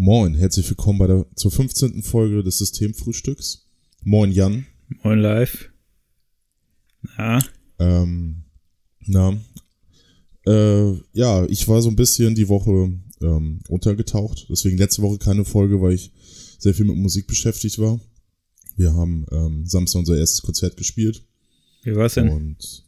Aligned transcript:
Moin, 0.00 0.36
herzlich 0.36 0.70
willkommen 0.70 1.00
bei 1.00 1.08
der 1.08 1.26
zur 1.34 1.50
15. 1.50 2.04
Folge 2.04 2.44
des 2.44 2.58
Systemfrühstücks. 2.58 3.66
Moin 4.04 4.30
Jan. 4.30 4.64
Moin 5.02 5.18
live. 5.18 5.70
Na? 7.16 7.42
Ähm, 7.80 8.44
na. 9.00 9.36
Äh, 10.46 10.92
ja, 11.14 11.44
ich 11.46 11.66
war 11.66 11.82
so 11.82 11.88
ein 11.88 11.96
bisschen 11.96 12.36
die 12.36 12.48
Woche 12.48 12.92
ähm, 13.20 13.58
untergetaucht. 13.68 14.46
Deswegen 14.48 14.78
letzte 14.78 15.02
Woche 15.02 15.18
keine 15.18 15.44
Folge, 15.44 15.82
weil 15.82 15.94
ich 15.94 16.12
sehr 16.60 16.74
viel 16.74 16.86
mit 16.86 16.96
Musik 16.96 17.26
beschäftigt 17.26 17.80
war. 17.80 17.98
Wir 18.76 18.94
haben 18.94 19.26
ähm, 19.32 19.66
Samstag 19.66 19.98
unser 19.98 20.16
erstes 20.16 20.42
Konzert 20.42 20.76
gespielt. 20.76 21.24
Wie 21.82 21.96
war's 21.96 22.14
denn? 22.14 22.28
Und 22.28 22.84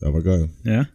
ja, 0.00 0.10
war 0.10 0.22
geil. 0.22 0.48
Ja? 0.64 0.88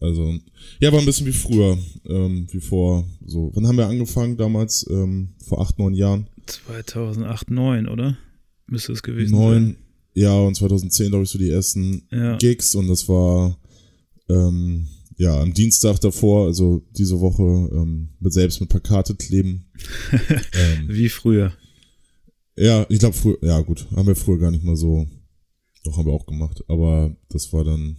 Also, 0.00 0.38
ja, 0.80 0.90
war 0.92 0.98
ein 0.98 1.04
bisschen 1.04 1.26
wie 1.26 1.32
früher, 1.32 1.76
ähm, 2.06 2.46
wie 2.50 2.60
vor, 2.60 3.06
so, 3.24 3.50
wann 3.54 3.66
haben 3.66 3.76
wir 3.76 3.86
angefangen 3.86 4.38
damals, 4.38 4.86
ähm, 4.90 5.34
vor 5.46 5.60
acht, 5.60 5.78
neun 5.78 5.92
Jahren? 5.92 6.26
2008, 6.46 7.50
9, 7.50 7.86
oder? 7.86 8.16
Müsste 8.66 8.92
es 8.92 9.02
gewesen 9.02 9.32
neun, 9.32 9.64
sein. 9.64 9.76
Ja, 10.14 10.38
und 10.40 10.54
2010, 10.54 11.10
glaube 11.10 11.24
ich, 11.24 11.30
so 11.30 11.38
die 11.38 11.50
ersten 11.50 12.02
ja. 12.10 12.36
Gigs 12.38 12.74
und 12.74 12.88
das 12.88 13.08
war, 13.08 13.58
ähm, 14.30 14.88
ja, 15.18 15.38
am 15.38 15.52
Dienstag 15.52 16.00
davor, 16.00 16.46
also 16.46 16.82
diese 16.96 17.20
Woche, 17.20 17.42
ähm, 17.42 18.08
mit 18.20 18.32
selbst 18.32 18.58
mit 18.60 18.70
Plakate 18.70 19.14
kleben. 19.14 19.66
ähm, 20.12 20.88
wie 20.88 21.10
früher. 21.10 21.52
Ja, 22.56 22.86
ich 22.88 23.00
glaube, 23.00 23.14
früher, 23.14 23.38
ja 23.42 23.60
gut, 23.60 23.86
haben 23.94 24.06
wir 24.06 24.16
früher 24.16 24.38
gar 24.38 24.50
nicht 24.50 24.64
mal 24.64 24.76
so, 24.76 25.06
doch 25.84 25.98
haben 25.98 26.06
wir 26.06 26.12
auch 26.14 26.26
gemacht, 26.26 26.64
aber 26.68 27.14
das 27.28 27.52
war 27.52 27.64
dann, 27.64 27.98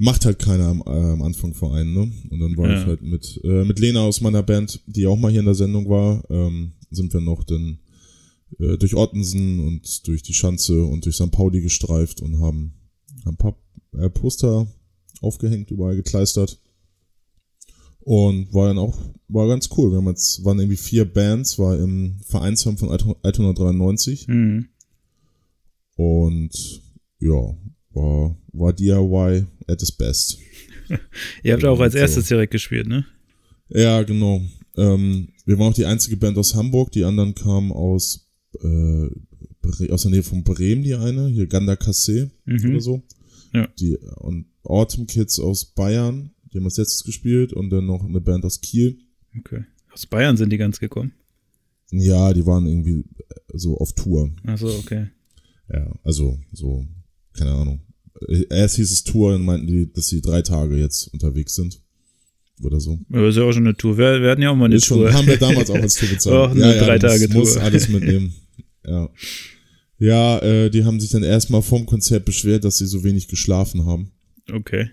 macht 0.00 0.24
halt 0.24 0.38
keiner 0.38 0.68
am, 0.68 0.82
äh, 0.86 1.12
am 1.12 1.22
Anfang 1.22 1.52
vor 1.52 1.74
einen, 1.74 1.92
ne? 1.92 2.10
Und 2.30 2.40
dann 2.40 2.56
war 2.56 2.70
ja. 2.70 2.80
ich 2.80 2.86
halt 2.86 3.02
mit, 3.02 3.38
äh, 3.44 3.64
mit 3.64 3.78
Lena 3.78 4.00
aus 4.00 4.22
meiner 4.22 4.42
Band, 4.42 4.80
die 4.86 5.06
auch 5.06 5.16
mal 5.16 5.30
hier 5.30 5.40
in 5.40 5.46
der 5.46 5.54
Sendung 5.54 5.90
war, 5.90 6.24
ähm, 6.30 6.72
sind 6.90 7.12
wir 7.12 7.20
noch 7.20 7.44
dann 7.44 7.78
äh, 8.58 8.78
durch 8.78 8.94
Ottensen 8.94 9.60
und 9.60 10.06
durch 10.08 10.22
die 10.22 10.32
Schanze 10.32 10.84
und 10.84 11.04
durch 11.04 11.16
St. 11.16 11.30
Pauli 11.30 11.60
gestreift 11.60 12.22
und 12.22 12.40
haben, 12.40 12.72
haben 13.26 13.34
ein 13.34 13.36
paar 13.36 13.56
äh, 13.92 14.08
Poster 14.08 14.66
aufgehängt, 15.20 15.70
überall 15.70 15.96
gekleistert. 15.96 16.58
Und 18.00 18.54
war 18.54 18.68
dann 18.68 18.78
auch, 18.78 18.96
war 19.28 19.46
ganz 19.48 19.68
cool. 19.76 19.90
Wir 19.90 19.98
haben 19.98 20.08
jetzt, 20.08 20.42
waren 20.42 20.58
irgendwie 20.58 20.78
vier 20.78 21.04
Bands, 21.04 21.58
war 21.58 21.78
im 21.78 22.20
Vereinsheim 22.24 22.78
von 22.78 22.90
193. 22.90 24.26
Mhm. 24.28 24.68
Und 25.96 26.82
ja, 27.18 27.54
war, 27.92 28.34
war 28.52 28.72
DIY 28.72 29.46
at 29.66 29.82
its 29.82 29.92
best. 29.92 30.38
Ihr 31.42 31.52
habt 31.52 31.64
auch 31.64 31.80
als 31.80 31.94
erstes 31.94 32.28
so. 32.28 32.34
direkt 32.34 32.52
gespielt, 32.52 32.86
ne? 32.86 33.06
Ja, 33.68 34.02
genau. 34.02 34.42
Ähm, 34.76 35.28
wir 35.44 35.58
waren 35.58 35.72
auch 35.72 35.76
die 35.76 35.86
einzige 35.86 36.16
Band 36.16 36.36
aus 36.38 36.54
Hamburg, 36.54 36.92
die 36.92 37.04
anderen 37.04 37.34
kamen 37.34 37.72
aus, 37.72 38.28
äh, 38.60 39.08
aus 39.90 40.02
der 40.02 40.10
Nähe 40.10 40.22
von 40.22 40.42
Bremen, 40.42 40.82
die 40.82 40.94
eine, 40.94 41.28
hier 41.28 41.46
Ganda 41.46 41.74
Cassé 41.74 42.30
mhm. 42.44 42.70
oder 42.70 42.80
so. 42.80 43.02
Ja. 43.52 43.68
Die, 43.78 43.96
und 44.16 44.46
Autumn 44.64 45.06
Kids 45.06 45.38
aus 45.38 45.64
Bayern, 45.64 46.32
die 46.52 46.58
haben 46.58 46.64
als 46.64 46.76
letztes 46.76 47.04
gespielt 47.04 47.52
und 47.52 47.70
dann 47.70 47.86
noch 47.86 48.04
eine 48.04 48.20
Band 48.20 48.44
aus 48.44 48.60
Kiel. 48.60 48.98
Okay. 49.38 49.64
Aus 49.92 50.06
Bayern 50.06 50.36
sind 50.36 50.50
die 50.50 50.58
ganz 50.58 50.80
gekommen? 50.80 51.12
Ja, 51.90 52.32
die 52.32 52.46
waren 52.46 52.66
irgendwie 52.66 53.04
so 53.52 53.76
auf 53.78 53.92
Tour. 53.94 54.30
Ach 54.44 54.58
so, 54.58 54.68
okay. 54.68 55.08
Ja, 55.72 55.92
also 56.04 56.38
so 56.52 56.86
keine 57.32 57.52
Ahnung. 57.52 57.80
Erst 58.50 58.76
hieß 58.76 58.90
es 58.90 59.04
Tour 59.04 59.34
und 59.34 59.44
meinten 59.44 59.66
die, 59.66 59.92
dass 59.92 60.08
sie 60.08 60.20
drei 60.20 60.42
Tage 60.42 60.76
jetzt 60.76 61.08
unterwegs 61.12 61.54
sind. 61.54 61.80
Oder 62.62 62.78
so. 62.80 62.98
Aber 63.10 63.28
ist 63.28 63.36
ja 63.36 63.44
auch 63.44 63.52
schon 63.52 63.66
eine 63.66 63.76
Tour. 63.76 63.96
Wir, 63.96 64.20
wir 64.20 64.30
hatten 64.30 64.42
ja 64.42 64.50
auch 64.50 64.56
mal 64.56 64.66
eine 64.66 64.76
ist 64.76 64.86
Tour. 64.86 65.08
Schon, 65.08 65.16
haben 65.16 65.26
wir 65.26 65.38
damals 65.38 65.70
auch 65.70 65.76
als 65.76 65.94
Tour 65.98 66.08
bezahlt. 66.10 66.36
auch 66.36 66.50
eine 66.50 66.76
ja, 66.76 66.84
drei 66.84 66.98
Tage 66.98 67.28
Tour. 67.28 67.40
Muss 67.40 67.56
alles 67.56 67.88
mitnehmen. 67.88 68.34
Ja. 68.86 69.10
Ja, 69.98 70.38
äh, 70.38 70.70
die 70.70 70.84
haben 70.84 70.98
sich 71.00 71.10
dann 71.10 71.22
erstmal 71.22 71.60
vorm 71.60 71.84
Konzert 71.84 72.24
beschwert, 72.24 72.64
dass 72.64 72.78
sie 72.78 72.86
so 72.86 73.04
wenig 73.04 73.28
geschlafen 73.28 73.84
haben. 73.84 74.10
Okay. 74.50 74.88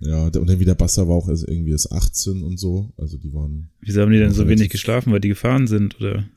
Ja, 0.00 0.26
und 0.26 0.36
dann 0.36 0.60
wieder 0.60 0.74
Basser 0.74 1.08
war 1.08 1.16
auch 1.16 1.28
erst 1.28 1.48
irgendwie 1.48 1.70
erst 1.70 1.90
18 1.90 2.42
und 2.42 2.58
so. 2.58 2.92
Also 2.98 3.16
die 3.16 3.32
waren. 3.32 3.70
Wieso 3.80 4.02
haben 4.02 4.12
die 4.12 4.18
denn 4.18 4.34
so 4.34 4.46
wenig 4.46 4.68
geschlafen, 4.68 5.10
weil 5.10 5.20
die 5.20 5.30
gefahren 5.30 5.66
sind, 5.66 5.98
oder? 6.00 6.28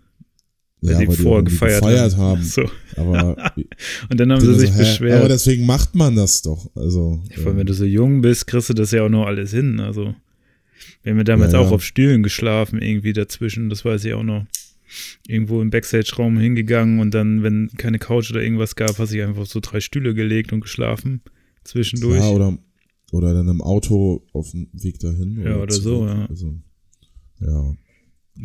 Weil 0.81 0.94
ja, 0.94 1.00
die 1.00 1.08
weil 1.09 1.16
vorher 1.16 1.44
die 1.44 1.52
gefeiert, 1.52 1.81
gefeiert, 1.81 2.18
haben. 2.18 2.40
haben. 2.40 2.44
So. 2.44 2.69
Aber 2.97 3.53
und 4.09 4.19
dann 4.19 4.31
haben 4.31 4.42
sie 4.42 4.56
sich 4.56 4.72
so, 4.72 4.80
beschwert. 4.80 5.19
Aber 5.19 5.30
deswegen 5.30 5.66
macht 5.66 5.94
man 5.94 6.16
das 6.16 6.42
doch. 6.42 6.69
Also, 6.75 7.22
ja, 7.30 7.38
vor 7.38 7.47
allem, 7.47 7.58
wenn 7.58 7.68
du 7.68 7.74
so 7.74 7.86
jung 7.86 8.22
bist, 8.22 8.47
kriegst 8.47 8.69
du 8.69 8.74
das 8.74 8.92
ja 8.92 9.03
auch 9.03 9.09
noch 9.09 9.28
alles 9.28 9.52
hin. 9.52 9.80
Also, 9.80 10.16
wir 11.03 11.12
haben 11.12 11.18
ja 11.18 11.24
damals 11.24 11.53
ja, 11.53 11.59
auch 11.59 11.72
auf 11.72 11.84
Stühlen 11.84 12.24
geschlafen, 12.24 12.81
irgendwie 12.81 13.14
dazwischen, 13.14 13.69
das 13.69 13.86
weiß 13.86 14.03
ich 14.06 14.14
auch 14.14 14.24
noch. 14.24 14.46
Irgendwo 15.25 15.62
im 15.62 15.69
Backstage-Raum 15.69 16.38
hingegangen 16.38 17.00
und 17.00 17.13
dann, 17.13 17.44
wenn 17.44 17.69
keine 17.78 17.98
Couch 17.98 18.30
oder 18.31 18.42
irgendwas 18.42 18.75
gab, 18.75 18.98
hast 18.98 19.13
du 19.13 19.25
einfach 19.25 19.46
so 19.46 19.59
drei 19.62 19.80
Stühle 19.80 20.13
gelegt 20.13 20.52
und 20.52 20.62
geschlafen 20.62 21.22
zwischendurch. 21.63 22.19
Ja, 22.19 22.30
oder, 22.30 22.58
oder 23.12 23.34
dann 23.34 23.48
im 23.48 23.62
Auto 23.62 24.25
auf 24.34 24.52
dem 24.52 24.68
Weg 24.74 25.00
dahin. 25.00 25.40
Oder 25.40 25.50
ja, 25.50 25.58
oder 25.58 25.74
zurück. 25.74 25.84
so, 25.84 26.08
ja. 26.08 26.25
Also, 26.25 26.56
ja, 27.40 27.75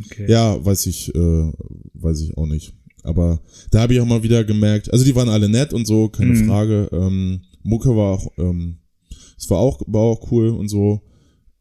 Okay. 0.04 0.26
Ja, 0.28 0.64
weiß 0.64 0.86
ich, 0.86 1.14
äh, 1.14 1.52
weiß 1.94 2.20
ich 2.20 2.36
auch 2.36 2.46
nicht. 2.46 2.74
Aber 3.02 3.40
da 3.70 3.80
habe 3.80 3.94
ich 3.94 4.00
auch 4.00 4.06
mal 4.06 4.22
wieder 4.22 4.44
gemerkt, 4.44 4.92
also 4.92 5.04
die 5.04 5.14
waren 5.14 5.28
alle 5.28 5.48
nett 5.48 5.72
und 5.72 5.86
so, 5.86 6.08
keine 6.08 6.32
mhm. 6.32 6.46
Frage. 6.46 6.88
Ähm, 6.92 7.42
Mucke 7.62 7.90
war 7.90 8.14
auch, 8.14 8.32
ähm, 8.36 8.78
es 9.38 9.48
war 9.48 9.58
auch, 9.58 9.80
war 9.86 10.02
auch 10.02 10.30
cool 10.30 10.48
und 10.48 10.68
so. 10.68 11.02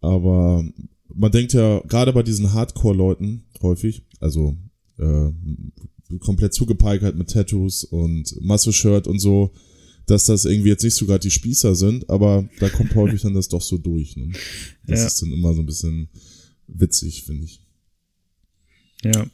Aber 0.02 0.64
man 1.14 1.32
denkt 1.32 1.54
ja, 1.54 1.80
gerade 1.88 2.14
bei 2.14 2.24
diesen 2.24 2.54
Hardcore-Leuten 2.54 3.46
häufig, 3.62 4.04
also 4.20 4.58
äh, 4.98 5.32
komplett 6.20 6.54
zugepeigert 6.54 7.16
mit 7.16 7.30
Tattoos 7.30 7.84
und 7.84 8.36
Masse-Shirt 8.42 9.08
und 9.08 9.20
so, 9.20 9.52
dass 10.06 10.26
das 10.26 10.46
irgendwie 10.46 10.70
jetzt 10.70 10.84
nicht 10.84 10.96
so 10.96 11.06
gerade 11.06 11.22
die 11.22 11.32
Spießer 11.32 11.76
sind, 11.76 12.10
aber 12.10 12.48
da 12.60 12.70
kommt 12.70 12.94
häufig 12.96 13.22
dann 13.22 13.34
das 13.34 13.50
doch 13.50 13.62
so 13.62 13.78
durch. 13.78 14.16
Ne? 14.16 14.32
Das 14.86 15.00
ja. 15.00 15.08
ist 15.08 15.22
dann 15.22 15.32
immer 15.32 15.54
so 15.54 15.62
ein 15.62 15.66
bisschen 15.66 16.10
witzig, 16.68 17.24
finde 17.24 17.46
ich. 17.46 17.65
Ja. 19.04 19.26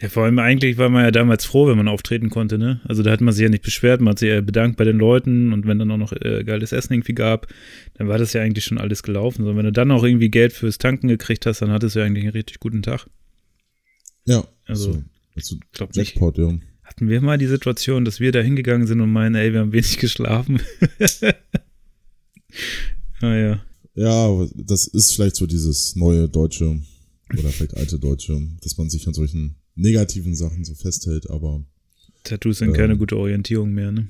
Ja, 0.00 0.08
vor 0.08 0.24
allem 0.24 0.38
eigentlich 0.38 0.78
war 0.78 0.88
man 0.88 1.04
ja 1.04 1.10
damals 1.10 1.44
froh, 1.44 1.68
wenn 1.68 1.76
man 1.76 1.86
auftreten 1.86 2.30
konnte, 2.30 2.58
ne? 2.58 2.80
Also 2.84 3.02
da 3.02 3.10
hat 3.10 3.20
man 3.20 3.32
sich 3.32 3.42
ja 3.42 3.48
nicht 3.48 3.62
beschwert, 3.62 4.00
man 4.00 4.12
hat 4.12 4.18
sich 4.18 4.30
ja 4.30 4.40
bedankt 4.40 4.76
bei 4.78 4.84
den 4.84 4.96
Leuten 4.98 5.52
und 5.52 5.66
wenn 5.66 5.78
dann 5.78 5.90
auch 5.90 5.98
noch 5.98 6.12
äh, 6.12 6.42
geiles 6.44 6.72
Essen 6.72 6.94
irgendwie 6.94 7.12
gab, 7.12 7.46
dann 7.94 8.08
war 8.08 8.18
das 8.18 8.32
ja 8.32 8.40
eigentlich 8.40 8.64
schon 8.64 8.78
alles 8.78 9.02
gelaufen. 9.02 9.44
So, 9.44 9.54
wenn 9.54 9.64
du 9.64 9.70
dann 9.70 9.90
auch 9.90 10.02
irgendwie 10.02 10.30
Geld 10.30 10.54
fürs 10.54 10.78
Tanken 10.78 11.08
gekriegt 11.08 11.44
hast, 11.44 11.60
dann 11.60 11.70
hattest 11.70 11.94
du 11.94 12.00
ja 12.00 12.06
eigentlich 12.06 12.24
einen 12.24 12.32
richtig 12.32 12.58
guten 12.58 12.82
Tag. 12.82 13.06
Ja. 14.24 14.44
Also, 14.66 14.92
so, 14.92 15.02
also 15.36 15.56
glaub 15.72 15.94
Jackpot, 15.94 16.38
nicht. 16.38 16.50
Ja. 16.50 16.58
Hatten 16.84 17.08
wir 17.08 17.20
mal 17.20 17.38
die 17.38 17.46
Situation, 17.46 18.04
dass 18.04 18.18
wir 18.18 18.32
da 18.32 18.40
hingegangen 18.40 18.86
sind 18.86 19.00
und 19.00 19.12
meinen, 19.12 19.34
ey, 19.34 19.52
wir 19.52 19.60
haben 19.60 19.72
wenig 19.72 19.98
geschlafen. 20.00 20.60
naja. 23.20 23.62
Ah, 23.94 24.00
ja, 24.00 24.46
das 24.54 24.86
ist 24.86 25.12
vielleicht 25.12 25.36
so 25.36 25.44
dieses 25.44 25.96
neue 25.96 26.26
deutsche 26.26 26.80
oder 27.38 27.48
vielleicht 27.48 27.76
alte 27.76 27.98
Deutsche, 27.98 28.40
dass 28.62 28.76
man 28.76 28.90
sich 28.90 29.06
an 29.06 29.14
solchen 29.14 29.56
negativen 29.74 30.34
Sachen 30.34 30.64
so 30.64 30.74
festhält, 30.74 31.30
aber. 31.30 31.64
Tattoos 32.24 32.58
sind 32.58 32.68
ähm, 32.68 32.74
keine 32.74 32.96
gute 32.96 33.16
Orientierung 33.16 33.72
mehr, 33.72 33.92
ne? 33.92 34.08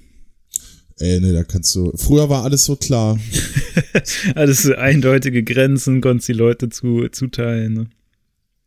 Ey, 0.99 1.21
ne, 1.21 1.33
da 1.33 1.45
kannst 1.45 1.75
du. 1.75 1.93
Früher 1.97 2.29
war 2.29 2.45
alles 2.45 2.65
so 2.65 2.77
klar. 2.77 3.19
alles 4.35 4.63
so 4.63 4.75
eindeutige 4.75 5.43
Grenzen, 5.43 6.01
konntest 6.01 6.29
die 6.29 6.35
Leute 6.35 6.69
zu, 6.69 7.09
zuteilen, 7.09 7.73
ne? 7.73 7.91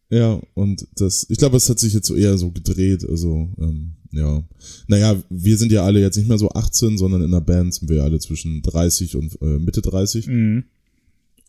Ja, 0.09 0.39
und 0.53 0.87
das, 0.95 1.25
ich 1.29 1.37
glaube, 1.37 1.57
es 1.57 1.69
hat 1.69 1.79
sich 1.79 1.93
jetzt 1.93 2.07
so 2.07 2.15
eher 2.15 2.37
so 2.37 2.51
gedreht, 2.51 3.07
also, 3.07 3.49
ähm, 3.59 3.93
ja. 4.11 4.43
Naja, 4.87 5.21
wir 5.29 5.57
sind 5.57 5.71
ja 5.71 5.83
alle 5.83 5.99
jetzt 5.99 6.15
nicht 6.17 6.29
mehr 6.29 6.37
so 6.37 6.49
18, 6.49 6.97
sondern 6.97 7.21
in 7.21 7.31
der 7.31 7.41
Band 7.41 7.73
sind 7.73 7.89
wir 7.89 8.03
alle 8.03 8.19
zwischen 8.19 8.61
30 8.61 9.15
und 9.15 9.41
äh, 9.41 9.59
Mitte 9.59 9.81
30. 9.81 10.27
Mhm. 10.27 10.63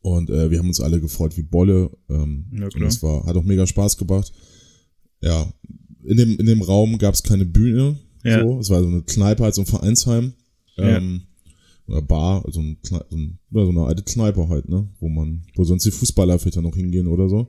Und 0.02 0.30
äh, 0.30 0.50
wir 0.50 0.58
haben 0.58 0.68
uns 0.68 0.80
alle 0.80 1.00
gefreut 1.00 1.36
wie 1.36 1.42
Bolle. 1.42 1.90
Ähm, 2.08 2.46
ja, 2.52 2.66
und 2.66 2.82
es 2.82 3.02
war, 3.02 3.26
hat 3.26 3.36
auch 3.36 3.44
mega 3.44 3.66
Spaß 3.66 3.96
gebracht. 3.96 4.32
Ja, 5.20 5.52
in 6.04 6.16
dem, 6.16 6.36
in 6.38 6.46
dem 6.46 6.62
Raum 6.62 6.98
gab 6.98 7.14
es 7.14 7.22
keine 7.22 7.44
Bühne. 7.44 7.98
Ja. 8.22 8.42
So. 8.42 8.60
Es 8.60 8.70
war 8.70 8.82
so 8.82 8.88
eine 8.88 9.02
Kneipe, 9.02 9.42
halt 9.42 9.54
so 9.54 9.62
ein 9.62 9.66
Vereinsheim. 9.66 10.34
Ähm, 10.78 11.22
ja. 11.22 11.94
Oder 11.94 12.02
Bar, 12.02 12.44
also 12.44 12.60
ein, 12.60 12.78
so, 12.82 13.00
ein, 13.12 13.38
so 13.52 13.68
eine 13.68 13.84
alte 13.84 14.02
Kneipe 14.02 14.48
halt, 14.48 14.68
ne? 14.68 14.88
Wo 14.98 15.08
man, 15.08 15.42
wo 15.54 15.64
sonst 15.64 15.84
die 15.84 15.92
Fußballer 15.92 16.38
vielleicht 16.38 16.56
dann 16.56 16.64
noch 16.64 16.74
hingehen 16.74 17.06
oder 17.06 17.28
so. 17.28 17.48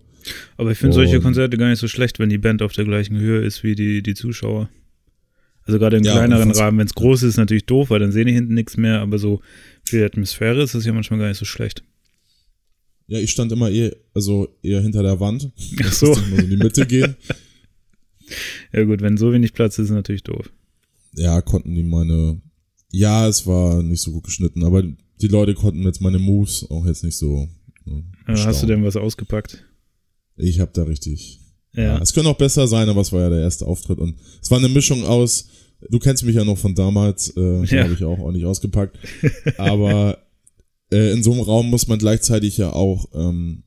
Aber 0.58 0.72
ich 0.72 0.78
finde 0.78 0.94
solche 0.94 1.20
Konzerte 1.22 1.58
gar 1.58 1.70
nicht 1.70 1.80
so 1.80 1.88
schlecht, 1.88 2.20
wenn 2.20 2.30
die 2.30 2.38
Band 2.38 2.62
auf 2.62 2.74
der 2.74 2.86
gleichen 2.86 3.18
Höhe 3.18 3.44
ist 3.44 3.64
wie 3.64 3.76
die, 3.76 4.04
die 4.04 4.14
Zuschauer. 4.14 4.70
Also 5.64 5.80
gerade 5.80 5.98
im 5.98 6.04
ja, 6.04 6.14
kleineren 6.14 6.52
Rahmen, 6.52 6.78
wenn 6.78 6.88
es 6.88 6.96
groß 6.96 7.24
ist, 7.24 7.32
ist 7.32 7.38
natürlich 7.38 7.66
doof, 7.66 7.90
weil 7.90 8.00
dann 8.00 8.12
sehen 8.12 8.28
die 8.28 8.34
hinten 8.34 8.54
nichts 8.54 8.78
mehr, 8.78 9.02
aber 9.02 9.18
so 9.18 9.42
für 9.84 9.98
die 9.98 10.04
Atmosphäre 10.04 10.62
ist 10.62 10.76
das 10.76 10.86
ja 10.86 10.94
manchmal 10.94 11.20
gar 11.20 11.28
nicht 11.28 11.38
so 11.38 11.46
schlecht. 11.46 11.84
Ja, 13.08 13.20
ich 13.20 13.32
stand 13.32 13.52
immer 13.54 13.70
eher, 13.70 13.96
also 14.14 14.50
eher 14.62 14.82
hinter 14.82 15.02
der 15.02 15.20
Wand. 15.20 15.52
Ach 15.82 15.94
so. 15.94 16.14
So 16.14 16.36
in 16.36 16.50
die 16.50 16.58
Mitte 16.58 16.86
gehen. 16.86 17.16
ja 18.74 18.84
gut, 18.84 19.02
wenn 19.02 19.18
so 19.18 19.32
wenig 19.32 19.54
Platz 19.54 19.80
ist, 19.80 19.86
ist 19.86 19.92
natürlich 19.92 20.24
doof. 20.24 20.52
Ja, 21.14 21.42
konnten 21.42 21.74
die 21.74 21.84
meine, 21.84 22.42
ja, 22.92 23.28
es 23.28 23.48
war 23.48 23.82
nicht 23.82 24.02
so 24.02 24.12
gut 24.12 24.26
geschnitten, 24.26 24.64
aber 24.64 24.84
die 24.84 25.28
Leute 25.28 25.54
konnten 25.54 25.84
jetzt 25.84 26.02
meine 26.02 26.20
Moves 26.20 26.70
auch 26.70 26.86
jetzt 26.86 27.04
nicht 27.04 27.16
so. 27.16 27.48
Ne, 27.86 28.04
hast 28.28 28.62
du 28.62 28.68
denn 28.68 28.84
was 28.84 28.98
ausgepackt? 28.98 29.64
Ich 30.36 30.60
hab 30.60 30.74
da 30.74 30.84
richtig. 30.84 31.40
ja. 31.74 31.98
Es 32.00 32.14
könnte 32.14 32.30
auch 32.30 32.38
besser 32.38 32.68
sein, 32.68 32.90
aber 32.90 33.02
es 33.02 33.14
war 33.14 33.22
ja 33.22 33.30
der 33.30 33.42
erste 33.42 33.66
Auftritt 33.66 34.00
und 34.00 34.18
es 34.42 34.52
war 34.52 34.58
eine 34.58 34.70
Mischung 34.70 35.06
aus, 35.06 35.48
du 35.90 35.98
kennst 35.98 36.26
mich 36.26 36.36
ja 36.36 36.44
noch 36.44 36.58
von 36.58 36.76
damals, 36.76 37.34
äh, 37.38 37.64
ja. 37.64 37.86
habe 37.86 37.94
ich 37.94 38.04
auch 38.04 38.20
ordentlich 38.20 38.46
ausgepackt, 38.46 38.98
aber 39.58 40.27
äh, 40.92 41.12
in 41.12 41.24
so 41.24 41.32
einem 41.32 41.42
Raum 41.42 41.70
muss 41.70 41.88
man 41.88 42.00
gleichzeitig 42.00 42.58
ja 42.58 42.72
auch, 42.72 43.08
ähm, 43.14 43.64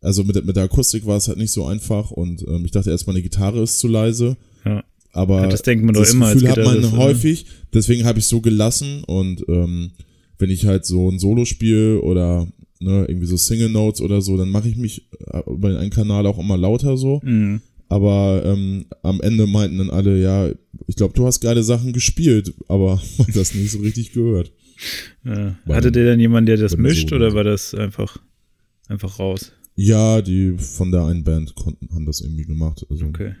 also 0.00 0.24
mit, 0.24 0.44
mit 0.44 0.56
der 0.56 0.64
Akustik 0.64 1.06
war 1.06 1.16
es 1.16 1.28
halt 1.28 1.38
nicht 1.38 1.52
so 1.52 1.64
einfach 1.66 2.10
und 2.10 2.42
ähm, 2.46 2.64
ich 2.64 2.70
dachte 2.70 2.90
erst, 2.90 3.06
meine 3.06 3.22
Gitarre 3.22 3.62
ist 3.62 3.78
zu 3.78 3.88
leise. 3.88 4.36
Ja. 4.64 4.84
Aber 5.12 5.42
ja, 5.42 5.46
das 5.48 5.62
denkt 5.62 5.84
man 5.84 5.94
das 5.94 6.08
doch 6.08 6.14
immer. 6.14 6.32
Gefühl 6.32 6.50
hat 6.50 6.64
man 6.64 6.80
ist, 6.80 6.92
häufig, 6.92 7.46
deswegen 7.72 8.04
habe 8.04 8.18
ich 8.18 8.26
so 8.26 8.40
gelassen 8.40 9.02
und 9.04 9.44
ähm, 9.48 9.92
wenn 10.38 10.50
ich 10.50 10.66
halt 10.66 10.84
so 10.84 11.10
ein 11.10 11.18
Solo 11.18 11.44
spiele 11.44 12.00
oder 12.02 12.46
ne, 12.80 13.06
irgendwie 13.08 13.26
so 13.26 13.36
Single 13.36 13.70
Notes 13.70 14.00
oder 14.00 14.20
so, 14.20 14.36
dann 14.36 14.50
mache 14.50 14.68
ich 14.68 14.76
mich 14.76 15.08
äh, 15.32 15.42
über 15.50 15.78
einen 15.78 15.90
Kanal 15.90 16.26
auch 16.26 16.38
immer 16.38 16.56
lauter 16.56 16.96
so. 16.96 17.20
Mhm. 17.24 17.60
Aber 17.88 18.42
ähm, 18.44 18.84
am 19.02 19.20
Ende 19.20 19.46
meinten 19.46 19.78
dann 19.78 19.90
alle, 19.90 20.20
ja, 20.20 20.50
ich 20.86 20.96
glaube, 20.96 21.14
du 21.14 21.26
hast 21.26 21.40
geile 21.40 21.62
Sachen 21.62 21.92
gespielt, 21.92 22.52
aber 22.68 23.00
man 23.18 23.28
das 23.34 23.54
nicht 23.54 23.70
so 23.70 23.78
richtig 23.78 24.12
gehört. 24.12 24.52
Ja. 25.24 25.56
Hattet 25.68 25.96
ihr 25.96 26.04
denn 26.04 26.20
jemanden, 26.20 26.46
der 26.46 26.56
das 26.56 26.76
mischt, 26.76 27.12
oder 27.12 27.34
war 27.34 27.44
das 27.44 27.74
einfach, 27.74 28.18
einfach 28.88 29.18
raus? 29.18 29.52
Ja, 29.74 30.22
die 30.22 30.56
von 30.58 30.90
der 30.90 31.04
einen 31.04 31.24
Band 31.24 31.54
konnten, 31.54 31.88
haben 31.94 32.06
das 32.06 32.20
irgendwie 32.20 32.44
gemacht. 32.44 32.86
Also, 32.90 33.06
okay. 33.06 33.34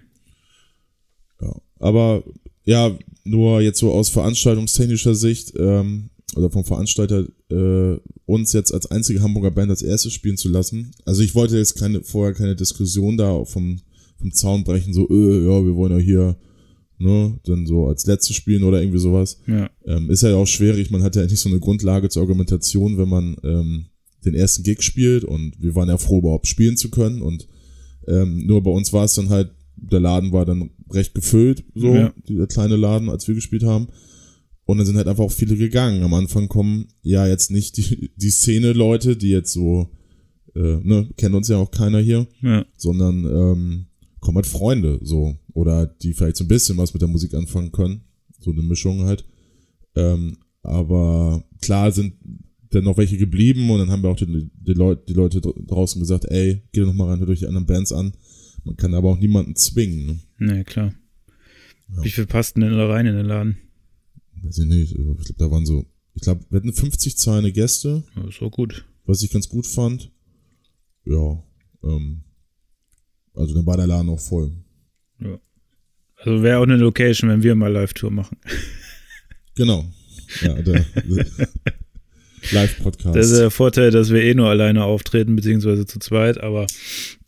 Ja. 1.40 1.54
Aber 1.78 2.24
ja, 2.64 2.96
nur 3.24 3.60
jetzt 3.60 3.78
so 3.78 3.92
aus 3.92 4.08
veranstaltungstechnischer 4.08 5.14
Sicht, 5.14 5.54
ähm, 5.58 6.10
oder 6.36 6.50
vom 6.50 6.64
Veranstalter, 6.64 7.26
äh, 7.50 7.98
uns 8.26 8.52
jetzt 8.52 8.72
als 8.74 8.90
einzige 8.90 9.22
Hamburger 9.22 9.50
Band 9.50 9.70
als 9.70 9.82
erstes 9.82 10.12
spielen 10.12 10.36
zu 10.36 10.48
lassen. 10.48 10.92
Also 11.04 11.22
ich 11.22 11.34
wollte 11.34 11.56
jetzt 11.56 11.78
keine, 11.78 12.02
vorher 12.02 12.34
keine 12.34 12.54
Diskussion 12.54 13.16
da 13.16 13.44
vom, 13.44 13.80
vom 14.18 14.32
Zaun 14.32 14.64
brechen, 14.64 14.92
so, 14.92 15.08
äh, 15.08 15.44
ja, 15.44 15.64
wir 15.64 15.74
wollen 15.74 15.92
ja 15.92 15.98
hier 15.98 16.36
ne, 16.98 17.38
dann 17.44 17.66
so 17.66 17.86
als 17.86 18.06
letztes 18.06 18.36
spielen 18.36 18.64
oder 18.64 18.80
irgendwie 18.80 18.98
sowas. 18.98 19.40
Ja. 19.46 19.70
Ähm, 19.86 20.10
ist 20.10 20.22
ja 20.22 20.34
auch 20.34 20.46
schwierig, 20.46 20.90
man 20.90 21.02
hat 21.02 21.16
ja 21.16 21.22
nicht 21.22 21.38
so 21.38 21.48
eine 21.48 21.60
Grundlage 21.60 22.08
zur 22.08 22.22
Argumentation, 22.22 22.98
wenn 22.98 23.08
man 23.08 23.36
ähm, 23.42 23.86
den 24.24 24.34
ersten 24.34 24.62
Gig 24.62 24.82
spielt 24.82 25.24
und 25.24 25.54
wir 25.60 25.74
waren 25.74 25.88
ja 25.88 25.98
froh, 25.98 26.18
überhaupt 26.18 26.46
spielen 26.46 26.76
zu 26.76 26.90
können 26.90 27.22
und 27.22 27.46
ähm, 28.06 28.46
nur 28.46 28.62
bei 28.62 28.70
uns 28.70 28.92
war 28.92 29.04
es 29.04 29.14
dann 29.14 29.28
halt, 29.28 29.50
der 29.76 30.00
Laden 30.00 30.32
war 30.32 30.44
dann 30.44 30.70
recht 30.90 31.14
gefüllt, 31.14 31.64
so, 31.74 31.94
ja. 31.94 32.12
der 32.28 32.46
kleine 32.46 32.76
Laden, 32.76 33.10
als 33.10 33.28
wir 33.28 33.34
gespielt 33.34 33.62
haben. 33.62 33.88
Und 34.64 34.78
dann 34.78 34.86
sind 34.86 34.96
halt 34.96 35.08
einfach 35.08 35.24
auch 35.24 35.32
viele 35.32 35.56
gegangen. 35.56 36.02
Am 36.02 36.12
Anfang 36.12 36.48
kommen 36.48 36.88
ja 37.02 37.26
jetzt 37.26 37.50
nicht 37.50 37.76
die, 37.76 38.10
die 38.16 38.30
Szene-Leute, 38.30 39.16
die 39.16 39.30
jetzt 39.30 39.52
so, 39.52 39.88
äh, 40.54 40.76
ne, 40.82 41.08
kennt 41.16 41.34
uns 41.34 41.48
ja 41.48 41.56
auch 41.56 41.70
keiner 41.70 42.00
hier, 42.00 42.26
ja. 42.42 42.66
sondern 42.76 43.24
ähm, 43.24 43.86
kommen 44.20 44.36
halt 44.36 44.46
Freunde, 44.46 44.98
so. 45.02 45.36
Oder 45.58 45.88
die 45.88 46.14
vielleicht 46.14 46.36
so 46.36 46.44
ein 46.44 46.48
bisschen 46.48 46.78
was 46.78 46.94
mit 46.94 47.02
der 47.02 47.08
Musik 47.08 47.34
anfangen 47.34 47.72
können. 47.72 48.02
So 48.38 48.52
eine 48.52 48.62
Mischung 48.62 49.02
halt. 49.02 49.24
Ähm, 49.96 50.36
aber 50.62 51.44
klar 51.60 51.90
sind 51.90 52.14
dann 52.70 52.84
noch 52.84 52.96
welche 52.96 53.16
geblieben 53.16 53.68
und 53.68 53.80
dann 53.80 53.90
haben 53.90 54.04
wir 54.04 54.10
auch 54.10 54.16
die, 54.16 54.50
die, 54.54 54.72
Leute, 54.74 55.02
die 55.08 55.14
Leute 55.14 55.40
draußen 55.40 55.98
gesagt, 55.98 56.26
ey, 56.26 56.62
geh 56.70 56.82
doch 56.82 56.92
mal 56.92 57.08
rein, 57.08 57.18
hört 57.18 57.30
euch 57.30 57.40
die 57.40 57.48
anderen 57.48 57.66
Bands 57.66 57.92
an. 57.92 58.12
Man 58.62 58.76
kann 58.76 58.94
aber 58.94 59.08
auch 59.08 59.18
niemanden 59.18 59.56
zwingen. 59.56 60.06
Ne? 60.06 60.20
Nee, 60.38 60.62
klar. 60.62 60.94
Ja. 61.88 62.04
Wie 62.04 62.10
viel 62.10 62.26
passten 62.26 62.60
denn 62.60 62.74
da 62.74 62.86
rein 62.86 63.06
in 63.06 63.16
den 63.16 63.26
Laden? 63.26 63.56
Weiß 64.42 64.58
ich 64.58 64.66
nicht. 64.66 64.92
Ich 64.92 64.96
glaube, 64.96 65.34
da 65.38 65.50
waren 65.50 65.66
so, 65.66 65.86
ich 66.14 66.22
glaube, 66.22 66.44
wir 66.50 66.60
hatten 66.60 66.72
50 66.72 67.18
zahlende 67.18 67.50
Gäste. 67.50 68.04
Das 68.14 68.40
war 68.40 68.50
gut. 68.50 68.84
Was 69.06 69.24
ich 69.24 69.30
ganz 69.32 69.48
gut 69.48 69.66
fand. 69.66 70.12
Ja, 71.04 71.42
ähm, 71.82 72.22
also 73.34 73.54
dann 73.54 73.66
war 73.66 73.76
der 73.76 73.88
Laden 73.88 74.10
auch 74.10 74.20
voll. 74.20 74.52
Ja. 75.18 75.40
Also 76.18 76.42
wäre 76.42 76.58
auch 76.58 76.64
eine 76.64 76.76
Location, 76.76 77.30
wenn 77.30 77.42
wir 77.42 77.54
mal 77.54 77.72
Live-Tour 77.72 78.10
machen. 78.10 78.38
Genau. 79.54 79.84
Ja, 80.42 80.54
der, 80.54 80.84
Live-Podcast. 82.52 83.16
Das 83.16 83.30
ist 83.30 83.38
der 83.38 83.50
Vorteil, 83.50 83.90
dass 83.90 84.10
wir 84.10 84.22
eh 84.22 84.34
nur 84.34 84.48
alleine 84.48 84.84
auftreten, 84.84 85.36
beziehungsweise 85.36 85.86
zu 85.86 85.98
zweit, 85.98 86.38
aber 86.38 86.66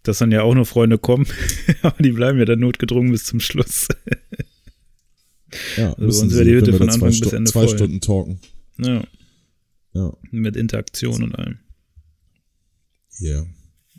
dass 0.03 0.19
dann 0.19 0.33
ja 0.33 0.43
auch 0.43 0.55
noch 0.55 0.67
Freunde 0.67 0.99
kommen, 0.99 1.27
aber 1.83 2.03
die 2.03 2.13
bleiben 2.13 2.39
ja 2.39 2.45
dann 2.45 2.61
notgedrungen 2.61 3.13
bis 3.13 3.25
zum 3.25 3.41
Schluss. 3.41 3.89
ja, 5.77 5.93
also 5.95 6.23
uns 6.23 6.35
wäre 6.35 6.45
die 6.45 6.55
Hütte 6.55 6.73
von 6.73 6.89
Anfang 6.89 7.11
bis 7.11 7.33
Ende 7.33 7.51
zwei 7.51 7.67
voll. 7.67 7.77
Stunden 7.77 8.01
talken. 8.01 8.41
Ja. 8.79 9.05
Ja. 9.93 10.17
Mit 10.31 10.57
Interaktion 10.57 11.23
und 11.23 11.35
allem. 11.35 11.59
Ja. 13.19 13.31
Yeah. 13.31 13.47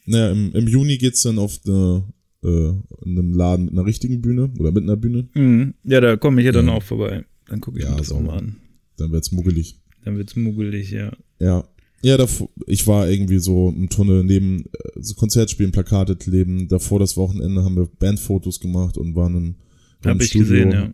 Naja, 0.06 0.32
im, 0.32 0.54
im 0.54 0.68
Juni 0.68 0.98
geht's 0.98 1.22
dann 1.22 1.38
auf 1.38 1.60
eine, 1.66 2.04
äh, 2.44 2.70
in 3.06 3.18
einem 3.18 3.34
Laden 3.34 3.66
mit 3.66 3.74
einer 3.74 3.86
richtigen 3.86 4.22
Bühne 4.22 4.52
oder 4.60 4.72
mit 4.72 4.84
einer 4.84 4.98
Bühne. 4.98 5.28
Mhm. 5.34 5.74
Ja, 5.84 6.02
da 6.02 6.18
komme 6.18 6.42
ich 6.42 6.46
ja 6.46 6.52
dann 6.52 6.70
auch 6.70 6.84
vorbei. 6.84 7.26
Dann 7.48 7.62
gucke 7.62 7.80
ich 7.80 7.86
ja, 7.86 7.92
mir 7.92 7.98
das 7.98 8.12
auch 8.12 8.22
mal 8.22 8.38
an. 8.38 8.58
Dann 8.98 9.12
wird's 9.12 9.32
muggelig. 9.32 9.80
Dann 10.04 10.18
wird's 10.18 10.36
muggelig, 10.36 10.92
ja. 10.92 11.12
Ja. 11.40 11.64
Ja, 12.04 12.18
davor, 12.18 12.50
ich 12.66 12.88
war 12.88 13.08
irgendwie 13.08 13.38
so 13.38 13.70
im 13.70 13.88
Tunnel 13.90 14.24
neben 14.24 14.66
äh, 14.66 15.00
so 15.00 15.14
Konzertspielen, 15.14 15.72
Plakate 15.72 16.16
kleben. 16.16 16.68
Davor 16.68 16.98
das 16.98 17.16
Wochenende 17.16 17.64
haben 17.64 17.76
wir 17.76 17.86
Bandfotos 17.86 18.60
gemacht 18.60 18.98
und 18.98 19.16
waren 19.16 19.36
im, 19.36 19.56
im 20.04 20.10
hab 20.10 20.24
Studio. 20.24 20.42
ich 20.42 20.50
gesehen, 20.50 20.72
ja. 20.72 20.94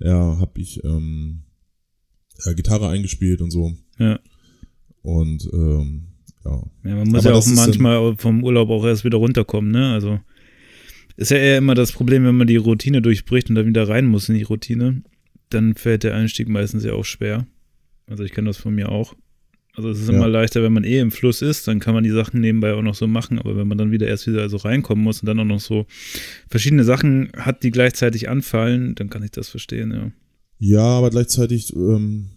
Ja, 0.00 0.38
hab 0.38 0.56
ich 0.56 0.82
ähm, 0.84 1.42
ja, 2.44 2.52
Gitarre 2.52 2.88
eingespielt 2.88 3.42
und 3.42 3.50
so. 3.50 3.74
Ja. 3.98 4.18
Und 5.02 5.48
ähm, 5.52 6.06
ja. 6.44 6.62
ja 6.84 6.96
man 6.96 7.08
muss 7.08 7.26
Aber 7.26 7.34
ja 7.34 7.38
auch 7.38 7.46
manchmal 7.46 8.16
vom 8.16 8.42
Urlaub 8.42 8.70
auch 8.70 8.84
erst 8.86 9.04
wieder 9.04 9.18
runterkommen, 9.18 9.70
ne? 9.70 9.92
Also 9.92 10.18
ist 11.18 11.32
ja 11.32 11.36
eher 11.36 11.58
immer 11.58 11.74
das 11.74 11.90
Problem, 11.90 12.24
wenn 12.24 12.36
man 12.36 12.46
die 12.46 12.56
Routine 12.56 13.02
durchbricht 13.02 13.50
und 13.50 13.56
dann 13.56 13.66
wieder 13.66 13.88
rein 13.88 14.06
muss 14.06 14.28
in 14.28 14.36
die 14.36 14.44
Routine, 14.44 15.02
dann 15.50 15.74
fällt 15.74 16.04
der 16.04 16.14
Einstieg 16.14 16.48
meistens 16.48 16.84
ja 16.84 16.92
auch 16.92 17.04
schwer. 17.04 17.46
Also 18.06 18.22
ich 18.22 18.32
kenne 18.32 18.46
das 18.48 18.56
von 18.56 18.74
mir 18.74 18.88
auch. 18.90 19.14
Also 19.74 19.90
es 19.90 20.00
ist 20.00 20.08
ja. 20.08 20.14
immer 20.14 20.28
leichter, 20.28 20.62
wenn 20.62 20.72
man 20.72 20.84
eh 20.84 21.00
im 21.00 21.10
Fluss 21.10 21.42
ist, 21.42 21.66
dann 21.66 21.80
kann 21.80 21.94
man 21.94 22.04
die 22.04 22.10
Sachen 22.10 22.40
nebenbei 22.40 22.72
auch 22.72 22.82
noch 22.82 22.94
so 22.94 23.08
machen, 23.08 23.38
aber 23.38 23.56
wenn 23.56 23.66
man 23.66 23.78
dann 23.78 23.90
wieder 23.90 24.06
erst 24.06 24.28
wieder 24.28 24.48
so 24.48 24.58
reinkommen 24.58 25.02
muss 25.02 25.20
und 25.20 25.26
dann 25.26 25.40
auch 25.40 25.44
noch 25.44 25.60
so 25.60 25.86
verschiedene 26.48 26.84
Sachen 26.84 27.30
hat, 27.36 27.64
die 27.64 27.70
gleichzeitig 27.72 28.28
anfallen, 28.28 28.94
dann 28.94 29.10
kann 29.10 29.24
ich 29.24 29.32
das 29.32 29.48
verstehen, 29.48 29.90
ja. 29.92 30.10
Ja, 30.60 30.82
aber 30.82 31.10
gleichzeitig 31.10 31.74
ähm, 31.74 32.28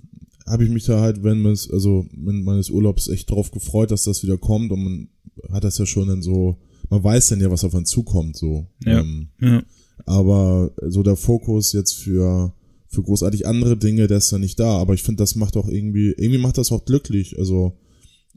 habe 0.48 0.64
ich 0.66 0.72
mich 0.72 0.86
da 0.86 1.02
halt, 1.02 1.24
wenn 1.24 1.42
man 1.42 1.54
es, 1.54 1.70
also 1.70 2.08
wenn 2.14 2.44
meines 2.44 2.72
Urlaubs 2.72 3.10
echt 3.10 3.30
drauf 3.30 3.52
gefreut, 3.52 3.92
dass 3.92 4.04
das 4.04 4.24
wieder 4.24 4.38
kommt 4.38 4.72
und 4.72 4.84
man 4.84 5.10
hat 5.52 5.64
das 5.64 5.78
ja 5.78 5.86
schon 5.86 6.08
dann 6.08 6.22
so, 6.22 6.58
man 6.92 7.04
weiß 7.04 7.30
dann 7.30 7.42
ja, 7.42 7.50
was 7.50 7.64
auf 7.64 7.74
einen 7.74 7.86
zukommt, 7.86 8.38
so. 8.38 8.68
Ja. 8.86 9.00
Ähm, 9.00 9.30
ja. 9.40 9.64
Aber 10.06 10.72
so 10.88 11.02
der 11.02 11.16
Fokus 11.16 11.74
jetzt 11.74 11.94
für 11.94 12.54
für 12.92 13.02
großartig 13.04 13.48
andere 13.48 13.78
Dinge, 13.78 14.08
der 14.08 14.18
ist 14.18 14.32
ja 14.32 14.38
nicht 14.38 14.60
da. 14.60 14.78
Aber 14.78 14.94
ich 14.94 15.02
finde, 15.02 15.24
das 15.24 15.36
macht 15.36 15.56
auch 15.56 15.70
irgendwie, 15.70 16.10
irgendwie 16.18 16.38
macht 16.38 16.58
das 16.58 16.74
auch 16.74 16.84
glücklich. 16.84 17.40
Also, 17.40 17.78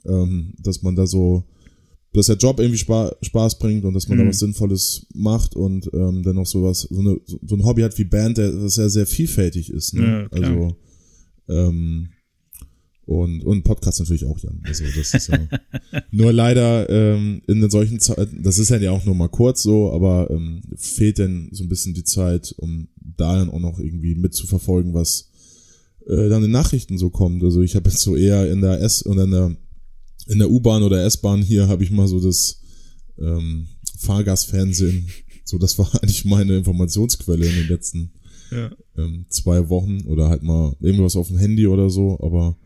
ähm, 0.04 0.54
dass 0.62 0.82
man 0.82 0.94
da 0.94 1.08
so, 1.08 1.42
dass 2.12 2.26
der 2.26 2.36
Job 2.36 2.60
irgendwie 2.60 2.78
Spa 2.78 3.12
Spaß 3.20 3.58
bringt 3.58 3.84
und 3.84 3.94
dass 3.94 4.06
man 4.08 4.16
mhm. 4.18 4.22
da 4.22 4.28
was 4.28 4.38
Sinnvolles 4.38 5.06
macht 5.12 5.56
und 5.56 5.90
ähm, 5.92 6.22
dann 6.22 6.36
noch 6.36 6.46
sowas, 6.46 6.82
so, 6.82 7.00
eine, 7.00 7.20
so 7.26 7.56
ein 7.56 7.64
Hobby 7.64 7.82
hat 7.82 7.98
wie 7.98 8.04
Band, 8.04 8.38
der, 8.38 8.52
das 8.52 8.76
ja 8.76 8.88
sehr 8.88 9.08
vielfältig 9.08 9.70
ist. 9.70 9.94
Ne? 9.94 10.28
Ja, 10.30 10.38
also, 10.38 10.76
ähm, 11.48 12.10
und, 13.06 13.44
und 13.44 13.64
Podcast 13.64 14.00
natürlich 14.00 14.24
auch, 14.24 14.38
Jan. 14.38 14.62
Also 14.64 14.84
das 14.84 15.14
ist 15.14 15.28
ja 15.28 15.38
nur 16.10 16.32
leider 16.32 16.88
ähm, 16.88 17.42
in 17.46 17.68
solchen 17.70 18.00
Zeiten, 18.00 18.42
das 18.42 18.58
ist 18.58 18.70
ja 18.70 18.90
auch 18.90 19.04
nur 19.04 19.14
mal 19.14 19.28
kurz 19.28 19.62
so, 19.62 19.92
aber 19.92 20.30
ähm, 20.30 20.62
fehlt 20.76 21.18
denn 21.18 21.48
so 21.52 21.64
ein 21.64 21.68
bisschen 21.68 21.94
die 21.94 22.04
Zeit, 22.04 22.54
um 22.58 22.88
da 22.96 23.36
dann 23.36 23.50
auch 23.50 23.60
noch 23.60 23.78
irgendwie 23.78 24.14
mitzuverfolgen, 24.14 24.94
was 24.94 25.30
äh, 26.06 26.28
dann 26.28 26.44
in 26.44 26.50
Nachrichten 26.50 26.98
so 26.98 27.10
kommt. 27.10 27.42
Also 27.42 27.62
ich 27.62 27.76
habe 27.76 27.90
jetzt 27.90 28.00
so 28.00 28.16
eher 28.16 28.50
in 28.50 28.60
der 28.60 28.80
S 28.80 29.02
und 29.02 29.18
in 29.18 29.30
der 29.30 29.56
in 30.26 30.38
der 30.38 30.50
U-Bahn 30.50 30.82
oder 30.82 31.04
S-Bahn 31.04 31.42
hier 31.42 31.68
habe 31.68 31.84
ich 31.84 31.90
mal 31.90 32.08
so 32.08 32.20
das 32.20 32.60
ähm, 33.18 33.68
Fahrgastfernsehen. 33.98 35.08
So, 35.44 35.58
das 35.58 35.78
war 35.78 35.90
eigentlich 36.02 36.24
meine 36.24 36.56
Informationsquelle 36.56 37.46
in 37.46 37.54
den 37.54 37.68
letzten 37.68 38.12
ja. 38.50 38.70
ähm, 38.96 39.26
zwei 39.28 39.68
Wochen 39.68 40.02
oder 40.06 40.28
halt 40.28 40.42
mal 40.42 40.74
irgendwas 40.80 41.16
auf 41.16 41.28
dem 41.28 41.38
Handy 41.38 41.66
oder 41.66 41.90
so, 41.90 42.18
aber 42.20 42.56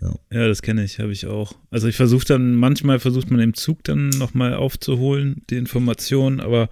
ja, 0.00 0.14
ja 0.30 0.48
das 0.48 0.62
kenne 0.62 0.84
ich, 0.84 0.98
habe 0.98 1.12
ich 1.12 1.26
auch. 1.26 1.54
Also 1.70 1.88
ich 1.88 1.96
versuche 1.96 2.24
dann, 2.24 2.54
manchmal 2.54 2.98
versucht 2.98 3.30
man 3.30 3.40
im 3.40 3.54
Zug 3.54 3.84
dann 3.84 4.10
nochmal 4.10 4.54
aufzuholen, 4.54 5.42
die 5.50 5.56
Informationen, 5.56 6.40
aber 6.40 6.68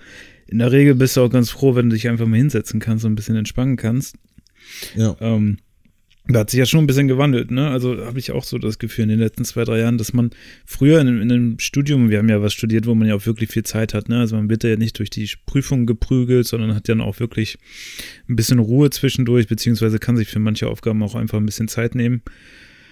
in 0.47 0.59
der 0.59 0.73
Regel 0.73 0.95
bist 0.95 1.17
du 1.17 1.23
auch 1.23 1.31
ganz 1.31 1.51
froh, 1.51 1.75
wenn 1.75 1.91
du 1.91 1.95
dich 1.95 2.09
einfach 2.09 2.27
mal 2.27 2.37
hinsetzen 2.37 2.81
kannst 2.81 3.05
und 3.05 3.13
ein 3.13 3.17
bisschen 3.17 3.37
entspannen 3.37 3.77
kannst. 3.77 4.17
Ja. 4.97 5.17
Ähm, 5.21 5.59
da 6.33 6.41
hat 6.41 6.51
sich 6.51 6.59
ja 6.59 6.67
schon 6.67 6.81
ein 6.81 6.87
bisschen 6.87 7.09
gewandelt, 7.09 7.51
ne? 7.51 7.69
Also 7.71 8.05
habe 8.05 8.19
ich 8.19 8.31
auch 8.33 8.45
so 8.45 8.59
das 8.59 8.79
Gefühl 8.79 9.05
in 9.05 9.09
den 9.11 9.19
letzten 9.19 9.45
zwei, 9.45 9.65
drei 9.65 9.81
Jahren, 9.81 9.99
dass 9.99 10.13
man 10.13 10.31
früher 10.65 11.01
in, 11.01 11.09
in 11.09 11.33
einem 11.33 11.59
Studium, 11.59 12.11
wir 12.11 12.19
haben 12.19 12.29
ja 12.29 12.43
was 12.43 12.53
studiert, 12.53 12.87
wo 12.87 12.95
man 12.95 13.09
ja 13.09 13.15
auch 13.15 13.27
wirklich 13.27 13.51
viel 13.51 13.65
Zeit 13.65 13.95
hat, 13.95 14.09
ne? 14.09 14.19
Also 14.19 14.37
man 14.37 14.49
wird 14.49 14.63
ja 14.65 14.77
nicht 14.77 14.99
durch 14.99 15.11
die 15.11 15.29
Prüfung 15.47 15.87
geprügelt, 15.87 16.47
sondern 16.47 16.75
hat 16.75 16.89
dann 16.89 17.01
auch 17.01 17.21
wirklich 17.21 17.59
ein 18.29 18.37
bisschen 18.37 18.59
Ruhe 18.59 18.91
zwischendurch, 18.91 19.49
beziehungsweise 19.49 19.99
kann 19.99 20.17
sich 20.17 20.29
für 20.29 20.39
manche 20.39 20.69
Aufgaben 20.69 21.03
auch 21.03 21.15
einfach 21.15 21.39
ein 21.39 21.47
bisschen 21.47 21.69
Zeit 21.69 21.95
nehmen. 21.95 22.23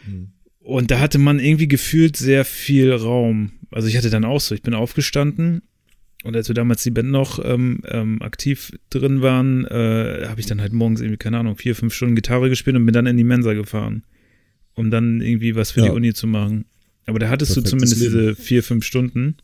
Mhm. 0.09 0.33
Und 0.61 0.91
da 0.91 1.01
hatte 1.01 1.19
man 1.19 1.39
irgendwie 1.39 1.69
gefühlt 1.69 2.17
sehr 2.17 2.45
viel 2.45 2.93
Raum. 2.93 3.53
Also 3.71 3.89
ich 3.89 3.97
hatte 3.97 4.11
dann 4.11 4.25
auch 4.25 4.41
so, 4.41 4.55
ich 4.55 4.63
bin 4.63 4.75
aufgestanden 4.75 5.63
und 6.25 6.35
als 6.35 6.49
wir 6.49 6.55
damals 6.55 6.83
die 6.83 6.91
Band 6.91 7.11
noch 7.11 7.43
ähm, 7.45 7.81
ähm, 7.87 8.21
aktiv 8.23 8.73
drin 8.91 9.23
waren, 9.23 9.65
äh, 9.67 10.27
habe 10.27 10.41
ich 10.41 10.47
dann 10.47 10.61
halt 10.61 10.73
morgens 10.73 11.01
irgendwie, 11.01 11.17
keine 11.17 11.39
Ahnung, 11.39 11.57
vier, 11.57 11.77
fünf 11.77 11.95
Stunden 11.95 12.17
Gitarre 12.17 12.49
gespielt 12.49 12.77
und 12.77 12.87
bin 12.87 12.93
dann 12.93 13.07
in 13.07 13.17
die 13.17 13.25
Mensa 13.25 13.55
gefahren, 13.55 14.03
um 14.75 14.91
dann 14.91 15.21
irgendwie 15.21 15.55
was 15.55 15.71
für 15.71 15.81
ja. 15.81 15.87
die 15.87 15.93
Uni 15.93 16.15
zu 16.15 16.27
machen. 16.27 16.65
Aber 17.07 17.19
da 17.19 17.29
hattest 17.29 17.55
Perfektes 17.55 17.71
du 17.71 17.79
zumindest 17.79 18.01
Leben. 18.03 18.27
diese 18.27 18.35
vier, 18.35 18.63
fünf 18.63 18.85
Stunden. 18.85 19.37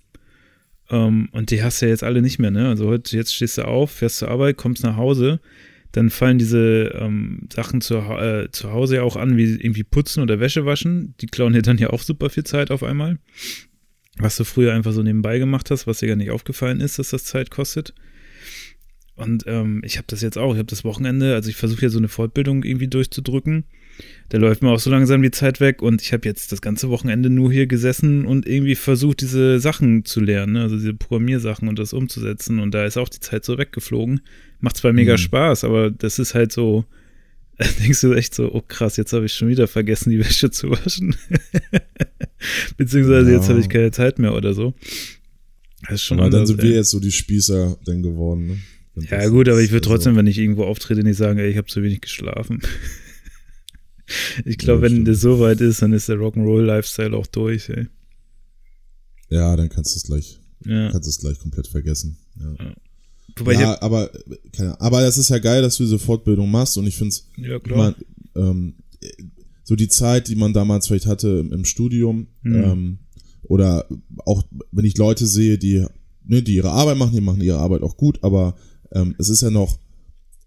Um, 0.91 1.31
und 1.33 1.51
die 1.51 1.63
hast 1.63 1.81
du 1.81 1.87
ja 1.87 1.91
jetzt 1.91 2.05
alle 2.05 2.21
nicht 2.21 2.39
mehr, 2.39 2.51
ne? 2.51 2.69
Also 2.69 2.89
heute, 2.89 3.17
jetzt 3.17 3.35
stehst 3.35 3.57
du 3.57 3.63
auf, 3.63 3.91
fährst 3.91 4.19
zur 4.19 4.29
Arbeit, 4.29 4.59
kommst 4.59 4.83
nach 4.83 4.97
Hause, 4.97 5.41
dann 5.95 6.11
fallen 6.11 6.39
diese 6.39 6.93
ähm, 6.99 7.49
Sachen 7.53 7.81
zu, 7.81 7.95
äh, 7.95 8.51
zu 8.51 8.73
Hause 8.73 8.97
ja 8.97 9.03
auch 9.03 9.15
an, 9.15 9.37
wie 9.37 9.45
irgendwie 9.45 9.85
putzen 9.85 10.25
oder 10.25 10.41
Wäsche 10.41 10.67
waschen. 10.67 11.15
Die 11.21 11.27
klauen 11.27 11.53
dir 11.53 11.63
dann 11.63 11.79
ja 11.79 11.91
auch 11.91 12.03
super 12.03 12.31
viel 12.31 12.43
Zeit 12.43 12.73
auf 12.73 12.83
einmal. 12.83 13.19
Was 14.19 14.37
du 14.37 14.43
früher 14.45 14.75
einfach 14.75 14.93
so 14.93 15.05
nebenbei 15.05 15.39
gemacht 15.39 15.71
hast, 15.71 15.87
was 15.87 16.01
dir 16.01 16.09
gar 16.09 16.17
nicht 16.17 16.33
aufgefallen 16.33 16.81
ist, 16.81 16.99
dass 16.99 17.11
das 17.11 17.25
Zeit 17.25 17.53
kostet. 17.53 17.95
Und 19.15 19.45
ähm, 19.47 19.83
ich 19.85 19.97
habe 19.97 20.07
das 20.09 20.21
jetzt 20.21 20.37
auch. 20.37 20.55
Ich 20.55 20.59
habe 20.59 20.67
das 20.67 20.83
Wochenende, 20.83 21.35
also 21.35 21.49
ich 21.49 21.57
versuche 21.57 21.83
ja 21.83 21.89
so 21.89 21.99
eine 21.99 22.09
Fortbildung 22.09 22.65
irgendwie 22.65 22.89
durchzudrücken. 22.89 23.65
Da 24.29 24.39
läuft 24.39 24.63
mir 24.63 24.71
auch 24.71 24.81
so 24.81 24.91
langsam 24.91 25.23
die 25.23 25.31
Zeit 25.31 25.61
weg 25.61 25.83
und 25.83 26.03
ich 26.03 26.13
habe 26.13 26.27
jetzt 26.27 26.51
das 26.51 26.61
ganze 26.61 26.89
Wochenende 26.89 27.31
nur 27.31 27.53
hier 27.53 27.67
gesessen 27.67 28.25
und 28.25 28.47
irgendwie 28.47 28.75
versucht, 28.75 29.21
diese 29.21 29.61
Sachen 29.61 30.05
zu 30.05 30.21
lernen, 30.21 30.55
ne? 30.55 30.63
also 30.63 30.77
diese 30.77 30.95
Programmiersachen 30.95 31.69
und 31.69 31.79
das 31.79 31.93
umzusetzen. 31.93 32.59
Und 32.59 32.73
da 32.73 32.85
ist 32.85 32.97
auch 32.97 33.09
die 33.09 33.21
Zeit 33.21 33.45
so 33.45 33.59
weggeflogen. 33.59 34.23
Macht 34.61 34.79
zwar 34.79 34.93
mega 34.93 35.13
mhm. 35.13 35.19
Spaß, 35.19 35.65
aber 35.65 35.91
das 35.91 36.19
ist 36.19 36.35
halt 36.35 36.53
so, 36.53 36.85
denkst 37.81 38.01
du 38.01 38.13
echt 38.15 38.35
so, 38.35 38.53
oh 38.53 38.63
krass, 38.67 38.97
jetzt 38.97 39.13
habe 39.13 39.27
ich 39.27 39.35
schon 39.35 39.49
wieder 39.49 39.69
vergessen, 39.69 40.11
die 40.11 40.19
Wäsche 40.19 40.51
zu 40.51 40.71
waschen. 40.71 41.15
Beziehungsweise 42.77 43.31
ja. 43.31 43.37
jetzt 43.37 43.49
habe 43.49 43.61
ich 43.61 43.69
keine 43.69 43.91
Zeit 43.91 44.19
mehr 44.19 44.35
oder 44.35 44.55
so. 44.55 44.75
Das 45.83 45.95
ist 45.95 46.03
schon 46.03 46.19
aber 46.19 46.31
dann 46.31 46.47
sind 46.47 46.61
ey. 46.61 46.71
wir 46.71 46.77
jetzt 46.77 46.91
so 46.91 46.99
die 46.99 47.13
Spießer 47.13 47.77
dann 47.85 48.03
geworden, 48.03 48.47
ne? 48.47 48.59
Ja, 49.11 49.27
gut, 49.29 49.49
aber 49.49 49.61
ich 49.61 49.73
würde 49.73 49.87
trotzdem, 49.87 50.15
so. 50.15 50.19
wenn 50.19 50.27
ich 50.29 50.39
irgendwo 50.39 50.65
auftrete, 50.65 51.03
nicht 51.03 51.17
sagen, 51.17 51.39
ey, 51.39 51.51
ich 51.51 51.57
habe 51.57 51.67
zu 51.67 51.83
wenig 51.83 52.01
geschlafen. 52.01 52.61
Ich 54.45 54.59
glaube, 54.59 54.87
ja, 54.87 54.93
wenn 54.93 55.05
das 55.05 55.21
so 55.21 55.41
weit 55.41 55.61
ist, 55.61 55.83
dann 55.83 55.93
ist 55.93 56.09
der 56.09 56.17
Rock'n'Roll-Lifestyle 56.17 57.17
auch 57.17 57.27
durch, 57.27 57.69
ey. 57.69 57.87
Ja, 59.31 59.57
dann 59.57 59.69
kannst 59.69 59.95
du 59.95 59.99
es 59.99 60.05
gleich, 60.05 60.41
ja. 60.65 60.91
kannst 60.91 61.09
es 61.09 61.19
gleich 61.19 61.39
komplett 61.39 61.67
vergessen. 61.67 62.19
Ja, 62.39 62.55
ja. 62.65 62.75
Wobei 63.37 63.55
ja 63.55 63.81
aber, 63.83 64.11
keine, 64.53 64.81
aber 64.81 65.01
das 65.01 65.19
ist 65.19 65.31
ja 65.31 65.39
geil, 65.39 65.63
dass 65.63 65.77
du 65.77 65.85
diese 65.85 65.99
Fortbildung 65.99 66.51
machst 66.51 66.79
und 66.79 66.87
ich 66.87 66.97
finde 66.97 67.09
es, 67.11 67.29
ja, 67.37 67.59
klar. 67.59 67.95
ähm, 68.37 68.75
so 69.65 69.75
die 69.75 69.89
Zeit, 69.89 70.29
die 70.29 70.37
man 70.37 70.53
damals 70.53 70.87
vielleicht 70.87 71.07
hatte 71.07 71.41
im, 71.41 71.53
im 71.53 71.65
Studium, 71.65 72.29
mhm. 72.43 72.55
ähm, 72.55 72.99
oder 73.43 73.87
auch 74.25 74.43
wenn 74.71 74.85
ich 74.85 74.97
Leute 74.97 75.27
sehe, 75.27 75.59
die, 75.59 75.85
ne, 76.25 76.43
die 76.43 76.55
ihre 76.55 76.71
Arbeit 76.71 76.97
machen, 76.97 77.15
die 77.15 77.21
machen 77.21 77.41
ihre 77.41 77.59
Arbeit 77.59 77.83
auch 77.83 77.97
gut, 77.97 78.23
aber 78.23 78.55
ähm, 78.93 79.15
es 79.19 79.29
ist 79.29 79.43
ja 79.43 79.51
noch, 79.51 79.79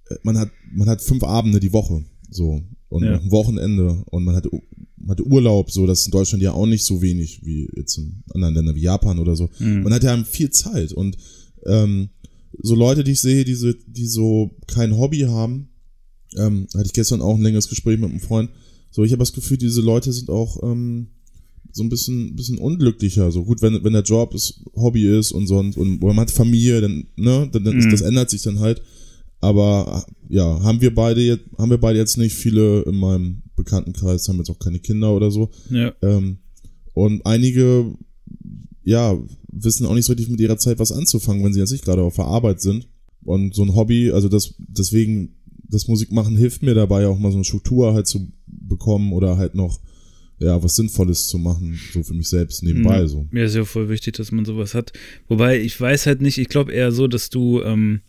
äh, 0.09 0.15
man 0.23 0.37
hat, 0.37 0.51
man 0.71 0.87
hat 0.87 1.01
fünf 1.01 1.23
Abende 1.23 1.59
die 1.59 1.73
Woche, 1.73 2.05
so 2.29 2.63
und 2.89 3.03
ja. 3.03 3.19
ein 3.19 3.31
Wochenende 3.31 4.03
und 4.09 4.23
man 4.23 4.35
hatte, 4.35 4.49
man 4.97 5.11
hatte 5.11 5.25
Urlaub, 5.25 5.71
so 5.71 5.85
das 5.85 6.01
ist 6.01 6.05
in 6.07 6.11
Deutschland 6.11 6.43
ja 6.43 6.51
auch 6.51 6.65
nicht 6.65 6.83
so 6.83 7.01
wenig 7.01 7.45
wie 7.45 7.69
jetzt 7.75 7.97
in 7.97 8.23
anderen 8.33 8.55
Ländern 8.55 8.75
wie 8.75 8.81
Japan 8.81 9.19
oder 9.19 9.35
so. 9.35 9.49
Mhm. 9.59 9.83
Man 9.83 9.93
hat 9.93 10.03
ja 10.03 10.23
viel 10.23 10.49
Zeit 10.51 10.93
und 10.93 11.17
ähm, 11.65 12.09
so 12.61 12.75
Leute, 12.75 13.03
die 13.03 13.11
ich 13.11 13.19
sehe, 13.19 13.45
die 13.45 13.55
so, 13.55 13.71
die 13.87 14.07
so 14.07 14.51
kein 14.67 14.97
Hobby 14.97 15.19
haben, 15.19 15.69
ähm, 16.35 16.67
hatte 16.73 16.85
ich 16.85 16.93
gestern 16.93 17.21
auch 17.21 17.35
ein 17.35 17.41
längeres 17.41 17.69
Gespräch 17.69 17.99
mit 17.99 18.09
einem 18.09 18.19
Freund. 18.19 18.49
So, 18.89 19.03
ich 19.03 19.11
habe 19.11 19.19
das 19.19 19.33
Gefühl, 19.33 19.57
diese 19.57 19.81
Leute 19.81 20.11
sind 20.11 20.29
auch 20.29 20.63
ähm, 20.63 21.07
so 21.71 21.83
ein 21.83 21.89
bisschen, 21.89 22.35
bisschen 22.35 22.57
unglücklicher. 22.57 23.31
So 23.31 23.43
gut, 23.43 23.61
wenn, 23.61 23.83
wenn 23.83 23.93
der 23.93 24.03
Job 24.03 24.31
das 24.31 24.61
Hobby 24.75 25.07
ist 25.07 25.31
und 25.31 25.47
sonst 25.47 25.77
und 25.77 26.01
man 26.01 26.17
hat 26.17 26.31
Familie, 26.31 26.81
dann, 26.81 27.07
ne, 27.15 27.47
dann, 27.51 27.63
dann 27.63 27.75
mhm. 27.75 27.79
ist, 27.79 27.91
das 27.91 28.01
ändert 28.01 28.29
sich 28.29 28.41
dann 28.41 28.59
halt. 28.59 28.81
Aber 29.39 30.05
ja, 30.29 30.61
haben 30.63 30.81
wir 30.81 30.93
beide 30.93 31.21
jetzt, 31.21 31.43
haben 31.57 31.69
wir 31.69 31.77
beide 31.77 31.99
jetzt 31.99 32.17
nicht 32.17 32.35
viele 32.35 32.81
in 32.81 32.95
meinem 32.95 33.43
Bekanntenkreis, 33.55 34.27
haben 34.27 34.37
jetzt 34.37 34.49
auch 34.49 34.59
keine 34.59 34.79
Kinder 34.79 35.13
oder 35.13 35.31
so. 35.31 35.51
Ja. 35.69 35.93
Ähm, 36.01 36.39
und 36.93 37.25
einige, 37.25 37.93
ja, 38.83 39.17
wissen 39.51 39.85
auch 39.85 39.93
nicht 39.93 40.05
so 40.05 40.13
richtig 40.13 40.29
mit 40.29 40.39
ihrer 40.39 40.57
Zeit 40.57 40.79
was 40.79 40.91
anzufangen, 40.91 41.43
wenn 41.43 41.53
sie 41.53 41.59
jetzt 41.59 41.71
nicht 41.71 41.85
gerade 41.85 42.01
auf 42.01 42.15
der 42.15 42.25
Arbeit 42.25 42.61
sind. 42.61 42.87
Und 43.23 43.53
so 43.53 43.63
ein 43.63 43.75
Hobby, 43.75 44.11
also 44.11 44.29
das, 44.29 44.55
deswegen, 44.57 45.35
das 45.69 45.87
Musikmachen 45.87 46.37
hilft 46.37 46.63
mir 46.63 46.73
dabei, 46.73 47.07
auch 47.07 47.19
mal 47.19 47.31
so 47.31 47.37
eine 47.37 47.43
Struktur 47.43 47.93
halt 47.93 48.07
zu 48.07 48.31
bekommen 48.47 49.13
oder 49.13 49.37
halt 49.37 49.53
noch, 49.53 49.79
ja, 50.39 50.61
was 50.63 50.75
Sinnvolles 50.75 51.27
zu 51.27 51.37
machen, 51.37 51.79
so 51.93 52.03
für 52.03 52.13
mich 52.13 52.29
selbst 52.29 52.63
nebenbei. 52.63 52.99
Ja, 52.99 53.07
so. 53.07 53.27
Mir 53.31 53.45
ist 53.45 53.55
ja 53.55 53.65
voll 53.65 53.89
wichtig, 53.89 54.15
dass 54.15 54.31
man 54.31 54.45
sowas 54.45 54.73
hat. 54.73 54.93
Wobei, 55.27 55.59
ich 55.59 55.79
weiß 55.79 56.05
halt 56.05 56.21
nicht, 56.21 56.37
ich 56.37 56.47
glaube 56.47 56.71
eher 56.71 56.91
so, 56.91 57.07
dass 57.07 57.29
du, 57.29 57.61
ähm, 57.63 58.01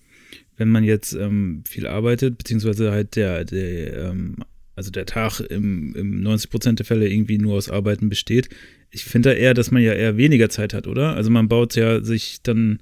wenn 0.58 0.68
man 0.68 0.84
jetzt 0.84 1.14
ähm, 1.14 1.62
viel 1.66 1.86
arbeitet, 1.86 2.36
beziehungsweise 2.36 2.90
halt 2.90 3.16
der, 3.16 3.44
der 3.44 4.10
ähm, 4.10 4.36
also 4.74 4.90
der 4.90 5.06
Tag 5.06 5.40
im, 5.40 5.94
im 5.96 6.20
90 6.22 6.50
Prozent 6.50 6.78
der 6.78 6.86
Fälle 6.86 7.08
irgendwie 7.08 7.38
nur 7.38 7.56
aus 7.56 7.70
Arbeiten 7.70 8.08
besteht. 8.08 8.48
Ich 8.90 9.04
finde 9.04 9.30
da 9.30 9.34
eher, 9.34 9.54
dass 9.54 9.70
man 9.70 9.82
ja 9.82 9.92
eher 9.92 10.16
weniger 10.16 10.50
Zeit 10.50 10.74
hat, 10.74 10.86
oder? 10.86 11.16
Also 11.16 11.30
man 11.30 11.48
baut 11.48 11.74
ja 11.74 12.00
sich 12.00 12.42
dann 12.42 12.80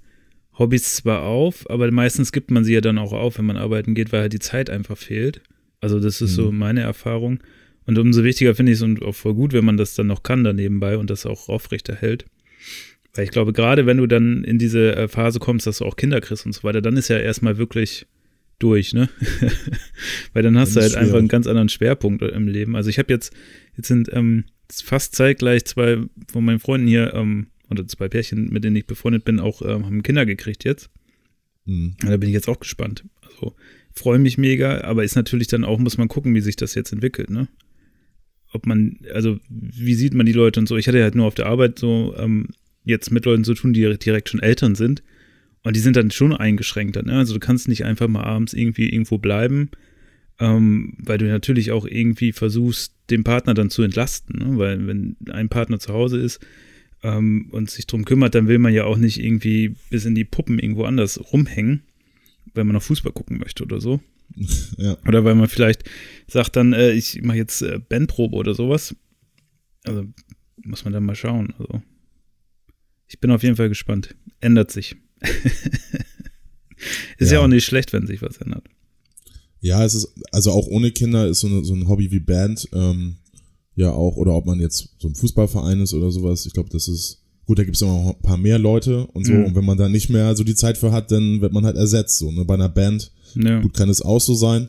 Hobbys 0.58 0.96
zwar 0.96 1.22
auf, 1.22 1.68
aber 1.70 1.90
meistens 1.90 2.32
gibt 2.32 2.50
man 2.50 2.64
sie 2.64 2.74
ja 2.74 2.80
dann 2.80 2.98
auch 2.98 3.12
auf, 3.12 3.38
wenn 3.38 3.46
man 3.46 3.56
arbeiten 3.56 3.94
geht, 3.94 4.12
weil 4.12 4.22
halt 4.22 4.32
die 4.32 4.38
Zeit 4.38 4.70
einfach 4.70 4.96
fehlt. 4.98 5.40
Also 5.80 6.00
das 6.00 6.20
ist 6.20 6.32
mhm. 6.32 6.34
so 6.34 6.52
meine 6.52 6.80
Erfahrung. 6.80 7.40
Und 7.86 7.98
umso 7.98 8.24
wichtiger 8.24 8.54
finde 8.54 8.72
ich 8.72 8.78
es 8.78 8.82
und 8.82 9.02
auch 9.02 9.14
voll 9.14 9.34
gut, 9.34 9.52
wenn 9.52 9.64
man 9.64 9.76
das 9.76 9.94
dann 9.94 10.08
noch 10.08 10.22
kann 10.22 10.44
da 10.44 10.52
nebenbei 10.52 10.98
und 10.98 11.08
das 11.08 11.24
auch 11.24 11.48
aufrechterhält. 11.48 12.24
Weil 13.16 13.24
ich 13.24 13.30
glaube, 13.30 13.52
gerade 13.52 13.86
wenn 13.86 13.96
du 13.96 14.06
dann 14.06 14.44
in 14.44 14.58
diese 14.58 14.94
äh, 14.94 15.08
Phase 15.08 15.38
kommst, 15.38 15.66
dass 15.66 15.78
du 15.78 15.84
auch 15.84 15.96
Kinder 15.96 16.20
kriegst 16.20 16.46
und 16.46 16.52
so 16.52 16.64
weiter, 16.64 16.82
dann 16.82 16.96
ist 16.96 17.08
ja 17.08 17.18
erstmal 17.18 17.56
wirklich 17.58 18.06
durch, 18.58 18.94
ne? 18.94 19.08
Weil 20.32 20.42
dann 20.42 20.58
hast 20.58 20.76
du 20.76 20.80
halt 20.80 20.92
schwierig. 20.92 21.06
einfach 21.06 21.18
einen 21.18 21.28
ganz 21.28 21.46
anderen 21.46 21.68
Schwerpunkt 21.68 22.22
im 22.22 22.48
Leben. 22.48 22.76
Also 22.76 22.90
ich 22.90 22.98
habe 22.98 23.12
jetzt, 23.12 23.32
jetzt 23.76 23.88
sind 23.88 24.10
ähm, 24.12 24.44
fast 24.70 25.14
zeitgleich 25.14 25.64
zwei 25.64 25.98
von 26.30 26.44
meinen 26.44 26.60
Freunden 26.60 26.86
hier, 26.86 27.14
ähm, 27.14 27.48
oder 27.70 27.86
zwei 27.86 28.08
Pärchen, 28.08 28.48
mit 28.50 28.64
denen 28.64 28.76
ich 28.76 28.86
befreundet 28.86 29.24
bin, 29.24 29.40
auch 29.40 29.62
ähm, 29.62 29.86
haben 29.86 30.02
Kinder 30.02 30.26
gekriegt 30.26 30.64
jetzt. 30.64 30.90
Mhm. 31.64 31.96
Da 32.00 32.16
bin 32.16 32.28
ich 32.28 32.34
jetzt 32.34 32.48
auch 32.48 32.60
gespannt. 32.60 33.04
Also 33.22 33.54
freue 33.92 34.18
mich 34.18 34.38
mega, 34.38 34.82
aber 34.82 35.04
ist 35.04 35.16
natürlich 35.16 35.48
dann 35.48 35.64
auch, 35.64 35.78
muss 35.78 35.98
man 35.98 36.08
gucken, 36.08 36.34
wie 36.34 36.40
sich 36.40 36.56
das 36.56 36.74
jetzt 36.74 36.92
entwickelt, 36.92 37.30
ne? 37.30 37.48
Ob 38.52 38.66
man, 38.66 38.98
also 39.12 39.38
wie 39.48 39.94
sieht 39.94 40.14
man 40.14 40.24
die 40.24 40.32
Leute 40.32 40.60
und 40.60 40.68
so. 40.68 40.76
Ich 40.76 40.86
hatte 40.86 41.02
halt 41.02 41.14
nur 41.14 41.26
auf 41.26 41.34
der 41.34 41.46
Arbeit 41.46 41.78
so 41.78 42.14
ähm, 42.16 42.48
jetzt 42.86 43.10
mit 43.10 43.26
Leuten 43.26 43.44
zu 43.44 43.52
tun, 43.52 43.74
die 43.74 43.98
direkt 43.98 44.28
schon 44.30 44.40
Eltern 44.40 44.74
sind. 44.74 45.02
Und 45.62 45.74
die 45.74 45.80
sind 45.80 45.96
dann 45.96 46.12
schon 46.12 46.32
eingeschränkter. 46.32 47.02
Ne? 47.02 47.18
Also 47.18 47.34
du 47.34 47.40
kannst 47.40 47.66
nicht 47.68 47.84
einfach 47.84 48.06
mal 48.06 48.22
abends 48.22 48.54
irgendwie 48.54 48.88
irgendwo 48.88 49.18
bleiben, 49.18 49.70
ähm, 50.38 50.94
weil 50.98 51.18
du 51.18 51.26
natürlich 51.26 51.72
auch 51.72 51.84
irgendwie 51.84 52.32
versuchst, 52.32 52.94
den 53.10 53.24
Partner 53.24 53.52
dann 53.52 53.68
zu 53.68 53.82
entlasten. 53.82 54.38
Ne? 54.38 54.58
Weil 54.58 54.86
wenn 54.86 55.16
ein 55.28 55.48
Partner 55.48 55.80
zu 55.80 55.92
Hause 55.92 56.18
ist 56.20 56.38
ähm, 57.02 57.48
und 57.50 57.68
sich 57.68 57.88
drum 57.88 58.04
kümmert, 58.04 58.36
dann 58.36 58.46
will 58.46 58.58
man 58.58 58.72
ja 58.72 58.84
auch 58.84 58.96
nicht 58.96 59.20
irgendwie 59.22 59.74
bis 59.90 60.04
in 60.04 60.14
die 60.14 60.24
Puppen 60.24 60.60
irgendwo 60.60 60.84
anders 60.84 61.32
rumhängen, 61.32 61.82
wenn 62.54 62.68
man 62.68 62.74
noch 62.74 62.82
Fußball 62.84 63.12
gucken 63.12 63.38
möchte 63.38 63.64
oder 63.64 63.80
so. 63.80 64.00
Ja. 64.78 64.98
Oder 65.06 65.24
weil 65.24 65.34
man 65.34 65.48
vielleicht 65.48 65.84
sagt 66.26 66.56
dann, 66.56 66.72
äh, 66.74 66.92
ich 66.92 67.22
mache 67.22 67.38
jetzt 67.38 67.62
äh, 67.62 67.78
Bandprobe 67.88 68.36
oder 68.36 68.54
sowas. 68.54 68.94
Also 69.84 70.04
muss 70.62 70.84
man 70.84 70.92
dann 70.92 71.04
mal 71.04 71.14
schauen. 71.14 71.54
Also 71.58 71.80
ich 73.08 73.20
bin 73.20 73.30
auf 73.30 73.42
jeden 73.42 73.56
Fall 73.56 73.68
gespannt. 73.68 74.14
Ändert 74.40 74.70
sich. 74.70 74.96
ist 77.18 77.30
ja. 77.30 77.38
ja. 77.38 77.40
auch 77.40 77.48
nicht 77.48 77.64
schlecht, 77.64 77.92
wenn 77.92 78.06
sich 78.06 78.22
was 78.22 78.38
ändert. 78.38 78.64
Ja, 79.60 79.84
es 79.84 79.94
ist, 79.94 80.14
also 80.32 80.52
auch 80.52 80.66
ohne 80.68 80.90
Kinder 80.92 81.26
ist 81.26 81.40
so, 81.40 81.48
eine, 81.48 81.64
so 81.64 81.74
ein 81.74 81.88
Hobby 81.88 82.10
wie 82.10 82.20
Band, 82.20 82.68
ähm, 82.72 83.16
ja 83.74 83.90
auch, 83.90 84.16
oder 84.16 84.34
ob 84.34 84.46
man 84.46 84.60
jetzt 84.60 84.90
so 84.98 85.08
ein 85.08 85.14
Fußballverein 85.14 85.80
ist 85.80 85.94
oder 85.94 86.10
sowas, 86.10 86.46
ich 86.46 86.52
glaube, 86.52 86.68
das 86.70 86.88
ist, 86.88 87.22
gut, 87.46 87.58
da 87.58 87.64
gibt 87.64 87.76
es 87.76 87.82
immer 87.82 87.92
noch 87.92 88.14
ein 88.16 88.22
paar 88.22 88.36
mehr 88.36 88.58
Leute 88.58 89.06
und 89.08 89.26
so, 89.26 89.32
mhm. 89.32 89.46
und 89.46 89.54
wenn 89.54 89.64
man 89.64 89.78
da 89.78 89.88
nicht 89.88 90.08
mehr 90.08 90.36
so 90.36 90.44
die 90.44 90.54
Zeit 90.54 90.78
für 90.78 90.92
hat, 90.92 91.10
dann 91.10 91.40
wird 91.40 91.52
man 91.52 91.64
halt 91.64 91.76
ersetzt, 91.76 92.18
so, 92.18 92.30
ne, 92.30 92.44
bei 92.44 92.54
einer 92.54 92.68
Band, 92.68 93.12
ja. 93.34 93.60
gut, 93.60 93.74
kann 93.74 93.88
es 93.88 94.02
auch 94.02 94.20
so 94.20 94.34
sein, 94.34 94.68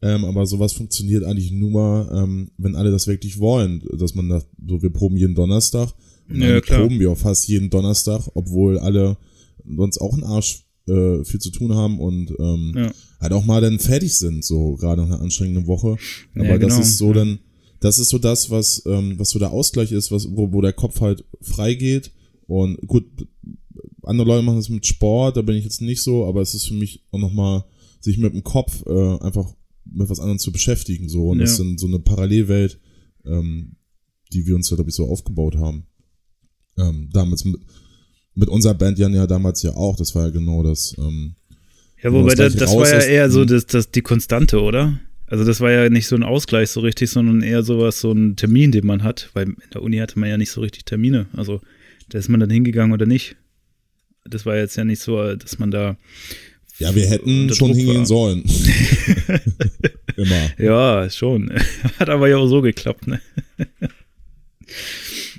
ähm, 0.00 0.24
aber 0.24 0.46
sowas 0.46 0.72
funktioniert 0.72 1.24
eigentlich 1.24 1.50
nur, 1.50 2.10
ähm, 2.14 2.50
wenn 2.56 2.76
alle 2.76 2.90
das 2.90 3.06
wirklich 3.06 3.38
wollen, 3.38 3.82
dass 3.98 4.14
man 4.14 4.28
da, 4.28 4.42
so, 4.66 4.80
wir 4.80 4.90
proben 4.90 5.16
jeden 5.16 5.34
Donnerstag, 5.34 5.92
ja, 6.30 6.60
klar. 6.60 6.80
proben 6.80 7.00
wir 7.00 7.10
auch 7.10 7.18
fast 7.18 7.48
jeden 7.48 7.70
Donnerstag, 7.70 8.28
obwohl 8.34 8.78
alle 8.78 9.16
sonst 9.64 9.98
auch 9.98 10.12
einen 10.12 10.24
Arsch 10.24 10.64
äh, 10.86 11.24
viel 11.24 11.40
zu 11.40 11.50
tun 11.50 11.74
haben 11.74 12.00
und 12.00 12.32
ähm, 12.38 12.72
ja. 12.76 12.92
halt 13.20 13.32
auch 13.32 13.44
mal 13.44 13.60
dann 13.60 13.78
fertig 13.78 14.16
sind, 14.16 14.44
so 14.44 14.76
gerade 14.76 15.02
nach 15.02 15.08
einer 15.08 15.20
anstrengenden 15.20 15.66
Woche. 15.66 15.96
Aber 16.34 16.44
ja, 16.44 16.56
genau. 16.56 16.76
das 16.76 16.86
ist 16.86 16.98
so 16.98 17.12
dann, 17.12 17.38
das 17.80 17.98
ist 17.98 18.08
so 18.08 18.18
das, 18.18 18.50
was, 18.50 18.82
ähm, 18.86 19.18
was 19.18 19.30
so 19.30 19.38
der 19.38 19.50
Ausgleich 19.50 19.92
ist, 19.92 20.10
was, 20.10 20.28
wo, 20.30 20.52
wo 20.52 20.60
der 20.60 20.72
Kopf 20.72 21.00
halt 21.00 21.24
frei 21.40 21.74
geht. 21.74 22.12
Und 22.46 22.78
gut, 22.86 23.04
andere 24.02 24.26
Leute 24.26 24.42
machen 24.42 24.56
das 24.56 24.68
mit 24.68 24.86
Sport, 24.86 25.36
da 25.36 25.42
bin 25.42 25.56
ich 25.56 25.64
jetzt 25.64 25.82
nicht 25.82 26.02
so, 26.02 26.24
aber 26.24 26.40
es 26.40 26.54
ist 26.54 26.66
für 26.66 26.74
mich 26.74 27.04
auch 27.10 27.18
nochmal, 27.18 27.64
sich 28.00 28.16
mit 28.16 28.32
dem 28.32 28.44
Kopf 28.44 28.84
äh, 28.86 29.18
einfach 29.18 29.54
mit 29.84 30.08
was 30.08 30.20
anderem 30.20 30.38
zu 30.38 30.52
beschäftigen. 30.52 31.08
So. 31.08 31.30
Und 31.30 31.38
das 31.38 31.58
ist 31.58 31.80
so 31.80 31.86
eine 31.86 31.98
Parallelwelt, 31.98 32.78
ähm, 33.26 33.76
die 34.32 34.46
wir 34.46 34.54
uns 34.54 34.68
glaube 34.68 34.88
ich, 34.88 34.94
so 34.94 35.08
aufgebaut 35.08 35.56
haben. 35.56 35.87
Ähm, 36.78 37.08
damals 37.12 37.44
mit, 37.44 37.56
mit 38.34 38.48
unserer 38.48 38.74
Band 38.74 38.98
Jan 38.98 39.14
ja 39.14 39.26
damals 39.26 39.62
ja 39.62 39.72
auch, 39.74 39.96
das 39.96 40.14
war 40.14 40.26
ja 40.26 40.30
genau 40.30 40.62
das. 40.62 40.94
Ähm, 40.98 41.34
ja, 42.02 42.12
wobei 42.12 42.34
das, 42.34 42.54
das 42.54 42.74
war 42.76 42.88
ja 42.88 43.00
eher 43.00 43.30
so 43.30 43.44
das, 43.44 43.66
das, 43.66 43.90
die 43.90 44.02
Konstante, 44.02 44.60
oder? 44.60 45.00
Also 45.26 45.44
das 45.44 45.60
war 45.60 45.70
ja 45.70 45.90
nicht 45.90 46.06
so 46.06 46.16
ein 46.16 46.22
Ausgleich 46.22 46.70
so 46.70 46.80
richtig, 46.80 47.10
sondern 47.10 47.42
eher 47.42 47.62
sowas, 47.62 48.00
so 48.00 48.12
ein 48.12 48.36
Termin, 48.36 48.72
den 48.72 48.86
man 48.86 49.02
hat, 49.02 49.30
weil 49.34 49.48
in 49.48 49.56
der 49.74 49.82
Uni 49.82 49.98
hatte 49.98 50.18
man 50.18 50.28
ja 50.28 50.38
nicht 50.38 50.50
so 50.50 50.60
richtig 50.60 50.84
Termine. 50.84 51.26
Also 51.34 51.60
da 52.08 52.18
ist 52.18 52.28
man 52.28 52.40
dann 52.40 52.50
hingegangen 52.50 52.92
oder 52.92 53.04
nicht. 53.04 53.36
Das 54.24 54.46
war 54.46 54.56
jetzt 54.56 54.76
ja 54.76 54.84
nicht 54.84 55.00
so, 55.00 55.34
dass 55.34 55.58
man 55.58 55.70
da. 55.70 55.96
Ja, 56.78 56.94
wir 56.94 57.06
hätten 57.06 57.52
schon 57.52 57.68
Druck 57.68 57.76
hingehen 57.76 57.98
war. 57.98 58.06
sollen. 58.06 58.44
Immer. 60.16 60.50
Ja, 60.58 61.10
schon. 61.10 61.52
Hat 61.98 62.08
aber 62.08 62.28
ja 62.28 62.36
auch 62.36 62.48
so 62.48 62.62
geklappt, 62.62 63.06
ne? 63.06 63.20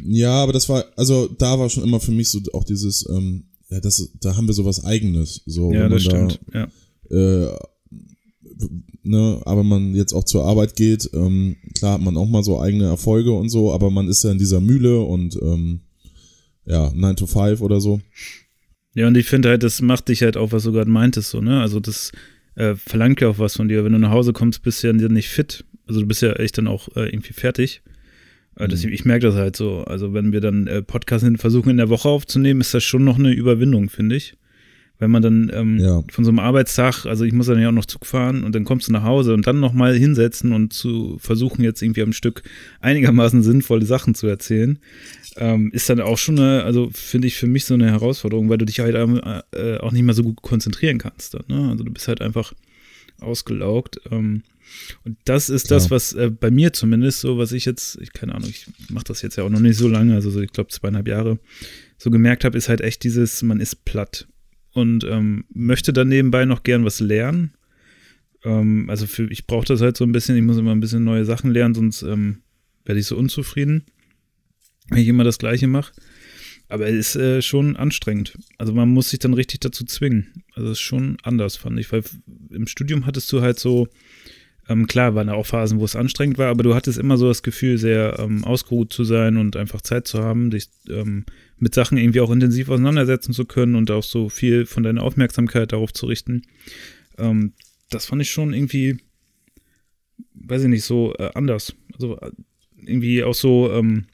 Ja, 0.05 0.31
aber 0.31 0.53
das 0.53 0.69
war, 0.69 0.86
also 0.95 1.27
da 1.27 1.59
war 1.59 1.69
schon 1.69 1.83
immer 1.83 2.00
für 2.00 2.12
mich 2.12 2.29
so 2.29 2.39
auch 2.53 2.63
dieses, 2.63 3.07
ähm, 3.09 3.45
ja, 3.69 3.79
das, 3.79 4.12
da 4.19 4.36
haben 4.36 4.48
wir 4.48 4.53
sowas 4.53 4.83
Eigenes. 4.83 5.41
So, 5.45 5.71
ja, 5.71 5.88
das 5.89 6.03
stimmt. 6.03 6.39
Da, 6.51 6.69
ja. 7.12 7.45
Äh, 7.45 7.59
ne, 9.03 9.41
aber 9.45 9.63
man 9.63 9.95
jetzt 9.95 10.13
auch 10.13 10.24
zur 10.24 10.45
Arbeit 10.45 10.75
geht, 10.75 11.09
ähm, 11.13 11.55
klar 11.75 11.93
hat 11.93 12.01
man 12.01 12.17
auch 12.17 12.27
mal 12.27 12.43
so 12.43 12.59
eigene 12.59 12.86
Erfolge 12.86 13.31
und 13.31 13.50
so, 13.50 13.71
aber 13.74 13.89
man 13.89 14.07
ist 14.07 14.24
ja 14.24 14.31
in 14.31 14.39
dieser 14.39 14.59
Mühle 14.59 15.01
und 15.01 15.38
ähm, 15.41 15.81
ja, 16.65 16.91
9 16.93 17.15
to 17.15 17.25
5 17.25 17.62
oder 17.62 17.79
so. 17.81 18.01
Ja, 18.93 19.07
und 19.07 19.17
ich 19.17 19.27
finde 19.27 19.50
halt, 19.50 19.63
das 19.63 19.81
macht 19.81 20.09
dich 20.09 20.24
halt 20.24 20.38
auch, 20.38 20.51
was 20.51 20.63
du 20.63 20.71
gerade 20.71 20.89
meintest, 20.89 21.29
so, 21.29 21.41
ne? 21.41 21.62
Also 21.62 21.79
das 21.79 22.12
äh, 22.55 22.75
verlangt 22.75 23.21
ja 23.21 23.29
auch 23.29 23.39
was 23.39 23.55
von 23.55 23.67
dir. 23.67 23.83
Wenn 23.83 23.93
du 23.93 24.00
nach 24.00 24.12
Hause 24.12 24.33
kommst, 24.33 24.63
bist 24.63 24.83
du 24.83 24.88
ja 24.88 24.93
nicht 24.93 25.29
fit. 25.29 25.63
Also 25.88 26.01
du 26.01 26.07
bist 26.07 26.21
ja 26.21 26.33
echt 26.33 26.57
dann 26.57 26.67
auch 26.67 26.89
äh, 26.95 27.07
irgendwie 27.07 27.33
fertig. 27.33 27.81
Äh, 28.60 28.66
mhm. 28.66 28.70
Deswegen, 28.70 28.94
ich 28.94 29.06
merke 29.06 29.25
das 29.28 29.36
halt 29.36 29.56
so. 29.56 29.84
Also 29.86 30.13
wenn 30.13 30.32
wir 30.32 30.42
dann 30.42 30.68
äh, 30.68 30.82
Podcasts 30.82 31.28
versuchen 31.38 31.72
in 31.72 31.78
der 31.78 31.89
Woche 31.89 32.10
aufzunehmen, 32.10 32.62
ist 32.62 32.74
das 32.74 32.84
schon 32.84 33.04
noch 33.04 33.18
eine 33.18 33.32
Überwindung, 33.32 33.89
finde 33.89 34.16
ich 34.16 34.36
wenn 35.00 35.12
man 35.12 35.22
dann 35.22 35.50
ähm, 35.54 35.80
ja. 35.80 36.04
von 36.12 36.25
so 36.25 36.30
einem 36.30 36.39
Arbeitstag, 36.39 37.06
also 37.06 37.24
ich 37.24 37.32
muss 37.32 37.48
dann 37.48 37.60
ja 37.60 37.70
auch 37.70 37.74
noch 37.74 37.86
Zug 37.86 38.06
fahren 38.06 38.44
und 38.44 38.54
dann 38.54 38.66
kommst 38.66 38.89
du 38.89 38.92
nach 38.92 39.04
Hause 39.04 39.34
und 39.34 39.48
dann 39.48 39.62
nochmal 39.62 39.96
hinsetzen 39.96 40.51
und 40.51 40.74
zu 40.74 41.18
versuchen, 41.20 41.63
jetzt 41.63 41.82
irgendwie 41.82 42.01
am 42.01 42.12
Stück 42.12 42.44
einigermaßen 42.82 43.42
sinnvolle 43.42 43.86
Sachen 43.86 44.13
zu 44.13 44.28
erzählen, 44.28 44.78
ähm, 45.38 45.72
ist 45.74 45.89
dann 45.89 46.01
auch 46.01 46.18
schon 46.18 46.38
eine, 46.38 46.63
also 46.63 46.89
finde 46.94 47.28
ich 47.28 47.38
für 47.38 47.48
mich 47.48 47.63
so 47.63 47.75
eine 47.75 47.89
Herausforderung, 47.89 48.50
weil 48.50 48.58
du 48.58 48.66
dich 48.66 48.82
halt 48.82 48.96
äh, 48.96 49.78
auch 49.78 49.92
nicht 49.94 50.04
mehr 50.04 50.13
so 50.13 50.24
gut 50.24 50.42
konzentrieren 50.42 50.98
kannst. 50.98 51.34
Dann, 51.34 51.44
ne? 51.48 51.70
Also 51.70 51.86
du 51.86 51.92
bist 51.92 52.10
halt 52.10 52.22
einfach 52.22 52.54
ausgelaugt. 53.22 54.01
Ähm, 54.12 54.44
und 55.03 55.17
das 55.25 55.49
ist 55.49 55.71
das, 55.71 55.85
ja. 55.85 55.91
was 55.91 56.13
äh, 56.13 56.29
bei 56.29 56.51
mir 56.51 56.73
zumindest 56.73 57.21
so, 57.21 57.38
was 57.38 57.51
ich 57.51 57.65
jetzt, 57.65 57.99
ich 58.01 58.13
keine 58.13 58.35
Ahnung, 58.35 58.49
ich 58.49 58.67
mache 58.89 59.05
das 59.05 59.21
jetzt 59.21 59.35
ja 59.35 59.43
auch 59.43 59.49
noch 59.49 59.59
nicht 59.59 59.77
so 59.77 59.88
lange, 59.88 60.15
also 60.15 60.29
so, 60.29 60.41
ich 60.41 60.51
glaube 60.51 60.69
zweieinhalb 60.69 61.07
Jahre, 61.07 61.39
so 61.97 62.09
gemerkt 62.09 62.43
habe, 62.43 62.57
ist 62.57 62.69
halt 62.69 62.81
echt 62.81 63.03
dieses, 63.03 63.41
man 63.43 63.59
ist 63.59 63.85
platt 63.85 64.27
und 64.73 65.03
ähm, 65.03 65.45
möchte 65.53 65.93
dann 65.93 66.07
nebenbei 66.07 66.45
noch 66.45 66.63
gern 66.63 66.85
was 66.85 66.99
lernen. 66.99 67.53
Ähm, 68.43 68.89
also 68.89 69.07
für, 69.07 69.29
ich 69.31 69.47
brauche 69.47 69.65
das 69.65 69.81
halt 69.81 69.97
so 69.97 70.05
ein 70.05 70.11
bisschen, 70.11 70.35
ich 70.35 70.43
muss 70.43 70.57
immer 70.57 70.71
ein 70.71 70.79
bisschen 70.79 71.03
neue 71.03 71.25
Sachen 71.25 71.51
lernen, 71.51 71.75
sonst 71.75 72.01
ähm, 72.03 72.41
werde 72.85 72.99
ich 72.99 73.07
so 73.07 73.17
unzufrieden, 73.17 73.83
wenn 74.89 74.99
ich 74.99 75.07
immer 75.07 75.23
das 75.23 75.38
Gleiche 75.38 75.67
mache. 75.67 75.93
Aber 76.69 76.88
es 76.88 77.15
ist 77.15 77.15
äh, 77.15 77.41
schon 77.41 77.75
anstrengend. 77.75 78.38
Also 78.59 78.73
man 78.73 78.89
muss 78.89 79.09
sich 79.09 79.19
dann 79.19 79.33
richtig 79.33 79.61
dazu 79.61 79.83
zwingen. 79.85 80.43
Also 80.53 80.69
es 80.69 80.77
ist 80.77 80.81
schon 80.81 81.17
anders, 81.23 81.57
fand 81.57 81.79
ich, 81.79 81.91
weil 81.91 82.03
im 82.51 82.67
Studium 82.67 83.07
hattest 83.07 83.31
du 83.31 83.41
halt 83.41 83.59
so, 83.59 83.88
ähm, 84.69 84.85
klar, 84.85 85.15
waren 85.15 85.27
da 85.27 85.33
auch 85.33 85.47
Phasen, 85.47 85.79
wo 85.79 85.85
es 85.85 85.95
anstrengend 85.95 86.38
war, 86.38 86.47
aber 86.47 86.61
du 86.61 86.75
hattest 86.75 86.99
immer 86.99 87.17
so 87.17 87.27
das 87.27 87.41
Gefühl, 87.41 87.79
sehr 87.79 88.19
ähm, 88.19 88.43
ausgeruht 88.43 88.93
zu 88.93 89.03
sein 89.03 89.38
und 89.38 89.57
einfach 89.57 89.81
Zeit 89.81 90.07
zu 90.07 90.19
haben, 90.19 90.51
dich 90.51 90.69
ähm, 90.88 91.25
mit 91.57 91.73
Sachen 91.73 91.97
irgendwie 91.97 92.21
auch 92.21 92.29
intensiv 92.29 92.69
auseinandersetzen 92.69 93.33
zu 93.33 93.45
können 93.45 93.73
und 93.73 93.89
auch 93.89 94.03
so 94.03 94.29
viel 94.29 94.67
von 94.67 94.83
deiner 94.83 95.01
Aufmerksamkeit 95.01 95.71
darauf 95.71 95.91
zu 95.91 96.05
richten. 96.05 96.43
Ähm, 97.17 97.53
das 97.89 98.05
fand 98.05 98.21
ich 98.21 98.29
schon 98.29 98.53
irgendwie, 98.53 98.97
weiß 100.35 100.62
ich 100.62 100.69
nicht, 100.69 100.84
so 100.84 101.15
äh, 101.17 101.32
anders. 101.34 101.75
Also 101.93 102.19
äh, 102.19 102.29
irgendwie 102.86 103.23
auch 103.23 103.34
so, 103.34 103.73
ähm, 103.73 104.05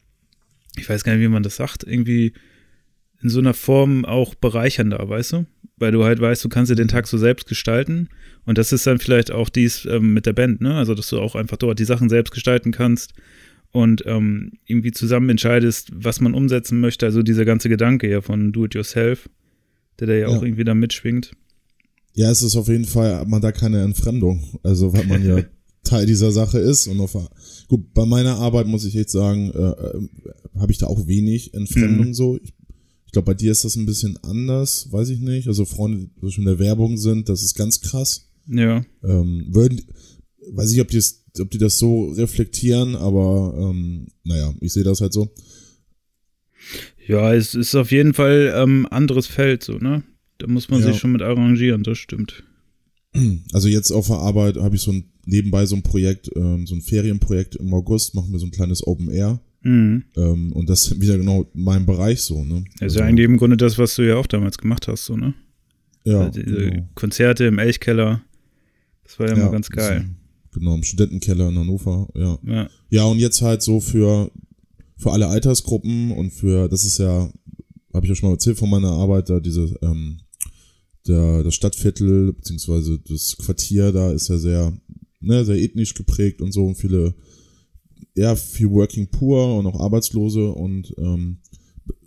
ich 0.77 0.89
weiß 0.89 1.03
gar 1.03 1.13
nicht, 1.13 1.21
wie 1.21 1.27
man 1.27 1.43
das 1.43 1.57
sagt, 1.57 1.83
irgendwie 1.83 2.31
in 3.21 3.30
so 3.30 3.39
einer 3.39 3.54
Form 3.54 4.06
auch 4.06 4.36
bereichernder, 4.36 5.08
weißt 5.08 5.34
du? 5.34 5.45
Weil 5.78 5.91
du 5.91 6.04
halt 6.04 6.21
weißt, 6.21 6.43
du 6.43 6.49
kannst 6.49 6.71
dir 6.71 6.75
den 6.75 6.88
Tag 6.88 7.08
so 7.08 7.17
selbst 7.17 7.47
gestalten. 7.47 8.10
Und 8.45 8.58
das 8.58 8.71
ist 8.71 8.88
dann 8.88 8.99
vielleicht 8.99 9.32
auch 9.32 9.49
dies 9.49 9.86
ähm, 9.86 10.13
mit 10.13 10.25
der 10.25 10.34
Band, 10.34 10.62
ne? 10.62 10.75
Also, 10.75 10.93
dass 10.93 11.10
du 11.10 11.19
auch 11.19 11.36
einfach 11.36 11.58
dort 11.58 11.80
die 11.80 11.86
Sachen 11.86 12.10
selbst 12.10 12.32
gestalten 12.32 12.71
kannst 12.71 13.13
und 13.71 14.04
ähm, 14.06 14.54
irgendwie 14.65 14.91
zusammen 14.91 15.30
entscheidest, 15.30 15.89
was 15.93 16.21
man 16.21 16.34
umsetzen 16.34 16.80
möchte. 16.80 17.06
Also 17.06 17.23
dieser 17.23 17.43
ganze 17.43 17.67
Gedanke 17.67 18.10
ja 18.10 18.21
von 18.21 18.54
Do 18.54 18.65
It 18.65 18.73
Yourself, 18.73 19.30
der 19.99 20.08
da 20.08 20.13
ja, 20.13 20.19
ja. 20.19 20.28
auch 20.28 20.43
irgendwie 20.43 20.63
da 20.63 20.73
mitschwingt. 20.73 21.32
Ja, 22.13 22.32
es 22.32 22.41
ist 22.41 22.56
auf 22.56 22.69
jeden 22.69 22.86
Fall, 22.86 23.17
hat 23.17 23.28
man 23.28 23.41
da 23.41 23.51
keine 23.51 23.82
Entfremdung. 23.84 24.60
Also, 24.63 24.93
weil 24.93 25.06
man 25.06 25.25
ja 25.25 25.43
Teil 25.84 26.06
dieser 26.06 26.32
Sache 26.32 26.60
ist. 26.60 26.88
Und 26.88 27.01
auf, 27.01 27.17
gut, 27.67 27.93
bei 27.93 28.06
meiner 28.06 28.38
Arbeit 28.38 28.67
muss 28.67 28.86
ich 28.86 28.95
echt 28.95 29.10
sagen, 29.10 29.51
äh, 29.51 29.58
äh, 29.58 30.08
habe 30.60 30.71
ich 30.71 30.78
da 30.78 30.88
auch 30.88 31.08
wenig 31.08 31.54
Entfremdung 31.54 32.08
mhm. 32.08 32.13
so. 32.13 32.39
Ich 32.41 32.54
glaube, 33.15 33.28
bei 33.28 33.34
dir 33.34 33.51
ist 33.51 33.63
das 33.63 33.78
ein 33.78 33.86
bisschen 33.86 34.17
anders, 34.23 34.91
weiß 34.91 35.10
ich 35.10 35.19
nicht. 35.19 35.47
Also 35.47 35.63
Freunde, 35.63 36.10
die 36.21 36.32
schon 36.32 36.43
in 36.43 36.49
der 36.49 36.60
Werbung 36.60 36.97
sind, 36.97 37.30
das 37.30 37.43
ist 37.43 37.56
ganz 37.56 37.80
krass. 37.80 38.30
Ja. 38.47 38.84
Ähm, 39.04 39.47
würden, 39.49 39.82
weiß 40.51 40.73
ich, 40.73 40.82
ob 40.82 40.89
die, 40.89 41.01
ob 41.39 41.49
die 41.49 41.58
das 41.58 41.80
so 41.80 42.12
reflektieren, 42.12 42.95
aber 42.95 43.56
ähm, 43.58 44.08
naja, 44.25 44.54
ich 44.60 44.73
sehe 44.73 44.84
das 44.84 44.99
halt 44.99 45.13
so. 45.13 45.34
Ja, 47.08 47.34
es 47.34 47.56
ist 47.56 47.73
auf 47.75 47.91
jeden 47.91 48.13
Fall 48.13 48.54
ähm, 48.54 48.86
anderes 48.91 49.28
Feld, 49.28 49.63
so, 49.63 49.78
ne? 49.78 50.04
Da 50.38 50.47
muss 50.47 50.69
man 50.69 50.82
ja. 50.82 50.88
sich 50.88 50.97
schon 50.97 51.13
mit 51.13 51.21
arrangieren, 51.21 51.84
das 51.84 51.97
stimmt. 51.97 52.43
Also 53.54 53.69
jetzt 53.69 53.91
auf 53.91 54.08
der 54.08 54.17
Arbeit 54.17 54.58
habe 54.58 54.75
ich 54.75 54.82
so 54.82 54.91
ein 54.91 55.06
nebenbei 55.25 55.65
so 55.65 55.78
ein 55.78 55.84
Projekt, 55.84 56.30
ähm, 56.36 56.67
so 56.67 56.75
ein 56.75 56.82
Ferienprojekt 56.82 57.56
im 57.56 57.73
August, 57.73 58.13
machen 58.13 58.34
wir 58.34 58.39
so 58.39 58.45
ein 58.45 58.51
kleines 58.51 58.86
Open 58.86 59.10
Air. 59.10 59.39
Mhm. 59.65 60.04
Ähm, 60.15 60.54
und 60.54 60.69
das 60.69 60.86
ist 60.86 61.01
wieder 61.01 61.17
genau 61.17 61.49
mein 61.56 61.88
Bereich 61.88 62.21
so, 62.21 62.43
ne? 62.43 62.63
Ja 62.80 62.84
also 62.84 63.01
eigentlich 63.01 63.25
im 63.25 63.38
Grunde 63.38 63.58
das, 63.58 63.80
was 63.80 63.95
du 63.95 64.04
ja 64.04 64.15
auch 64.15 64.28
damals 64.28 64.60
gemacht 64.60 64.88
hast, 64.88 65.06
so, 65.06 65.17
ne? 65.17 65.34
Ja. 66.04 66.21
Also 66.21 66.39
genau. 66.39 66.88
Konzerte 66.93 67.45
im 67.45 67.58
Elchkeller. 67.58 68.21
Das 69.04 69.17
war 69.17 69.28
ja, 69.28 69.36
ja 69.36 69.41
immer 69.41 69.51
ganz 69.51 69.69
geil. 69.71 70.06
Genau, 70.54 70.75
im 70.75 70.84
Studentenkeller 70.84 71.49
in 71.49 71.58
Hannover, 71.58 72.08
ja. 72.13 72.38
Ja, 72.43 72.69
ja 72.89 73.04
und 73.06 73.17
jetzt 73.17 73.41
halt 73.41 73.63
so 73.63 73.80
für, 73.80 74.32
für 74.97 75.12
alle 75.12 75.28
Altersgruppen 75.28 76.12
und 76.12 76.32
für, 76.32 76.69
das 76.69 76.86
ist 76.86 76.99
ja, 76.99 77.28
habe 77.91 78.06
ich 78.06 78.10
ja 78.10 78.15
schon 78.15 78.30
mal 78.30 78.36
erzählt 78.36 78.60
von 78.60 78.69
meiner 78.69 78.91
Arbeit, 78.91 79.32
da 79.32 79.39
diese, 79.39 79.75
ähm, 79.82 80.19
der, 81.08 81.43
das 81.43 81.56
Stadtviertel, 81.56 82.34
beziehungsweise 82.34 82.99
das 82.99 83.36
Quartier 83.38 83.91
da 83.91 84.12
ist 84.12 84.28
ja 84.28 84.38
sehr, 84.38 84.73
ne, 85.21 85.43
sehr 85.43 85.58
ethnisch 85.58 85.95
geprägt 85.95 86.41
und 86.41 86.51
so 86.51 86.65
und 86.65 86.75
viele, 86.75 87.15
ja, 88.15 88.36
viel 88.36 88.71
Working 88.71 89.08
Poor 89.08 89.58
und 89.58 89.67
auch 89.67 89.80
Arbeitslose 89.80 90.51
und 90.51 90.93
ähm, 90.97 91.38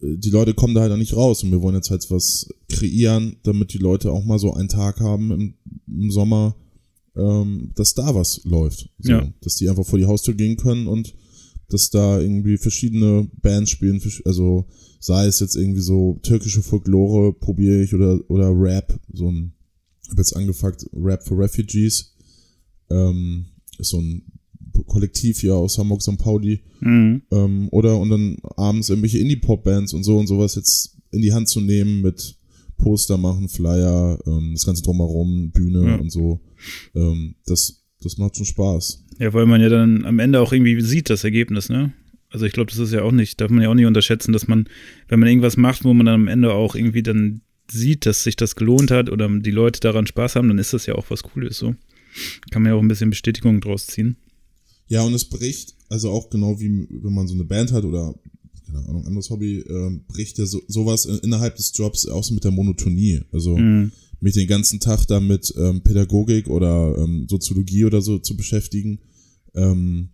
die 0.01 0.31
Leute 0.31 0.55
kommen 0.55 0.75
da 0.75 0.81
halt 0.81 0.93
auch 0.93 0.97
nicht 0.97 1.15
raus 1.15 1.43
und 1.45 1.51
wir 1.51 1.63
wollen 1.63 1.77
jetzt 1.77 1.91
halt 1.91 2.11
was 2.11 2.49
kreieren, 2.69 3.37
damit 3.43 3.73
die 3.73 3.79
Leute 3.79 4.11
auch 4.11 4.25
mal 4.25 4.39
so 4.39 4.53
einen 4.55 4.69
Tag 4.69 5.01
haben 5.01 5.31
im, 5.31 5.55
im 5.87 6.11
Sommer, 6.11 6.57
ähm, 7.17 7.73
dass 7.75 7.95
da 7.95 8.15
was 8.15 8.41
läuft. 8.45 8.91
So, 8.99 9.13
ja. 9.13 9.33
Dass 9.41 9.57
die 9.57 9.69
einfach 9.69 9.87
vor 9.87 9.99
die 9.99 10.07
Haustür 10.07 10.35
gehen 10.35 10.57
können 10.57 10.87
und 10.87 11.15
dass 11.69 11.91
da 11.91 12.19
irgendwie 12.19 12.57
verschiedene 12.57 13.29
Bands 13.43 13.71
spielen, 13.71 14.01
also 14.25 14.67
sei 15.01 15.27
es 15.27 15.41
jetzt 15.41 15.55
irgendwie 15.55 15.83
so 15.83 16.19
türkische 16.23 16.63
Folklore 16.63 17.33
probiere 17.35 17.83
ich 17.83 17.95
oder, 17.95 18.19
oder 18.29 18.51
Rap, 18.51 18.99
so 19.13 19.31
ein, 19.31 19.53
ich 20.03 20.11
habe 20.11 20.23
jetzt 20.23 20.35
angefangen, 20.35 20.77
Rap 20.95 21.23
for 21.23 21.39
Refugees, 21.39 22.15
ähm, 22.91 23.47
ist 23.79 23.91
so 23.91 24.01
ein 24.01 24.23
Kollektiv 24.89 25.41
hier 25.41 25.55
aus 25.55 25.79
Hamburg, 25.79 26.03
St. 26.03 26.19
Pauli, 26.19 26.63
mhm. 26.81 27.23
ähm, 27.31 27.69
oder 27.71 27.99
und 27.99 28.11
dann 28.11 28.37
abends 28.57 28.89
irgendwelche 28.89 29.19
Indie-Pop-Bands 29.19 29.93
und 29.95 30.03
so 30.03 30.19
und 30.19 30.27
sowas 30.27 30.55
jetzt 30.57 30.97
in 31.11 31.23
die 31.23 31.33
Hand 31.33 31.49
zu 31.49 31.61
nehmen 31.61 32.03
mit 32.03 32.37
Poster 32.79 33.19
machen, 33.19 33.49
Flyer, 33.49 34.19
ähm, 34.27 34.53
das 34.55 34.65
Ganze 34.65 34.83
drumherum, 34.83 35.51
Bühne 35.51 35.91
ja. 35.91 35.97
und 35.97 36.11
so. 36.11 36.41
Ähm, 36.95 37.35
das, 37.47 37.85
das 38.01 38.19
macht 38.19 38.37
schon 38.37 38.47
Spaß. 38.47 39.05
Ja, 39.19 39.33
weil 39.35 39.47
man 39.47 39.61
ja 39.61 39.69
dann 39.69 40.05
am 40.05 40.19
Ende 40.19 40.41
auch 40.41 40.53
irgendwie 40.53 40.81
sieht, 40.81 41.11
das 41.11 41.25
Ergebnis, 41.25 41.69
ne? 41.69 41.93
Also 42.31 42.45
ich 42.45 42.53
glaube, 42.53 42.71
das 42.71 42.79
ist 42.79 42.93
ja 42.93 43.03
auch 43.03 43.13
nicht, 43.13 43.41
darf 43.41 43.51
man 43.51 43.63
ja 43.63 43.71
auch 43.71 43.75
nicht 43.75 43.87
unterschätzen, 43.87 44.33
dass 44.33 44.49
man, 44.49 44.69
wenn 45.09 45.19
man 45.19 45.29
irgendwas 45.29 45.57
macht, 45.57 45.85
wo 45.85 45.95
man 45.95 46.07
dann 46.07 46.23
am 46.23 46.29
Ende 46.29 46.53
auch 46.53 46.75
irgendwie 46.75 47.03
dann 47.03 47.41
sieht, 47.71 48.07
dass 48.07 48.23
sich 48.23 48.37
das 48.37 48.55
gelohnt 48.55 48.91
hat 48.91 49.11
oder 49.11 49.29
die 49.29 49.51
Leute 49.51 49.81
daran 49.81 50.07
Spaß 50.07 50.37
haben, 50.37 50.49
dann 50.49 50.59
ist 50.59 50.73
das 50.73 50.87
ja 50.87 50.95
auch 50.95 51.07
was 51.11 51.23
Cooles 51.23 51.59
so. 51.59 51.75
Kann 52.51 52.63
man 52.63 52.73
ja 52.73 52.79
auch 52.79 52.83
ein 52.83 52.89
bisschen 52.89 53.11
Bestätigung 53.11 53.61
draus 53.61 53.87
ziehen. 53.87 54.17
Ja, 54.89 55.03
und 55.03 55.15
es 55.15 55.25
bricht, 55.27 55.75
also 55.89 56.11
auch 56.11 56.31
genau 56.31 56.59
wie 56.61 56.87
wenn 56.91 57.15
man 57.15 57.29
so 57.29 57.35
eine 57.35 57.45
Band 57.45 57.73
hat 57.73 57.85
oder 57.85 58.15
keine 58.67 58.87
Ahnung, 58.87 59.07
anderes 59.07 59.31
Hobby, 59.31 59.61
ähm, 59.61 60.05
bricht 60.09 60.37
ja 60.39 60.45
so, 60.45 60.61
sowas 60.69 61.07
innerhalb 61.07 61.57
des 61.57 61.73
Jobs 61.75 62.07
auch 62.07 62.23
so 62.25 62.35
mit 62.35 62.45
der 62.45 62.51
Monotonie. 62.51 63.21
Also 63.33 63.57
mhm. 63.57 63.93
mich 64.21 64.35
den 64.35 64.47
ganzen 64.47 64.79
Tag 64.79 65.07
da 65.07 65.21
mit 65.21 65.55
ähm, 65.57 65.81
Pädagogik 65.83 66.49
oder 66.49 66.97
ähm, 66.99 67.27
Soziologie 67.29 67.85
oder 67.87 68.03
so 68.03 68.19
zu 68.19 68.37
beschäftigen, 68.37 69.01
ähm, 69.55 70.11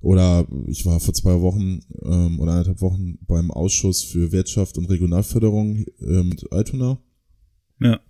Oder 0.00 0.46
ich 0.68 0.84
war 0.86 1.00
vor 1.00 1.14
zwei 1.14 1.40
Wochen 1.40 1.80
ähm, 2.02 2.38
oder 2.38 2.52
eineinhalb 2.52 2.80
Wochen 2.80 3.18
beim 3.26 3.50
Ausschuss 3.50 4.02
für 4.02 4.30
Wirtschaft 4.30 4.78
und 4.78 4.90
Regionalförderung 4.90 5.84
äh, 6.00 6.22
mit 6.22 6.52
Altona. 6.52 7.00
Ja. 7.80 8.00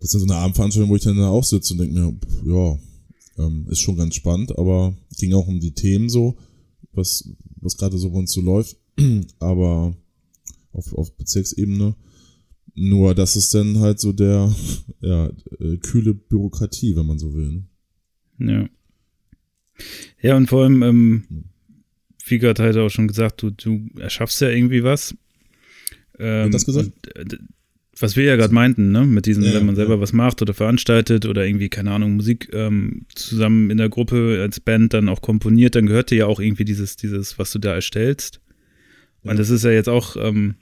Das 0.00 0.10
sind 0.10 0.20
so 0.20 0.26
eine 0.26 0.36
Abendveranstaltung, 0.36 0.90
wo 0.90 0.96
ich 0.96 1.02
dann 1.02 1.18
da 1.18 1.28
auch 1.28 1.44
sitze 1.44 1.74
und 1.74 1.78
denke 1.78 1.94
mir, 1.94 2.18
ja, 2.46 2.78
ähm, 3.40 3.66
ist 3.68 3.80
schon 3.80 3.96
ganz 3.96 4.14
spannend, 4.14 4.56
aber 4.58 4.94
ging 5.18 5.32
auch 5.34 5.46
um 5.46 5.60
die 5.60 5.74
Themen 5.74 6.08
so, 6.08 6.36
was, 6.92 7.28
was 7.56 7.76
gerade 7.76 7.98
so 7.98 8.10
bei 8.10 8.18
uns 8.18 8.32
so 8.32 8.40
läuft. 8.40 8.76
aber 9.38 9.96
auf, 10.72 10.92
auf 10.94 11.16
Bezirksebene. 11.16 11.94
Nur 12.74 13.14
das 13.14 13.36
ist 13.36 13.52
dann 13.54 13.80
halt 13.80 14.00
so 14.00 14.12
der, 14.12 14.54
ja, 15.00 15.30
äh, 15.58 15.76
kühle 15.78 16.14
Bürokratie, 16.14 16.96
wenn 16.96 17.06
man 17.06 17.18
so 17.18 17.34
will. 17.34 17.64
Ne? 18.38 18.52
Ja. 18.52 18.68
Ja, 20.20 20.36
und 20.36 20.48
vor 20.48 20.64
allem, 20.64 20.82
ähm, 20.82 21.44
Fiegert 22.22 22.58
hat 22.58 22.76
auch 22.76 22.90
schon 22.90 23.08
gesagt, 23.08 23.42
du, 23.42 23.50
du 23.50 23.88
erschaffst 23.98 24.40
ja 24.40 24.50
irgendwie 24.50 24.84
was. 24.84 25.16
Ähm, 26.18 26.46
Hat 26.46 26.54
das 26.54 26.66
gesagt? 26.66 26.92
Und, 27.18 27.32
äh, 27.32 27.38
was 28.00 28.16
wir 28.16 28.24
ja 28.24 28.36
gerade 28.36 28.54
meinten, 28.54 28.90
ne, 28.92 29.04
mit 29.04 29.26
diesem, 29.26 29.44
ja, 29.44 29.54
wenn 29.54 29.66
man 29.66 29.76
selber 29.76 29.96
ja. 29.96 30.00
was 30.00 30.12
macht 30.12 30.40
oder 30.42 30.54
veranstaltet 30.54 31.26
oder 31.26 31.46
irgendwie, 31.46 31.68
keine 31.68 31.92
Ahnung, 31.92 32.16
Musik 32.16 32.48
ähm, 32.52 33.06
zusammen 33.14 33.70
in 33.70 33.76
der 33.76 33.88
Gruppe 33.88 34.38
als 34.40 34.60
Band 34.60 34.94
dann 34.94 35.08
auch 35.08 35.20
komponiert, 35.20 35.74
dann 35.74 35.86
gehört 35.86 36.10
dir 36.10 36.18
ja 36.18 36.26
auch 36.26 36.40
irgendwie 36.40 36.64
dieses, 36.64 36.96
dieses, 36.96 37.38
was 37.38 37.52
du 37.52 37.58
da 37.58 37.74
erstellst. 37.74 38.40
Ja. 39.22 39.30
Und 39.30 39.38
das 39.38 39.50
ist 39.50 39.64
ja 39.64 39.70
jetzt 39.70 39.88
auch 39.88 40.16
ähm, 40.16 40.54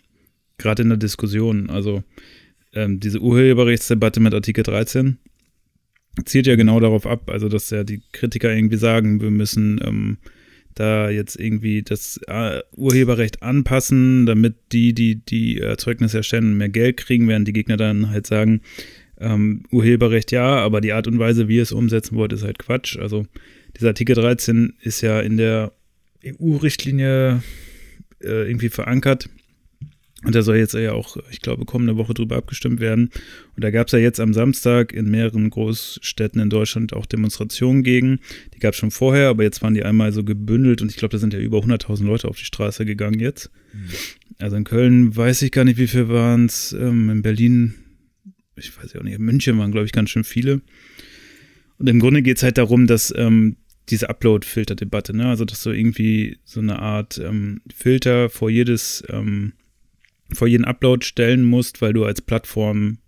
gerade 0.59 0.83
in 0.83 0.89
der 0.89 0.99
Diskussion, 0.99 1.71
also 1.71 2.03
ähm, 2.73 3.01
diese 3.01 3.21
Urheberrechtsdebatte 3.21 4.21
mit 4.21 4.35
Artikel 4.35 4.65
13 4.65 5.19
zielt 6.25 6.47
ja 6.47 6.57
genau 6.57 6.81
darauf 6.81 7.07
ab, 7.07 7.31
also 7.31 7.49
dass 7.49 7.71
ja 7.71 7.85
die 7.85 8.03
Kritiker 8.13 8.53
irgendwie 8.53 8.77
sagen, 8.77 9.21
wir 9.21 9.31
müssen 9.31 9.81
ähm, 9.85 10.19
da 10.79 11.11
jetzt 11.11 11.39
irgendwie 11.39 11.83
das 11.83 12.21
äh, 12.27 12.61
Urheberrecht 12.77 13.43
anpassen, 13.43 14.27
damit 14.27 14.57
die, 14.73 14.93
die 14.93 15.17
die 15.17 15.59
Erzeugnisse 15.61 16.19
erstellen, 16.19 16.57
mehr 16.57 16.69
Geld 16.69 16.97
kriegen, 16.97 17.29
während 17.29 17.49
die 17.49 17.53
Gegner 17.53 17.77
dann 17.77 18.11
halt 18.11 18.27
sagen, 18.27 18.61
ähm, 19.21 19.65
Urheberrecht 19.71 20.33
ja, 20.33 20.57
aber 20.57 20.81
die 20.81 20.93
Art 20.93 21.07
und 21.07 21.19
Weise, 21.19 21.49
wie 21.49 21.57
ihr 21.57 21.63
es 21.63 21.73
umsetzen 21.73 22.17
wollt, 22.17 22.33
ist 22.33 22.45
halt 22.45 22.59
Quatsch. 22.59 22.97
Also 22.99 23.27
dieser 23.77 23.89
Artikel 23.89 24.15
13 24.15 24.75
ist 24.81 25.01
ja 25.01 25.21
in 25.21 25.37
der 25.37 25.73
EU-Richtlinie 26.25 27.43
äh, 28.23 28.49
irgendwie 28.49 28.69
verankert. 28.69 29.29
Und 30.25 30.35
da 30.35 30.43
soll 30.43 30.57
jetzt 30.57 30.75
ja 30.75 30.93
auch, 30.93 31.17
ich 31.31 31.41
glaube, 31.41 31.65
kommende 31.65 31.97
Woche 31.97 32.13
drüber 32.13 32.37
abgestimmt 32.37 32.81
werden. 32.81 33.11
Und 33.55 33.63
da 33.63 33.71
gab 33.71 33.87
es 33.87 33.93
ja 33.93 34.01
jetzt 34.01 34.19
am 34.19 34.35
Samstag 34.35 34.93
in 34.93 35.09
mehreren 35.11 35.49
Großstädten 35.49 36.41
in 36.41 36.51
Deutschland 36.51 36.93
auch 36.93 37.07
Demonstrationen 37.07 37.85
gegen. 37.85 38.19
Die 38.55 38.59
gab 38.59 38.73
es 38.75 38.81
schon 38.81 38.91
vorher, 38.91 39.29
aber 39.29 39.45
jetzt 39.45 39.63
waren 39.63 39.75
die 39.75 39.85
einmal 39.85 40.13
so 40.13 40.25
gebündelt 40.25 40.83
und 40.83 40.91
ich 40.91 40.97
glaube, 40.97 41.13
da 41.13 41.19
sind 41.19 41.35
ja 41.35 41.39
über 41.39 41.59
100.000 41.59 42.05
Leute 42.05 42.27
auf 42.27 42.37
die 42.37 42.45
Straße 42.45 42.85
gegangen 42.85 43.21
jetzt. 43.21 43.51
Mhm. 43.73 43.91
Also 44.39 44.57
in 44.57 44.65
Köln 44.65 45.17
weiß 45.17 45.43
ich 45.43 45.53
gar 45.53 45.65
nicht, 45.65 45.79
wie 45.79 45.87
viel 45.87 46.09
waren 46.09 46.47
es. 46.47 46.73
Ähm, 46.73 47.11
in 47.11 47.23
Berlin, 47.23 47.75
ich 48.57 48.77
weiß 48.77 48.95
ja 48.95 49.01
auch 49.01 49.05
nicht, 49.05 49.15
in 49.15 49.25
München 49.25 49.57
waren, 49.59 49.71
glaube 49.71 49.87
ich, 49.87 49.93
ganz 49.93 50.11
schön 50.11 50.25
viele. 50.25 50.63
Und 51.79 51.89
im 51.89 52.01
Grunde 52.01 52.23
geht 52.23 52.39
es 52.39 52.43
halt 52.43 52.59
darum, 52.59 52.89
dass 52.89 53.15
ähm, 53.17 53.57
diese 53.89 54.11
Upload-Filter-Debatte, 54.11 55.17
ne? 55.17 55.29
also 55.29 55.45
dass 55.45 55.63
du 55.63 55.71
irgendwie 55.71 56.39
so 56.45 56.61
eine 56.61 56.81
Art 56.81 57.19
ähm, 57.19 57.61
Filter 57.73 58.31
vor 58.31 58.51
jedes 58.51 59.05
ähm, 59.09 59.53
vor 60.33 60.49
jeden 60.49 60.65
Upload 60.65 61.05
stellen 61.05 61.45
musst, 61.45 61.81
weil 61.81 61.93
du 61.93 62.05
als 62.05 62.21
Plattform 62.23 62.99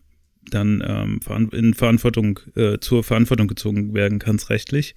dann 0.50 0.82
ähm, 0.86 1.50
in 1.52 1.74
Verantwortung, 1.74 2.40
äh, 2.56 2.78
zur 2.78 3.04
Verantwortung 3.04 3.46
gezogen 3.46 3.94
werden 3.94 4.18
kannst 4.18 4.50
rechtlich 4.50 4.94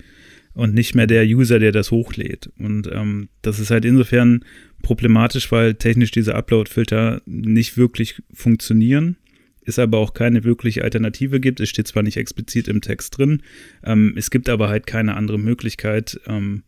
und 0.54 0.74
nicht 0.74 0.96
mehr 0.96 1.08
der 1.08 1.26
User, 1.26 1.60
der 1.60 1.72
das 1.72 1.92
hochlädt. 1.92 2.52
Und 2.58 2.90
ähm, 2.92 3.30
das 3.42 3.60
ist 3.60 3.72
halt 3.72 3.86
insofern 3.86 4.46
problematisch, 4.82 5.52
weil 5.52 5.76
technisch 5.76 6.12
diese 6.12 6.36
Upload-Filter 6.36 7.22
nicht 7.26 7.78
wirklich 7.78 8.22
funktionieren, 8.32 9.18
es 9.66 9.80
aber 9.80 9.98
auch 9.98 10.14
keine 10.14 10.44
wirkliche 10.44 10.84
Alternative 10.84 11.40
gibt. 11.40 11.60
Es 11.60 11.70
steht 11.70 11.88
zwar 11.88 12.04
nicht 12.04 12.18
explizit 12.18 12.68
im 12.68 12.82
Text 12.82 13.18
drin, 13.18 13.42
ähm, 13.84 14.14
es 14.16 14.30
gibt 14.30 14.50
aber 14.50 14.70
halt 14.70 14.88
keine 14.88 15.16
andere 15.16 15.40
Möglichkeit. 15.40 16.20
Ähm, 16.28 16.64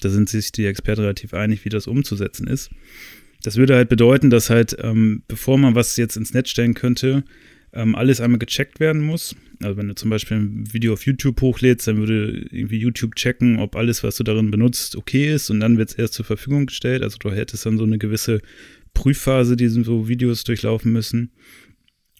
da 0.00 0.10
sind 0.10 0.28
sich 0.28 0.52
die 0.52 0.66
Experten 0.66 1.02
relativ 1.02 1.32
einig, 1.32 1.64
wie 1.64 1.70
das 1.70 1.86
umzusetzen 1.86 2.46
ist. 2.46 2.70
Das 3.44 3.56
würde 3.56 3.76
halt 3.76 3.88
bedeuten, 3.88 4.30
dass 4.30 4.50
halt, 4.50 4.76
ähm, 4.80 5.22
bevor 5.28 5.58
man 5.58 5.74
was 5.74 5.96
jetzt 5.96 6.16
ins 6.16 6.32
Netz 6.32 6.48
stellen 6.48 6.74
könnte, 6.74 7.24
ähm, 7.74 7.94
alles 7.94 8.20
einmal 8.20 8.38
gecheckt 8.38 8.80
werden 8.80 9.02
muss. 9.02 9.36
Also 9.62 9.76
wenn 9.76 9.88
du 9.88 9.94
zum 9.94 10.10
Beispiel 10.10 10.38
ein 10.38 10.72
Video 10.72 10.94
auf 10.94 11.04
YouTube 11.04 11.40
hochlädst, 11.40 11.86
dann 11.86 11.98
würde 11.98 12.46
irgendwie 12.50 12.78
YouTube 12.78 13.16
checken, 13.16 13.58
ob 13.58 13.76
alles, 13.76 14.02
was 14.02 14.16
du 14.16 14.24
darin 14.24 14.50
benutzt, 14.50 14.96
okay 14.96 15.32
ist 15.32 15.50
und 15.50 15.60
dann 15.60 15.76
wird 15.76 15.90
es 15.90 15.94
erst 15.96 16.14
zur 16.14 16.24
Verfügung 16.24 16.66
gestellt. 16.66 17.02
Also 17.02 17.18
du 17.18 17.30
hättest 17.30 17.66
dann 17.66 17.76
so 17.76 17.84
eine 17.84 17.98
gewisse 17.98 18.40
Prüfphase, 18.94 19.56
die 19.56 19.68
so 19.68 20.08
Videos 20.08 20.44
durchlaufen 20.44 20.92
müssen. 20.92 21.32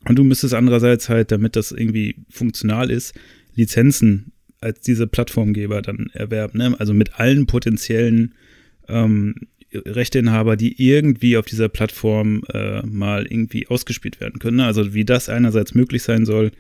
Und 0.07 0.19
du 0.19 0.25
müsstest 0.25 0.53
andererseits 0.53 1.09
halt, 1.09 1.33
damit 1.33 1.57
das 1.57 1.73
irgendwie 1.73 2.17
funktional 2.29 2.91
ist, 2.91 3.15
Lizenzen 3.55 4.33
als 4.61 4.81
diese 4.81 5.07
Plattformgeber 5.07 5.81
dann 5.81 6.11
erwerben. 6.13 6.59
Ne? 6.59 6.75
Also 6.79 6.93
mit 6.93 7.19
allen 7.19 7.47
potenziellen 7.47 8.35
ähm, 8.89 9.35
Rechteinhaber, 9.75 10.57
die 10.57 10.83
irgendwie 10.83 11.37
auf 11.37 11.47
dieser 11.47 11.69
Plattform 11.69 12.43
äh, 12.53 12.83
mal 12.83 13.27
irgendwie 13.27 13.67
ausgespielt 13.69 14.21
werden 14.21 14.39
können. 14.39 14.59
Ne? 14.59 14.67
Also 14.67 14.95
wie 14.95 15.05
das 15.05 15.29
einerseits 15.29 15.75
möglich 15.75 16.03
sein 16.03 16.27
soll, 16.27 16.51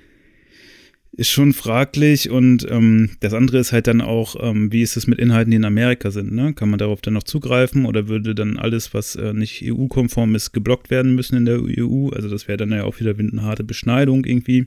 ist 1.16 1.31
schon 1.31 1.53
fraglich 1.53 2.29
und 2.31 2.66
ähm, 2.68 3.11
das 3.20 3.35
andere 3.35 3.59
ist 3.59 3.72
halt 3.72 3.87
dann 3.87 4.00
auch, 4.00 4.37
ähm, 4.40 4.72
wie 4.72 4.83
ist 4.83 4.96
es 4.96 5.07
mit 5.07 5.20
Inhalten, 5.20 5.53
die 5.53 5.57
in 5.57 5.64
Amerika 5.64 6.11
sind, 6.11 6.33
ne? 6.33 6.55
Kann 6.55 6.70
man 6.70 6.79
darauf 6.79 7.00
dann 7.03 7.14
noch 7.14 7.22
zugreifen 7.22 7.87
oder 7.87 8.09
würde 8.09 8.35
dann 8.35 8.57
alles, 8.59 8.94
was 8.94 9.14
äh, 9.14 9.33
nicht 9.33 9.62
EU-konform 9.64 10.35
ist, 10.35 10.53
geblockt 10.53 10.90
werden 10.90 11.14
müssen 11.14 11.37
in 11.37 11.44
der 11.44 11.61
EU? 11.62 12.09
Also 12.09 12.29
das 12.29 12.48
wäre 12.48 12.57
dann 12.57 12.72
ja 12.72 12.85
auch 12.85 12.98
wieder 12.98 13.14
eine 13.16 13.42
harte 13.42 13.62
Beschneidung 13.62 14.24
irgendwie 14.24 14.66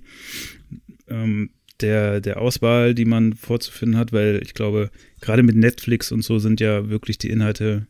ähm, 1.09 1.49
der, 1.81 2.21
der 2.21 2.41
Auswahl, 2.41 2.95
die 2.95 3.05
man 3.05 3.33
vorzufinden 3.33 3.97
hat, 3.97 4.13
weil 4.13 4.39
ich 4.41 4.53
glaube, 4.53 4.89
gerade 5.21 5.43
mit 5.43 5.55
Netflix 5.55 6.11
und 6.11 6.23
so 6.23 6.39
sind 6.39 6.59
ja 6.59 6.89
wirklich 6.89 7.17
die 7.17 7.29
Inhalte 7.29 7.87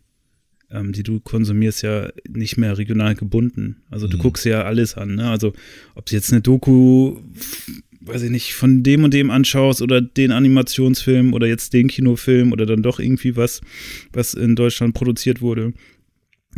ähm, 0.71 0.91
die 0.93 1.03
du 1.03 1.19
konsumierst, 1.19 1.83
ja 1.83 2.09
nicht 2.29 2.57
mehr 2.57 2.77
regional 2.77 3.15
gebunden. 3.15 3.77
Also 3.89 4.07
du 4.07 4.17
mhm. 4.17 4.21
guckst 4.21 4.45
ja 4.45 4.63
alles 4.63 4.95
an. 4.95 5.15
Ne? 5.15 5.29
Also 5.29 5.53
ob 5.95 6.05
du 6.05 6.15
jetzt 6.15 6.31
eine 6.31 6.41
Doku, 6.41 7.17
weiß 8.01 8.23
ich 8.23 8.31
nicht, 8.31 8.53
von 8.53 8.83
dem 8.83 9.03
und 9.03 9.13
dem 9.13 9.29
anschaust 9.29 9.81
oder 9.81 10.01
den 10.01 10.31
Animationsfilm 10.31 11.33
oder 11.33 11.47
jetzt 11.47 11.73
den 11.73 11.87
Kinofilm 11.87 12.51
oder 12.51 12.65
dann 12.65 12.83
doch 12.83 12.99
irgendwie 12.99 13.35
was, 13.35 13.61
was 14.11 14.33
in 14.33 14.55
Deutschland 14.55 14.93
produziert 14.93 15.41
wurde. 15.41 15.73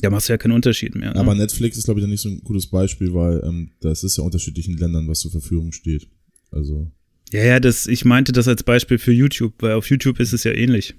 Da 0.01 0.09
machst 0.09 0.29
du 0.29 0.33
ja 0.33 0.37
keinen 0.37 0.53
Unterschied 0.53 0.95
mehr. 0.95 1.13
Ne? 1.13 1.19
Aber 1.19 1.35
Netflix 1.35 1.77
ist, 1.77 1.85
glaube 1.85 1.99
ich, 1.99 2.07
nicht 2.07 2.21
so 2.21 2.29
ein 2.29 2.41
gutes 2.43 2.67
Beispiel, 2.67 3.13
weil 3.13 3.41
ähm, 3.43 3.71
das 3.81 4.03
ist 4.03 4.17
ja 4.17 4.23
unterschiedlichen 4.23 4.77
Ländern, 4.77 5.07
was 5.07 5.19
zur 5.19 5.31
Verfügung 5.31 5.71
steht. 5.71 6.07
Also. 6.51 6.89
Ja, 7.31 7.43
ja, 7.43 7.59
das, 7.59 7.85
ich 7.85 8.05
meinte 8.05 8.31
das 8.31 8.47
als 8.47 8.63
Beispiel 8.63 8.97
für 8.97 9.11
YouTube, 9.11 9.53
weil 9.59 9.73
auf 9.73 9.89
YouTube 9.89 10.19
ist 10.19 10.33
es 10.33 10.45
ja 10.45 10.51
ähnlich. 10.51 10.95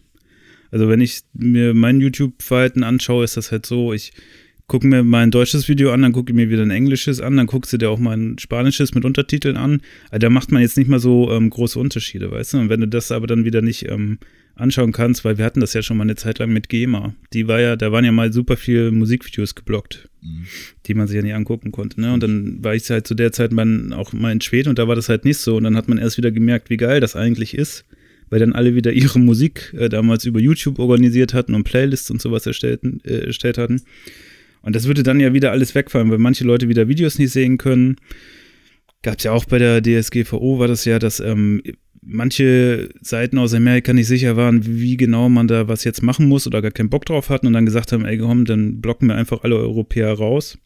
Also 0.70 0.88
wenn 0.88 1.00
ich 1.00 1.20
mir 1.32 1.74
mein 1.74 2.00
YouTube-Verhalten 2.00 2.82
anschaue, 2.82 3.24
ist 3.24 3.36
das 3.36 3.52
halt 3.52 3.66
so, 3.66 3.92
ich 3.92 4.12
gucke 4.70 4.86
mir 4.86 5.02
mein 5.02 5.32
deutsches 5.32 5.68
Video 5.68 5.90
an, 5.90 6.02
dann 6.02 6.12
gucke 6.12 6.30
ich 6.30 6.36
mir 6.36 6.48
wieder 6.48 6.62
ein 6.62 6.70
englisches 6.70 7.20
an, 7.20 7.36
dann 7.36 7.48
guckst 7.48 7.72
du 7.72 7.76
dir 7.76 7.90
auch 7.90 7.98
mal 7.98 8.16
ein 8.16 8.38
spanisches 8.38 8.94
mit 8.94 9.04
Untertiteln 9.04 9.56
an. 9.56 9.82
Also 10.10 10.20
da 10.20 10.30
macht 10.30 10.52
man 10.52 10.62
jetzt 10.62 10.76
nicht 10.76 10.88
mal 10.88 11.00
so 11.00 11.32
ähm, 11.32 11.50
große 11.50 11.76
Unterschiede, 11.76 12.30
weißt 12.30 12.52
du? 12.52 12.58
Und 12.58 12.68
wenn 12.68 12.80
du 12.80 12.86
das 12.86 13.10
aber 13.10 13.26
dann 13.26 13.44
wieder 13.44 13.62
nicht 13.62 13.88
ähm, 13.90 14.18
anschauen 14.54 14.92
kannst, 14.92 15.24
weil 15.24 15.38
wir 15.38 15.44
hatten 15.44 15.58
das 15.58 15.74
ja 15.74 15.82
schon 15.82 15.96
mal 15.96 16.04
eine 16.04 16.14
Zeit 16.14 16.38
lang 16.38 16.52
mit 16.52 16.68
GEMA. 16.68 17.14
Die 17.32 17.48
war 17.48 17.60
ja, 17.60 17.74
da 17.74 17.90
waren 17.90 18.04
ja 18.04 18.12
mal 18.12 18.32
super 18.32 18.56
viele 18.56 18.92
Musikvideos 18.92 19.56
geblockt, 19.56 20.08
mhm. 20.22 20.46
die 20.86 20.94
man 20.94 21.08
sich 21.08 21.16
ja 21.16 21.22
nicht 21.22 21.34
angucken 21.34 21.72
konnte. 21.72 22.00
Ne? 22.00 22.12
Und 22.12 22.22
dann 22.22 22.62
war 22.62 22.76
ich 22.76 22.88
halt 22.90 23.08
zu 23.08 23.14
der 23.14 23.32
Zeit 23.32 23.50
mal 23.50 23.92
auch 23.92 24.12
mal 24.12 24.30
in 24.30 24.40
Schweden 24.40 24.68
und 24.68 24.78
da 24.78 24.86
war 24.86 24.94
das 24.94 25.08
halt 25.08 25.24
nicht 25.24 25.38
so. 25.38 25.56
Und 25.56 25.64
dann 25.64 25.76
hat 25.76 25.88
man 25.88 25.98
erst 25.98 26.16
wieder 26.16 26.30
gemerkt, 26.30 26.70
wie 26.70 26.76
geil 26.76 27.00
das 27.00 27.16
eigentlich 27.16 27.54
ist 27.54 27.84
weil 28.30 28.38
dann 28.38 28.52
alle 28.52 28.74
wieder 28.74 28.92
ihre 28.92 29.18
Musik 29.18 29.74
äh, 29.76 29.88
damals 29.88 30.24
über 30.24 30.40
YouTube 30.40 30.78
organisiert 30.78 31.34
hatten 31.34 31.54
und 31.54 31.64
Playlists 31.64 32.10
und 32.10 32.22
sowas 32.22 32.46
erstellten, 32.46 33.00
äh, 33.04 33.26
erstellt 33.26 33.58
hatten. 33.58 33.82
Und 34.62 34.76
das 34.76 34.86
würde 34.86 35.02
dann 35.02 35.20
ja 35.20 35.34
wieder 35.34 35.52
alles 35.52 35.74
wegfallen, 35.74 36.10
weil 36.10 36.18
manche 36.18 36.44
Leute 36.44 36.68
wieder 36.68 36.88
Videos 36.88 37.18
nicht 37.18 37.32
sehen 37.32 37.58
können. 37.58 37.96
Gab 39.02 39.18
es 39.18 39.24
ja 39.24 39.32
auch 39.32 39.46
bei 39.46 39.58
der 39.58 39.82
DSGVO, 39.82 40.58
war 40.58 40.68
das 40.68 40.84
ja, 40.84 40.98
dass 40.98 41.20
ähm, 41.20 41.62
manche 42.02 42.90
Seiten 43.00 43.38
aus 43.38 43.54
Amerika 43.54 43.92
nicht 43.92 44.06
sicher 44.06 44.36
waren, 44.36 44.66
wie 44.66 44.96
genau 44.96 45.28
man 45.28 45.48
da 45.48 45.68
was 45.68 45.84
jetzt 45.84 46.02
machen 46.02 46.28
muss 46.28 46.46
oder 46.46 46.62
gar 46.62 46.70
keinen 46.70 46.90
Bock 46.90 47.06
drauf 47.06 47.30
hatten 47.30 47.46
und 47.46 47.52
dann 47.52 47.66
gesagt 47.66 47.92
haben, 47.92 48.04
ey 48.04 48.18
komm, 48.18 48.44
dann 48.44 48.80
blocken 48.80 49.08
wir 49.08 49.16
einfach 49.16 49.42
alle 49.42 49.56
Europäer 49.56 50.12
raus. 50.12 50.58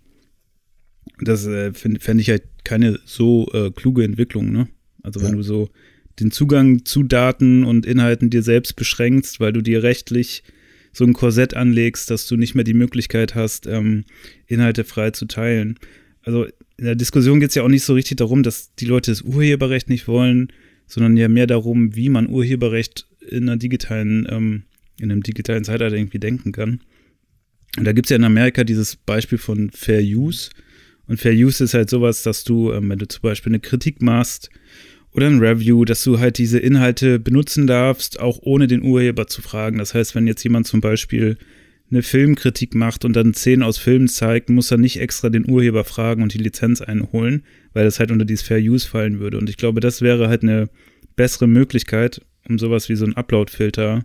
Das 1.21 1.47
äh, 1.47 1.73
fände 1.73 2.21
ich 2.21 2.31
halt 2.31 2.45
keine 2.65 2.99
so 3.05 3.49
äh, 3.53 3.71
kluge 3.71 4.05
Entwicklung, 4.05 4.51
ne? 4.51 4.69
Also 5.03 5.21
ja. 5.21 5.27
wenn 5.27 5.37
du 5.37 5.43
so 5.43 5.69
den 6.21 6.31
Zugang 6.31 6.85
zu 6.85 7.03
Daten 7.03 7.65
und 7.65 7.87
Inhalten 7.87 8.31
dir 8.31 8.43
selbst 8.43 8.77
beschränkst, 8.77 9.41
weil 9.41 9.53
du 9.53 9.63
dir 9.63 9.83
rechtlich 9.83 10.43
so 10.93 11.05
ein 11.05 11.13
Korsett 11.13 11.55
anlegst, 11.55 12.11
dass 12.11 12.27
du 12.27 12.37
nicht 12.37 12.55
mehr 12.55 12.65
die 12.65 12.75
Möglichkeit 12.75 13.35
hast, 13.35 13.67
ähm, 13.67 14.05
Inhalte 14.47 14.85
frei 14.85 15.11
zu 15.11 15.27
teilen. 15.27 15.79
Also 16.23 16.45
in 16.77 16.85
der 16.85 16.95
Diskussion 16.95 17.41
geht 17.41 17.51
es 17.51 17.55
ja 17.57 17.63
auch 17.63 17.69
nicht 17.69 17.83
so 17.83 17.95
richtig 17.95 18.19
darum, 18.19 18.43
dass 18.43 18.75
die 18.77 18.87
Leute 18.87 19.11
das 19.11 19.23
Urheberrecht 19.23 19.89
nicht 19.89 20.07
wollen, 20.07 20.53
sondern 20.87 21.17
ja 21.17 21.29
mehr 21.29 21.47
darum, 21.47 21.97
wie 21.97 22.09
man 22.09 22.29
Urheberrecht 22.29 23.07
in 23.29 23.49
einer 23.49 23.57
digitalen 23.57 24.27
ähm, 24.31 24.63
in 25.01 25.11
einem 25.11 25.23
digitalen 25.23 25.65
Zeitalter 25.65 25.97
irgendwie 25.97 26.21
denken 26.21 26.53
kann. 26.53 26.81
Und 27.77 27.85
da 27.85 27.93
gibt 27.93 28.07
es 28.07 28.11
ja 28.11 28.17
in 28.17 28.25
Amerika 28.25 28.63
dieses 28.63 28.97
Beispiel 28.97 29.39
von 29.39 29.71
Fair 29.71 30.01
Use. 30.01 30.51
Und 31.07 31.19
Fair 31.19 31.33
Use 31.33 31.65
ist 31.65 31.75
halt 31.75 31.91
sowas, 31.91 32.23
dass 32.23 32.45
du, 32.45 32.73
ähm, 32.73 32.89
wenn 32.89 32.99
du 32.99 33.09
zum 33.09 33.23
Beispiel 33.23 33.51
eine 33.51 33.61
Kritik 33.61 34.01
machst 34.01 34.51
oder 35.15 35.29
ein 35.29 35.39
Review, 35.39 35.85
dass 35.85 36.03
du 36.03 36.19
halt 36.19 36.39
diese 36.39 36.59
Inhalte 36.59 37.19
benutzen 37.19 37.67
darfst, 37.67 38.19
auch 38.19 38.41
ohne 38.43 38.67
den 38.67 38.83
Urheber 38.83 39.27
zu 39.29 39.43
fragen. 39.43 39.79
Das 39.79 39.95
heißt, 39.95 40.15
wenn 40.15 40.27
jetzt 40.27 40.43
jemand 40.43 40.67
zum 40.67 40.81
Beispiel 40.81 41.39
eine 41.91 42.03
Filmkritik 42.03 42.75
macht 42.75 43.05
und 43.05 43.15
dann 43.15 43.33
Szenen 43.33 43.63
aus 43.63 43.79
Filmen 43.79 44.09
zeigt, 44.09 44.51
muss 44.51 44.71
er 44.71 44.79
nicht 44.79 44.99
extra 45.01 45.31
den 45.31 45.49
Urheber 45.49 45.85
fragen 45.85 46.23
und 46.23 46.35
die 46.35 46.39
Lizenz 46.39 46.81
einholen, 46.81 47.45
weil 47.73 47.85
das 47.85 48.01
halt 48.01 48.11
unter 48.11 48.25
dieses 48.25 48.45
Fair 48.45 48.59
Use 48.59 48.89
fallen 48.89 49.21
würde. 49.21 49.39
Und 49.39 49.49
ich 49.49 49.57
glaube, 49.57 49.81
das 49.81 50.01
wäre 50.01 50.29
halt 50.29 50.43
eine 50.43 50.69
bessere 51.15 51.47
Möglichkeit, 51.47 52.21
um 52.49 52.59
sowas 52.59 52.89
wie 52.89 52.97
so 52.97 53.05
ein 53.05 53.15
Upload-Filter 53.15 54.05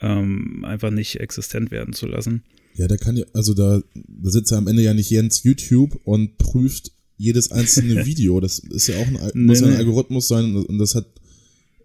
ähm, 0.00 0.64
einfach 0.64 0.90
nicht 0.90 1.20
existent 1.20 1.70
werden 1.70 1.92
zu 1.92 2.06
lassen. 2.06 2.42
Ja, 2.76 2.88
da 2.88 2.96
kann 2.96 3.16
ja, 3.16 3.24
also 3.34 3.52
da, 3.52 3.82
da 3.94 4.30
sitzt 4.30 4.52
ja 4.52 4.56
am 4.56 4.68
Ende 4.68 4.82
ja 4.82 4.94
nicht 4.94 5.10
Jens 5.10 5.42
YouTube 5.42 6.00
und 6.04 6.38
prüft 6.38 6.92
jedes 7.20 7.50
einzelne 7.50 8.06
Video. 8.06 8.40
Das 8.40 8.58
ist 8.58 8.88
ja 8.88 8.96
auch 8.96 9.06
ein, 9.06 9.18
nee, 9.34 9.46
muss 9.46 9.60
ja 9.60 9.66
ein 9.66 9.76
Algorithmus 9.76 10.28
sein 10.28 10.56
und 10.56 10.78
das 10.78 10.94
hat, 10.94 11.06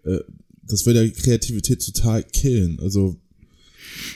äh, 0.04 0.20
das 0.62 0.86
würde 0.86 1.04
ja 1.04 1.10
Kreativität 1.10 1.84
total 1.84 2.22
killen. 2.22 2.80
Also 2.80 3.16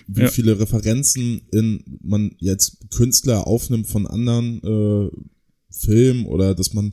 wie 0.06 0.22
ja. 0.22 0.28
viele 0.28 0.58
Referenzen 0.58 1.42
in 1.52 1.84
man 2.02 2.32
jetzt 2.38 2.90
Künstler 2.90 3.46
aufnimmt 3.46 3.86
von 3.86 4.06
anderen 4.06 4.62
äh, 4.62 5.10
Filmen 5.70 6.26
oder 6.26 6.54
dass 6.54 6.74
man 6.74 6.92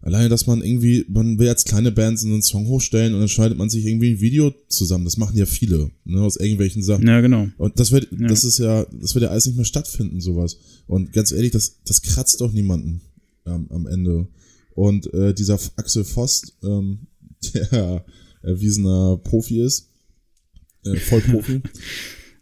alleine, 0.00 0.28
dass 0.28 0.46
man 0.46 0.62
irgendwie, 0.62 1.04
man 1.08 1.38
will 1.38 1.48
als 1.48 1.64
kleine 1.64 1.92
Band 1.92 2.18
so 2.18 2.28
einen 2.28 2.42
Song 2.42 2.66
hochstellen 2.66 3.14
und 3.14 3.20
dann 3.20 3.28
schneidet 3.28 3.58
man 3.58 3.68
sich 3.68 3.84
irgendwie 3.84 4.12
ein 4.12 4.20
Video 4.20 4.54
zusammen. 4.68 5.04
Das 5.04 5.16
machen 5.16 5.36
ja 5.36 5.46
viele, 5.46 5.90
ne, 6.04 6.20
aus 6.20 6.36
irgendwelchen 6.36 6.82
Sachen. 6.82 7.06
Ja, 7.06 7.20
genau. 7.20 7.48
Und 7.58 7.78
das 7.80 7.92
wird, 7.92 8.08
ja. 8.12 8.28
das 8.28 8.44
ist 8.44 8.58
ja, 8.58 8.86
das 9.00 9.14
wird 9.14 9.24
ja 9.24 9.30
alles 9.30 9.46
nicht 9.46 9.56
mehr 9.56 9.64
stattfinden, 9.64 10.20
sowas. 10.20 10.58
Und 10.86 11.12
ganz 11.12 11.32
ehrlich, 11.32 11.50
das, 11.50 11.80
das 11.84 12.02
kratzt 12.02 12.40
doch 12.40 12.52
niemanden 12.52 13.00
ähm, 13.46 13.66
am 13.70 13.86
Ende. 13.86 14.28
Und 14.74 15.12
äh, 15.14 15.32
dieser 15.34 15.58
Axel 15.76 16.04
Voss, 16.04 16.56
ähm, 16.62 17.06
der 17.54 18.04
erwiesener 18.42 19.18
Profi 19.18 19.62
ist, 19.62 19.90
äh, 20.84 20.96
Vollprofi, 20.96 21.62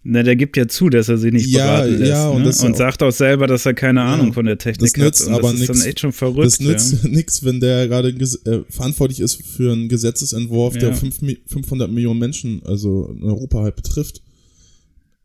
Na, 0.07 0.23
der 0.23 0.37
gibt 0.37 0.59
ja 0.59 0.69
zu, 0.69 0.91
dass 0.91 1.09
er 1.09 1.17
sie 1.17 1.31
nicht 1.31 1.49
ja, 1.49 1.65
beraten 1.65 1.99
lässt. 1.99 2.11
Ja, 2.11 2.29
und, 2.29 2.43
ne? 2.43 2.49
und 2.49 2.77
sagt 2.77 3.03
auch 3.03 3.11
selber, 3.11 3.47
dass 3.47 3.65
er 3.65 3.73
keine 3.73 4.01
ja, 4.01 4.13
Ahnung 4.13 4.35
von 4.35 4.45
der 4.45 4.59
Technik 4.59 4.93
das 4.93 5.03
nützt, 5.03 5.23
hat. 5.23 5.29
Und 5.29 5.35
aber 5.35 5.53
das 5.53 5.61
ist 5.63 5.69
nix, 5.69 5.79
dann 5.79 5.89
echt 5.89 6.01
schon 6.01 6.13
verrückt. 6.13 6.47
Das 6.47 6.61
nützt 6.61 7.03
ja. 7.03 7.09
nichts, 7.09 7.43
wenn 7.43 7.59
der 7.59 7.89
gerade 7.89 8.11
äh, 8.11 8.65
verantwortlich 8.69 9.21
ist 9.21 9.43
für 9.43 9.73
einen 9.73 9.89
Gesetzesentwurf, 9.89 10.77
der 10.77 10.93
fünf, 10.93 11.21
500 11.47 11.91
Millionen 11.91 12.21
Menschen, 12.21 12.63
also 12.67 13.15
in 13.17 13.23
Europa 13.23 13.63
halt 13.63 13.77
betrifft. 13.77 14.21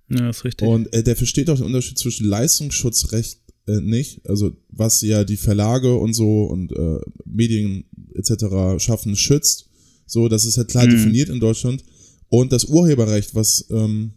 Ja, 0.07 0.29
ist 0.29 0.45
richtig. 0.45 0.65
Und 0.65 0.93
äh, 0.93 1.03
der 1.03 1.17
versteht 1.17 1.49
auch 1.49 1.57
den 1.57 1.65
Unterschied 1.65 1.97
zwischen 1.97 2.27
Leistungsschutzrecht 2.27 3.37
äh, 3.69 3.81
nicht, 3.81 4.27
also 4.27 4.51
was 4.69 5.01
ja 5.01 5.23
die 5.23 5.37
Verlage 5.37 5.95
und 5.95 6.13
so 6.13 6.43
und 6.45 6.71
äh, 6.71 6.99
Medien 7.25 7.85
etc. 8.15 8.83
schaffen, 8.83 9.15
schützt. 9.15 9.69
So, 10.05 10.27
das 10.27 10.45
ist 10.45 10.57
halt 10.57 10.69
klar 10.69 10.85
mhm. 10.85 10.91
definiert 10.91 11.29
in 11.29 11.39
Deutschland. 11.39 11.83
Und 12.29 12.51
das 12.51 12.65
Urheberrecht, 12.65 13.35
was 13.35 13.67
ähm, 13.69 14.11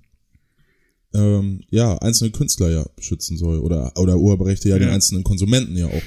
ähm, 1.15 1.61
ja, 1.71 1.97
einzelne 1.99 2.31
Künstler 2.31 2.71
ja 2.71 2.87
schützen 2.99 3.37
soll 3.37 3.59
oder, 3.59 3.93
oder 3.97 4.19
Urheberrechte 4.19 4.69
ja, 4.69 4.77
ja. 4.77 4.81
den 4.81 4.89
einzelnen 4.91 5.25
Konsumenten 5.25 5.77
ja 5.77 5.87
auch. 5.87 6.03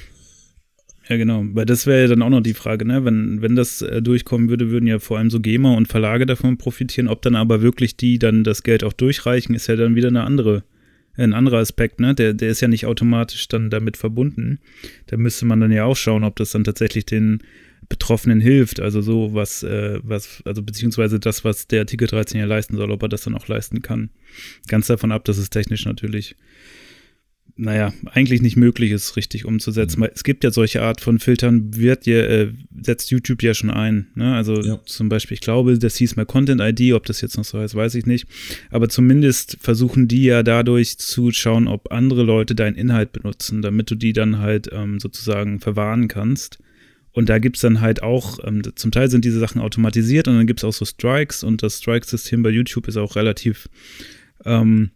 Ja, 1.08 1.16
genau. 1.16 1.44
Weil 1.52 1.66
das 1.66 1.86
wäre 1.86 2.02
ja 2.02 2.08
dann 2.08 2.22
auch 2.22 2.30
noch 2.30 2.40
die 2.40 2.54
Frage, 2.54 2.84
ne? 2.84 3.04
Wenn, 3.04 3.40
wenn 3.40 3.54
das 3.54 3.80
äh, 3.80 4.02
durchkommen 4.02 4.48
würde, 4.48 4.70
würden 4.70 4.88
ja 4.88 4.98
vor 4.98 5.18
allem 5.18 5.30
so 5.30 5.38
GEMA 5.38 5.76
und 5.76 5.86
Verlage 5.86 6.26
davon 6.26 6.58
profitieren. 6.58 7.06
Ob 7.06 7.22
dann 7.22 7.36
aber 7.36 7.62
wirklich 7.62 7.96
die 7.96 8.18
dann 8.18 8.42
das 8.42 8.64
Geld 8.64 8.82
auch 8.82 8.92
durchreichen, 8.92 9.54
ist 9.54 9.68
ja 9.68 9.76
dann 9.76 9.94
wieder 9.94 10.08
eine 10.08 10.24
andere, 10.24 10.64
ein 11.24 11.32
anderer 11.32 11.58
Aspekt, 11.58 12.00
ne? 12.00 12.14
Der, 12.14 12.34
der 12.34 12.50
ist 12.50 12.60
ja 12.60 12.68
nicht 12.68 12.86
automatisch 12.86 13.48
dann 13.48 13.70
damit 13.70 13.96
verbunden. 13.96 14.58
Da 15.06 15.16
müsste 15.16 15.46
man 15.46 15.60
dann 15.60 15.72
ja 15.72 15.84
auch 15.84 15.96
schauen, 15.96 16.24
ob 16.24 16.36
das 16.36 16.50
dann 16.50 16.64
tatsächlich 16.64 17.06
den 17.06 17.42
Betroffenen 17.88 18.40
hilft. 18.40 18.80
Also 18.80 19.00
so 19.00 19.34
was, 19.34 19.62
äh, 19.62 20.00
was, 20.02 20.42
also 20.44 20.62
beziehungsweise 20.62 21.20
das, 21.20 21.44
was 21.44 21.66
der 21.66 21.80
Artikel 21.80 22.08
13 22.08 22.40
ja 22.40 22.46
leisten 22.46 22.76
soll, 22.76 22.90
ob 22.90 23.02
er 23.02 23.08
das 23.08 23.22
dann 23.22 23.34
auch 23.34 23.48
leisten 23.48 23.82
kann. 23.82 24.10
Ganz 24.68 24.86
davon 24.86 25.12
ab, 25.12 25.24
dass 25.24 25.38
es 25.38 25.50
technisch 25.50 25.84
natürlich, 25.84 26.36
naja, 27.58 27.94
eigentlich 28.12 28.42
nicht 28.42 28.56
möglich 28.56 28.90
ist, 28.90 29.16
richtig 29.16 29.46
umzusetzen. 29.46 30.00
Mhm. 30.00 30.08
Es 30.14 30.24
gibt 30.24 30.44
ja 30.44 30.50
solche 30.50 30.82
Art 30.82 31.00
von 31.00 31.18
Filtern, 31.18 31.74
wird 31.74 32.06
ja, 32.06 32.18
äh, 32.18 32.52
setzt 32.82 33.10
YouTube 33.10 33.42
ja 33.42 33.54
schon 33.54 33.70
ein. 33.70 34.08
Ne? 34.14 34.34
Also 34.34 34.60
ja. 34.60 34.78
zum 34.84 35.08
Beispiel, 35.08 35.36
ich 35.36 35.40
glaube, 35.40 35.78
das 35.78 35.96
hieß 35.96 36.16
mal 36.16 36.26
Content 36.26 36.60
ID, 36.60 36.92
ob 36.92 37.06
das 37.06 37.22
jetzt 37.22 37.38
noch 37.38 37.44
so 37.44 37.58
heißt, 37.58 37.74
weiß 37.74 37.94
ich 37.94 38.04
nicht. 38.04 38.26
Aber 38.70 38.90
zumindest 38.90 39.56
versuchen 39.60 40.06
die 40.06 40.24
ja 40.24 40.42
dadurch 40.42 40.98
zu 40.98 41.30
schauen, 41.32 41.66
ob 41.66 41.90
andere 41.92 42.24
Leute 42.24 42.54
deinen 42.54 42.76
Inhalt 42.76 43.12
benutzen, 43.12 43.62
damit 43.62 43.90
du 43.90 43.94
die 43.94 44.12
dann 44.12 44.38
halt 44.38 44.68
ähm, 44.72 45.00
sozusagen 45.00 45.58
verwahren 45.58 46.08
kannst. 46.08 46.58
Und 47.12 47.30
da 47.30 47.38
gibt 47.38 47.56
es 47.56 47.62
dann 47.62 47.80
halt 47.80 48.02
auch, 48.02 48.38
ähm, 48.44 48.60
zum 48.74 48.90
Teil 48.90 49.08
sind 49.08 49.24
diese 49.24 49.38
Sachen 49.38 49.62
automatisiert 49.62 50.28
und 50.28 50.36
dann 50.36 50.46
gibt 50.46 50.60
es 50.60 50.64
auch 50.64 50.74
so 50.74 50.84
Strikes 50.84 51.42
und 51.42 51.62
das 51.62 51.78
Strike-System 51.78 52.42
bei 52.42 52.50
YouTube 52.50 52.86
ist 52.88 52.98
auch 52.98 53.16
relativ 53.16 53.70
ähm, 54.44 54.90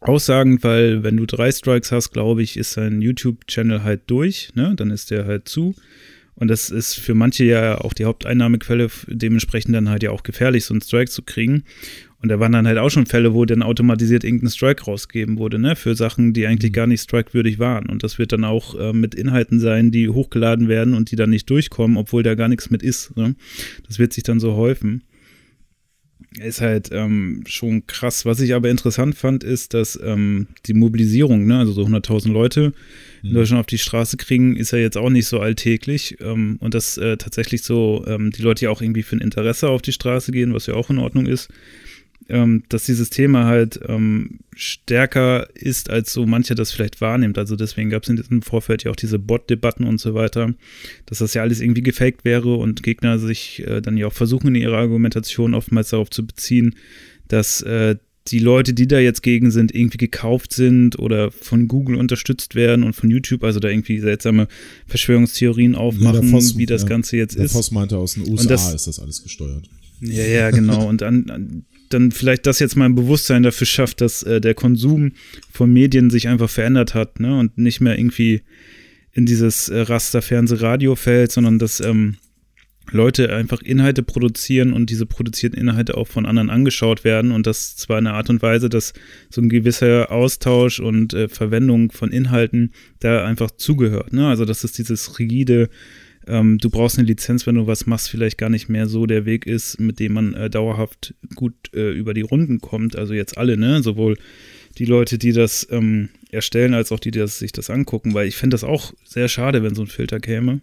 aussagend, 0.00 0.62
weil 0.62 1.02
wenn 1.02 1.16
du 1.16 1.26
drei 1.26 1.50
Strikes 1.50 1.92
hast, 1.92 2.10
glaube 2.12 2.42
ich, 2.42 2.56
ist 2.56 2.76
dein 2.76 3.02
YouTube-Channel 3.02 3.82
halt 3.82 4.02
durch, 4.06 4.50
ne? 4.54 4.74
Dann 4.76 4.90
ist 4.90 5.10
der 5.10 5.26
halt 5.26 5.48
zu. 5.48 5.74
Und 6.36 6.48
das 6.48 6.70
ist 6.70 6.94
für 6.94 7.14
manche 7.14 7.44
ja 7.44 7.78
auch 7.78 7.92
die 7.92 8.06
Haupteinnahmequelle, 8.06 8.88
dementsprechend 9.08 9.74
dann 9.74 9.90
halt 9.90 10.02
ja 10.02 10.10
auch 10.10 10.22
gefährlich, 10.22 10.64
so 10.64 10.72
einen 10.72 10.80
Strike 10.80 11.10
zu 11.10 11.22
kriegen. 11.22 11.64
Und 12.22 12.28
da 12.28 12.40
waren 12.40 12.52
dann 12.52 12.66
halt 12.66 12.78
auch 12.78 12.90
schon 12.90 13.06
Fälle, 13.06 13.34
wo 13.34 13.44
dann 13.44 13.62
automatisiert 13.62 14.24
irgendein 14.24 14.50
Strike 14.50 14.84
rausgegeben 14.84 15.38
wurde, 15.38 15.58
ne, 15.58 15.76
für 15.76 15.94
Sachen, 15.94 16.32
die 16.32 16.46
eigentlich 16.46 16.70
mhm. 16.70 16.74
gar 16.74 16.86
nicht 16.86 17.02
strikewürdig 17.02 17.58
waren. 17.58 17.86
Und 17.86 18.02
das 18.02 18.18
wird 18.18 18.32
dann 18.32 18.44
auch 18.44 18.74
äh, 18.74 18.92
mit 18.92 19.14
Inhalten 19.14 19.60
sein, 19.60 19.90
die 19.90 20.08
hochgeladen 20.08 20.68
werden 20.68 20.94
und 20.94 21.10
die 21.10 21.16
dann 21.16 21.30
nicht 21.30 21.48
durchkommen, 21.48 21.96
obwohl 21.96 22.22
da 22.22 22.34
gar 22.34 22.48
nichts 22.48 22.70
mit 22.70 22.82
ist. 22.82 23.16
Ne? 23.16 23.36
Das 23.86 23.98
wird 23.98 24.12
sich 24.12 24.22
dann 24.22 24.40
so 24.40 24.54
häufen. 24.54 25.02
Ist 26.38 26.60
halt 26.60 26.90
ähm, 26.92 27.42
schon 27.46 27.86
krass. 27.86 28.24
Was 28.24 28.40
ich 28.40 28.54
aber 28.54 28.68
interessant 28.70 29.16
fand, 29.16 29.42
ist, 29.42 29.74
dass 29.74 29.98
ähm, 30.02 30.46
die 30.66 30.74
Mobilisierung, 30.74 31.46
ne, 31.46 31.58
also 31.58 31.72
so 31.72 31.84
100.000 31.84 32.32
Leute 32.32 32.72
in 33.22 33.30
mhm. 33.30 33.34
Deutschland 33.34 33.60
auf 33.60 33.66
die 33.66 33.78
Straße 33.78 34.16
kriegen, 34.16 34.56
ist 34.56 34.70
ja 34.70 34.78
jetzt 34.78 34.96
auch 34.96 35.10
nicht 35.10 35.26
so 35.26 35.40
alltäglich. 35.40 36.16
Ähm, 36.20 36.56
und 36.60 36.74
dass 36.74 36.96
äh, 36.98 37.16
tatsächlich 37.16 37.62
so 37.62 38.04
ähm, 38.06 38.30
die 38.30 38.42
Leute 38.42 38.66
ja 38.66 38.70
auch 38.70 38.80
irgendwie 38.80 39.02
für 39.02 39.16
ein 39.16 39.20
Interesse 39.20 39.68
auf 39.68 39.82
die 39.82 39.92
Straße 39.92 40.32
gehen, 40.32 40.54
was 40.54 40.66
ja 40.66 40.74
auch 40.74 40.90
in 40.90 40.98
Ordnung 40.98 41.26
ist 41.26 41.48
ähm, 42.28 42.62
dass 42.68 42.86
dieses 42.86 43.10
Thema 43.10 43.46
halt 43.46 43.80
ähm, 43.88 44.40
stärker 44.54 45.48
ist, 45.54 45.90
als 45.90 46.12
so 46.12 46.26
mancher 46.26 46.54
das 46.54 46.70
vielleicht 46.70 47.00
wahrnimmt. 47.00 47.38
Also 47.38 47.56
deswegen 47.56 47.90
gab 47.90 48.04
es 48.04 48.08
in 48.08 48.16
diesem 48.16 48.42
Vorfeld 48.42 48.84
ja 48.84 48.90
auch 48.90 48.96
diese 48.96 49.18
Bot-Debatten 49.18 49.84
und 49.84 50.00
so 50.00 50.14
weiter, 50.14 50.54
dass 51.06 51.18
das 51.18 51.34
ja 51.34 51.42
alles 51.42 51.60
irgendwie 51.60 51.82
gefaked 51.82 52.24
wäre 52.24 52.54
und 52.54 52.82
Gegner 52.82 53.18
sich 53.18 53.66
äh, 53.66 53.80
dann 53.80 53.96
ja 53.96 54.06
auch 54.06 54.12
versuchen, 54.12 54.48
in 54.48 54.62
ihrer 54.62 54.78
Argumentation 54.78 55.54
oftmals 55.54 55.90
darauf 55.90 56.10
zu 56.10 56.26
beziehen, 56.26 56.76
dass 57.28 57.62
äh, 57.62 57.96
die 58.28 58.38
Leute, 58.38 58.74
die 58.74 58.86
da 58.86 58.98
jetzt 58.98 59.22
gegen 59.22 59.50
sind, 59.50 59.74
irgendwie 59.74 59.98
gekauft 59.98 60.52
sind 60.52 60.98
oder 60.98 61.30
von 61.30 61.68
Google 61.68 61.96
unterstützt 61.96 62.54
werden 62.54 62.84
und 62.84 62.92
von 62.92 63.10
YouTube, 63.10 63.42
also 63.42 63.60
da 63.60 63.68
irgendwie 63.68 63.98
seltsame 63.98 64.46
Verschwörungstheorien 64.86 65.74
aufmachen, 65.74 66.26
ja, 66.26 66.30
Voss, 66.30 66.56
wie 66.56 66.66
das 66.66 66.82
ja, 66.82 66.88
Ganze 66.88 67.16
jetzt 67.16 67.36
der 67.36 67.46
ist. 67.46 67.54
Der 67.54 67.58
Voss 67.58 67.70
meinte, 67.70 67.96
aus 67.96 68.14
den 68.14 68.28
USA 68.28 68.48
das, 68.50 68.74
ist 68.74 68.86
das 68.86 69.00
alles 69.00 69.22
gesteuert. 69.22 69.68
Ja, 70.00 70.24
ja, 70.24 70.50
genau. 70.50 70.88
Und 70.88 71.02
an, 71.02 71.64
dann 71.90 72.12
vielleicht 72.12 72.46
das 72.46 72.58
jetzt 72.58 72.76
mal 72.76 72.86
ein 72.86 72.94
Bewusstsein 72.94 73.42
dafür 73.42 73.66
schafft, 73.66 74.00
dass 74.00 74.22
äh, 74.22 74.40
der 74.40 74.54
Konsum 74.54 75.12
von 75.52 75.72
Medien 75.72 76.10
sich 76.10 76.28
einfach 76.28 76.48
verändert 76.48 76.94
hat, 76.94 77.20
ne? 77.20 77.38
Und 77.38 77.58
nicht 77.58 77.80
mehr 77.80 77.98
irgendwie 77.98 78.42
in 79.12 79.26
dieses 79.26 79.68
äh, 79.68 79.80
Raster 79.80 80.22
Fernseh-Radio 80.22 80.94
fällt, 80.94 81.32
sondern 81.32 81.58
dass 81.58 81.80
ähm, 81.80 82.16
Leute 82.92 83.34
einfach 83.34 83.62
Inhalte 83.62 84.02
produzieren 84.02 84.72
und 84.72 84.90
diese 84.90 85.06
produzierten 85.06 85.58
Inhalte 85.58 85.96
auch 85.96 86.08
von 86.08 86.26
anderen 86.26 86.50
angeschaut 86.50 87.04
werden 87.04 87.30
und 87.30 87.46
das 87.46 87.76
zwar 87.76 87.98
in 87.98 88.06
einer 88.06 88.16
Art 88.16 88.30
und 88.30 88.42
Weise, 88.42 88.68
dass 88.68 88.92
so 89.28 89.40
ein 89.40 89.48
gewisser 89.48 90.10
Austausch 90.10 90.80
und 90.80 91.14
äh, 91.14 91.28
Verwendung 91.28 91.92
von 91.92 92.10
Inhalten 92.10 92.72
da 92.98 93.24
einfach 93.24 93.50
zugehört. 93.52 94.12
Ne? 94.12 94.28
Also 94.28 94.44
dass 94.44 94.64
es 94.64 94.72
dieses 94.72 95.18
rigide 95.18 95.68
ähm, 96.26 96.58
du 96.58 96.70
brauchst 96.70 96.98
eine 96.98 97.08
Lizenz, 97.08 97.46
wenn 97.46 97.54
du 97.54 97.66
was 97.66 97.86
machst, 97.86 98.10
vielleicht 98.10 98.38
gar 98.38 98.50
nicht 98.50 98.68
mehr 98.68 98.86
so 98.86 99.06
der 99.06 99.24
Weg 99.24 99.46
ist, 99.46 99.80
mit 99.80 99.98
dem 99.98 100.12
man 100.12 100.34
äh, 100.34 100.50
dauerhaft 100.50 101.14
gut 101.34 101.54
äh, 101.74 101.92
über 101.92 102.14
die 102.14 102.20
Runden 102.20 102.60
kommt. 102.60 102.96
Also 102.96 103.14
jetzt 103.14 103.38
alle, 103.38 103.56
ne? 103.56 103.82
Sowohl 103.82 104.16
die 104.78 104.84
Leute, 104.84 105.18
die 105.18 105.32
das 105.32 105.66
ähm, 105.70 106.10
erstellen, 106.30 106.74
als 106.74 106.92
auch 106.92 107.00
die, 107.00 107.10
die 107.10 107.18
das, 107.18 107.38
sich 107.38 107.52
das 107.52 107.70
angucken, 107.70 108.14
weil 108.14 108.28
ich 108.28 108.36
fände 108.36 108.54
das 108.54 108.64
auch 108.64 108.92
sehr 109.04 109.28
schade, 109.28 109.62
wenn 109.62 109.74
so 109.74 109.82
ein 109.82 109.88
Filter 109.88 110.20
käme. 110.20 110.60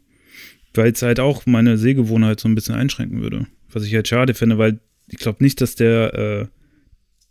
Weil 0.74 0.91
es 0.91 1.02
halt 1.02 1.20
auch 1.20 1.46
meine 1.46 1.78
Sehgewohnheit 1.78 2.39
so 2.39 2.48
ein 2.48 2.56
bisschen 2.56 2.76
einschränken 2.76 3.22
würde. 3.22 3.48
Was 3.72 3.84
ich 3.84 3.93
halt 3.96 4.08
schade 4.08 4.34
finde, 4.34 4.58
weil 4.58 4.80
ich 5.08 5.17
glaube 5.17 5.43
nicht, 5.43 5.60
dass 5.60 5.76
der, 5.76 6.13
äh, 6.13 6.46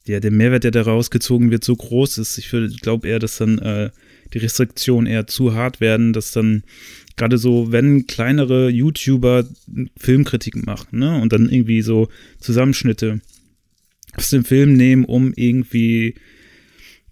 der, 0.09 0.21
der 0.21 0.31
Mehrwert, 0.31 0.65
der 0.65 0.71
da 0.71 0.83
rausgezogen 0.83 1.51
wird, 1.51 1.62
so 1.62 1.77
groß 1.77 2.19
ist. 2.19 2.39
Ich 2.39 2.51
glaube 2.81 3.09
eher, 3.09 3.19
dass 3.19 3.39
dann 3.39 3.59
äh, 3.59 3.91
die 4.33 4.39
Restriktionen 4.39 5.07
eher 5.07 5.27
zu 5.27 5.55
hart 5.55 5.81
werden, 5.81 6.12
dass 6.12 6.33
dann 6.33 6.65
gerade 7.16 7.38
so, 7.38 7.72
wenn 7.72 8.07
kleinere 8.07 8.68
YouTuber 8.68 9.46
Filmkritiken 9.96 10.62
machen, 10.64 10.98
ne, 10.98 11.20
und 11.20 11.33
dann 11.33 11.48
irgendwie 11.48 11.83
so 11.83 12.09
Zusammenschnitte 12.40 13.20
aus 14.16 14.31
dem 14.31 14.44
Film 14.44 14.74
nehmen, 14.74 15.05
um 15.05 15.33
irgendwie 15.35 16.14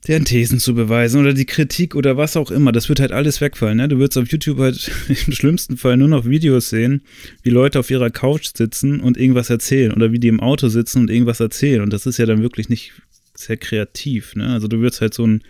deren 0.06 0.24
Thesen 0.24 0.58
zu 0.58 0.74
beweisen 0.74 1.20
oder 1.20 1.32
die 1.32 1.46
Kritik 1.46 1.94
oder 1.94 2.16
was 2.16 2.36
auch 2.36 2.50
immer. 2.50 2.72
Das 2.72 2.88
wird 2.88 3.00
halt 3.00 3.12
alles 3.12 3.40
wegfallen. 3.40 3.78
Ne? 3.78 3.88
Du 3.88 3.98
würdest 3.98 4.18
auf 4.18 4.30
YouTube 4.30 4.58
halt 4.58 4.90
im 5.26 5.32
schlimmsten 5.32 5.76
Fall 5.76 5.96
nur 5.96 6.08
noch 6.08 6.26
Videos 6.26 6.68
sehen, 6.68 7.02
wie 7.42 7.50
Leute 7.50 7.78
auf 7.78 7.90
ihrer 7.90 8.10
Couch 8.10 8.50
sitzen 8.54 9.00
und 9.00 9.16
irgendwas 9.16 9.48
erzählen 9.50 9.92
oder 9.92 10.12
wie 10.12 10.18
die 10.18 10.28
im 10.28 10.40
Auto 10.40 10.68
sitzen 10.68 11.00
und 11.00 11.10
irgendwas 11.10 11.40
erzählen. 11.40 11.80
Und 11.80 11.92
das 11.92 12.06
ist 12.06 12.18
ja 12.18 12.26
dann 12.26 12.42
wirklich 12.42 12.68
nicht 12.68 12.92
sehr 13.34 13.56
kreativ. 13.56 14.36
Ne? 14.36 14.48
Also 14.48 14.68
du 14.68 14.78
würdest 14.80 15.00
halt 15.00 15.14
so 15.14 15.24
einen 15.24 15.42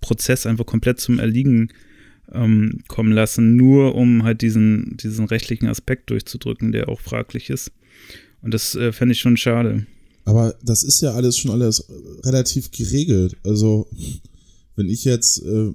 Prozess 0.00 0.46
einfach 0.46 0.66
komplett 0.66 1.00
zum 1.00 1.18
Erliegen 1.18 1.70
ähm, 2.34 2.82
kommen 2.88 3.12
lassen, 3.12 3.56
nur 3.56 3.94
um 3.94 4.24
halt 4.24 4.42
diesen, 4.42 4.96
diesen 4.96 5.26
rechtlichen 5.26 5.66
Aspekt 5.68 6.10
durchzudrücken, 6.10 6.72
der 6.72 6.88
auch 6.88 7.00
fraglich 7.00 7.50
ist. 7.50 7.72
Und 8.42 8.52
das 8.52 8.74
äh, 8.74 8.92
fände 8.92 9.12
ich 9.12 9.20
schon 9.20 9.36
schade. 9.36 9.86
Aber 10.24 10.54
das 10.62 10.84
ist 10.84 11.00
ja 11.00 11.12
alles 11.12 11.36
schon 11.36 11.50
alles 11.50 11.86
relativ 12.24 12.70
geregelt. 12.70 13.36
Also, 13.44 13.88
wenn 14.76 14.88
ich 14.88 15.04
jetzt 15.04 15.42
äh, 15.42 15.72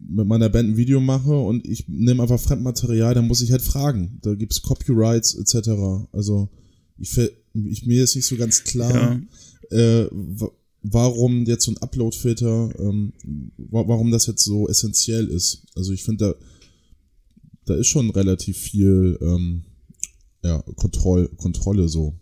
mit 0.00 0.26
meiner 0.26 0.48
Band 0.48 0.70
ein 0.70 0.76
Video 0.76 1.00
mache 1.00 1.36
und 1.36 1.66
ich 1.66 1.86
nehme 1.88 2.22
einfach 2.22 2.40
Fremdmaterial, 2.40 3.14
dann 3.14 3.28
muss 3.28 3.42
ich 3.42 3.52
halt 3.52 3.62
fragen. 3.62 4.18
Da 4.22 4.34
gibt 4.34 4.52
es 4.52 4.62
Copyrights 4.62 5.34
etc. 5.34 5.70
Also, 6.12 6.48
ich, 6.98 7.16
ich, 7.54 7.86
mir 7.86 8.04
ist 8.04 8.16
nicht 8.16 8.26
so 8.26 8.36
ganz 8.36 8.64
klar, 8.64 9.20
ja. 9.70 10.02
äh, 10.02 10.08
warum 10.92 11.44
jetzt 11.44 11.64
so 11.64 11.72
ein 11.72 11.78
Upload-Filter, 11.78 12.70
ähm, 12.78 13.12
warum 13.56 14.10
das 14.10 14.26
jetzt 14.26 14.44
so 14.44 14.68
essentiell 14.68 15.28
ist. 15.28 15.66
Also, 15.76 15.92
ich 15.92 16.04
finde, 16.04 16.36
da, 17.66 17.74
da 17.74 17.74
ist 17.74 17.88
schon 17.88 18.10
relativ 18.10 18.58
viel 18.58 19.18
ähm, 19.20 19.64
ja, 20.42 20.62
Kontroll, 20.76 21.28
Kontrolle 21.36 21.88
so. 21.88 22.18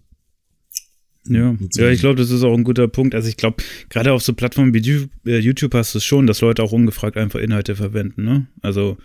Ja, 1.29 1.57
ja 1.75 1.91
ich 1.91 2.01
glaube, 2.01 2.17
das 2.17 2.31
ist 2.31 2.43
auch 2.43 2.55
ein 2.55 2.65
guter 2.65 2.89
Punkt. 2.89 3.15
Also 3.15 3.29
ich 3.29 3.37
glaube, 3.37 3.63
gerade 3.89 4.13
auf 4.13 4.23
so 4.23 4.33
Plattformen 4.33 4.75
wie 4.75 5.09
äh, 5.29 5.39
YouTube 5.39 5.75
hast 5.75 5.95
du 5.95 5.99
es 5.99 6.05
schon, 6.05 6.27
dass 6.27 6.41
Leute 6.41 6.63
auch 6.63 6.73
ungefragt 6.73 7.17
einfach 7.17 7.41
Inhalte 7.41 7.77
verwenden. 7.77 8.25
Ne? 8.25 8.47
Also 8.63 8.97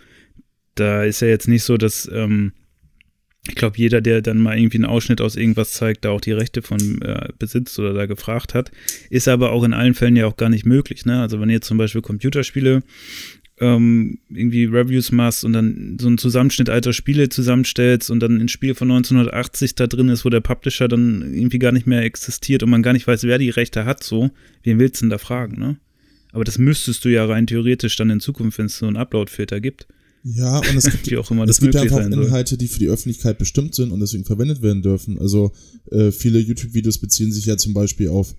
da 0.74 1.04
ist 1.04 1.20
ja 1.20 1.28
jetzt 1.28 1.48
nicht 1.48 1.64
so, 1.64 1.76
dass 1.76 2.08
ähm, 2.12 2.52
ich 3.48 3.56
glaube, 3.56 3.76
jeder, 3.76 4.00
der 4.00 4.22
dann 4.22 4.38
mal 4.38 4.56
irgendwie 4.56 4.76
einen 4.76 4.84
Ausschnitt 4.84 5.20
aus 5.20 5.34
irgendwas 5.34 5.72
zeigt, 5.72 6.04
da 6.04 6.10
auch 6.10 6.20
die 6.20 6.32
Rechte 6.32 6.62
von 6.62 7.02
äh, 7.02 7.28
besitzt 7.38 7.78
oder 7.78 7.92
da 7.92 8.06
gefragt 8.06 8.54
hat, 8.54 8.70
ist 9.10 9.26
aber 9.26 9.50
auch 9.50 9.64
in 9.64 9.72
allen 9.72 9.94
Fällen 9.94 10.14
ja 10.14 10.26
auch 10.26 10.36
gar 10.36 10.48
nicht 10.48 10.64
möglich. 10.64 11.04
Ne? 11.06 11.20
Also 11.20 11.40
wenn 11.40 11.50
ihr 11.50 11.60
zum 11.60 11.76
Beispiel 11.76 12.02
Computerspiele 12.02 12.82
ähm, 13.58 14.18
irgendwie 14.28 14.64
Reviews 14.64 15.10
machst 15.10 15.44
und 15.44 15.54
dann 15.54 15.96
so 16.00 16.06
einen 16.06 16.18
Zusammenschnitt 16.18 16.70
alter 16.70 16.92
Spiele 16.92 17.28
zusammenstellst 17.28 18.12
und 18.12 18.20
dann 18.20 18.40
ein 18.40 18.48
Spiel 18.48 18.76
von 18.76 18.90
1980 18.90 19.74
da 19.74 19.88
drin 19.88 20.08
ist, 20.08 20.24
wo 20.24 20.30
der 20.30 20.40
Publisher 20.40 20.86
dann 20.86 21.34
irgendwie 21.34 21.58
gar 21.58 21.72
nicht 21.72 21.86
mehr 21.86 22.02
existiert 22.02 22.62
und 22.62 22.70
man 22.70 22.82
gar 22.82 22.92
nicht 22.92 23.08
weiß, 23.08 23.24
wer 23.24 23.38
die 23.38 23.50
Rechte 23.50 23.84
hat, 23.84 24.04
so, 24.04 24.30
wen 24.62 24.78
willst 24.78 25.00
du 25.00 25.06
denn 25.06 25.10
da 25.10 25.18
fragen, 25.18 25.58
ne? 25.58 25.78
Aber 26.32 26.44
das 26.44 26.58
müsstest 26.58 27.04
du 27.04 27.10
ja 27.10 27.26
rein 27.26 27.46
theoretisch 27.46 27.94
dann 27.96 28.08
in 28.08 28.18
Zukunft, 28.18 28.56
wenn 28.56 28.66
es 28.66 28.78
so 28.78 28.86
einen 28.86 28.96
Upload-Filter 28.96 29.60
gibt. 29.60 29.86
Ja, 30.24 30.58
und 30.58 30.76
es 30.76 30.84
gibt, 31.02 31.18
auch 31.18 31.30
immer 31.30 31.44
es 31.44 31.60
gibt 31.60 31.76
einfach 31.76 32.00
Inhalte, 32.00 32.56
die 32.56 32.68
für 32.68 32.78
die 32.78 32.88
Öffentlichkeit 32.88 33.38
bestimmt 33.38 33.74
sind 33.74 33.90
und 33.90 34.00
deswegen 34.00 34.24
verwendet 34.24 34.62
werden 34.62 34.82
dürfen. 34.82 35.18
Also 35.18 35.52
äh, 35.90 36.10
viele 36.12 36.38
YouTube-Videos 36.38 36.98
beziehen 36.98 37.32
sich 37.32 37.46
ja 37.46 37.56
zum 37.56 37.74
Beispiel 37.74 38.08
auf 38.08 38.34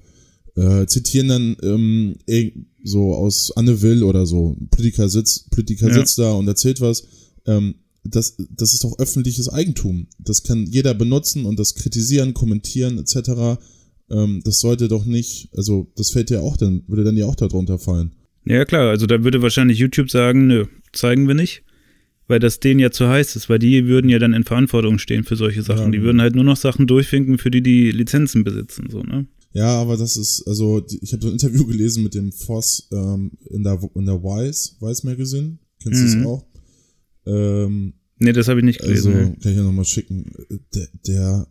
äh, 0.56 0.86
zitieren 0.86 1.28
dann 1.30 1.58
ähm, 1.63 2.15
so 2.84 3.15
aus 3.15 3.52
Anne 3.56 3.82
Will 3.82 4.04
oder 4.04 4.26
so. 4.26 4.56
Politiker 4.69 5.10
sitzt, 5.10 5.50
Politiker 5.50 5.88
ja. 5.88 5.93
sitzt 5.93 6.19
da 6.19 6.34
und 6.34 6.48
erzählt 6.48 6.80
was. 6.82 7.08
Ähm, 7.46 7.76
das, 8.04 8.36
das 8.50 8.74
ist 8.74 8.84
doch 8.84 9.00
öffentliches 9.00 9.50
Eigentum. 9.50 10.08
Das 10.19 10.43
kann 10.43 10.65
jeder 10.65 10.93
benutzen 10.93 11.46
und 11.46 11.58
das 11.58 11.76
kritisieren, 11.76 12.34
kommentieren 12.34 12.98
etc. 13.00 13.60
Ähm, 14.10 14.41
das 14.43 14.60
sollte 14.60 14.89
doch 14.89 15.06
nicht, 15.06 15.50
also 15.56 15.91
das 15.96 16.12
fällt 16.12 16.30
ja 16.30 16.41
auch 16.41 16.58
dann, 16.58 16.84
würde 16.88 17.04
dann 17.04 17.17
ja 17.17 17.26
auch 17.26 17.36
darunter 17.36 17.80
fallen. 17.80 18.12
Ja 18.46 18.65
klar, 18.65 18.89
also 18.89 19.06
da 19.06 19.24
würde 19.24 19.41
wahrscheinlich 19.41 19.80
YouTube 19.80 20.12
sagen, 20.12 20.48
nö, 20.48 20.65
zeigen 20.91 21.28
wir 21.28 21.36
nicht, 21.36 21.63
weil 22.27 22.39
das 22.39 22.59
denen 22.59 22.79
ja 22.79 22.91
zu 22.91 23.07
heiß 23.07 23.36
ist, 23.36 23.49
weil 23.49 23.59
die 23.59 23.86
würden 23.88 24.09
ja 24.09 24.19
dann 24.19 24.33
in 24.33 24.43
Verantwortung 24.43 24.97
stehen 24.97 25.23
für 25.23 25.36
solche 25.36 25.62
Sachen. 25.62 25.86
Ja. 25.86 25.91
Die 25.91 26.01
würden 26.01 26.21
halt 26.21 26.36
nur 26.36 26.43
noch 26.43 26.57
Sachen 26.57 26.88
durchfinken, 26.88 27.38
für 27.38 27.51
die 27.51 27.62
die 27.62 27.91
Lizenzen 27.91 28.43
besitzen, 28.43 28.88
so 28.89 29.01
ne? 29.03 29.27
Ja, 29.53 29.79
aber 29.79 29.97
das 29.97 30.17
ist, 30.17 30.47
also 30.47 30.83
ich 31.01 31.13
habe 31.13 31.21
so 31.21 31.27
ein 31.27 31.33
Interview 31.33 31.65
gelesen 31.67 32.03
mit 32.03 32.15
dem 32.15 32.31
Voss 32.31 32.88
ähm, 32.91 33.31
in 33.49 33.63
der 33.63 33.79
in 33.95 34.05
der 34.05 34.23
Wise, 34.23 34.71
Wise 34.79 35.05
Magazine. 35.05 35.57
Kennst 35.81 36.01
mhm. 36.01 36.07
du 36.07 36.17
das 36.17 36.27
auch? 36.27 36.45
Ähm, 37.25 37.93
nee, 38.17 38.33
das 38.33 38.47
habe 38.47 38.59
ich 38.59 38.65
nicht 38.65 38.79
gelesen. 38.79 39.13
Also, 39.13 39.33
kann 39.41 39.51
ich 39.51 39.57
ja 39.57 39.63
nochmal 39.63 39.86
schicken. 39.86 40.31
Der, 40.73 40.88
der, 41.07 41.47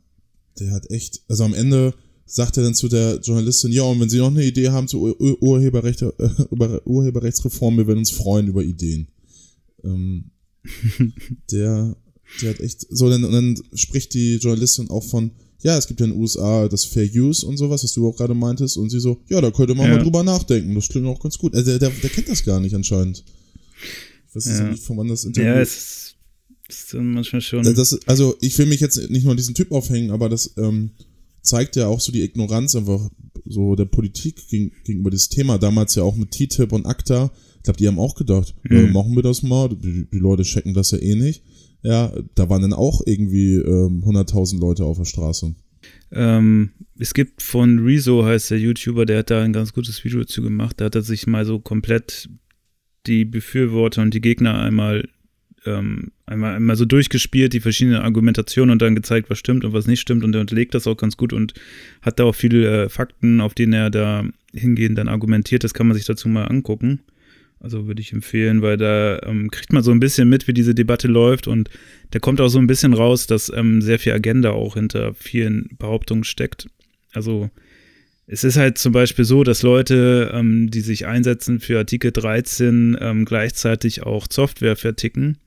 der 0.59 0.71
hat 0.73 0.91
echt, 0.91 1.23
also 1.29 1.45
am 1.45 1.55
Ende 1.55 1.95
sagt 2.27 2.57
er 2.57 2.65
dann 2.65 2.75
zu 2.75 2.89
der 2.89 3.21
Journalistin, 3.21 3.73
ja, 3.73 3.83
und 3.83 4.01
wenn 4.01 4.09
Sie 4.09 4.19
noch 4.19 4.29
eine 4.29 4.45
Idee 4.45 4.71
haben 4.71 4.89
zu 4.89 5.03
Ur 5.03 5.43
Urheberrechte, 5.43 6.15
äh, 6.19 6.79
Urheberrechtsreform, 6.85 7.77
wir 7.77 7.87
würden 7.87 8.01
uns 8.01 8.11
freuen 8.11 8.49
über 8.49 8.65
Ideen. 8.65 9.09
Ähm, 9.85 10.32
der, 11.51 11.97
der 12.41 12.51
hat 12.51 12.61
echt, 12.61 12.87
so, 12.91 13.11
dann, 13.11 13.25
und 13.25 13.33
dann 13.33 13.63
spricht 13.75 14.15
die 14.15 14.37
Journalistin 14.37 14.91
auch 14.91 15.05
von, 15.05 15.33
ja, 15.63 15.79
es 15.79 15.87
gibt 15.87 16.01
ja 16.01 16.07
in 16.07 16.13
den 16.13 16.21
USA 16.21 16.69
das 16.69 16.85
Fair 16.85 17.09
Use 17.15 17.47
und 17.47 17.57
sowas, 17.57 17.85
was 17.85 17.93
du 17.93 18.09
auch 18.09 18.17
gerade 18.17 18.35
meintest. 18.35 18.77
Und 18.77 18.91
sie 18.91 19.01
so, 19.01 19.23
ja, 19.29 19.41
da 19.41 19.51
könnte 19.51 19.75
man 19.75 19.89
ja. 19.89 19.97
mal 19.97 20.03
drüber 20.03 20.25
nachdenken. 20.25 20.75
Das 20.75 20.89
klingt 20.89 21.07
auch 21.07 21.21
ganz 21.21 21.39
gut. 21.39 21.55
Also 21.55 21.71
der, 21.71 21.79
der, 21.79 21.91
der 21.91 22.11
kennt 22.11 22.29
das 22.29 22.45
gar 22.45 22.59
nicht 22.59 22.75
anscheinend. 22.75 23.25
Ich 24.29 24.35
weiß 24.35 24.47
ja. 24.47 24.71
nicht, 24.71 24.83
von 24.83 24.97
wann 24.97 25.09
das 25.09 25.25
Interview... 25.25 25.51
Ja, 25.51 25.61
es 25.61 26.17
ist 26.69 26.95
manchmal 26.95 27.43
schon... 27.43 27.63
Das, 27.63 27.99
also 28.07 28.37
ich 28.41 28.59
will 28.59 28.67
mich 28.67 28.81
jetzt 28.81 29.11
nicht 29.11 29.23
nur 29.23 29.33
an 29.33 29.37
diesen 29.37 29.55
Typ 29.55 29.71
aufhängen, 29.71 30.11
aber 30.11 30.29
das 30.29 30.53
ähm, 30.57 30.91
zeigt 31.43 31.77
ja 31.77 31.87
auch 31.87 32.01
so 32.01 32.11
die 32.11 32.23
Ignoranz 32.23 32.75
einfach 32.75 33.09
so 33.45 33.77
der 33.77 33.85
Politik 33.85 34.49
gegen, 34.49 34.73
gegenüber 34.85 35.11
dieses 35.11 35.29
Thema. 35.29 35.59
Damals 35.59 35.95
ja 35.95 36.03
auch 36.03 36.17
mit 36.17 36.33
TTIP 36.33 36.73
und 36.73 36.87
ACTA. 36.87 37.31
Ich 37.63 37.65
glaube, 37.65 37.77
die 37.77 37.87
haben 37.87 38.01
auch 38.01 38.17
gedacht, 38.17 38.57
mhm. 38.65 38.77
ja, 38.77 38.87
machen 38.91 39.15
wir 39.15 39.23
das 39.23 39.45
mal. 39.45 39.69
Die, 39.69 40.11
die 40.11 40.19
Leute 40.19 40.43
checken 40.43 40.75
das 40.75 40.91
ja 40.91 40.99
eh 40.99 41.15
nicht. 41.15 41.45
Ja, 41.83 42.13
da 42.35 42.49
waren 42.49 42.63
dann 42.63 42.73
auch 42.73 43.03
irgendwie 43.07 43.55
ähm, 43.55 44.03
100.000 44.05 44.59
Leute 44.59 44.85
auf 44.85 44.99
der 44.99 45.05
Straße. 45.05 45.55
Ähm, 46.11 46.71
es 46.99 47.15
gibt 47.15 47.41
von 47.41 47.79
Rezo, 47.79 48.25
heißt 48.25 48.51
der 48.51 48.59
YouTuber, 48.59 49.07
der 49.07 49.21
hat 49.21 49.31
da 49.31 49.43
ein 49.43 49.53
ganz 49.53 49.73
gutes 49.73 50.03
Video 50.03 50.19
dazu 50.19 50.43
gemacht. 50.43 50.81
Da 50.81 50.87
hat 50.87 50.97
er 50.97 51.03
sich 51.03 51.29
mal 51.29 51.45
so 51.45 51.61
komplett 51.61 52.29
die 53.07 53.25
Befürworter 53.25 54.03
und 54.03 54.13
die 54.13 54.21
Gegner 54.21 54.61
einmal, 54.61 55.09
ähm, 55.65 56.11
einmal, 56.27 56.57
einmal 56.57 56.75
so 56.75 56.85
durchgespielt, 56.85 57.53
die 57.53 57.61
verschiedenen 57.61 58.03
Argumentationen 58.03 58.73
und 58.73 58.83
dann 58.83 58.97
gezeigt, 58.97 59.31
was 59.31 59.39
stimmt 59.39 59.65
und 59.65 59.73
was 59.73 59.87
nicht 59.87 60.01
stimmt. 60.01 60.25
Und 60.25 60.35
er 60.35 60.41
unterlegt 60.41 60.75
das 60.75 60.89
auch 60.89 60.97
ganz 60.97 61.17
gut 61.17 61.33
und 61.33 61.55
hat 62.01 62.19
da 62.19 62.25
auch 62.25 62.35
viele 62.35 62.87
äh, 62.87 62.89
Fakten, 62.89 63.41
auf 63.41 63.55
denen 63.55 63.73
er 63.73 63.91
da 63.91 64.25
hingehend 64.53 64.99
dann 64.99 65.07
argumentiert. 65.07 65.63
Das 65.63 65.75
kann 65.75 65.87
man 65.87 65.97
sich 65.97 66.07
dazu 66.07 66.29
mal 66.29 66.47
angucken. 66.47 67.03
Also 67.63 67.87
würde 67.87 68.03
ich 68.03 68.13
empfehlen, 68.13 68.61
weil 68.61 68.77
da 68.77 69.21
ähm, 69.23 69.51
kriegt 69.51 69.73
man 69.73 69.85
so 69.85 69.93
ein 69.93 70.01
bisschen 70.01 70.29
mit, 70.29 70.49
wie 70.49 70.53
diese 70.53 70.75
Debatte 70.75 71.07
läuft 71.07 71.47
und 71.47 71.71
da 72.11 72.19
kommt 72.19 72.41
auch 72.41 72.49
so 72.49 72.59
ein 72.59 72.67
bisschen 72.67 72.93
raus, 72.93 73.29
dass 73.29 73.53
ähm, 73.55 73.81
sehr 73.81 74.01
viel 74.01 74.13
Agenda 74.13 74.51
auch 74.51 74.75
hinter 74.75 75.15
vielen 75.15 75.69
Behauptungen 75.79 76.25
steckt. 76.25 76.69
Also 77.13 77.51
es 78.27 78.43
ist 78.43 78.57
halt 78.57 78.79
zum 78.79 78.93
Beispiel 78.93 79.25
so, 79.25 79.45
dass 79.45 79.63
Leute, 79.63 80.31
ähm, 80.35 80.71
die 80.71 80.81
sich 80.81 81.07
einsetzen 81.07 81.61
für 81.61 81.79
Artikel 81.79 82.11
13, 82.11 82.97
ähm, 83.01 83.25
gleichzeitig 83.25 84.03
auch 84.03 84.27
Software 84.29 84.77
verticken, 84.77 85.39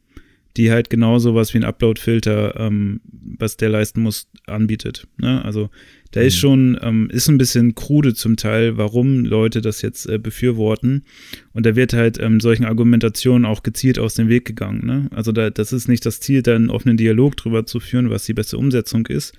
die 0.56 0.72
halt 0.72 0.90
genau 0.90 1.20
sowas 1.20 1.54
wie 1.54 1.58
ein 1.58 1.64
Upload-Filter, 1.66 2.60
ähm, 2.60 3.02
was 3.38 3.58
der 3.58 3.70
leisten 3.70 4.02
muss, 4.02 4.30
anbietet. 4.46 5.08
Ne? 5.18 5.44
Also 5.44 5.70
da 6.16 6.22
mhm. 6.22 6.28
ist 6.28 6.38
schon, 6.38 6.80
ähm, 6.82 7.10
ist 7.12 7.28
ein 7.28 7.38
bisschen 7.38 7.76
krude 7.76 8.14
zum 8.14 8.38
Teil, 8.38 8.78
warum 8.78 9.26
Leute 9.26 9.60
das 9.60 9.82
jetzt 9.82 10.08
äh, 10.08 10.18
befürworten. 10.18 11.04
Und 11.52 11.66
da 11.66 11.76
wird 11.76 11.92
halt 11.92 12.18
ähm, 12.22 12.40
solchen 12.40 12.64
Argumentationen 12.64 13.44
auch 13.44 13.64
gezielt 13.64 14.00
aus 14.00 14.14
dem 14.14 14.30
Weg 14.30 14.46
gegangen. 14.46 14.86
Ne? 14.86 15.10
Also 15.12 15.34
da, 15.34 15.50
das 15.50 15.74
ist 15.74 15.90
nicht 15.90 16.06
das 16.06 16.22
Ziel, 16.22 16.42
da 16.42 16.56
einen 16.56 16.70
offenen 16.70 16.96
Dialog 16.96 17.36
drüber 17.36 17.66
zu 17.66 17.82
führen, 17.82 18.10
was 18.10 18.24
die 18.24 18.34
beste 18.34 18.58
Umsetzung 18.58 19.06
ist, 19.08 19.34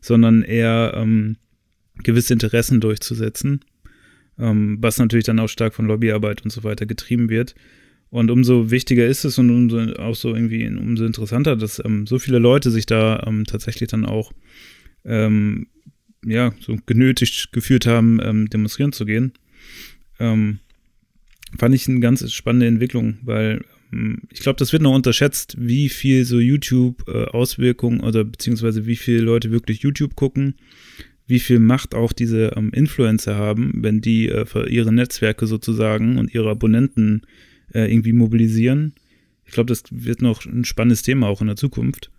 sondern 0.00 0.42
eher 0.42 0.92
ähm, 0.94 1.36
gewisse 2.04 2.32
Interessen 2.32 2.80
durchzusetzen, 2.80 3.64
ähm, 4.38 4.78
was 4.80 4.98
natürlich 4.98 5.26
dann 5.26 5.40
auch 5.40 5.48
stark 5.48 5.74
von 5.74 5.86
Lobbyarbeit 5.86 6.42
und 6.42 6.50
so 6.50 6.62
weiter 6.62 6.86
getrieben 6.86 7.28
wird. 7.28 7.56
Und 8.10 8.30
umso 8.30 8.70
wichtiger 8.70 9.04
ist 9.04 9.24
es 9.24 9.36
und 9.36 9.50
umso 9.50 9.94
auch 9.94 10.14
so 10.14 10.32
irgendwie 10.32 10.64
umso 10.68 11.04
interessanter, 11.04 11.56
dass 11.56 11.82
ähm, 11.84 12.06
so 12.06 12.20
viele 12.20 12.38
Leute 12.38 12.70
sich 12.70 12.86
da 12.86 13.24
ähm, 13.26 13.46
tatsächlich 13.46 13.90
dann 13.90 14.04
auch 14.04 14.30
ähm, 15.04 15.66
ja, 16.24 16.52
so 16.60 16.76
genötigt 16.86 17.52
gefühlt 17.52 17.86
haben, 17.86 18.20
ähm, 18.22 18.48
demonstrieren 18.50 18.92
zu 18.92 19.04
gehen. 19.04 19.32
Ähm, 20.18 20.60
fand 21.58 21.74
ich 21.74 21.88
eine 21.88 22.00
ganz 22.00 22.30
spannende 22.32 22.66
Entwicklung, 22.66 23.18
weil 23.22 23.64
ähm, 23.92 24.22
ich 24.30 24.40
glaube, 24.40 24.58
das 24.58 24.72
wird 24.72 24.82
noch 24.82 24.94
unterschätzt, 24.94 25.56
wie 25.58 25.88
viel 25.88 26.24
so 26.24 26.38
YouTube-Auswirkungen 26.38 28.00
äh, 28.00 28.04
oder 28.04 28.24
beziehungsweise 28.24 28.86
wie 28.86 28.96
viele 28.96 29.20
Leute 29.20 29.50
wirklich 29.50 29.80
YouTube 29.80 30.14
gucken, 30.16 30.54
wie 31.26 31.40
viel 31.40 31.58
Macht 31.60 31.94
auch 31.94 32.12
diese 32.12 32.52
ähm, 32.56 32.70
Influencer 32.72 33.36
haben, 33.36 33.72
wenn 33.76 34.00
die 34.00 34.28
äh, 34.28 34.44
ihre 34.68 34.92
Netzwerke 34.92 35.46
sozusagen 35.46 36.18
und 36.18 36.34
ihre 36.34 36.50
Abonnenten 36.50 37.22
äh, 37.72 37.90
irgendwie 37.90 38.12
mobilisieren. 38.12 38.94
Ich 39.44 39.52
glaube, 39.52 39.68
das 39.68 39.84
wird 39.90 40.22
noch 40.22 40.44
ein 40.44 40.64
spannendes 40.64 41.02
Thema 41.02 41.28
auch 41.28 41.40
in 41.40 41.46
der 41.46 41.56
Zukunft, 41.56 42.10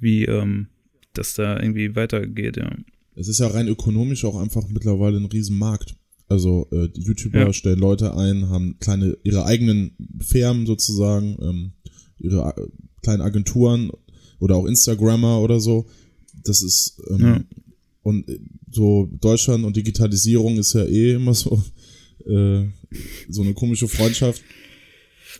wie 0.00 0.24
ähm, 0.24 0.68
das 1.12 1.34
da 1.34 1.58
irgendwie 1.60 1.94
weitergeht, 1.94 2.56
ja. 2.56 2.70
Es 3.18 3.28
ist 3.28 3.40
ja 3.40 3.48
rein 3.48 3.68
ökonomisch 3.68 4.24
auch 4.24 4.36
einfach 4.36 4.68
mittlerweile 4.68 5.16
ein 5.16 5.26
Riesenmarkt. 5.26 5.96
Also 6.28 6.68
äh, 6.70 6.88
die 6.88 7.02
YouTuber 7.02 7.38
ja. 7.38 7.52
stellen 7.52 7.78
Leute 7.78 8.14
ein, 8.14 8.48
haben 8.48 8.76
kleine 8.80 9.16
ihre 9.22 9.46
eigenen 9.46 9.92
Firmen 10.20 10.66
sozusagen, 10.66 11.36
ähm, 11.40 11.72
ihre 12.18 12.54
äh, 12.56 12.66
kleinen 13.02 13.22
Agenturen 13.22 13.90
oder 14.38 14.56
auch 14.56 14.66
Instagrammer 14.66 15.40
oder 15.40 15.58
so. 15.58 15.86
Das 16.44 16.62
ist 16.62 17.00
ähm, 17.10 17.20
ja. 17.20 17.44
und 18.02 18.28
äh, 18.28 18.38
so 18.70 19.08
Deutschland 19.20 19.64
und 19.64 19.76
Digitalisierung 19.76 20.58
ist 20.58 20.74
ja 20.74 20.84
eh 20.84 21.14
immer 21.14 21.34
so 21.34 21.62
äh, 22.26 22.66
so 23.28 23.42
eine 23.42 23.54
komische 23.54 23.88
Freundschaft. 23.88 24.42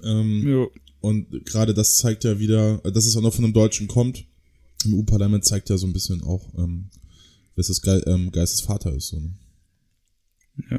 Ähm, 0.05 0.69
und 1.01 1.45
gerade 1.45 1.75
das 1.75 1.97
zeigt 1.97 2.25
ja 2.25 2.39
wieder, 2.39 2.79
dass 2.79 3.07
es 3.07 3.17
auch 3.17 3.23
noch 3.23 3.35
von 3.35 3.45
einem 3.45 3.55
Deutschen 3.55 3.89
kommt. 3.89 4.25
Im 4.85 4.95
EU-Parlament 4.95 5.45
zeigt 5.45 5.71
ja 5.71 5.77
so 5.77 5.87
ein 5.87 5.93
bisschen 5.93 6.23
auch, 6.23 6.53
ähm, 6.57 6.89
dass 7.59 7.67
das 7.69 7.83
Ge 7.83 8.01
ähm, 8.07 8.31
Geistes 8.33 8.63
Vater 8.63 8.95
ist. 8.95 9.09
So, 9.09 9.21
ne? 9.21 9.31
Ja. 10.71 10.79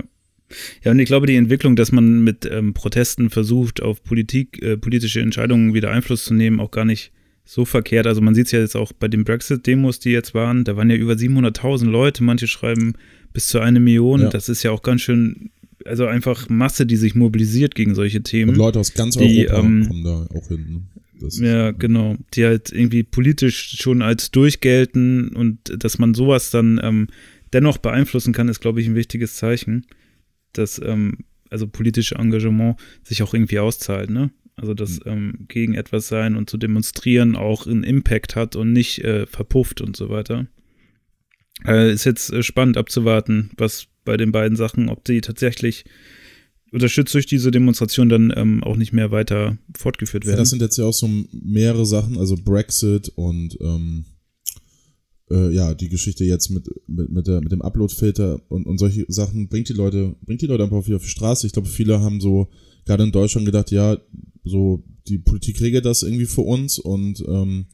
Ja, 0.83 0.91
und 0.91 0.99
ich 0.99 1.05
glaube, 1.05 1.27
die 1.27 1.35
Entwicklung, 1.35 1.75
dass 1.75 1.91
man 1.91 2.23
mit 2.23 2.49
ähm, 2.51 2.73
Protesten 2.73 3.29
versucht, 3.29 3.83
auf 3.83 4.03
Politik, 4.03 4.59
äh, 4.63 4.77
politische 4.77 5.21
Entscheidungen 5.21 5.75
wieder 5.75 5.91
Einfluss 5.91 6.25
zu 6.25 6.33
nehmen, 6.33 6.59
auch 6.59 6.71
gar 6.71 6.85
nicht 6.85 7.11
so 7.45 7.65
verkehrt. 7.65 8.07
Also 8.07 8.21
man 8.21 8.33
sieht 8.33 8.47
es 8.47 8.51
ja 8.51 8.59
jetzt 8.59 8.75
auch 8.75 8.91
bei 8.91 9.07
den 9.07 9.25
Brexit-Demos, 9.25 9.99
die 9.99 10.09
jetzt 10.09 10.33
waren, 10.33 10.63
da 10.63 10.75
waren 10.75 10.89
ja 10.89 10.95
über 10.95 11.13
700.000 11.13 11.85
Leute, 11.85 12.23
manche 12.23 12.47
schreiben 12.47 12.93
bis 13.31 13.47
zu 13.47 13.59
eine 13.59 13.79
Million. 13.79 14.21
Ja. 14.21 14.29
Das 14.29 14.49
ist 14.49 14.63
ja 14.63 14.71
auch 14.71 14.81
ganz 14.81 15.01
schön, 15.01 15.51
also 15.85 16.07
einfach 16.07 16.49
Masse, 16.49 16.87
die 16.87 16.95
sich 16.95 17.13
mobilisiert 17.13 17.75
gegen 17.75 17.93
solche 17.93 18.23
Themen. 18.23 18.51
Und 18.51 18.57
Leute 18.57 18.79
aus 18.79 18.93
ganz 18.95 19.17
die, 19.17 19.47
Europa 19.47 19.67
ähm, 19.67 19.87
kommen 19.87 20.03
da 20.03 20.27
auch 20.35 20.47
hin. 20.47 20.87
Ne? 21.21 21.47
ja, 21.47 21.71
genau. 21.71 22.17
Die 22.33 22.45
halt 22.45 22.71
irgendwie 22.71 23.03
politisch 23.03 23.77
schon 23.79 24.01
als 24.01 24.31
durchgelten 24.31 25.29
und 25.35 25.83
dass 25.83 25.99
man 25.99 26.13
sowas 26.13 26.51
dann 26.51 26.79
ähm, 26.83 27.07
dennoch 27.53 27.77
beeinflussen 27.77 28.33
kann, 28.33 28.49
ist, 28.49 28.59
glaube 28.59 28.81
ich, 28.81 28.87
ein 28.87 28.95
wichtiges 28.95 29.35
Zeichen, 29.35 29.85
dass 30.53 30.81
ähm, 30.83 31.19
also 31.49 31.67
politische 31.67 32.15
Engagement 32.15 32.77
sich 33.03 33.23
auch 33.23 33.33
irgendwie 33.33 33.59
auszahlt, 33.59 34.09
ne? 34.09 34.31
Also 34.55 34.73
dass 34.73 34.99
mhm. 35.05 35.11
ähm, 35.11 35.33
gegen 35.47 35.73
etwas 35.73 36.07
sein 36.07 36.35
und 36.35 36.49
zu 36.49 36.57
demonstrieren 36.57 37.35
auch 37.35 37.65
einen 37.65 37.83
Impact 37.83 38.35
hat 38.35 38.55
und 38.55 38.73
nicht 38.73 39.03
äh, 39.03 39.25
verpufft 39.25 39.81
und 39.81 39.95
so 39.95 40.09
weiter. 40.09 40.47
Äh, 41.65 41.91
ist 41.91 42.05
jetzt 42.05 42.31
äh, 42.31 42.43
spannend 42.43 42.77
abzuwarten, 42.77 43.51
was 43.57 43.87
bei 44.05 44.17
den 44.17 44.31
beiden 44.31 44.57
Sachen, 44.57 44.89
ob 44.89 45.05
die 45.05 45.21
tatsächlich 45.21 45.85
unterstützt 46.71 47.13
durch 47.13 47.25
diese 47.25 47.51
Demonstration 47.51 48.09
dann 48.09 48.33
ähm, 48.35 48.63
auch 48.63 48.75
nicht 48.75 48.93
mehr 48.93 49.11
weiter 49.11 49.57
fortgeführt 49.77 50.25
werden. 50.25 50.37
Ja, 50.37 50.41
das 50.41 50.49
sind 50.49 50.61
jetzt 50.61 50.77
ja 50.77 50.85
auch 50.85 50.93
so 50.93 51.09
mehrere 51.31 51.85
Sachen, 51.85 52.17
also 52.17 52.35
Brexit 52.35 53.09
und 53.09 53.57
ähm, 53.61 54.05
äh, 55.29 55.53
ja, 55.53 55.73
die 55.73 55.89
Geschichte 55.89 56.23
jetzt 56.23 56.49
mit, 56.49 56.67
mit, 56.87 57.09
mit, 57.09 57.27
der, 57.27 57.41
mit 57.41 57.51
dem 57.51 57.61
Upload-Filter 57.61 58.41
und, 58.49 58.65
und 58.65 58.77
solche 58.77 59.05
Sachen 59.07 59.47
bringt 59.47 59.69
die 59.69 59.73
Leute, 59.73 60.15
bringt 60.25 60.41
die 60.41 60.47
Leute 60.47 60.63
einfach 60.63 60.85
wieder 60.85 60.97
auf 60.97 61.03
die 61.03 61.09
Straße. 61.09 61.47
Ich 61.47 61.53
glaube, 61.53 61.67
viele 61.67 62.01
haben 62.01 62.19
so 62.19 62.49
gerade 62.85 63.03
in 63.03 63.11
Deutschland 63.11 63.45
gedacht, 63.45 63.71
ja, 63.71 63.97
so 64.43 64.83
die 65.07 65.19
Politik 65.19 65.61
regelt 65.61 65.85
das 65.85 66.03
irgendwie 66.03 66.25
für 66.25 66.41
uns 66.41 66.79
und 66.79 67.23
ähm, 67.27 67.65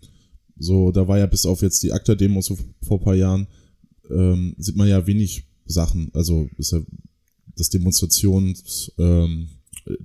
so, 0.58 0.92
da 0.92 1.08
war 1.08 1.18
ja 1.18 1.26
bis 1.26 1.46
auf 1.46 1.62
jetzt 1.62 1.84
die 1.84 1.92
ACTA-Demo 1.92 2.42
so 2.42 2.58
vor 2.82 3.02
paar 3.02 3.16
Jahren, 3.16 3.48
ähm, 4.10 4.56
sieht 4.58 4.76
man 4.76 4.88
ja 4.88 5.06
wenig 5.06 5.48
Sachen. 5.66 6.12
Also 6.14 6.50
ist 6.58 6.72
ja 6.72 6.82
das 7.56 7.70
Demonstrations, 7.70 8.92
ähm, 8.98 9.50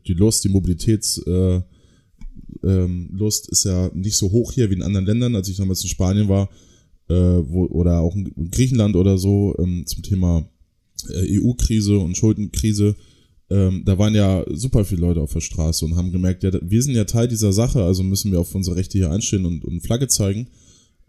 die 0.07 0.15
Lust, 0.15 0.45
die 0.45 0.49
Mobilitäts, 0.49 1.19
äh, 1.27 1.61
ähm, 2.63 3.09
Lust 3.13 3.49
ist 3.49 3.65
ja 3.65 3.91
nicht 3.95 4.17
so 4.17 4.31
hoch 4.31 4.53
hier 4.53 4.71
wie 4.71 4.75
in 4.75 4.83
anderen 4.83 5.07
Ländern. 5.07 5.35
Als 5.35 5.49
ich 5.49 5.57
damals 5.57 5.83
in 5.83 5.89
Spanien 5.89 6.29
war, 6.29 6.51
äh, 7.09 7.15
wo, 7.15 7.67
oder 7.67 8.01
auch 8.01 8.15
in 8.15 8.51
Griechenland 8.51 8.97
oder 8.97 9.19
so 9.19 9.55
ähm, 9.59 9.85
zum 9.87 10.03
Thema 10.03 10.49
äh, 11.09 11.41
EU-Krise 11.41 11.99
und 11.99 12.17
Schuldenkrise, 12.17 12.97
ähm, 13.49 13.83
da 13.85 13.99
waren 13.99 14.15
ja 14.15 14.45
super 14.51 14.85
viele 14.85 15.01
Leute 15.01 15.21
auf 15.21 15.33
der 15.33 15.41
Straße 15.41 15.85
und 15.85 15.97
haben 15.97 16.13
gemerkt, 16.13 16.45
ja, 16.45 16.53
wir 16.63 16.83
sind 16.83 16.95
ja 16.95 17.05
Teil 17.05 17.27
dieser 17.27 17.53
Sache, 17.53 17.83
also 17.83 18.03
müssen 18.03 18.31
wir 18.31 18.41
auf 18.41 18.55
unsere 18.55 18.77
Rechte 18.77 18.99
hier 18.99 19.11
einstehen 19.11 19.45
und, 19.45 19.65
und 19.65 19.81
Flagge 19.81 20.07
zeigen. 20.07 20.49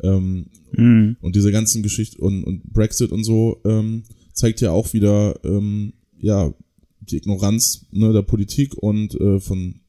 Ähm, 0.02 0.48
mhm. 0.72 1.18
Und 1.22 1.36
diese 1.36 1.52
ganzen 1.52 1.84
Geschichten 1.84 2.22
und, 2.22 2.44
und 2.44 2.74
Brexit 2.74 3.12
und 3.12 3.24
so 3.24 3.62
ähm, 3.66 4.04
zeigt 4.34 4.62
ja 4.62 4.72
auch 4.72 4.94
wieder, 4.94 5.40
ähm, 5.44 5.94
ja, 6.22 6.54
die 7.02 7.18
Ignoranz 7.18 7.88
ne, 7.92 8.14
der 8.14 8.22
Politik 8.22 8.78
und 8.78 9.16
äh, 9.16 9.40
von, 9.40 9.82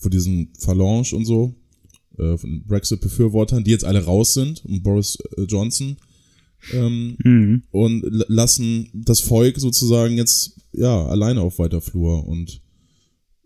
von 0.00 0.10
diesem 0.10 0.48
Phalange 0.58 1.14
und 1.14 1.24
so, 1.24 1.54
äh, 2.18 2.36
von 2.36 2.64
Brexit-Befürwortern, 2.66 3.64
die 3.64 3.70
jetzt 3.70 3.84
alle 3.84 4.04
raus 4.04 4.34
sind, 4.34 4.64
und 4.64 4.82
Boris 4.82 5.18
äh, 5.36 5.42
Johnson, 5.42 5.96
ähm, 6.72 7.16
mhm. 7.22 7.62
und 7.70 8.02
lassen 8.28 8.90
das 8.92 9.20
Volk 9.20 9.58
sozusagen 9.58 10.16
jetzt 10.16 10.60
ja 10.72 11.06
alleine 11.06 11.40
auf 11.40 11.58
weiter 11.58 11.80
Flur 11.80 12.26
und 12.26 12.60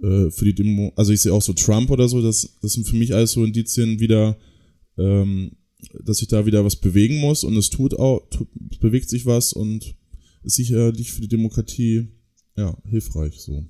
äh, 0.02 0.30
für 0.30 0.44
die 0.44 0.54
Demo, 0.54 0.92
also 0.96 1.12
ich 1.12 1.20
sehe 1.20 1.32
auch 1.32 1.42
so 1.42 1.52
Trump 1.52 1.90
oder 1.90 2.08
so, 2.08 2.22
das, 2.22 2.56
das 2.62 2.72
sind 2.72 2.86
für 2.86 2.96
mich 2.96 3.14
alles 3.14 3.32
so 3.32 3.44
Indizien 3.44 4.00
wieder, 4.00 4.38
ähm, 4.96 5.52
dass 6.04 6.18
sich 6.18 6.28
da 6.28 6.46
wieder 6.46 6.64
was 6.64 6.76
bewegen 6.76 7.18
muss 7.18 7.44
und 7.44 7.56
es 7.56 7.68
tut 7.68 7.98
auch, 7.98 8.22
tut, 8.30 8.48
bewegt 8.80 9.10
sich 9.10 9.26
was 9.26 9.52
und 9.52 9.94
ist 10.44 10.56
sicherlich 10.56 11.12
für 11.12 11.22
die 11.22 11.28
Demokratie 11.28 12.08
ja 12.56 12.76
hilfreich 12.88 13.40
so. 13.40 13.66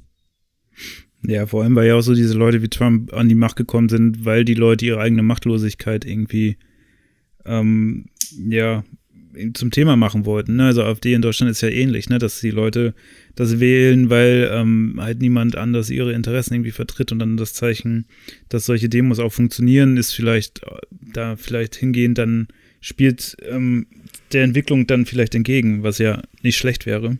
Ja, 1.24 1.46
vor 1.46 1.62
allem, 1.62 1.76
weil 1.76 1.86
ja 1.86 1.94
auch 1.94 2.02
so 2.02 2.14
diese 2.14 2.34
Leute 2.34 2.62
wie 2.62 2.68
Trump 2.68 3.12
an 3.12 3.28
die 3.28 3.36
Macht 3.36 3.56
gekommen 3.56 3.88
sind, 3.88 4.24
weil 4.24 4.44
die 4.44 4.54
Leute 4.54 4.86
ihre 4.86 5.00
eigene 5.00 5.22
Machtlosigkeit 5.22 6.04
irgendwie 6.04 6.56
ähm, 7.44 8.06
ja 8.48 8.84
zum 9.54 9.70
Thema 9.70 9.96
machen 9.96 10.26
wollten. 10.26 10.56
Ne? 10.56 10.66
Also 10.66 10.82
AfD 10.82 11.14
in 11.14 11.22
Deutschland 11.22 11.50
ist 11.50 11.60
ja 11.60 11.68
ähnlich, 11.68 12.08
ne? 12.08 12.18
dass 12.18 12.40
die 12.40 12.50
Leute 12.50 12.94
das 13.34 13.60
wählen, 13.60 14.10
weil 14.10 14.50
ähm, 14.52 14.96
halt 14.98 15.20
niemand 15.20 15.56
anders 15.56 15.90
ihre 15.90 16.12
Interessen 16.12 16.54
irgendwie 16.54 16.70
vertritt 16.70 17.12
und 17.12 17.18
dann 17.18 17.36
das 17.36 17.54
Zeichen, 17.54 18.06
dass 18.48 18.66
solche 18.66 18.88
Demos 18.88 19.18
auch 19.18 19.32
funktionieren, 19.32 19.96
ist 19.96 20.12
vielleicht 20.12 20.62
äh, 20.64 20.76
da 20.90 21.36
vielleicht 21.36 21.74
hingehend 21.76 22.18
dann 22.18 22.48
spielt 22.80 23.36
ähm, 23.48 23.86
der 24.34 24.44
Entwicklung 24.44 24.86
dann 24.86 25.06
vielleicht 25.06 25.34
entgegen, 25.34 25.82
was 25.82 25.98
ja 25.98 26.22
nicht 26.42 26.56
schlecht 26.56 26.86
wäre. 26.86 27.18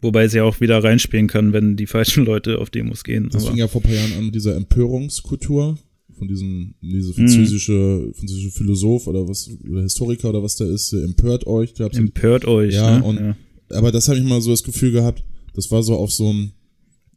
Wobei 0.00 0.24
es 0.24 0.32
ja 0.32 0.44
auch 0.44 0.60
wieder 0.60 0.82
reinspielen 0.82 1.28
kann, 1.28 1.52
wenn 1.52 1.76
die 1.76 1.86
falschen 1.86 2.24
Leute 2.24 2.58
auf 2.58 2.70
Demos 2.70 3.04
gehen. 3.04 3.28
Das 3.30 3.46
fing 3.46 3.56
ja 3.56 3.68
vor 3.68 3.80
ein 3.80 3.84
paar 3.84 3.94
Jahren 3.94 4.12
an 4.14 4.24
mit 4.26 4.34
dieser 4.34 4.56
Empörungskultur 4.56 5.78
von 6.22 6.28
diesem, 6.28 6.74
diese 6.80 7.12
französische, 7.14 7.72
mm. 7.72 8.14
französische 8.14 8.50
Philosoph 8.52 9.08
oder 9.08 9.26
was, 9.26 9.50
oder 9.68 9.82
Historiker 9.82 10.28
oder 10.28 10.42
was 10.42 10.54
der 10.54 10.68
ist, 10.68 10.92
empört 10.92 11.46
euch. 11.46 11.74
Empört 11.78 12.44
euch, 12.44 12.74
ja, 12.74 12.98
ne? 12.98 13.04
und, 13.04 13.16
ja. 13.16 13.36
aber 13.70 13.90
das 13.90 14.08
habe 14.08 14.18
ich 14.18 14.24
mal 14.24 14.40
so 14.40 14.50
das 14.50 14.62
Gefühl 14.62 14.92
gehabt, 14.92 15.24
das 15.54 15.70
war 15.70 15.82
so 15.82 15.96
auf 15.96 16.12
so 16.12 16.32
ein, 16.32 16.52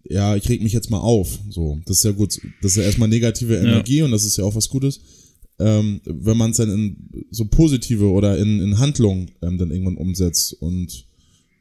ja, 0.09 0.36
ich 0.36 0.49
reg 0.49 0.63
mich 0.63 0.74
jetzt 0.74 0.89
mal 0.89 0.99
auf, 0.99 1.38
so. 1.49 1.80
Das 1.86 1.97
ist 1.97 2.03
ja 2.03 2.11
gut, 2.11 2.39
das 2.61 2.72
ist 2.72 2.78
ja 2.78 2.84
erstmal 2.84 3.09
negative 3.09 3.55
Energie 3.55 3.99
ja. 3.99 4.05
und 4.05 4.11
das 4.11 4.26
ist 4.26 4.38
ja 4.38 4.43
auch 4.43 4.55
was 4.55 4.70
Gutes. 4.70 5.01
Ähm, 5.57 6.01
wenn 6.03 6.37
man 6.37 6.51
es 6.51 6.57
dann 6.57 6.69
in 6.69 7.25
so 7.31 7.45
positive 7.45 8.11
oder 8.11 8.37
in, 8.37 8.59
in 8.59 8.77
Handlung 8.77 9.27
ähm, 9.41 9.57
dann 9.57 9.71
irgendwann 9.71 9.97
umsetzt 9.97 10.53
und 10.53 11.05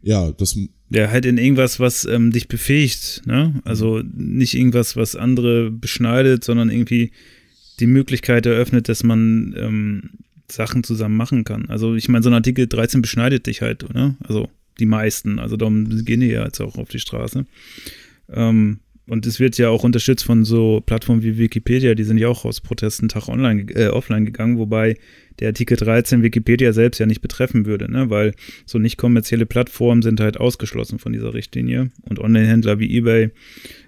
ja, 0.02 0.32
das. 0.32 0.58
Ja, 0.90 1.10
halt 1.10 1.24
in 1.24 1.38
irgendwas, 1.38 1.80
was 1.80 2.04
ähm, 2.04 2.30
dich 2.30 2.46
befähigt, 2.46 3.22
ne? 3.24 3.60
Also 3.64 4.02
nicht 4.02 4.54
irgendwas, 4.54 4.96
was 4.96 5.16
andere 5.16 5.70
beschneidet, 5.70 6.44
sondern 6.44 6.70
irgendwie 6.70 7.12
die 7.80 7.86
Möglichkeit 7.86 8.46
eröffnet, 8.46 8.88
dass 8.88 9.02
man 9.02 9.54
ähm, 9.56 10.10
Sachen 10.50 10.84
zusammen 10.84 11.16
machen 11.16 11.44
kann. 11.44 11.70
Also 11.70 11.94
ich 11.94 12.08
meine, 12.08 12.22
so 12.22 12.30
ein 12.30 12.34
Artikel 12.34 12.66
13 12.66 13.00
beschneidet 13.00 13.46
dich 13.46 13.62
halt, 13.62 13.92
ne? 13.94 14.16
Also 14.20 14.48
die 14.78 14.86
meisten, 14.86 15.38
also 15.38 15.56
darum 15.56 16.04
gehen 16.04 16.20
die 16.20 16.28
ja 16.28 16.44
jetzt 16.44 16.60
auch 16.60 16.76
auf 16.76 16.88
die 16.88 17.00
Straße. 17.00 17.46
Ähm, 18.28 18.80
und 19.06 19.26
es 19.26 19.38
wird 19.38 19.58
ja 19.58 19.68
auch 19.68 19.84
unterstützt 19.84 20.24
von 20.24 20.44
so 20.44 20.82
Plattformen 20.84 21.22
wie 21.22 21.36
Wikipedia, 21.36 21.94
die 21.94 22.04
sind 22.04 22.16
ja 22.16 22.28
auch 22.28 22.44
aus 22.44 22.60
Protesten 22.60 23.08
Tag 23.08 23.28
online, 23.28 23.70
äh, 23.74 23.88
offline 23.88 24.24
gegangen, 24.24 24.58
wobei 24.58 24.96
der 25.40 25.48
Artikel 25.48 25.76
13 25.76 26.22
Wikipedia 26.22 26.72
selbst 26.72 26.98
ja 26.98 27.06
nicht 27.06 27.20
betreffen 27.20 27.66
würde, 27.66 27.90
ne? 27.90 28.08
weil 28.08 28.34
so 28.64 28.78
nicht 28.78 28.96
kommerzielle 28.96 29.44
Plattformen 29.44 30.00
sind 30.00 30.20
halt 30.20 30.38
ausgeschlossen 30.38 30.98
von 30.98 31.12
dieser 31.12 31.34
Richtlinie 31.34 31.90
und 32.08 32.18
Online-Händler 32.18 32.78
wie 32.78 32.96
eBay 32.96 33.30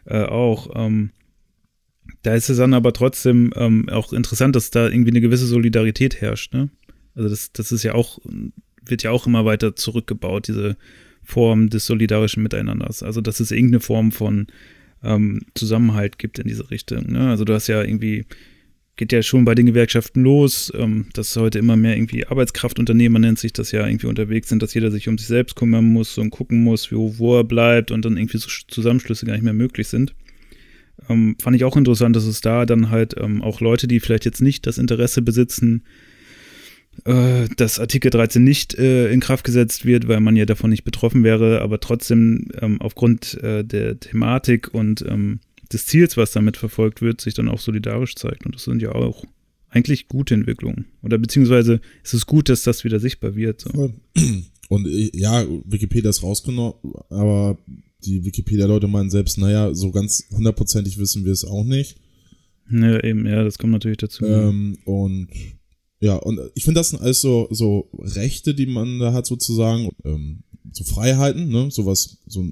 äh, 0.04 0.22
auch. 0.22 0.70
Ähm, 0.74 1.10
da 2.22 2.34
ist 2.34 2.50
es 2.50 2.58
dann 2.58 2.74
aber 2.74 2.92
trotzdem 2.92 3.52
ähm, 3.56 3.88
auch 3.88 4.12
interessant, 4.12 4.54
dass 4.54 4.70
da 4.70 4.88
irgendwie 4.88 5.12
eine 5.12 5.20
gewisse 5.20 5.46
Solidarität 5.46 6.20
herrscht. 6.20 6.52
Ne? 6.52 6.68
Also 7.14 7.30
das, 7.30 7.52
das 7.52 7.72
ist 7.72 7.84
ja 7.84 7.94
auch, 7.94 8.18
wird 8.84 9.02
ja 9.02 9.12
auch 9.12 9.26
immer 9.26 9.44
weiter 9.46 9.76
zurückgebaut, 9.76 10.48
diese 10.48 10.76
Form 11.22 11.70
des 11.70 11.86
solidarischen 11.86 12.42
Miteinanders. 12.42 13.02
Also 13.02 13.20
dass 13.20 13.40
es 13.40 13.50
irgendeine 13.50 13.80
Form 13.80 14.12
von 14.12 14.48
ähm, 15.02 15.42
Zusammenhalt 15.54 16.18
gibt 16.18 16.38
in 16.38 16.48
diese 16.48 16.70
Richtung. 16.70 17.12
Ne? 17.12 17.28
Also 17.28 17.44
du 17.44 17.54
hast 17.54 17.66
ja 17.66 17.82
irgendwie 17.82 18.26
geht 18.96 19.12
ja 19.12 19.22
schon 19.22 19.44
bei 19.44 19.54
den 19.54 19.66
Gewerkschaften 19.66 20.22
los, 20.22 20.72
ähm, 20.74 21.06
dass 21.12 21.36
heute 21.36 21.58
immer 21.58 21.76
mehr 21.76 21.96
irgendwie 21.96 22.26
Arbeitskraftunternehmer 22.26 23.18
nennt 23.18 23.38
sich 23.38 23.52
das 23.52 23.70
ja 23.70 23.86
irgendwie 23.86 24.06
unterwegs 24.06 24.48
sind, 24.48 24.62
dass 24.62 24.72
jeder 24.74 24.90
sich 24.90 25.08
um 25.08 25.18
sich 25.18 25.26
selbst 25.26 25.54
kümmern 25.54 25.84
muss 25.84 26.16
und 26.16 26.30
gucken 26.30 26.64
muss, 26.64 26.90
wo, 26.90 27.18
wo 27.18 27.36
er 27.36 27.44
bleibt 27.44 27.90
und 27.90 28.04
dann 28.04 28.16
irgendwie 28.16 28.38
so 28.38 28.48
Zusammenschlüsse 28.68 29.26
gar 29.26 29.34
nicht 29.34 29.44
mehr 29.44 29.52
möglich 29.52 29.88
sind. 29.88 30.14
Ähm, 31.10 31.36
fand 31.38 31.54
ich 31.56 31.64
auch 31.64 31.76
interessant, 31.76 32.16
dass 32.16 32.24
es 32.24 32.40
da 32.40 32.64
dann 32.64 32.90
halt 32.90 33.14
ähm, 33.18 33.42
auch 33.42 33.60
Leute, 33.60 33.86
die 33.86 34.00
vielleicht 34.00 34.24
jetzt 34.24 34.40
nicht 34.40 34.66
das 34.66 34.78
Interesse 34.78 35.20
besitzen, 35.20 35.82
äh, 37.04 37.48
dass 37.56 37.78
Artikel 37.78 38.10
13 38.10 38.42
nicht 38.42 38.74
äh, 38.74 39.10
in 39.10 39.20
Kraft 39.20 39.44
gesetzt 39.44 39.84
wird, 39.84 40.08
weil 40.08 40.20
man 40.20 40.36
ja 40.36 40.46
davon 40.46 40.70
nicht 40.70 40.84
betroffen 40.84 41.24
wäre, 41.24 41.60
aber 41.60 41.80
trotzdem 41.80 42.48
ähm, 42.60 42.80
aufgrund 42.80 43.34
äh, 43.42 43.64
der 43.64 43.98
Thematik 44.00 44.72
und 44.72 45.04
ähm, 45.06 45.40
des 45.72 45.86
Ziels, 45.86 46.16
was 46.16 46.32
damit 46.32 46.56
verfolgt 46.56 47.02
wird, 47.02 47.20
sich 47.20 47.34
dann 47.34 47.48
auch 47.48 47.58
solidarisch 47.58 48.14
zeigt. 48.14 48.46
Und 48.46 48.54
das 48.54 48.64
sind 48.64 48.82
ja 48.82 48.92
auch 48.92 49.24
eigentlich 49.68 50.08
gute 50.08 50.34
Entwicklungen. 50.34 50.86
Oder 51.02 51.18
beziehungsweise 51.18 51.80
ist 52.02 52.14
es 52.14 52.26
gut, 52.26 52.48
dass 52.48 52.62
das 52.62 52.84
wieder 52.84 53.00
sichtbar 53.00 53.34
wird. 53.34 53.62
So. 53.62 53.92
Und 54.68 54.86
äh, 54.86 55.10
ja, 55.14 55.44
Wikipedia 55.64 56.10
ist 56.10 56.22
rausgenommen, 56.22 56.74
aber 57.10 57.58
die 58.04 58.24
Wikipedia-Leute 58.24 58.88
meinen 58.88 59.10
selbst, 59.10 59.38
naja, 59.38 59.74
so 59.74 59.90
ganz 59.90 60.28
hundertprozentig 60.30 60.98
wissen 60.98 61.24
wir 61.24 61.32
es 61.32 61.44
auch 61.44 61.64
nicht. 61.64 61.96
Ja, 62.70 63.02
eben, 63.02 63.26
ja, 63.26 63.44
das 63.44 63.58
kommt 63.58 63.72
natürlich 63.72 63.98
dazu. 63.98 64.24
Ähm, 64.24 64.78
und 64.84 65.28
ja, 66.06 66.14
und 66.14 66.38
ich 66.54 66.62
finde, 66.62 66.78
das 66.78 66.90
sind 66.90 67.02
alles 67.02 67.20
so, 67.20 67.48
so 67.50 67.90
Rechte, 67.98 68.54
die 68.54 68.66
man 68.66 69.00
da 69.00 69.12
hat 69.12 69.26
sozusagen, 69.26 69.90
ähm, 70.04 70.44
so 70.70 70.84
Freiheiten, 70.84 71.48
ne, 71.48 71.68
sowas, 71.72 72.18
so 72.28 72.44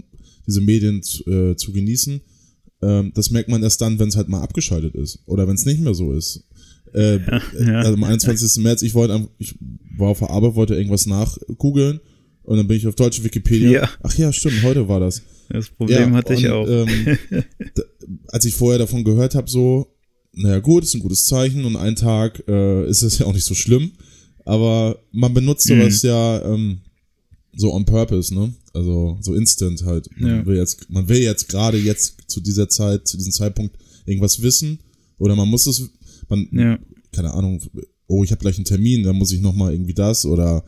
diese 0.45 0.61
Medien 0.61 1.05
zu, 1.05 1.23
äh, 1.31 1.55
zu 1.55 1.73
genießen. 1.73 2.21
Ähm, 2.83 3.13
das 3.15 3.31
merkt 3.31 3.49
man 3.49 3.63
erst 3.63 3.81
dann, 3.81 4.01
wenn 4.01 4.09
es 4.09 4.17
halt 4.17 4.29
mal 4.29 4.43
abgeschaltet 4.43 4.97
ist 4.97 5.21
oder 5.27 5.47
wenn 5.47 5.55
es 5.55 5.67
nicht 5.67 5.81
mehr 5.81 5.95
so 5.95 6.13
ist. 6.13 6.43
Äh, 6.95 7.19
ja, 7.19 7.43
ja. 7.61 7.79
Also 7.79 7.95
am 7.95 8.03
21. 8.03 8.61
März, 8.65 8.83
ich 8.83 8.95
wollte, 8.95 9.29
ich 9.39 9.55
war 9.97 10.09
auf 10.09 10.19
der 10.19 10.31
Arbeit, 10.31 10.57
wollte 10.57 10.75
irgendwas 10.75 11.07
nachgoogeln 11.07 12.01
und 12.43 12.57
dann 12.57 12.67
bin 12.67 12.77
ich 12.77 12.89
auf 12.89 12.97
deutsche 12.97 13.23
Wikipedia. 13.23 13.71
Ja. 13.71 13.91
Ach 14.03 14.15
ja, 14.19 14.33
stimmt, 14.33 14.65
heute 14.65 14.89
war 14.89 14.99
das. 14.99 15.23
Das 15.49 15.69
Problem 15.69 16.11
ja, 16.11 16.17
hatte 16.17 16.35
ich 16.35 16.49
auch. 16.49 16.67
Ähm, 16.67 17.19
als 18.29 18.47
ich 18.47 18.55
vorher 18.55 18.81
davon 18.81 19.05
gehört 19.05 19.37
habe, 19.37 19.49
so, 19.49 19.94
naja 20.37 20.61
gut, 20.61 20.85
ist 20.85 20.95
ein 20.95 21.01
gutes 21.01 21.25
Zeichen 21.25 21.65
und 21.65 21.77
ein 21.77 21.97
Tag 21.97 22.43
äh, 22.49 22.89
ist 22.89 23.03
es 23.03 23.19
ja 23.19 23.27
auch 23.27 23.33
nicht 23.33 23.45
so 23.45 23.55
schlimm. 23.55 23.93
Aber 24.45 24.99
man 25.13 25.33
benutzt 25.33 25.67
sowas 25.67 26.03
mhm. 26.03 26.09
ja 26.09 26.43
ähm, 26.45 26.81
so 27.57 27.73
on 27.73 27.85
purpose, 27.85 28.35
ne? 28.35 28.53
Also 28.73 29.17
so 29.21 29.35
instant 29.35 29.85
halt. 29.85 30.09
Man 30.19 30.31
ja. 30.31 30.47
will 30.47 30.57
jetzt, 30.57 30.91
man 30.91 31.09
will 31.09 31.23
jetzt 31.23 31.49
gerade 31.49 31.79
jetzt 31.79 32.17
zu 32.27 32.41
dieser 32.41 32.69
Zeit, 32.69 33.07
zu 33.07 33.17
diesem 33.17 33.33
Zeitpunkt 33.33 33.79
irgendwas 34.05 34.43
wissen 34.43 34.81
oder 35.19 35.37
man 35.37 35.49
muss 35.49 35.67
es, 35.67 35.91
man, 36.29 36.49
ja. 36.53 36.79
keine 37.13 37.33
Ahnung, 37.33 37.61
oh, 38.07 38.25
ich 38.25 38.33
habe 38.33 38.41
gleich 38.41 38.57
einen 38.57 38.65
Termin, 38.65 39.05
dann 39.05 39.17
muss 39.17 39.33
ich 39.33 39.41
nochmal 39.41 39.73
irgendwie 39.73 39.95
das 39.95 40.27
oder 40.27 40.65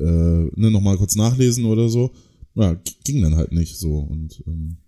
äh, 0.00 0.04
ne, 0.04 0.70
nochmal 0.70 0.96
kurz 0.96 1.14
nachlesen 1.14 1.64
oder 1.66 1.88
so. 1.88 2.12
Ja, 2.54 2.80
ging 3.04 3.20
dann 3.20 3.36
halt 3.36 3.52
nicht 3.52 3.76
so 3.76 3.98
und 3.98 4.42
ähm, 4.46 4.78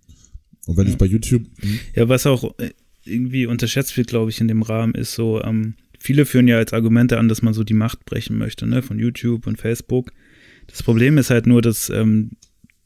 und 0.65 0.77
wenn 0.77 0.85
ja. 0.85 0.93
ich 0.93 0.97
bei 0.97 1.05
YouTube. 1.05 1.43
Hm? 1.59 1.79
Ja, 1.95 2.09
was 2.09 2.25
auch 2.25 2.43
äh, 2.59 2.71
irgendwie 3.09 3.45
unterschätzt 3.45 3.97
wird, 3.97 4.07
glaube 4.07 4.31
ich, 4.31 4.41
in 4.41 4.47
dem 4.47 4.61
Rahmen, 4.61 4.93
ist 4.93 5.13
so, 5.13 5.41
ähm, 5.43 5.75
viele 5.99 6.25
führen 6.25 6.47
ja 6.47 6.57
als 6.57 6.73
Argumente 6.73 7.17
an, 7.17 7.27
dass 7.27 7.41
man 7.41 7.53
so 7.53 7.63
die 7.63 7.73
Macht 7.73 8.05
brechen 8.05 8.37
möchte, 8.37 8.65
ne, 8.67 8.81
von 8.81 8.99
YouTube 8.99 9.47
und 9.47 9.57
Facebook. 9.57 10.11
Das 10.67 10.83
Problem 10.83 11.17
ist 11.17 11.29
halt 11.29 11.47
nur, 11.47 11.61
dass 11.61 11.89
ähm, 11.89 12.31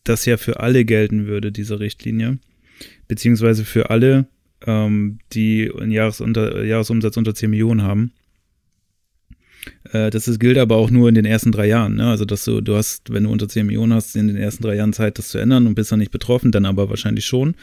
das 0.04 0.26
ja 0.26 0.38
für 0.38 0.60
alle 0.60 0.86
gelten 0.86 1.28
würde, 1.28 1.52
diese 1.52 1.80
Richtlinie. 1.80 2.40
Beziehungsweise 3.08 3.66
für 3.66 3.90
alle, 3.90 4.28
ähm, 4.66 5.20
die 5.34 5.72
einen 5.78 5.92
Jahresunter 5.92 6.64
Jahresumsatz 6.64 7.18
unter 7.18 7.36
10 7.36 7.50
Millionen 7.50 7.84
haben. 7.84 8.14
Äh, 9.92 10.10
das 10.10 10.28
ist, 10.28 10.40
gilt 10.40 10.58
aber 10.58 10.78
auch 10.78 10.90
nur 10.90 11.10
in 11.10 11.16
den 11.16 11.26
ersten 11.26 11.52
drei 11.52 11.68
Jahren. 11.68 11.96
Ne? 11.96 12.10
Also, 12.10 12.26
dass 12.26 12.46
du, 12.46 12.62
du 12.62 12.76
hast, 12.76 13.12
wenn 13.14 13.24
du 13.24 13.30
unter 13.30 13.48
10 13.48 13.66
Millionen 13.66 13.94
hast, 13.94 14.16
in 14.16 14.28
den 14.28 14.38
ersten 14.38 14.64
drei 14.64 14.76
Jahren 14.76 14.94
Zeit, 14.94 15.18
das 15.18 15.30
zu 15.30 15.38
ändern 15.38 15.68
und 15.68 15.76
bist 15.76 15.92
dann 15.92 16.00
nicht 16.00 16.12
betroffen, 16.12 16.52
dann 16.52 16.66
aber 16.66 16.90
wahrscheinlich 16.90 17.26
schon. 17.26 17.56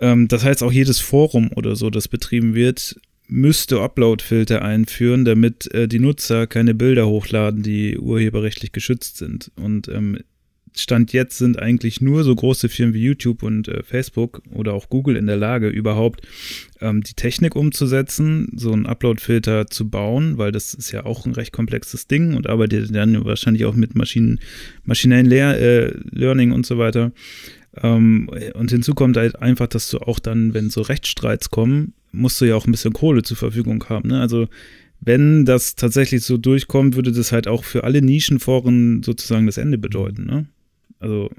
Ähm, 0.00 0.28
das 0.28 0.44
heißt, 0.44 0.62
auch 0.62 0.72
jedes 0.72 0.98
Forum 0.98 1.50
oder 1.54 1.76
so, 1.76 1.90
das 1.90 2.08
betrieben 2.08 2.54
wird, 2.54 2.96
müsste 3.28 3.80
Upload-Filter 3.80 4.62
einführen, 4.62 5.24
damit 5.24 5.72
äh, 5.72 5.86
die 5.86 6.00
Nutzer 6.00 6.46
keine 6.46 6.74
Bilder 6.74 7.06
hochladen, 7.06 7.62
die 7.62 7.98
urheberrechtlich 7.98 8.72
geschützt 8.72 9.18
sind. 9.18 9.52
Und 9.56 9.88
ähm, 9.88 10.18
Stand 10.76 11.12
jetzt 11.12 11.38
sind 11.38 11.58
eigentlich 11.58 12.00
nur 12.00 12.22
so 12.22 12.34
große 12.34 12.68
Firmen 12.68 12.94
wie 12.94 13.02
YouTube 13.02 13.42
und 13.42 13.68
äh, 13.68 13.82
Facebook 13.82 14.42
oder 14.52 14.72
auch 14.72 14.88
Google 14.88 15.16
in 15.16 15.26
der 15.26 15.36
Lage, 15.36 15.68
überhaupt 15.68 16.26
ähm, 16.80 17.02
die 17.02 17.14
Technik 17.14 17.56
umzusetzen, 17.56 18.48
so 18.54 18.72
einen 18.72 18.86
Upload-Filter 18.86 19.66
zu 19.66 19.88
bauen, 19.88 20.38
weil 20.38 20.52
das 20.52 20.74
ist 20.74 20.92
ja 20.92 21.04
auch 21.06 21.26
ein 21.26 21.32
recht 21.32 21.52
komplexes 21.52 22.06
Ding 22.06 22.34
und 22.34 22.48
arbeitet 22.48 22.94
dann 22.94 23.24
wahrscheinlich 23.24 23.64
auch 23.64 23.74
mit 23.74 23.94
Maschinen, 23.94 24.38
maschinellen 24.84 25.26
Lehr 25.26 25.58
äh, 25.58 25.92
Learning 26.10 26.52
und 26.52 26.66
so 26.66 26.78
weiter. 26.78 27.12
Ähm, 27.76 28.30
und 28.54 28.70
hinzu 28.70 28.94
kommt 28.94 29.16
halt 29.16 29.40
einfach, 29.40 29.66
dass 29.66 29.90
du 29.90 29.98
auch 29.98 30.18
dann, 30.18 30.54
wenn 30.54 30.70
so 30.70 30.82
Rechtsstreits 30.82 31.50
kommen, 31.50 31.94
musst 32.12 32.40
du 32.40 32.44
ja 32.44 32.56
auch 32.56 32.66
ein 32.66 32.72
bisschen 32.72 32.92
Kohle 32.92 33.22
zur 33.22 33.36
Verfügung 33.36 33.84
haben. 33.88 34.08
Ne? 34.08 34.20
Also 34.20 34.48
wenn 35.00 35.44
das 35.44 35.76
tatsächlich 35.76 36.22
so 36.24 36.36
durchkommt, 36.36 36.96
würde 36.96 37.12
das 37.12 37.32
halt 37.32 37.48
auch 37.48 37.64
für 37.64 37.84
alle 37.84 38.02
Nischenforen 38.02 39.02
sozusagen 39.02 39.46
das 39.46 39.56
Ende 39.56 39.78
bedeuten. 39.78 40.26
Ne? 40.26 40.46
Also 40.98 41.30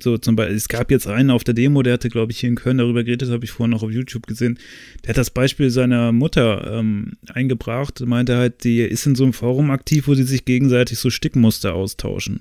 so 0.00 0.18
zum 0.18 0.34
Beispiel, 0.34 0.56
es 0.56 0.68
gab 0.68 0.90
jetzt 0.90 1.06
einen 1.06 1.30
auf 1.30 1.44
der 1.44 1.54
Demo, 1.54 1.82
der 1.82 1.94
hatte, 1.94 2.08
glaube 2.08 2.32
ich, 2.32 2.40
hier 2.40 2.48
in 2.48 2.56
Köln 2.56 2.78
darüber 2.78 3.04
geredet, 3.04 3.30
habe 3.30 3.44
ich 3.44 3.52
vorhin 3.52 3.70
noch 3.70 3.82
auf 3.82 3.92
YouTube 3.92 4.26
gesehen. 4.26 4.58
Der 5.02 5.10
hat 5.10 5.18
das 5.18 5.30
Beispiel 5.30 5.70
seiner 5.70 6.10
Mutter 6.10 6.78
ähm, 6.78 7.12
eingebracht, 7.28 8.00
meinte 8.00 8.36
halt, 8.36 8.64
die 8.64 8.80
ist 8.80 9.06
in 9.06 9.14
so 9.14 9.22
einem 9.22 9.32
Forum 9.32 9.70
aktiv, 9.70 10.08
wo 10.08 10.14
sie 10.14 10.24
sich 10.24 10.44
gegenseitig 10.44 10.98
so 10.98 11.10
Stickmuster 11.10 11.74
austauschen. 11.74 12.40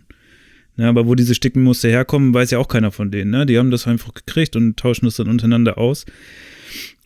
Ja, 0.76 0.90
aber 0.90 1.06
wo 1.06 1.16
diese 1.16 1.36
Stickenmuster 1.36 1.90
herkommen, 1.90 2.34
weiß 2.34 2.52
ja 2.52 2.60
auch 2.60 2.68
keiner 2.68 2.92
von 2.92 3.12
denen. 3.12 3.32
Ne? 3.32 3.46
Die 3.46 3.58
haben 3.58 3.72
das 3.72 3.88
einfach 3.88 4.14
gekriegt 4.14 4.56
und 4.56 4.78
tauschen 4.78 5.06
das 5.06 5.18
dann 5.18 5.28
untereinander 5.28 5.78
aus. 5.78 6.06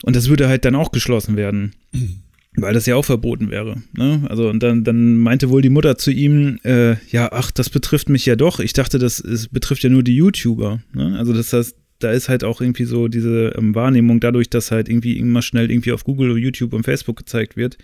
Und 0.02 0.16
das 0.16 0.28
würde 0.28 0.48
halt 0.48 0.64
dann 0.64 0.74
auch 0.74 0.90
geschlossen 0.90 1.36
werden. 1.36 1.74
Weil 2.56 2.74
das 2.74 2.86
ja 2.86 2.96
auch 2.96 3.04
verboten 3.04 3.50
wäre. 3.50 3.82
Ne? 3.92 4.26
Also, 4.28 4.48
und 4.48 4.62
dann, 4.62 4.82
dann 4.82 5.18
meinte 5.18 5.50
wohl 5.50 5.62
die 5.62 5.68
Mutter 5.68 5.96
zu 5.96 6.10
ihm, 6.10 6.58
äh, 6.64 6.96
ja, 7.10 7.30
ach, 7.30 7.50
das 7.50 7.70
betrifft 7.70 8.08
mich 8.08 8.26
ja 8.26 8.34
doch. 8.34 8.58
Ich 8.58 8.72
dachte, 8.72 8.98
das 8.98 9.20
ist, 9.20 9.52
betrifft 9.52 9.82
ja 9.84 9.90
nur 9.90 10.02
die 10.02 10.16
YouTuber. 10.16 10.80
Ne? 10.92 11.16
Also, 11.18 11.32
das 11.32 11.52
heißt, 11.52 11.76
da 12.00 12.10
ist 12.10 12.28
halt 12.28 12.44
auch 12.44 12.60
irgendwie 12.60 12.84
so 12.84 13.06
diese 13.06 13.54
ähm, 13.56 13.74
Wahrnehmung 13.74 14.18
dadurch, 14.18 14.50
dass 14.50 14.70
halt 14.70 14.88
irgendwie 14.88 15.18
immer 15.18 15.42
schnell 15.42 15.70
irgendwie 15.70 15.92
auf 15.92 16.04
Google, 16.04 16.36
YouTube 16.38 16.72
und 16.72 16.84
Facebook 16.84 17.16
gezeigt 17.16 17.56
wird, 17.56 17.78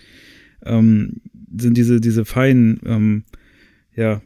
ähm, 0.64 1.20
sind 1.56 1.76
diese, 1.76 2.00
diese 2.00 2.24
feinen, 2.24 2.80
ähm, 2.84 3.24
ja, 3.94 4.22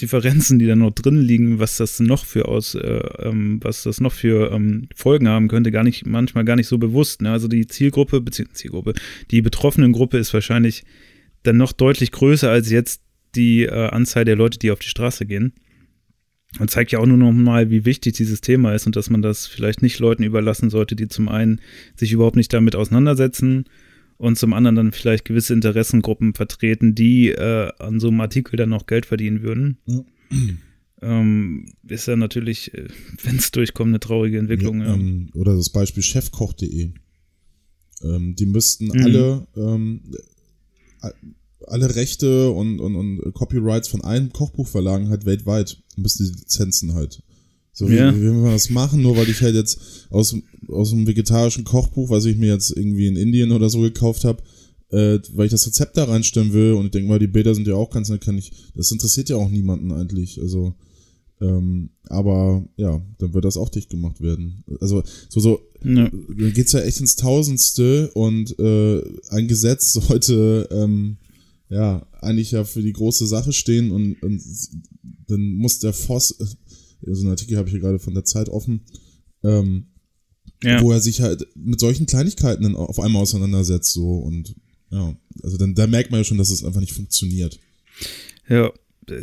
Differenzen, 0.00 0.58
die 0.58 0.66
da 0.66 0.76
noch 0.76 0.90
drin 0.90 1.20
liegen, 1.20 1.58
was 1.58 1.76
das 1.76 2.00
noch 2.00 2.24
für 2.24 2.46
aus, 2.48 2.74
äh, 2.74 3.00
ähm, 3.18 3.60
was 3.62 3.82
das 3.82 4.00
noch 4.00 4.12
für 4.12 4.52
ähm, 4.52 4.88
Folgen 4.94 5.28
haben 5.28 5.48
könnte, 5.48 5.70
gar 5.70 5.84
nicht, 5.84 6.06
manchmal 6.06 6.44
gar 6.44 6.56
nicht 6.56 6.66
so 6.66 6.78
bewusst. 6.78 7.22
Ne? 7.22 7.30
Also 7.30 7.48
die 7.48 7.66
Zielgruppe, 7.66 8.20
beziehungsweise 8.20 8.58
Zielgruppe, 8.58 8.94
die 9.30 9.42
betroffenen 9.42 9.92
Gruppe 9.92 10.18
ist 10.18 10.34
wahrscheinlich 10.34 10.84
dann 11.42 11.56
noch 11.56 11.72
deutlich 11.72 12.12
größer 12.12 12.50
als 12.50 12.70
jetzt 12.70 13.02
die 13.34 13.64
äh, 13.64 13.88
Anzahl 13.88 14.24
der 14.24 14.36
Leute, 14.36 14.58
die 14.58 14.70
auf 14.70 14.80
die 14.80 14.88
Straße 14.88 15.26
gehen. 15.26 15.52
Und 16.58 16.68
zeigt 16.68 16.90
ja 16.90 16.98
auch 16.98 17.06
nur 17.06 17.16
noch 17.16 17.30
mal, 17.30 17.70
wie 17.70 17.84
wichtig 17.84 18.14
dieses 18.14 18.40
Thema 18.40 18.74
ist 18.74 18.84
und 18.84 18.96
dass 18.96 19.08
man 19.08 19.22
das 19.22 19.46
vielleicht 19.46 19.82
nicht 19.82 20.00
Leuten 20.00 20.24
überlassen 20.24 20.68
sollte, 20.68 20.96
die 20.96 21.06
zum 21.06 21.28
einen 21.28 21.60
sich 21.94 22.10
überhaupt 22.10 22.34
nicht 22.34 22.52
damit 22.52 22.74
auseinandersetzen 22.74 23.66
und 24.20 24.36
zum 24.36 24.52
anderen 24.52 24.76
dann 24.76 24.92
vielleicht 24.92 25.24
gewisse 25.24 25.54
Interessengruppen 25.54 26.34
vertreten, 26.34 26.94
die 26.94 27.30
äh, 27.30 27.72
an 27.78 28.00
so 28.00 28.08
einem 28.08 28.20
Artikel 28.20 28.58
dann 28.58 28.68
noch 28.68 28.84
Geld 28.84 29.06
verdienen 29.06 29.40
würden. 29.40 29.78
Ja. 29.86 30.04
Ähm, 31.00 31.72
ist 31.88 32.06
ja 32.06 32.16
natürlich, 32.16 32.74
äh, 32.74 32.88
wenn 33.22 33.36
es 33.36 33.50
durchkommt, 33.50 33.88
eine 33.88 34.00
traurige 34.00 34.38
Entwicklung. 34.38 34.82
Ja, 34.82 34.92
ähm, 34.92 35.30
oder 35.32 35.56
das 35.56 35.70
Beispiel 35.70 36.02
chefkoch.de. 36.02 36.90
Ähm, 38.02 38.34
die 38.36 38.44
müssten 38.44 38.88
mhm. 38.88 39.04
alle, 39.04 39.46
ähm, 39.56 40.02
alle 41.66 41.94
Rechte 41.94 42.50
und, 42.50 42.78
und, 42.78 42.96
und 42.96 43.32
Copyrights 43.32 43.88
von 43.88 44.02
allen 44.02 44.34
Kochbuchverlagen 44.34 45.08
halt 45.08 45.24
weltweit, 45.24 45.82
müssten 45.96 46.24
die 46.24 46.38
Lizenzen 46.40 46.92
halt 46.92 47.22
so, 47.80 47.88
ja. 47.88 48.14
wie, 48.14 48.20
wie 48.20 48.42
wir 48.42 48.52
das 48.52 48.68
machen, 48.68 49.00
nur 49.00 49.16
weil 49.16 49.28
ich 49.30 49.40
halt 49.40 49.54
jetzt 49.54 49.80
aus, 50.10 50.36
aus 50.68 50.92
einem 50.92 51.06
vegetarischen 51.06 51.64
Kochbuch, 51.64 52.10
was 52.10 52.26
ich 52.26 52.36
mir 52.36 52.52
jetzt 52.52 52.76
irgendwie 52.76 53.06
in 53.06 53.16
Indien 53.16 53.52
oder 53.52 53.70
so 53.70 53.80
gekauft 53.80 54.24
habe, 54.24 54.42
äh, 54.90 55.18
weil 55.32 55.46
ich 55.46 55.50
das 55.50 55.66
Rezept 55.66 55.96
da 55.96 56.04
reinstellen 56.04 56.52
will 56.52 56.74
und 56.74 56.84
ich 56.84 56.90
denke 56.90 57.08
mal, 57.08 57.18
die 57.18 57.26
Bilder 57.26 57.54
sind 57.54 57.66
ja 57.66 57.74
auch 57.74 57.88
ganz 57.88 58.10
nett, 58.10 58.20
kann 58.20 58.36
ich, 58.36 58.52
das 58.74 58.92
interessiert 58.92 59.30
ja 59.30 59.36
auch 59.36 59.48
niemanden 59.48 59.92
eigentlich, 59.92 60.38
also, 60.42 60.74
ähm, 61.40 61.88
aber 62.08 62.68
ja, 62.76 63.00
dann 63.16 63.32
wird 63.32 63.46
das 63.46 63.56
auch 63.56 63.70
dicht 63.70 63.88
gemacht 63.88 64.20
werden. 64.20 64.62
Also, 64.82 65.02
so, 65.30 65.40
so, 65.40 65.60
ja. 65.82 66.10
dann 66.10 66.52
geht's 66.52 66.72
ja 66.72 66.80
echt 66.80 67.00
ins 67.00 67.16
Tausendste 67.16 68.10
und 68.12 68.58
äh, 68.58 69.00
ein 69.30 69.48
Gesetz 69.48 69.94
sollte, 69.94 70.68
ähm, 70.70 71.16
ja, 71.70 72.06
eigentlich 72.20 72.50
ja 72.50 72.64
für 72.64 72.82
die 72.82 72.92
große 72.92 73.26
Sache 73.26 73.54
stehen 73.54 73.90
und, 73.90 74.22
und 74.22 74.42
dann 75.28 75.54
muss 75.54 75.78
der 75.78 75.94
Voss, 75.94 76.36
so 77.02 77.22
einen 77.22 77.30
Artikel 77.30 77.56
habe 77.56 77.68
ich 77.68 77.72
hier 77.72 77.80
gerade 77.80 77.98
von 77.98 78.14
der 78.14 78.24
Zeit 78.24 78.48
offen, 78.48 78.82
ähm, 79.42 79.86
ja. 80.62 80.80
wo 80.82 80.92
er 80.92 81.00
sich 81.00 81.20
halt 81.20 81.46
mit 81.54 81.80
solchen 81.80 82.06
Kleinigkeiten 82.06 82.62
dann 82.62 82.76
auf 82.76 83.00
einmal 83.00 83.22
auseinandersetzt, 83.22 83.92
so 83.92 84.18
und 84.18 84.54
ja, 84.90 85.14
also 85.42 85.56
dann 85.56 85.74
da 85.74 85.86
merkt 85.86 86.10
man 86.10 86.20
ja 86.20 86.24
schon, 86.24 86.38
dass 86.38 86.50
es 86.50 86.64
einfach 86.64 86.80
nicht 86.80 86.92
funktioniert. 86.92 87.58
Ja, 88.48 88.72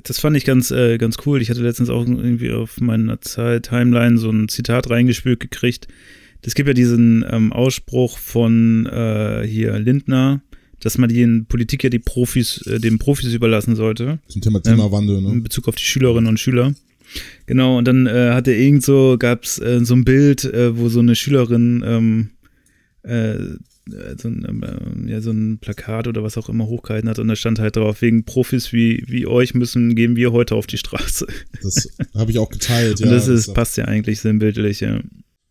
das 0.03 0.19
fand 0.19 0.35
ich 0.37 0.45
ganz, 0.45 0.71
äh, 0.71 0.97
ganz 0.97 1.17
cool. 1.25 1.41
Ich 1.41 1.49
hatte 1.49 1.61
letztens 1.61 1.89
auch 1.89 2.05
irgendwie 2.05 2.51
auf 2.51 2.79
meiner 2.79 3.21
Zeit-Timeline 3.21 4.17
so 4.17 4.29
ein 4.29 4.49
Zitat 4.49 4.89
reingespült 4.89 5.39
gekriegt. 5.39 5.87
Es 6.41 6.55
gibt 6.55 6.67
ja 6.67 6.73
diesen 6.73 7.25
ähm, 7.29 7.51
Ausspruch 7.51 8.17
von 8.17 8.85
äh, 8.85 9.45
hier 9.45 9.77
Lindner, 9.79 10.41
dass 10.79 10.97
man 10.97 11.09
die 11.09 11.43
Politik 11.47 11.83
ja 11.83 11.89
die 11.89 11.99
Profis, 11.99 12.65
äh, 12.67 12.79
den 12.79 12.99
Profis 12.99 13.33
überlassen 13.33 13.75
sollte. 13.75 14.19
Zum 14.27 14.41
Thema 14.41 14.61
Klimawandel, 14.61 15.21
ne? 15.21 15.31
In 15.31 15.43
Bezug 15.43 15.67
auf 15.67 15.75
die 15.75 15.83
Schülerinnen 15.83 16.29
und 16.29 16.39
Schüler. 16.39 16.73
Genau, 17.45 17.77
und 17.77 17.87
dann 17.87 18.07
äh, 18.07 18.31
hatte 18.33 18.53
irgend 18.53 18.83
so, 18.83 19.17
gab 19.17 19.43
es 19.43 19.59
äh, 19.59 19.83
so 19.83 19.95
ein 19.95 20.03
Bild, 20.03 20.43
äh, 20.45 20.77
wo 20.77 20.89
so 20.89 20.99
eine 20.99 21.15
Schülerin 21.15 21.83
ähm, 21.85 22.29
äh, 23.03 23.57
so 24.17 24.27
ein, 24.27 24.45
ähm, 24.45 25.07
ja, 25.07 25.21
so 25.21 25.31
ein 25.31 25.59
Plakat 25.59 26.07
oder 26.07 26.23
was 26.23 26.37
auch 26.37 26.49
immer 26.49 26.67
hochgehalten 26.67 27.09
hat 27.09 27.19
und 27.19 27.27
da 27.27 27.35
stand 27.35 27.59
halt 27.59 27.75
drauf, 27.75 28.01
wegen 28.01 28.25
Profis 28.25 28.73
wie, 28.73 29.03
wie 29.07 29.27
euch 29.27 29.53
müssen, 29.53 29.95
gehen 29.95 30.15
wir 30.15 30.31
heute 30.31 30.55
auf 30.55 30.67
die 30.67 30.77
Straße. 30.77 31.27
Das 31.63 31.89
habe 32.15 32.31
ich 32.31 32.39
auch 32.39 32.49
geteilt, 32.49 32.99
ja. 32.99 33.05
Und 33.05 33.13
das, 33.13 33.27
ist, 33.27 33.53
passt 33.53 33.77
ja 33.77 33.85
eigentlich 33.85 34.19
sinnbildlich, 34.19 34.81
ja. 34.81 34.99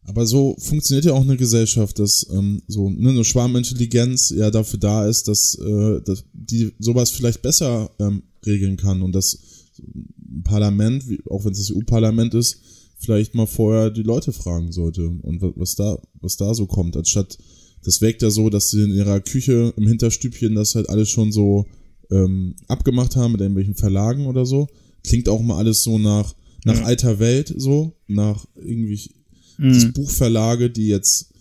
Aber 0.04 0.24
so 0.24 0.56
funktioniert 0.58 1.04
ja 1.04 1.12
auch 1.12 1.22
eine 1.22 1.36
Gesellschaft, 1.36 1.98
dass 1.98 2.26
ähm, 2.32 2.62
so 2.68 2.90
ne, 2.90 3.10
eine 3.10 3.24
Schwarmintelligenz 3.24 4.30
ja 4.30 4.50
dafür 4.50 4.78
da 4.78 5.08
ist, 5.08 5.26
dass, 5.26 5.58
äh, 5.58 6.00
dass 6.02 6.24
die 6.32 6.72
sowas 6.78 7.10
vielleicht 7.10 7.42
besser 7.42 7.90
ähm, 7.98 8.22
regeln 8.44 8.76
kann 8.76 9.02
und 9.02 9.12
dass 9.12 9.38
ein 9.78 10.14
Parlament, 10.42 11.08
wie, 11.08 11.20
auch 11.28 11.44
wenn 11.44 11.52
es 11.52 11.58
das 11.58 11.76
EU-Parlament 11.76 12.34
ist, 12.34 12.60
vielleicht 12.98 13.34
mal 13.34 13.46
vorher 13.46 13.90
die 13.90 14.02
Leute 14.02 14.32
fragen 14.32 14.72
sollte 14.72 15.08
und 15.08 15.40
was, 15.56 15.74
da 15.74 15.98
was 16.20 16.36
da 16.36 16.54
so 16.54 16.66
kommt, 16.66 16.96
anstatt 16.96 17.38
das 17.86 18.00
wirkt 18.00 18.22
ja 18.22 18.30
so, 18.30 18.50
dass 18.50 18.70
sie 18.70 18.82
in 18.82 18.92
ihrer 18.92 19.20
Küche 19.20 19.72
im 19.76 19.86
Hinterstübchen 19.86 20.56
das 20.56 20.74
halt 20.74 20.88
alles 20.88 21.08
schon 21.08 21.30
so 21.30 21.66
ähm, 22.10 22.56
abgemacht 22.66 23.14
haben 23.14 23.32
mit 23.32 23.40
irgendwelchen 23.40 23.76
Verlagen 23.76 24.26
oder 24.26 24.44
so. 24.44 24.66
Klingt 25.04 25.28
auch 25.28 25.40
mal 25.40 25.58
alles 25.58 25.84
so 25.84 25.96
nach, 25.98 26.34
nach 26.64 26.78
ja. 26.78 26.84
alter 26.84 27.20
Welt, 27.20 27.54
so, 27.56 27.92
nach 28.08 28.44
irgendwie 28.56 29.10
mhm. 29.58 29.92
Buchverlage, 29.92 30.68
die 30.68 30.88
jetzt, 30.88 31.32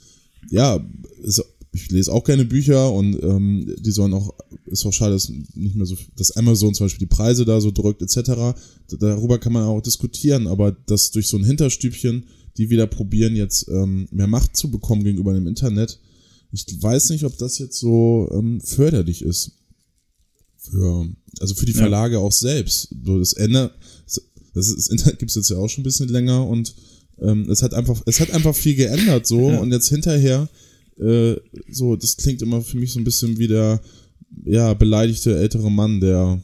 ja, 0.52 0.80
ist, 1.24 1.44
ich 1.76 1.92
lese 1.92 2.12
auch 2.12 2.24
gerne 2.24 2.46
Bücher 2.46 2.92
und 2.92 3.22
ähm, 3.22 3.76
die 3.80 3.92
sollen 3.92 4.14
auch, 4.14 4.34
ist 4.66 4.86
auch 4.86 4.94
schade, 4.94 5.14
dass 5.14 5.30
nicht 5.30 5.76
mehr 5.76 5.86
so, 5.86 5.96
dass 6.16 6.32
Amazon 6.32 6.74
zum 6.74 6.86
Beispiel 6.86 7.08
die 7.08 7.14
Preise 7.14 7.46
da 7.46 7.62
so 7.62 7.72
drückt, 7.72 8.02
etc. 8.02 8.58
Darüber 9.00 9.40
kann 9.40 9.54
man 9.54 9.64
auch 9.64 9.82
diskutieren, 9.82 10.48
aber 10.48 10.72
dass 10.72 11.12
durch 11.12 11.28
so 11.28 11.38
ein 11.38 11.44
Hinterstübchen 11.44 12.26
die 12.58 12.70
wieder 12.70 12.88
probieren, 12.88 13.36
jetzt 13.36 13.68
ähm, 13.68 14.08
mehr 14.12 14.28
Macht 14.28 14.56
zu 14.56 14.72
bekommen 14.72 15.04
gegenüber 15.04 15.34
dem 15.34 15.48
Internet, 15.48 16.00
ich 16.52 16.66
weiß 16.82 17.10
nicht, 17.10 17.26
ob 17.26 17.38
das 17.38 17.58
jetzt 17.58 17.78
so 17.78 18.30
ähm, 18.34 18.62
förderlich 18.62 19.22
ist. 19.22 19.52
Für, 20.58 21.08
also 21.40 21.54
für 21.54 21.66
die 21.66 21.74
Verlage 21.74 22.16
ja. 22.16 22.22
auch 22.22 22.32
selbst. 22.32 22.88
Das 22.92 23.34
Ende, 23.34 23.72
das, 24.06 24.22
das 24.54 24.88
Internet 24.88 25.20
gibt 25.20 25.32
es 25.32 25.36
jetzt 25.36 25.50
ja 25.50 25.58
auch 25.58 25.68
schon 25.68 25.82
ein 25.82 25.84
bisschen 25.84 26.08
länger 26.08 26.48
und 26.48 26.74
ähm, 27.20 27.50
es 27.50 27.62
hat 27.62 27.74
einfach, 27.74 28.02
es 28.06 28.20
hat 28.20 28.32
einfach 28.32 28.56
viel 28.56 28.76
geändert 28.76 29.28
so 29.28 29.52
ja. 29.52 29.60
und 29.60 29.72
jetzt 29.72 29.90
hinterher, 29.90 30.50
äh, 31.00 31.36
so, 31.70 31.96
das 31.96 32.18
klingt 32.18 32.42
immer 32.42 32.62
für 32.62 32.78
mich 32.78 32.94
so 32.94 33.00
ein 33.00 33.04
bisschen 33.04 33.38
wie 33.38 33.48
der, 33.48 33.82
ja, 34.46 34.74
beleidigte 34.74 35.38
ältere 35.38 35.72
Mann, 35.72 36.00
der, 36.00 36.42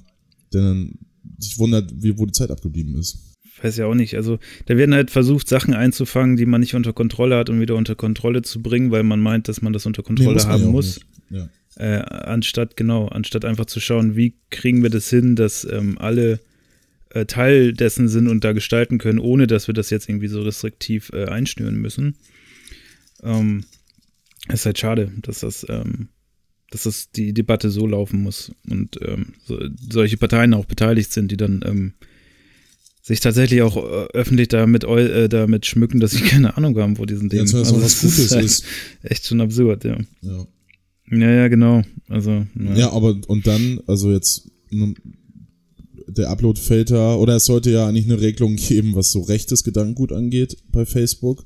der 0.54 0.62
dann 0.62 0.93
sich 1.38 1.58
wundert, 1.58 1.91
wie, 1.95 2.18
wo 2.18 2.26
die 2.26 2.34
Zeit 2.34 2.52
abgeblieben 2.52 2.97
ist 2.97 3.32
weiß 3.64 3.78
ja 3.78 3.86
auch 3.86 3.95
nicht. 3.95 4.16
Also 4.16 4.39
da 4.66 4.78
werden 4.78 4.93
halt 4.93 5.12
versucht, 5.12 5.47
Sachen 5.47 5.74
einzufangen, 5.74 6.38
die 6.38 6.45
man 6.45 6.62
nicht 6.62 6.76
unter 6.76 6.93
Kontrolle 6.93 7.38
hat 7.38 7.49
und 7.49 7.60
wieder 7.60 7.76
unter 7.76 7.95
Kontrolle 7.95 8.41
zu 8.41 8.62
bringen, 8.62 8.91
weil 8.91 9.04
man 9.04 9.20
meint, 9.20 9.47
dass 9.47 9.62
man 9.62 9.74
das 9.74 9.86
unter 9.86 10.04
Kontrolle 10.04 10.38
nee, 10.38 10.43
haben 10.43 10.66
muss. 10.66 10.99
Ja. 11.30 11.49
Äh, 11.76 12.02
anstatt, 12.02 12.76
genau, 12.76 13.08
anstatt 13.08 13.45
einfach 13.45 13.66
zu 13.66 13.80
schauen, 13.80 14.16
wie 14.16 14.36
kriegen 14.49 14.84
wir 14.84 14.89
das 14.89 15.10
hin, 15.10 15.36
dass 15.36 15.66
ähm, 15.66 15.97
alle 15.97 16.39
äh, 17.10 17.26
Teil 17.26 17.74
dessen 17.74 18.08
sind 18.08 18.28
und 18.28 18.43
da 18.43 18.52
gestalten 18.52 18.97
können, 18.97 19.20
ohne 19.20 19.47
dass 19.47 19.68
wir 19.68 19.74
das 19.74 19.89
jetzt 19.89 20.10
irgendwie 20.10 20.28
so 20.28 20.41
restriktiv 20.41 21.12
äh, 21.14 21.26
einschnüren 21.26 21.76
müssen. 21.76 22.16
Ähm, 23.24 23.64
ist 24.50 24.66
halt 24.66 24.80
schade, 24.80 25.12
dass 25.22 25.39
das, 25.39 25.66
ähm, 25.70 26.10
dass 26.72 26.84
das 26.84 27.12
die 27.12 27.34
Debatte 27.34 27.70
so 27.70 27.86
laufen 27.86 28.24
muss 28.24 28.52
und 28.70 29.00
ähm, 29.02 29.34
so, 29.46 29.60
solche 29.89 30.18
Parteien 30.18 30.54
auch 30.54 30.66
beteiligt 30.66 31.12
sind, 31.12 31.32
die 31.32 31.38
dann 31.38 31.64
ähm, 31.66 31.94
sich 33.02 33.20
tatsächlich 33.20 33.62
auch 33.62 33.78
äh, 33.78 34.08
öffentlich 34.14 34.48
damit, 34.48 34.84
äh, 34.84 35.28
damit 35.28 35.66
schmücken, 35.66 36.00
dass 36.00 36.12
sie 36.12 36.22
keine 36.22 36.58
Ahnung 36.58 36.78
haben 36.78 36.96
vor 36.96 37.08
diesen 37.08 37.30
Dingen. 37.30 37.48
Ja, 37.48 37.60
also, 37.60 37.76
das 37.80 37.84
was 37.84 38.02
Gutes 38.02 38.20
ist, 38.20 38.34
ist. 38.34 38.66
Echt 39.04 39.26
schon 39.26 39.42
absurd, 39.42 39.84
ja. 39.84 39.98
Ja, 40.22 40.48
ja, 41.12 41.32
ja 41.32 41.48
genau. 41.48 41.84
Also, 42.08 42.32
ja. 42.32 42.74
ja, 42.76 42.92
aber 42.92 43.20
und 43.28 43.48
dann, 43.48 43.82
also 43.88 44.12
jetzt 44.12 44.50
der 46.08 46.30
Upload-Filter, 46.30 47.20
oder 47.20 47.38
es 47.38 47.46
sollte 47.46 47.72
ja 47.72 47.88
eigentlich 47.88 48.06
eine 48.06 48.20
Regelung 48.20 48.56
geben, 48.56 48.96
was 48.96 49.12
so 49.12 49.22
rechtes 49.22 49.64
Gedankengut 49.64 50.12
angeht 50.12 50.58
bei 50.72 50.86
Facebook 50.86 51.46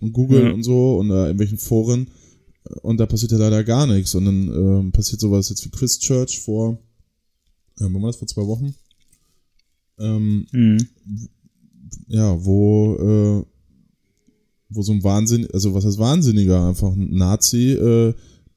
und 0.00 0.12
Google 0.12 0.44
ja. 0.44 0.50
und 0.52 0.62
so 0.62 0.96
und 0.96 1.10
äh, 1.10 1.30
in 1.30 1.38
welchen 1.38 1.58
Foren. 1.58 2.08
Und 2.82 2.98
da 2.98 3.06
passiert 3.06 3.32
ja 3.32 3.38
leider 3.38 3.64
gar 3.64 3.86
nichts. 3.86 4.14
Und 4.14 4.24
dann 4.26 4.48
ähm, 4.48 4.92
passiert 4.92 5.20
sowas 5.20 5.48
jetzt 5.48 5.64
wie 5.64 5.70
Christchurch 5.70 6.40
vor, 6.40 6.78
äh, 7.78 7.84
wo 7.84 8.00
war 8.00 8.08
das, 8.08 8.16
vor 8.16 8.28
zwei 8.28 8.46
Wochen? 8.46 8.74
Ähm, 9.98 10.46
mhm. 10.52 10.88
Ja, 12.08 12.44
wo, 12.44 12.96
äh, 12.96 13.46
wo 14.68 14.82
so 14.82 14.92
ein 14.92 15.02
Wahnsinn, 15.02 15.48
also 15.52 15.74
was 15.74 15.84
heißt 15.84 15.98
Wahnsinniger, 15.98 16.66
einfach 16.68 16.92
ein 16.92 17.10
Nazi, 17.10 17.72
äh, 17.72 18.14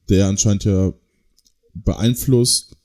der 0.08 0.28
anscheinend 0.28 0.64
ja 0.64 0.92
beeinflusst 1.72 2.76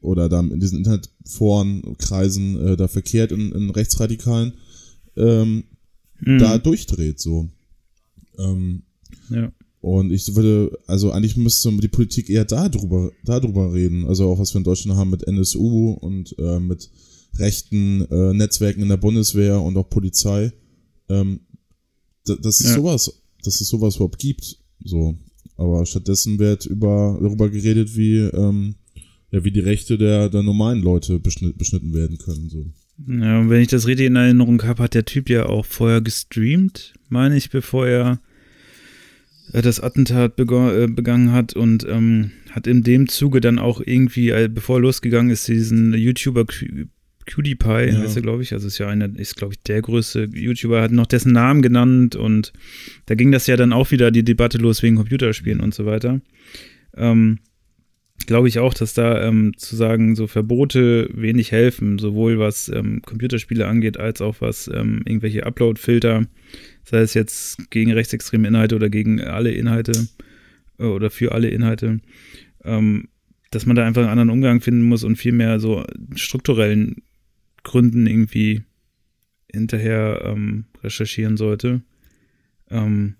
oder 0.00 0.28
da 0.28 0.40
in 0.40 0.60
diesen 0.60 0.78
Internetforen, 0.78 1.96
Kreisen 1.98 2.56
äh, 2.60 2.76
da 2.76 2.88
verkehrt 2.88 3.32
in, 3.32 3.52
in 3.52 3.70
Rechtsradikalen, 3.70 4.54
ähm, 5.16 5.64
mhm. 6.20 6.38
da 6.38 6.58
durchdreht 6.58 7.20
so. 7.20 7.48
Ähm, 8.38 8.84
ja. 9.30 9.52
Und 9.80 10.10
ich 10.10 10.34
würde, 10.34 10.76
also 10.86 11.12
eigentlich 11.12 11.36
müsste 11.36 11.70
die 11.76 11.88
Politik 11.88 12.28
eher 12.28 12.44
darüber, 12.44 13.12
darüber 13.24 13.72
reden. 13.72 14.06
Also 14.06 14.28
auch 14.28 14.38
was 14.38 14.52
wir 14.54 14.58
in 14.58 14.64
Deutschland 14.64 14.98
haben 14.98 15.10
mit 15.10 15.26
NSU 15.26 15.92
und 15.92 16.34
äh, 16.38 16.58
mit 16.58 16.90
rechten 17.36 18.04
äh, 18.10 18.34
Netzwerken 18.34 18.82
in 18.82 18.88
der 18.88 18.96
Bundeswehr 18.96 19.60
und 19.60 19.76
auch 19.76 19.88
Polizei. 19.88 20.52
Ähm, 21.08 21.40
dass 22.24 22.60
es 22.60 22.70
ja. 22.70 22.74
sowas, 22.74 23.22
dass 23.42 23.60
es 23.60 23.68
sowas 23.68 23.96
überhaupt 23.96 24.18
gibt. 24.18 24.58
So. 24.84 25.16
Aber 25.56 25.86
stattdessen 25.86 26.38
wird 26.38 26.66
über, 26.66 27.18
darüber 27.20 27.48
geredet, 27.48 27.96
wie, 27.96 28.18
ähm, 28.18 28.74
ja, 29.30 29.44
wie 29.44 29.50
die 29.50 29.60
Rechte 29.60 29.96
der, 29.96 30.28
der 30.28 30.42
normalen 30.42 30.82
Leute 30.82 31.18
beschnitt, 31.18 31.56
beschnitten 31.56 31.94
werden 31.94 32.18
können. 32.18 32.48
So. 32.48 32.66
Ja, 33.06 33.40
und 33.40 33.50
wenn 33.50 33.62
ich 33.62 33.68
das 33.68 33.86
richtig 33.86 34.06
in 34.06 34.16
Erinnerung 34.16 34.62
habe, 34.62 34.82
hat 34.82 34.94
der 34.94 35.04
Typ 35.04 35.30
ja 35.30 35.46
auch 35.46 35.64
vorher 35.64 36.00
gestreamt, 36.00 36.94
meine 37.08 37.36
ich, 37.36 37.50
bevor 37.50 37.86
er 37.86 38.20
das 39.52 39.80
Attentat 39.80 40.38
äh, 40.38 40.86
begangen 40.88 41.32
hat 41.32 41.54
und 41.54 41.86
ähm, 41.88 42.32
hat 42.50 42.66
in 42.66 42.82
dem 42.82 43.08
Zuge 43.08 43.40
dann 43.40 43.58
auch 43.58 43.80
irgendwie, 43.84 44.30
äh, 44.30 44.48
bevor 44.52 44.78
er 44.78 44.82
losgegangen 44.82 45.30
ist, 45.30 45.48
diesen 45.48 45.94
YouTuber 45.94 46.44
PewDiePie, 47.26 47.92
ja. 47.92 47.98
heißt 47.98 48.16
er, 48.16 48.22
glaube 48.22 48.42
ich. 48.42 48.52
Also 48.52 48.66
ist 48.66 48.78
ja 48.78 48.88
einer, 48.88 49.08
ist, 49.18 49.36
glaube 49.36 49.54
ich, 49.54 49.62
der 49.62 49.82
größte 49.82 50.28
YouTuber, 50.32 50.82
hat 50.82 50.92
noch 50.92 51.06
dessen 51.06 51.32
Namen 51.32 51.62
genannt 51.62 52.16
und 52.16 52.52
da 53.06 53.14
ging 53.14 53.32
das 53.32 53.46
ja 53.46 53.56
dann 53.56 53.72
auch 53.72 53.90
wieder 53.90 54.10
die 54.10 54.24
Debatte 54.24 54.58
los 54.58 54.82
wegen 54.82 54.96
Computerspielen 54.96 55.60
und 55.60 55.74
so 55.74 55.86
weiter. 55.86 56.20
Ähm, 56.96 57.38
glaube 58.26 58.48
ich 58.48 58.58
auch, 58.58 58.74
dass 58.74 58.94
da 58.94 59.26
ähm, 59.26 59.52
zu 59.56 59.76
sagen, 59.76 60.14
so 60.14 60.26
Verbote 60.26 61.08
wenig 61.14 61.52
helfen, 61.52 61.98
sowohl 61.98 62.38
was 62.38 62.68
ähm, 62.68 63.00
Computerspiele 63.02 63.66
angeht, 63.66 63.98
als 63.98 64.20
auch 64.20 64.36
was 64.40 64.68
ähm, 64.68 65.02
irgendwelche 65.06 65.46
Upload-Filter, 65.46 66.26
sei 66.88 67.00
es 67.00 67.14
jetzt 67.14 67.70
gegen 67.70 67.92
rechtsextreme 67.92 68.48
Inhalte 68.48 68.74
oder 68.74 68.88
gegen 68.88 69.20
alle 69.20 69.52
Inhalte 69.52 70.08
äh, 70.78 70.84
oder 70.84 71.10
für 71.10 71.32
alle 71.32 71.48
Inhalte. 71.48 72.00
Ähm, 72.64 73.08
dass 73.50 73.66
man 73.66 73.76
da 73.76 73.86
einfach 73.86 74.02
einen 74.02 74.10
anderen 74.10 74.30
Umgang 74.30 74.60
finden 74.60 74.82
muss 74.82 75.04
und 75.04 75.16
viel 75.16 75.32
mehr 75.32 75.60
so 75.60 75.84
strukturellen 76.14 76.96
Gründen 77.62 78.06
irgendwie 78.06 78.62
hinterher 79.50 80.22
ähm, 80.24 80.66
recherchieren 80.82 81.36
sollte, 81.36 81.82
ähm, 82.70 83.14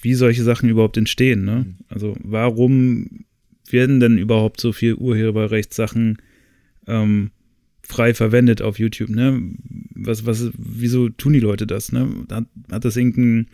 wie 0.00 0.14
solche 0.14 0.42
Sachen 0.42 0.68
überhaupt 0.68 0.96
entstehen. 0.96 1.44
Ne? 1.44 1.66
Mhm. 1.66 1.76
Also 1.88 2.16
warum 2.20 3.24
werden 3.70 4.00
denn 4.00 4.18
überhaupt 4.18 4.60
so 4.60 4.72
viel 4.72 4.94
Urheberrechtssachen 4.94 6.18
ähm, 6.86 7.30
frei 7.82 8.14
verwendet 8.14 8.62
auf 8.62 8.78
YouTube? 8.78 9.10
Ne? 9.10 9.40
Was, 9.94 10.26
was, 10.26 10.50
wieso 10.56 11.08
tun 11.08 11.32
die 11.32 11.40
Leute 11.40 11.66
das? 11.66 11.92
Ne? 11.92 12.08
Hat, 12.30 12.46
hat 12.70 12.84
das 12.84 12.96
irgendein, 12.96 13.48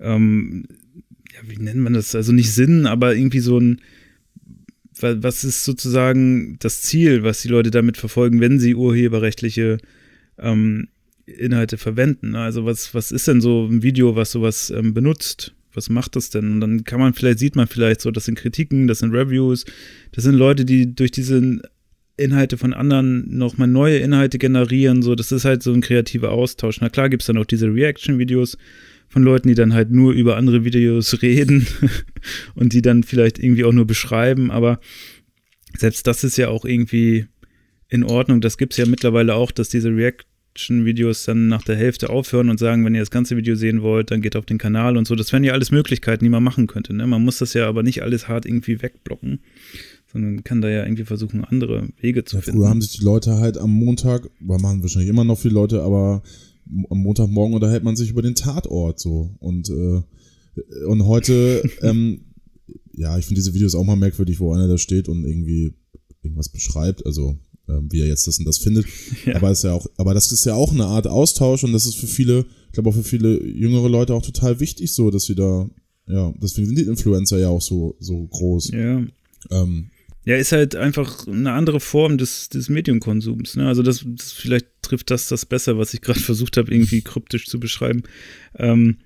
ähm, 0.00 0.64
ja, 1.32 1.48
wie 1.48 1.56
nennt 1.56 1.80
man 1.80 1.94
das? 1.94 2.14
Also 2.14 2.32
nicht 2.32 2.52
Sinn, 2.52 2.86
aber 2.86 3.14
irgendwie 3.14 3.40
so 3.40 3.58
ein 3.58 3.80
was 5.00 5.44
ist 5.44 5.64
sozusagen 5.64 6.56
das 6.58 6.82
Ziel, 6.82 7.22
was 7.22 7.42
die 7.42 7.48
Leute 7.48 7.70
damit 7.70 7.96
verfolgen, 7.96 8.40
wenn 8.40 8.58
sie 8.58 8.74
urheberrechtliche 8.74 9.78
ähm, 10.38 10.88
Inhalte 11.26 11.78
verwenden? 11.78 12.34
Also 12.34 12.64
was, 12.64 12.94
was 12.94 13.12
ist 13.12 13.28
denn 13.28 13.40
so 13.40 13.66
ein 13.66 13.82
Video, 13.82 14.16
was 14.16 14.32
sowas 14.32 14.70
ähm, 14.70 14.94
benutzt? 14.94 15.54
Was 15.74 15.90
macht 15.90 16.16
das 16.16 16.30
denn? 16.30 16.52
Und 16.52 16.60
dann 16.60 16.84
kann 16.84 16.98
man 16.98 17.14
vielleicht, 17.14 17.38
sieht 17.38 17.54
man 17.54 17.68
vielleicht 17.68 18.00
so, 18.00 18.10
das 18.10 18.24
sind 18.24 18.38
Kritiken, 18.38 18.88
das 18.88 19.00
sind 19.00 19.14
Reviews, 19.14 19.64
das 20.12 20.24
sind 20.24 20.34
Leute, 20.34 20.64
die 20.64 20.94
durch 20.94 21.10
diese 21.10 21.60
Inhalte 22.18 22.58
von 22.58 22.72
anderen 22.72 23.36
nochmal 23.36 23.68
neue 23.68 23.98
Inhalte 23.98 24.38
generieren. 24.38 25.02
So, 25.02 25.14
das 25.14 25.32
ist 25.32 25.44
halt 25.44 25.62
so 25.62 25.72
ein 25.72 25.80
kreativer 25.80 26.32
Austausch. 26.32 26.80
Na 26.80 26.88
klar 26.88 27.08
gibt 27.08 27.22
es 27.22 27.26
dann 27.26 27.38
auch 27.38 27.46
diese 27.46 27.72
Reaction-Videos, 27.72 28.58
von 29.08 29.22
Leuten, 29.22 29.48
die 29.48 29.54
dann 29.54 29.72
halt 29.72 29.90
nur 29.90 30.12
über 30.12 30.36
andere 30.36 30.64
Videos 30.64 31.22
reden 31.22 31.66
und 32.54 32.72
die 32.72 32.82
dann 32.82 33.02
vielleicht 33.02 33.38
irgendwie 33.38 33.64
auch 33.64 33.72
nur 33.72 33.86
beschreiben, 33.86 34.50
aber 34.50 34.80
selbst 35.76 36.06
das 36.06 36.24
ist 36.24 36.36
ja 36.38 36.48
auch 36.48 36.64
irgendwie 36.64 37.26
in 37.88 38.04
Ordnung. 38.04 38.40
Das 38.40 38.58
gibt 38.58 38.72
es 38.72 38.78
ja 38.78 38.86
mittlerweile 38.86 39.34
auch, 39.34 39.50
dass 39.50 39.68
diese 39.68 39.94
Reaction-Videos 39.94 41.24
dann 41.24 41.48
nach 41.48 41.62
der 41.62 41.76
Hälfte 41.76 42.10
aufhören 42.10 42.50
und 42.50 42.58
sagen, 42.58 42.84
wenn 42.84 42.94
ihr 42.94 43.00
das 43.00 43.10
ganze 43.10 43.36
Video 43.36 43.54
sehen 43.54 43.82
wollt, 43.82 44.10
dann 44.10 44.20
geht 44.20 44.36
auf 44.36 44.46
den 44.46 44.58
Kanal 44.58 44.96
und 44.96 45.06
so. 45.06 45.14
Das 45.14 45.32
wären 45.32 45.44
ja 45.44 45.52
alles 45.52 45.70
Möglichkeiten, 45.70 46.24
die 46.24 46.30
man 46.30 46.42
machen 46.42 46.66
könnte. 46.66 46.94
Ne? 46.94 47.06
Man 47.06 47.24
muss 47.24 47.38
das 47.38 47.54
ja 47.54 47.68
aber 47.68 47.82
nicht 47.82 48.02
alles 48.02 48.28
hart 48.28 48.44
irgendwie 48.44 48.82
wegblocken, 48.82 49.40
sondern 50.10 50.42
kann 50.42 50.60
da 50.60 50.68
ja 50.68 50.84
irgendwie 50.84 51.04
versuchen, 51.04 51.44
andere 51.44 51.88
Wege 52.00 52.24
zu 52.24 52.36
ja, 52.36 52.42
finden. 52.42 52.60
Früher 52.60 52.70
haben 52.70 52.80
sich 52.80 52.98
die 52.98 53.04
Leute 53.04 53.36
halt 53.36 53.58
am 53.58 53.70
Montag, 53.70 54.30
weil 54.40 54.58
machen 54.58 54.82
wahrscheinlich 54.82 55.10
immer 55.10 55.24
noch 55.24 55.38
viele 55.38 55.54
Leute, 55.54 55.82
aber 55.82 56.22
am 56.90 56.98
Montagmorgen 56.98 57.54
unterhält 57.54 57.84
man 57.84 57.96
sich 57.96 58.10
über 58.10 58.22
den 58.22 58.34
Tatort 58.34 58.98
so. 58.98 59.30
Und, 59.38 59.68
äh, 59.70 60.02
und 60.86 61.06
heute, 61.06 61.62
ähm, 61.82 62.22
ja, 62.92 63.18
ich 63.18 63.26
finde 63.26 63.40
diese 63.40 63.54
Videos 63.54 63.74
auch 63.74 63.84
mal 63.84 63.96
merkwürdig, 63.96 64.40
wo 64.40 64.52
einer 64.52 64.68
da 64.68 64.78
steht 64.78 65.08
und 65.08 65.24
irgendwie 65.24 65.74
irgendwas 66.22 66.48
beschreibt. 66.48 67.06
Also 67.06 67.38
ähm, 67.68 67.88
wie 67.90 68.00
er 68.00 68.06
jetzt 68.06 68.26
das 68.26 68.38
und 68.38 68.46
das 68.46 68.58
findet. 68.58 68.86
Ja. 69.26 69.36
Aber 69.36 69.50
ist 69.50 69.64
ja 69.64 69.72
auch, 69.72 69.86
aber 69.96 70.14
das 70.14 70.32
ist 70.32 70.46
ja 70.46 70.54
auch 70.54 70.72
eine 70.72 70.86
Art 70.86 71.06
Austausch 71.06 71.64
und 71.64 71.72
das 71.72 71.86
ist 71.86 71.96
für 71.96 72.06
viele, 72.06 72.46
ich 72.66 72.72
glaube 72.72 72.88
auch 72.88 72.94
für 72.94 73.02
viele 73.02 73.44
jüngere 73.44 73.88
Leute 73.88 74.14
auch 74.14 74.22
total 74.22 74.58
wichtig, 74.58 74.92
so, 74.92 75.10
dass 75.10 75.24
sie 75.24 75.34
da, 75.34 75.68
ja, 76.06 76.32
deswegen 76.40 76.66
sind 76.66 76.78
die 76.78 76.84
Influencer 76.84 77.38
ja 77.38 77.48
auch 77.48 77.60
so, 77.60 77.96
so 78.00 78.26
groß. 78.26 78.70
Ja. 78.70 79.04
Ähm, 79.50 79.90
ja, 80.28 80.36
ist 80.36 80.52
halt 80.52 80.76
einfach 80.76 81.26
eine 81.26 81.52
andere 81.52 81.80
Form 81.80 82.18
des, 82.18 82.50
des 82.50 82.68
Medienkonsums. 82.68 83.56
Ne? 83.56 83.66
Also 83.66 83.82
das, 83.82 84.04
das 84.06 84.30
vielleicht 84.30 84.66
trifft 84.82 85.10
das 85.10 85.26
das 85.26 85.46
besser, 85.46 85.78
was 85.78 85.94
ich 85.94 86.02
gerade 86.02 86.20
versucht 86.20 86.58
habe, 86.58 86.70
irgendwie 86.70 87.00
kryptisch 87.00 87.46
zu 87.46 87.58
beschreiben. 87.58 88.02
Ähm, 88.58 88.98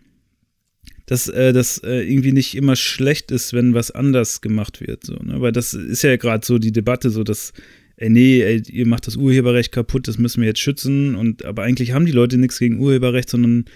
dass 1.06 1.28
äh, 1.28 1.52
das 1.52 1.78
äh, 1.78 2.00
irgendwie 2.02 2.32
nicht 2.32 2.56
immer 2.56 2.74
schlecht 2.74 3.30
ist, 3.30 3.52
wenn 3.52 3.72
was 3.72 3.92
anders 3.92 4.40
gemacht 4.40 4.80
wird. 4.80 5.04
So, 5.04 5.14
ne? 5.14 5.40
Weil 5.40 5.52
das 5.52 5.74
ist 5.74 6.02
ja 6.02 6.16
gerade 6.16 6.44
so 6.44 6.58
die 6.58 6.72
Debatte, 6.72 7.10
so 7.10 7.22
dass 7.22 7.52
ey, 7.98 8.10
nee, 8.10 8.42
ey, 8.42 8.60
ihr 8.68 8.88
macht 8.88 9.06
das 9.06 9.14
Urheberrecht 9.14 9.70
kaputt, 9.70 10.08
das 10.08 10.18
müssen 10.18 10.40
wir 10.40 10.48
jetzt 10.48 10.58
schützen. 10.58 11.14
Und 11.14 11.44
aber 11.44 11.62
eigentlich 11.62 11.92
haben 11.92 12.04
die 12.04 12.10
Leute 12.10 12.36
nichts 12.36 12.58
gegen 12.58 12.80
Urheberrecht, 12.80 13.30
sondern 13.30 13.66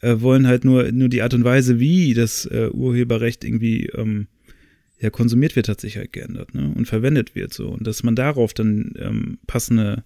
äh, 0.00 0.20
wollen 0.20 0.46
halt 0.46 0.64
nur, 0.64 0.90
nur 0.90 1.10
die 1.10 1.20
Art 1.20 1.34
und 1.34 1.44
Weise, 1.44 1.78
wie 1.78 2.14
das 2.14 2.46
äh, 2.46 2.70
Urheberrecht 2.72 3.44
irgendwie 3.44 3.90
ähm, 3.94 4.26
ja, 5.04 5.10
konsumiert 5.10 5.54
wird, 5.54 5.68
hat 5.68 5.80
sich 5.80 5.98
halt 5.98 6.12
geändert, 6.14 6.54
ne? 6.54 6.72
Und 6.74 6.86
verwendet 6.86 7.34
wird 7.34 7.52
so. 7.52 7.68
Und 7.68 7.86
dass 7.86 8.02
man 8.02 8.16
darauf 8.16 8.54
dann 8.54 8.94
ähm, 8.98 9.38
passende 9.46 10.02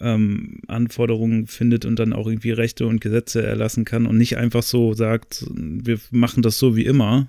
ähm, 0.00 0.58
Anforderungen 0.66 1.46
findet 1.46 1.84
und 1.84 1.98
dann 1.98 2.12
auch 2.12 2.26
irgendwie 2.26 2.50
Rechte 2.50 2.86
und 2.88 3.00
Gesetze 3.00 3.42
erlassen 3.42 3.84
kann 3.84 4.04
und 4.04 4.18
nicht 4.18 4.36
einfach 4.36 4.64
so 4.64 4.94
sagt, 4.94 5.46
wir 5.54 5.98
machen 6.10 6.42
das 6.42 6.58
so 6.58 6.74
wie 6.74 6.84
immer 6.84 7.28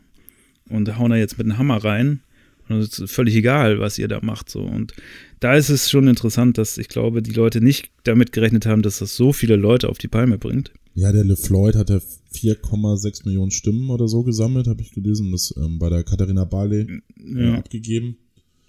und 0.69 0.97
hauen 0.97 1.11
da 1.11 1.17
jetzt 1.17 1.37
mit 1.37 1.45
einem 1.45 1.59
Hammer 1.59 1.83
rein. 1.83 2.21
Und 2.67 2.79
es 2.79 2.97
ist 2.97 3.11
völlig 3.11 3.35
egal, 3.35 3.79
was 3.79 3.99
ihr 3.99 4.07
da 4.07 4.19
macht. 4.21 4.49
So. 4.49 4.61
Und 4.61 4.93
da 5.39 5.55
ist 5.55 5.69
es 5.69 5.89
schon 5.89 6.07
interessant, 6.07 6.57
dass 6.57 6.79
ich 6.79 6.89
glaube, 6.89 7.21
die 7.21 7.31
Leute 7.31 7.61
nicht 7.61 7.91
damit 8.03 8.31
gerechnet 8.31 8.65
haben, 8.65 8.81
dass 8.81 8.99
das 8.99 9.15
so 9.15 9.31
viele 9.33 9.55
Leute 9.55 9.87
auf 9.87 9.99
die 9.99 10.09
Palme 10.09 10.37
bringt. 10.39 10.71
Ja, 10.97 11.11
der 11.11 11.23
LeFloid 11.23 11.75
hat 11.75 11.91
ja 11.91 11.97
4,6 12.33 13.25
Millionen 13.25 13.51
Stimmen 13.51 13.91
oder 13.91 14.07
so 14.07 14.23
gesammelt, 14.23 14.65
habe 14.67 14.81
ich 14.81 14.91
gelesen. 14.91 15.31
Das 15.31 15.53
ähm, 15.55 15.77
bei 15.77 15.91
der 15.91 16.03
Katharina 16.03 16.43
Barley 16.43 16.87
äh, 17.19 17.43
ja. 17.43 17.53
abgegeben. 17.53 18.17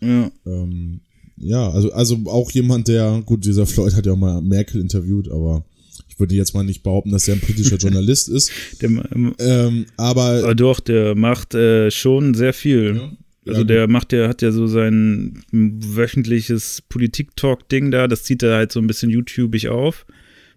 Ja. 0.03 0.31
Ähm, 0.45 1.01
ja, 1.39 1.71
also, 1.71 1.91
also 1.93 2.19
auch 2.27 2.51
jemand, 2.51 2.89
der, 2.89 3.23
gut, 3.25 3.47
dieser 3.47 3.65
Floyd 3.65 3.95
hat 3.95 4.05
ja 4.05 4.13
auch 4.13 4.19
mal 4.19 4.43
Merkel 4.43 4.79
interviewt, 4.79 5.31
aber 5.31 5.65
ich 6.07 6.21
würde 6.21 6.35
jetzt 6.35 6.53
mal 6.53 6.65
nicht 6.65 6.83
behaupten, 6.83 7.13
dass 7.13 7.27
er 7.29 7.35
ein 7.35 7.41
politischer 7.41 7.77
Journalist 7.79 8.29
ist. 8.29 8.51
Der, 8.83 8.91
ähm, 9.39 9.87
aber, 9.97 10.25
aber 10.25 10.55
doch, 10.55 10.81
der 10.81 11.15
macht 11.15 11.55
äh, 11.55 11.91
schon 11.91 12.35
sehr 12.35 12.53
viel. 12.53 12.97
Ja. 12.97 13.11
Also 13.47 13.65
der 13.65 13.89
macht 13.89 14.13
ja, 14.13 14.29
hat 14.29 14.43
ja 14.43 14.53
so 14.53 14.67
sein 14.67 15.43
wöchentliches 15.51 16.83
Politik-Talk-Ding 16.91 17.91
da, 17.91 18.07
das 18.07 18.25
zieht 18.25 18.43
er 18.43 18.57
halt 18.57 18.71
so 18.71 18.81
ein 18.81 18.87
bisschen 18.87 19.09
YouTubig 19.09 19.69
auf, 19.69 20.05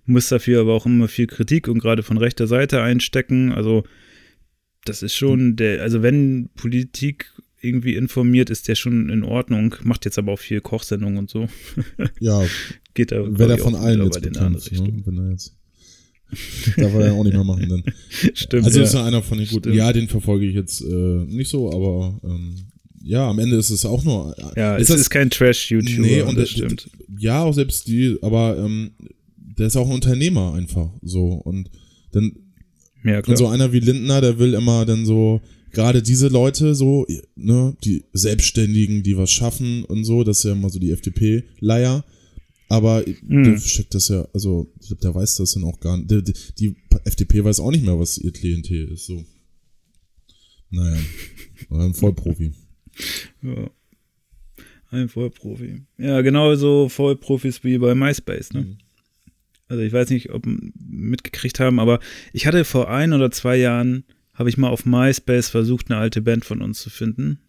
muss 0.06 0.30
dafür 0.30 0.62
aber 0.62 0.74
auch 0.74 0.86
immer 0.86 1.08
viel 1.08 1.28
Kritik 1.28 1.68
und 1.68 1.80
gerade 1.80 2.04
von 2.04 2.18
rechter 2.18 2.48
Seite 2.48 2.82
einstecken. 2.82 3.52
Also 3.52 3.84
das 4.86 5.04
ist 5.04 5.16
schon 5.16 5.56
der, 5.56 5.82
also 5.82 6.02
wenn 6.02 6.50
Politik 6.56 7.32
irgendwie 7.62 7.96
informiert, 7.96 8.50
ist 8.50 8.68
der 8.68 8.76
schon 8.76 9.10
in 9.10 9.24
Ordnung, 9.24 9.76
macht 9.84 10.06
jetzt 10.06 10.18
aber 10.18 10.32
auch 10.34 10.40
viel 10.40 10.62
Kochsendungen 10.62 11.18
und 11.18 11.30
so. 11.30 11.48
Ja. 12.20 12.44
Geht 12.94 13.12
da, 13.12 13.38
Wäre 13.38 13.50
der 13.50 13.58
von 13.58 13.76
allen 13.76 14.04
jetzt 14.04 14.22
bekannt, 14.22 14.72
ne? 14.72 15.02
wenn 15.06 15.18
er 15.18 15.32
jetzt 15.32 15.56
Darf 16.78 16.94
er 16.94 17.08
ja 17.08 17.12
auch 17.12 17.24
nicht 17.24 17.34
mehr 17.34 17.44
machen 17.44 17.68
dann. 17.68 17.84
Stimmt. 18.34 18.66
Also 18.66 18.80
ja. 18.80 18.86
ist 18.86 18.94
ja 18.94 19.06
einer 19.06 19.22
von 19.22 19.38
den 19.38 19.48
guten. 19.48 19.74
Ja, 19.74 19.92
den 19.92 20.08
verfolge 20.08 20.46
ich 20.46 20.56
jetzt 20.56 20.82
äh, 20.82 21.26
nicht 21.26 21.50
so, 21.50 21.72
aber 21.74 22.20
ähm, 22.24 22.56
ja, 23.04 23.30
am 23.30 23.40
Ende 23.40 23.58
ist 23.58 23.70
es 23.70 23.86
auch 23.86 24.04
nur. 24.04 24.36
Ja, 24.56 24.76
ist 24.78 24.84
es 24.84 24.88
das, 24.90 25.02
ist 25.02 25.10
kein 25.10 25.30
Trash-YouTuber. 25.30 26.02
Nee, 26.02 26.22
und 26.22 26.38
das 26.38 26.50
stimmt. 26.50 26.90
Ja, 27.18 27.44
auch 27.44 27.54
selbst 27.54 27.88
die, 27.88 28.18
aber 28.22 28.58
ähm, 28.58 28.92
der 29.62 29.68
ist 29.68 29.78
auch 29.78 29.86
ein 29.86 29.94
Unternehmer 29.94 30.56
einfach 30.56 30.90
so. 31.04 31.34
Und 31.34 31.70
dann 32.14 32.36
ja, 33.04 33.24
und 33.24 33.38
so 33.38 33.48
einer 33.48 33.72
wie 33.72 33.80
Lindner, 33.80 34.20
der 34.20 34.40
will 34.40 34.56
immer 34.56 34.88
dann 34.88 35.06
so, 35.06 35.40
gerade 35.72 36.02
diese 36.02 36.30
Leute 36.30 36.74
so, 36.74 37.06
ne, 37.36 37.78
die 37.84 38.06
Selbstständigen, 38.12 39.04
die 39.04 39.16
was 39.18 39.30
schaffen 39.30 39.86
und 39.86 40.04
so, 40.04 40.24
das 40.24 40.40
ist 40.40 40.46
ja 40.46 40.54
immer 40.54 40.72
so 40.72 40.80
die 40.80 40.90
FDP-Leier. 40.90 42.04
Aber 42.70 43.06
mhm. 43.28 43.44
der 43.44 43.60
steckt 43.60 43.94
das 43.94 44.08
ja, 44.08 44.28
also 44.34 44.72
ich 44.80 44.88
glaube, 44.88 45.02
der 45.04 45.14
weiß 45.14 45.36
das 45.36 45.54
dann 45.54 45.64
auch 45.64 45.80
gar 45.80 45.96
nicht. 45.98 46.10
Die, 46.10 46.24
die, 46.24 46.34
die 46.58 46.76
FDP 47.06 47.44
weiß 47.44 47.60
auch 47.60 47.70
nicht 47.70 47.86
mehr, 47.86 48.00
was 48.00 48.18
ihr 48.18 48.32
Klientel 48.32 48.94
ist. 48.94 49.06
So. 49.06 49.24
Naja, 50.72 50.98
ein 51.70 51.94
Vollprofi. 51.94 52.52
Ja. 53.44 53.70
Ein 54.90 55.08
Vollprofi. 55.08 55.84
Ja, 56.00 56.22
genauso 56.22 56.90
Vollprofis 56.90 57.64
wie 57.64 57.78
bei 57.78 57.94
MySpace, 57.94 58.54
ne? 58.54 58.62
Mhm. 58.62 58.78
Also 59.72 59.84
ich 59.84 59.94
weiß 59.94 60.10
nicht, 60.10 60.32
ob 60.32 60.46
mitgekriegt 60.46 61.62
haben, 61.62 61.80
aber 61.80 62.02
ich 62.34 62.46
hatte 62.46 62.66
vor 62.66 62.92
ein 62.92 63.14
oder 63.14 63.32
zwei 63.32 63.56
Jahren, 63.56 64.04
habe 64.34 64.50
ich 64.50 64.58
mal 64.58 64.68
auf 64.68 64.86
MySpace 64.86 65.48
versucht, 65.48 65.90
eine 65.90 65.98
alte 65.98 66.22
Band 66.22 66.44
von 66.44 66.62
uns 66.62 66.82
zu 66.82 66.90
finden. 66.90 67.40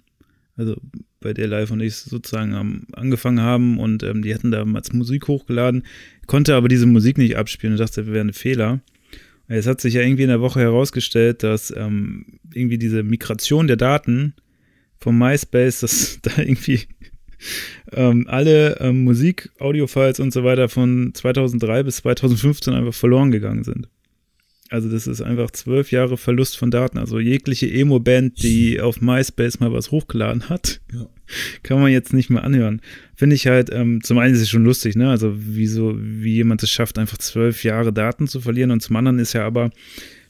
Also 0.55 0.77
bei 1.19 1.35
der 1.35 1.49
Live 1.49 1.73
und 1.73 1.81
ich 1.81 1.97
sozusagen 1.97 2.55
am, 2.55 2.87
angefangen 2.93 3.41
haben 3.41 3.81
und 3.81 4.05
ähm, 4.05 4.23
die 4.23 4.33
hatten 4.33 4.53
da 4.53 4.63
als 4.63 4.93
Musik 4.93 5.27
hochgeladen, 5.27 5.83
konnte 6.29 6.55
aber 6.55 6.69
diese 6.69 6.87
Musik 6.87 7.19
nicht 7.19 7.37
abspielen 7.37 7.75
und 7.75 7.81
dachte, 7.81 8.05
das 8.05 8.13
wäre 8.13 8.25
ein 8.25 8.33
Fehler. 8.33 8.81
Es 9.49 9.67
hat 9.67 9.81
sich 9.81 9.95
ja 9.95 10.03
irgendwie 10.03 10.23
in 10.23 10.29
der 10.29 10.41
Woche 10.41 10.61
herausgestellt, 10.61 11.43
dass 11.43 11.75
ähm, 11.77 12.39
irgendwie 12.55 12.79
diese 12.79 13.03
Migration 13.03 13.67
der 13.67 13.77
Daten 13.77 14.35
von 15.01 15.19
MySpace, 15.19 15.81
dass 15.81 16.21
da 16.23 16.41
irgendwie 16.41 16.83
ähm, 17.93 18.27
alle 18.29 18.79
ähm, 18.81 19.05
Musik, 19.05 19.51
Audio-Files 19.59 20.21
und 20.21 20.33
so 20.33 20.45
weiter 20.45 20.69
von 20.69 21.13
2003 21.15 21.83
bis 21.83 21.97
2015 21.97 22.75
einfach 22.75 22.95
verloren 22.95 23.31
gegangen 23.31 23.65
sind. 23.65 23.89
Also 24.73 24.89
das 24.89 25.07
ist 25.07 25.21
einfach 25.21 25.51
zwölf 25.51 25.93
Jahre 25.93 26.17
Verlust 26.17 26.57
von 26.57 26.71
Daten. 26.71 26.97
Also 26.97 27.21
jegliche 27.21 27.71
Emo-Band, 27.71 28.43
die 28.43 28.81
auf 28.81 29.03
MySpace 29.03 29.61
mal 29.61 29.71
was 29.71 29.91
hochgeladen 29.91 30.49
hat, 30.49 30.81
ja. 30.91 31.07
kann 31.63 31.79
man 31.79 31.93
jetzt 31.93 32.15
nicht 32.15 32.31
mehr 32.31 32.43
anhören. 32.43 32.81
Finde 33.15 33.37
ich 33.37 33.47
halt, 33.47 33.71
ähm, 33.71 34.03
zum 34.03 34.17
einen 34.17 34.35
ist 34.35 34.41
es 34.41 34.49
schon 34.49 34.65
lustig, 34.65 34.97
ne? 34.97 35.11
Also 35.11 35.35
wie 35.37 35.67
so, 35.67 35.95
wie 35.99 36.37
jemand 36.37 36.63
es 36.63 36.71
schafft, 36.71 36.99
einfach 36.99 37.19
zwölf 37.19 37.65
Jahre 37.65 37.93
Daten 37.93 38.29
zu 38.29 38.41
verlieren. 38.41 38.71
Und 38.71 38.81
zum 38.81 38.97
anderen 38.97 39.19
ist 39.19 39.35
ja 39.35 39.47
aber, 39.47 39.71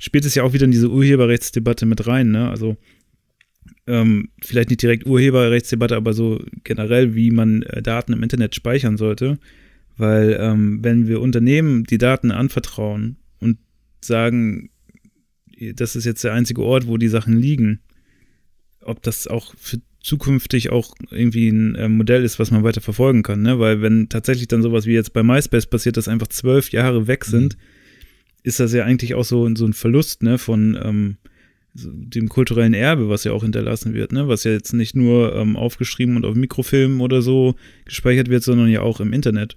spielt 0.00 0.24
es 0.24 0.34
ja 0.34 0.42
auch 0.42 0.54
wieder 0.54 0.64
in 0.64 0.72
diese 0.72 0.90
Urheberrechtsdebatte 0.90 1.86
mit 1.86 2.08
rein, 2.08 2.32
ne? 2.32 2.50
Also 2.50 2.76
ähm, 3.86 4.28
vielleicht 4.42 4.70
nicht 4.70 4.82
direkt 4.82 5.06
Urheberrechtsdebatte, 5.06 5.96
aber 5.96 6.12
so 6.12 6.42
generell, 6.64 7.14
wie 7.14 7.30
man 7.30 7.62
äh, 7.62 7.82
Daten 7.82 8.12
im 8.12 8.22
Internet 8.22 8.54
speichern 8.54 8.96
sollte. 8.96 9.38
Weil 9.96 10.36
ähm, 10.40 10.82
wenn 10.82 11.06
wir 11.06 11.20
Unternehmen 11.20 11.84
die 11.84 11.98
Daten 11.98 12.30
anvertrauen 12.30 13.16
und 13.40 13.58
sagen, 14.00 14.70
das 15.74 15.96
ist 15.96 16.04
jetzt 16.04 16.24
der 16.24 16.32
einzige 16.32 16.62
Ort, 16.62 16.86
wo 16.86 16.96
die 16.96 17.08
Sachen 17.08 17.36
liegen, 17.36 17.80
ob 18.80 19.02
das 19.02 19.26
auch 19.26 19.54
für 19.56 19.80
zukünftig 20.02 20.70
auch 20.70 20.94
irgendwie 21.10 21.48
ein 21.48 21.74
äh, 21.76 21.88
Modell 21.88 22.24
ist, 22.24 22.38
was 22.38 22.50
man 22.50 22.64
weiter 22.64 22.80
verfolgen 22.80 23.22
kann, 23.22 23.42
ne? 23.42 23.60
Weil 23.60 23.82
wenn 23.82 24.08
tatsächlich 24.08 24.48
dann 24.48 24.62
sowas 24.62 24.86
wie 24.86 24.94
jetzt 24.94 25.12
bei 25.12 25.22
MySpace 25.22 25.66
passiert, 25.66 25.96
dass 25.96 26.08
einfach 26.08 26.26
zwölf 26.28 26.72
Jahre 26.72 27.06
weg 27.06 27.24
sind, 27.24 27.56
mhm. 27.56 27.60
ist 28.42 28.58
das 28.58 28.72
ja 28.72 28.84
eigentlich 28.84 29.14
auch 29.14 29.24
so, 29.24 29.48
so 29.54 29.64
ein 29.64 29.72
Verlust, 29.72 30.22
ne, 30.24 30.38
von 30.38 30.78
ähm, 30.82 31.16
dem 31.74 32.28
kulturellen 32.28 32.74
Erbe, 32.74 33.08
was 33.08 33.24
ja 33.24 33.32
auch 33.32 33.42
hinterlassen 33.42 33.94
wird, 33.94 34.12
ne? 34.12 34.28
was 34.28 34.44
ja 34.44 34.52
jetzt 34.52 34.74
nicht 34.74 34.94
nur 34.94 35.34
ähm, 35.34 35.56
aufgeschrieben 35.56 36.16
und 36.16 36.26
auf 36.26 36.34
Mikrofilmen 36.34 37.00
oder 37.00 37.22
so 37.22 37.54
gespeichert 37.86 38.28
wird, 38.28 38.42
sondern 38.42 38.68
ja 38.68 38.82
auch 38.82 39.00
im 39.00 39.12
Internet. 39.12 39.56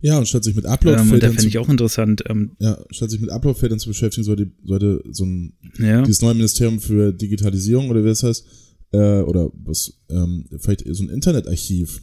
Ja, 0.00 0.18
und 0.18 0.28
statt 0.28 0.44
sich 0.44 0.54
mit 0.54 0.66
Upload-Filtern. 0.66 1.14
Ähm, 1.14 1.20
da 1.20 1.28
finde 1.30 1.48
ich 1.48 1.58
auch 1.58 1.68
interessant. 1.68 2.24
Ähm, 2.28 2.52
ja, 2.58 2.78
statt 2.90 3.10
sich 3.10 3.20
mit 3.20 3.30
Upload-Filtern 3.30 3.78
zu 3.78 3.88
beschäftigen, 3.88 4.24
sollte, 4.24 4.50
sollte 4.62 5.02
so 5.10 5.24
ein 5.24 5.54
ja. 5.78 6.02
dieses 6.02 6.20
neue 6.20 6.34
Ministerium 6.34 6.78
für 6.78 7.12
Digitalisierung 7.12 7.88
oder 7.88 8.04
wie 8.04 8.08
das 8.08 8.22
heißt, 8.22 8.44
äh, 8.92 9.20
oder 9.20 9.50
was, 9.54 9.94
ähm, 10.10 10.46
vielleicht 10.58 10.84
so 10.94 11.04
ein 11.04 11.08
Internetarchiv 11.08 12.02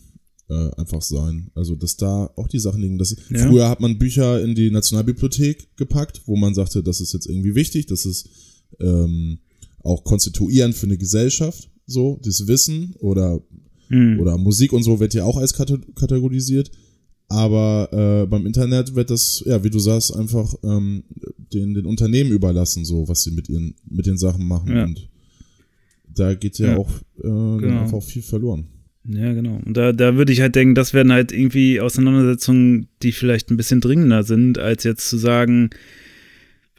äh, 0.50 0.72
einfach 0.78 1.02
sein. 1.02 1.52
Also, 1.54 1.76
dass 1.76 1.96
da 1.96 2.26
auch 2.36 2.48
die 2.48 2.60
Sachen 2.60 2.82
liegen. 2.82 2.98
Das, 2.98 3.16
ja. 3.30 3.48
Früher 3.48 3.70
hat 3.70 3.80
man 3.80 4.00
Bücher 4.00 4.42
in 4.42 4.56
die 4.56 4.72
Nationalbibliothek 4.72 5.78
gepackt, 5.78 6.22
wo 6.26 6.36
man 6.36 6.56
sagte, 6.56 6.82
das 6.84 7.02
ist 7.02 7.14
jetzt 7.14 7.28
irgendwie 7.28 7.56
wichtig, 7.56 7.86
das 7.86 8.06
ist 8.06 8.30
ähm, 8.80 9.40
auch 9.84 10.04
konstituierend 10.04 10.76
für 10.76 10.86
eine 10.86 10.98
Gesellschaft, 10.98 11.70
so, 11.86 12.20
das 12.24 12.48
Wissen 12.48 12.96
oder 13.00 13.42
Mhm. 13.92 14.20
Oder 14.22 14.38
Musik 14.38 14.72
und 14.74 14.84
so 14.84 15.00
wird 15.00 15.14
ja 15.14 15.26
auch 15.26 15.38
als 15.38 15.54
kategorisiert. 15.54 16.72
Aber 17.28 17.90
äh, 17.92 18.28
beim 18.28 18.46
Internet 18.46 18.96
wird 18.96 19.10
das, 19.10 19.44
ja, 19.46 19.64
wie 19.64 19.70
du 19.70 19.80
sagst, 19.80 20.16
einfach 20.16 20.54
ähm, 20.64 21.04
den, 21.54 21.74
den 21.74 21.86
Unternehmen 21.86 22.32
überlassen, 22.32 22.84
so 22.84 23.08
was 23.08 23.24
sie 23.24 23.32
mit 23.32 23.48
ihren, 23.48 23.76
mit 23.90 24.06
den 24.06 24.18
Sachen 24.18 24.48
machen. 24.48 24.76
Ja. 24.76 24.84
Und 24.84 25.10
da 26.08 26.34
geht 26.34 26.58
ja, 26.60 26.72
ja. 26.72 26.78
auch 26.78 26.90
äh, 27.20 27.22
genau. 27.22 27.82
einfach 27.82 28.02
viel 28.02 28.22
verloren. 28.22 28.68
Ja, 29.06 29.34
genau. 29.34 29.60
Und 29.66 29.76
da, 29.76 29.94
da 29.94 30.16
würde 30.16 30.32
ich 30.32 30.42
halt 30.42 30.56
denken, 30.56 30.76
das 30.76 30.94
werden 30.94 31.12
halt 31.12 31.32
irgendwie 31.32 31.80
Auseinandersetzungen, 31.80 32.88
die 33.02 33.12
vielleicht 33.12 33.50
ein 33.50 33.58
bisschen 33.58 33.82
dringender 33.82 34.24
sind, 34.24 34.58
als 34.58 34.84
jetzt 34.84 35.10
zu 35.10 35.18
sagen, 35.18 35.70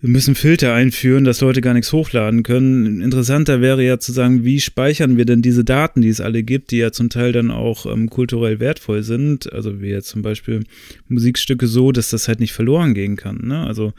wir 0.03 0.11
müssen 0.11 0.35
Filter 0.35 0.75
einführen, 0.75 1.23
dass 1.23 1.41
Leute 1.41 1.61
gar 1.61 1.75
nichts 1.75 1.93
hochladen 1.93 2.43
können. 2.43 3.01
Interessanter 3.01 3.61
wäre 3.61 3.85
ja 3.85 4.01
zu 4.01 4.11
sagen, 4.11 4.45
wie 4.45 4.59
speichern 4.59 5.17
wir 5.17 5.25
denn 5.25 5.43
diese 5.43 5.63
Daten, 5.63 6.03
die 6.03 6.09
es 6.09 6.21
alle 6.21 6.43
gibt, 6.43 6.73
die 6.73 6.79
ja 6.79 6.91
zum 6.91 7.09
Teil 7.09 7.31
dann 7.31 7.53
auch 7.53 7.87
ähm, 7.87 8.11
kulturell 8.11 8.59
wertvoll 8.59 9.05
sind. 9.05 9.53
Also 9.53 9.81
wie 9.81 9.91
jetzt 9.91 10.09
zum 10.09 10.23
Beispiel 10.23 10.65
Musikstücke 11.07 11.69
so, 11.69 11.93
dass 11.93 12.11
das 12.11 12.27
halt 12.27 12.41
nicht 12.41 12.53
verloren 12.53 12.95
gehen 12.95 13.15
kann. 13.15 13.47
Ne? 13.47 13.65
Also 13.65 13.93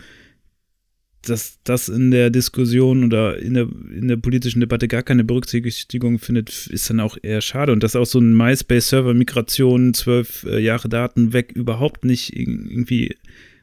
dass 1.21 1.59
das 1.63 1.87
in 1.87 2.11
der 2.11 2.31
Diskussion 2.31 3.05
oder 3.05 3.39
in 3.39 3.53
der, 3.53 3.69
in 3.95 4.09
der 4.09 4.17
politischen 4.17 4.59
Debatte 4.59 4.89
gar 4.89 5.03
keine 5.03 5.23
Berücksichtigung 5.23 6.19
findet, 6.19 6.67
ist 6.67 6.89
dann 6.89 6.99
auch 6.99 7.17
eher 7.21 7.39
schade. 7.39 7.71
Und 7.71 7.81
dass 7.81 7.95
auch 7.95 8.05
so 8.05 8.19
ein 8.19 8.35
MySpace-Server-Migration, 8.35 9.93
zwölf 9.93 10.43
äh, 10.43 10.59
Jahre 10.59 10.89
Daten 10.89 11.31
weg, 11.31 11.53
überhaupt 11.53 12.03
nicht 12.03 12.35
irgendwie 12.35 13.15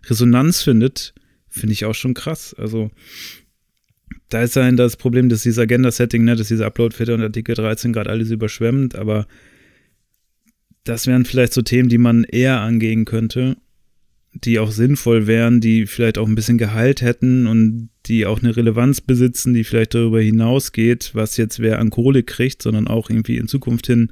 Resonanz 0.06 0.62
findet, 0.62 1.12
finde 1.50 1.72
ich 1.72 1.84
auch 1.84 1.94
schon 1.94 2.14
krass. 2.14 2.54
Also 2.54 2.90
da 4.28 4.42
ist 4.42 4.56
dann 4.56 4.76
das 4.76 4.96
Problem, 4.96 5.28
dass 5.28 5.42
dieses 5.42 5.58
Agenda-Setting, 5.58 6.24
ne, 6.24 6.36
dass 6.36 6.48
dieser 6.48 6.66
Upload-Filter 6.66 7.14
und 7.14 7.22
Artikel 7.22 7.54
13 7.54 7.92
gerade 7.92 8.10
alles 8.10 8.30
überschwemmt, 8.30 8.94
aber 8.94 9.26
das 10.84 11.06
wären 11.06 11.24
vielleicht 11.24 11.52
so 11.52 11.62
Themen, 11.62 11.88
die 11.88 11.98
man 11.98 12.24
eher 12.24 12.60
angehen 12.60 13.04
könnte 13.04 13.56
die 14.32 14.58
auch 14.58 14.70
sinnvoll 14.70 15.26
wären, 15.26 15.60
die 15.60 15.86
vielleicht 15.86 16.18
auch 16.18 16.28
ein 16.28 16.34
bisschen 16.34 16.58
Gehalt 16.58 17.02
hätten 17.02 17.46
und 17.46 17.90
die 18.06 18.26
auch 18.26 18.40
eine 18.40 18.56
Relevanz 18.56 19.00
besitzen, 19.00 19.54
die 19.54 19.64
vielleicht 19.64 19.94
darüber 19.94 20.20
hinausgeht, 20.20 21.10
was 21.14 21.36
jetzt 21.36 21.58
wer 21.58 21.78
an 21.78 21.90
Kohle 21.90 22.22
kriegt, 22.22 22.62
sondern 22.62 22.86
auch 22.86 23.10
irgendwie 23.10 23.36
in 23.36 23.48
Zukunft 23.48 23.86
hin 23.86 24.10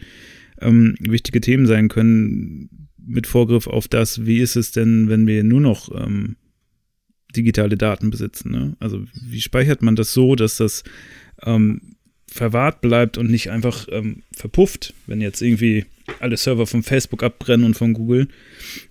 ähm, 0.60 0.96
wichtige 0.98 1.40
Themen 1.40 1.66
sein 1.66 1.88
können, 1.88 2.88
mit 3.06 3.26
Vorgriff 3.26 3.68
auf 3.68 3.88
das, 3.88 4.26
wie 4.26 4.38
ist 4.38 4.56
es 4.56 4.72
denn, 4.72 5.08
wenn 5.08 5.26
wir 5.26 5.44
nur 5.44 5.60
noch 5.60 5.90
ähm, 5.94 6.36
digitale 7.36 7.76
Daten 7.76 8.10
besitzen. 8.10 8.50
Ne? 8.50 8.76
Also 8.80 9.04
wie 9.12 9.40
speichert 9.40 9.82
man 9.82 9.96
das 9.96 10.12
so, 10.12 10.34
dass 10.34 10.56
das 10.56 10.84
ähm, 11.42 11.80
verwahrt 12.26 12.80
bleibt 12.80 13.18
und 13.18 13.30
nicht 13.30 13.50
einfach 13.50 13.86
ähm, 13.90 14.22
verpufft, 14.32 14.94
wenn 15.06 15.20
jetzt 15.20 15.42
irgendwie 15.42 15.86
alle 16.20 16.36
Server 16.36 16.66
von 16.66 16.82
Facebook 16.82 17.22
abbrennen 17.22 17.66
und 17.66 17.74
von 17.74 17.92
Google. 17.92 18.28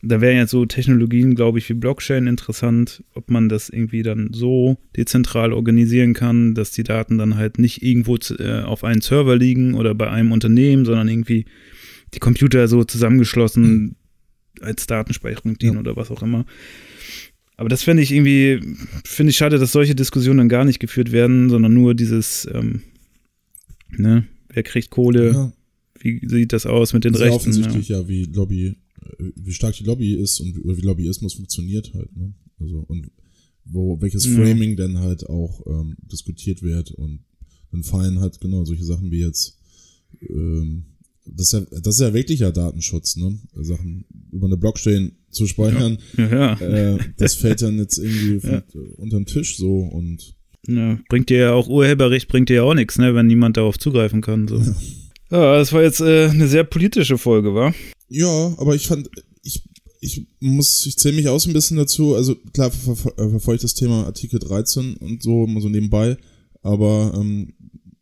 Da 0.01 0.21
wären 0.21 0.37
jetzt 0.37 0.51
so 0.51 0.65
Technologien, 0.65 1.35
glaube 1.35 1.57
ich, 1.57 1.67
wie 1.69 1.73
Blockchain 1.73 2.27
interessant, 2.27 3.03
ob 3.13 3.29
man 3.29 3.49
das 3.49 3.69
irgendwie 3.69 4.03
dann 4.03 4.29
so 4.33 4.77
dezentral 4.95 5.53
organisieren 5.53 6.13
kann, 6.13 6.53
dass 6.53 6.71
die 6.71 6.83
Daten 6.83 7.17
dann 7.17 7.35
halt 7.35 7.57
nicht 7.59 7.81
irgendwo 7.81 8.17
äh, 8.39 8.61
auf 8.61 8.83
einem 8.83 9.01
Server 9.01 9.35
liegen 9.35 9.73
oder 9.73 9.95
bei 9.95 10.09
einem 10.09 10.31
Unternehmen, 10.31 10.85
sondern 10.85 11.07
irgendwie 11.07 11.45
die 12.13 12.19
Computer 12.19 12.67
so 12.67 12.83
zusammengeschlossen 12.83 13.95
als 14.61 14.87
Datenspeicherung 14.87 15.57
dienen 15.57 15.75
ja. 15.75 15.79
oder 15.81 15.95
was 15.95 16.11
auch 16.11 16.23
immer. 16.23 16.45
Aber 17.57 17.69
das 17.69 17.81
fände 17.81 18.03
ich 18.03 18.11
irgendwie, 18.11 18.61
finde 19.03 19.31
ich 19.31 19.37
schade, 19.37 19.57
dass 19.57 19.71
solche 19.71 19.95
Diskussionen 19.95 20.37
dann 20.37 20.49
gar 20.49 20.63
nicht 20.63 20.79
geführt 20.79 21.11
werden, 21.11 21.49
sondern 21.49 21.73
nur 21.73 21.95
dieses, 21.95 22.47
ähm, 22.53 22.83
ne, 23.89 24.27
wer 24.49 24.61
kriegt 24.61 24.91
Kohle, 24.91 25.31
ja. 25.31 25.53
wie 25.99 26.21
sieht 26.27 26.53
das 26.53 26.67
aus 26.67 26.93
mit 26.93 27.03
den 27.03 27.15
Sehr 27.15 27.25
Rechten. 27.25 27.35
offensichtlich 27.35 27.89
ja. 27.89 27.99
ja, 27.99 28.07
wie 28.07 28.25
Lobby, 28.25 28.67
äh, 28.67 29.31
wie 29.35 29.53
stark 29.53 29.75
die 29.75 29.83
Lobby 29.83 30.13
ist 30.13 30.39
und 30.39 30.55
wie 30.55 30.81
Lobbyismus 30.81 31.33
funktioniert 31.33 31.93
halt, 31.95 32.15
ne? 32.15 32.33
Also 32.59 32.85
und 32.87 33.09
wo 33.65 33.99
welches 34.01 34.25
Framing 34.25 34.71
ja. 34.71 34.87
denn 34.87 34.99
halt 34.99 35.25
auch 35.27 35.65
ähm, 35.67 35.97
diskutiert 35.99 36.61
wird 36.61 36.91
und 36.91 37.19
dann 37.71 37.83
fallen 37.83 38.19
halt 38.19 38.39
genau 38.39 38.65
solche 38.65 38.85
Sachen 38.85 39.11
wie 39.11 39.19
jetzt 39.19 39.57
ähm, 40.29 40.85
das 41.35 41.53
ist 41.53 41.53
ja, 41.53 41.79
das 41.81 41.95
ist 41.95 42.01
ja 42.01 42.13
wirklicher 42.13 42.51
Datenschutz, 42.51 43.15
ne? 43.15 43.39
Sachen 43.55 44.05
über 44.31 44.47
eine 44.47 44.57
Blockchain 44.57 45.13
zu 45.29 45.47
speichern. 45.47 45.99
Ja. 46.17 46.59
ja. 46.59 46.59
Äh, 46.59 46.97
das 47.17 47.35
fällt 47.35 47.61
dann 47.61 47.77
jetzt 47.77 47.97
irgendwie 47.97 48.47
ja. 48.51 48.63
unter 48.97 49.17
den 49.17 49.25
Tisch 49.25 49.57
so 49.57 49.79
und 49.79 50.35
ja, 50.67 50.99
bringt 51.09 51.29
dir 51.29 51.37
ja 51.37 51.53
auch 51.53 51.67
Urheberrecht, 51.67 52.27
bringt 52.27 52.49
dir 52.49 52.55
ja 52.55 52.63
auch 52.63 52.73
nichts, 52.73 52.97
ne, 52.97 53.15
wenn 53.15 53.27
niemand 53.27 53.57
darauf 53.57 53.77
zugreifen 53.79 54.21
kann. 54.21 54.47
So. 54.47 54.57
Ja. 54.57 54.75
ja 55.31 55.57
das 55.57 55.71
war 55.71 55.81
jetzt 55.81 56.01
äh, 56.01 56.29
eine 56.29 56.47
sehr 56.47 56.65
politische 56.65 57.17
Folge, 57.17 57.53
war? 57.53 57.73
Ja, 58.09 58.53
aber 58.57 58.75
ich 58.75 58.87
fand, 58.87 59.09
ich, 59.43 59.63
ich 60.01 60.27
muss, 60.39 60.85
ich 60.85 60.97
zähle 60.97 61.15
mich 61.15 61.29
aus 61.29 61.45
ein 61.45 61.53
bisschen 61.53 61.77
dazu. 61.77 62.15
Also 62.15 62.35
klar 62.53 62.71
ver 62.71 62.95
ver 62.95 63.17
äh, 63.17 63.29
verfolge 63.29 63.57
ich 63.57 63.61
das 63.61 63.75
Thema 63.75 64.05
Artikel 64.05 64.39
13 64.39 64.97
und 64.97 65.23
so 65.23 65.45
immer 65.45 65.61
so 65.61 65.69
nebenbei, 65.69 66.17
aber 66.61 67.13
ähm, 67.15 67.53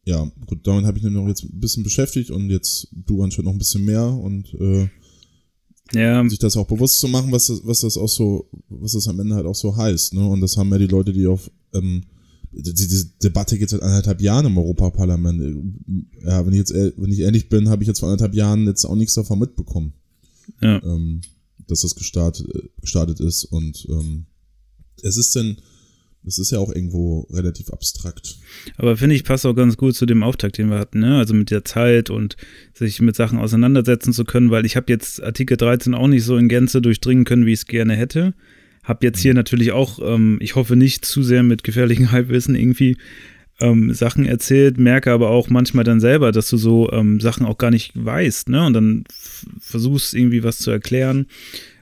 ja, 0.06 0.32
gut, 0.45 0.66
damit 0.66 0.86
habe 0.86 0.97
ich 0.97 1.03
mich 1.03 1.14
noch 1.14 1.28
jetzt 1.28 1.43
ein 1.43 1.60
bisschen 1.60 1.84
beschäftigt 1.84 2.32
und 2.32 2.49
jetzt 2.49 2.88
du 2.91 3.24
anscheinend 3.24 3.45
noch 3.45 3.53
ein 3.53 3.58
bisschen 3.58 3.84
mehr 3.84 4.08
und 4.08 4.53
äh, 4.53 4.88
ja. 5.93 6.28
sich 6.30 6.39
das 6.39 6.56
auch 6.58 6.68
bewusst 6.68 6.99
zu 6.99 7.08
machen, 7.08 7.32
was 7.32 7.47
das, 7.47 7.62
was 7.66 7.82
das 7.82 7.97
auch 7.97 8.10
so, 8.10 8.47
was 8.70 8.93
das 8.93 9.08
am 9.08 9.20
Ende 9.20 9.36
halt 9.36 9.47
auch 9.47 9.56
so 9.56 9.76
heißt, 9.76 10.14
ne? 10.14 10.28
Und 10.28 10.41
das 10.41 10.58
haben 10.58 10.72
ja 10.72 10.78
die 10.78 10.88
Leute, 10.88 11.12
die 11.12 11.26
auf 11.26 11.49
ähm, 11.74 12.03
diese 12.51 13.06
Debatte 13.22 13.58
geht 13.58 13.70
seit 13.70 13.82
anderthalb 13.82 14.22
Jahren 14.22 14.45
im 14.45 14.58
Europaparlament. 14.58 15.76
Ja, 16.24 16.45
wenn 16.45 16.53
ich 16.53 16.60
jetzt, 16.60 16.74
wenn 16.74 17.12
ich 17.12 17.20
ehrlich 17.20 17.49
bin, 17.49 17.68
habe 17.70 17.84
ich 17.84 17.88
jetzt 17.88 17.99
vor 17.99 18.10
anderthalb 18.10 18.34
Jahren 18.34 18.66
jetzt 18.66 18.86
auch 18.86 18.95
nichts 18.95 19.16
davon 19.16 19.39
mitbekommen. 19.39 19.93
Ja. 20.62 20.82
Ähm, 20.84 21.22
dass 21.68 21.82
das 21.82 21.95
gestartet, 21.95 22.47
gestartet 22.80 23.20
ist 23.20 23.45
und 23.45 23.88
ähm, 23.89 24.26
es 25.01 25.18
ist 25.18 25.36
denn, 25.36 25.58
es 26.28 26.39
ist 26.39 26.51
ja 26.51 26.59
auch 26.59 26.73
irgendwo 26.73 27.28
relativ 27.32 27.69
abstrakt. 27.69 28.38
Aber 28.78 28.97
finde 28.97 29.15
ich, 29.15 29.23
passt 29.23 29.45
auch 29.45 29.53
ganz 29.53 29.78
gut 29.78 29.95
zu 29.95 30.05
dem 30.05 30.23
Auftakt, 30.23 30.57
den 30.57 30.69
wir 30.69 30.80
hatten, 30.80 30.99
ne? 30.99 31.17
Also 31.17 31.34
mit 31.34 31.51
der 31.51 31.65
Zeit 31.65 32.09
und 32.09 32.36
sich 32.73 33.01
mit 33.01 33.15
Sachen 33.15 33.39
auseinandersetzen 33.39 34.13
zu 34.13 34.26
können, 34.26 34.51
weil 34.51 34.65
ich 34.65 34.76
habe 34.76 34.91
jetzt 34.91 35.21
Artikel 35.21 35.57
13 35.57 35.93
auch 35.93 36.07
nicht 36.07 36.23
so 36.23 36.38
in 36.38 36.49
Gänze 36.49 36.82
durchdringen 36.82 37.26
können, 37.26 37.45
wie 37.45 37.53
ich 37.53 37.59
es 37.59 37.65
gerne 37.67 37.95
hätte. 37.95 38.34
Hab 38.84 39.03
jetzt 39.03 39.19
hier 39.19 39.34
natürlich 39.34 39.71
auch, 39.71 39.99
ähm, 40.01 40.38
ich 40.41 40.55
hoffe 40.55 40.76
nicht 40.76 41.05
zu 41.05 41.23
sehr 41.23 41.43
mit 41.43 41.63
gefährlichem 41.63 42.11
Halbwissen 42.11 42.55
irgendwie 42.55 42.97
ähm, 43.59 43.93
Sachen 43.93 44.26
erzählt, 44.26 44.78
merke 44.78 45.11
aber 45.11 45.30
auch 45.30 45.49
manchmal 45.49 45.84
dann 45.84 45.99
selber, 45.99 46.32
dass 46.32 46.49
du 46.49 46.57
so 46.57 46.91
ähm, 46.91 47.19
Sachen 47.19 47.45
auch 47.45 47.57
gar 47.57 47.71
nicht 47.71 47.91
weißt, 47.95 48.49
ne? 48.49 48.65
Und 48.65 48.73
dann 48.73 49.03
versuchst 49.59 50.13
irgendwie 50.13 50.43
was 50.43 50.59
zu 50.59 50.71
erklären. 50.71 51.28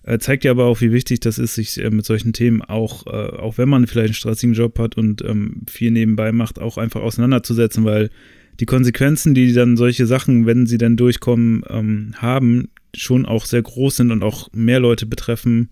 Äh, 0.03 0.19
zeigt 0.19 0.43
dir 0.43 0.51
aber 0.51 0.65
auch, 0.65 0.81
wie 0.81 0.91
wichtig 0.91 1.21
das 1.21 1.39
ist, 1.39 1.55
sich 1.55 1.81
äh, 1.81 1.89
mit 1.89 2.05
solchen 2.05 2.33
Themen 2.33 2.61
auch, 2.61 3.07
äh, 3.07 3.37
auch 3.37 3.57
wenn 3.57 3.69
man 3.69 3.87
vielleicht 3.87 4.07
einen 4.07 4.13
stressigen 4.15 4.53
Job 4.53 4.77
hat 4.77 4.97
und 4.97 5.23
ähm, 5.23 5.61
viel 5.67 5.91
nebenbei 5.91 6.31
macht, 6.33 6.59
auch 6.59 6.77
einfach 6.77 7.01
auseinanderzusetzen, 7.01 7.85
weil 7.85 8.09
die 8.59 8.65
Konsequenzen, 8.65 9.33
die 9.33 9.53
dann 9.53 9.77
solche 9.77 10.05
Sachen, 10.05 10.45
wenn 10.45 10.67
sie 10.67 10.77
dann 10.77 10.97
durchkommen, 10.97 11.63
ähm, 11.69 12.13
haben, 12.17 12.69
schon 12.93 13.25
auch 13.25 13.45
sehr 13.45 13.61
groß 13.61 13.95
sind 13.95 14.11
und 14.11 14.23
auch 14.23 14.51
mehr 14.53 14.79
Leute 14.79 15.05
betreffen, 15.05 15.69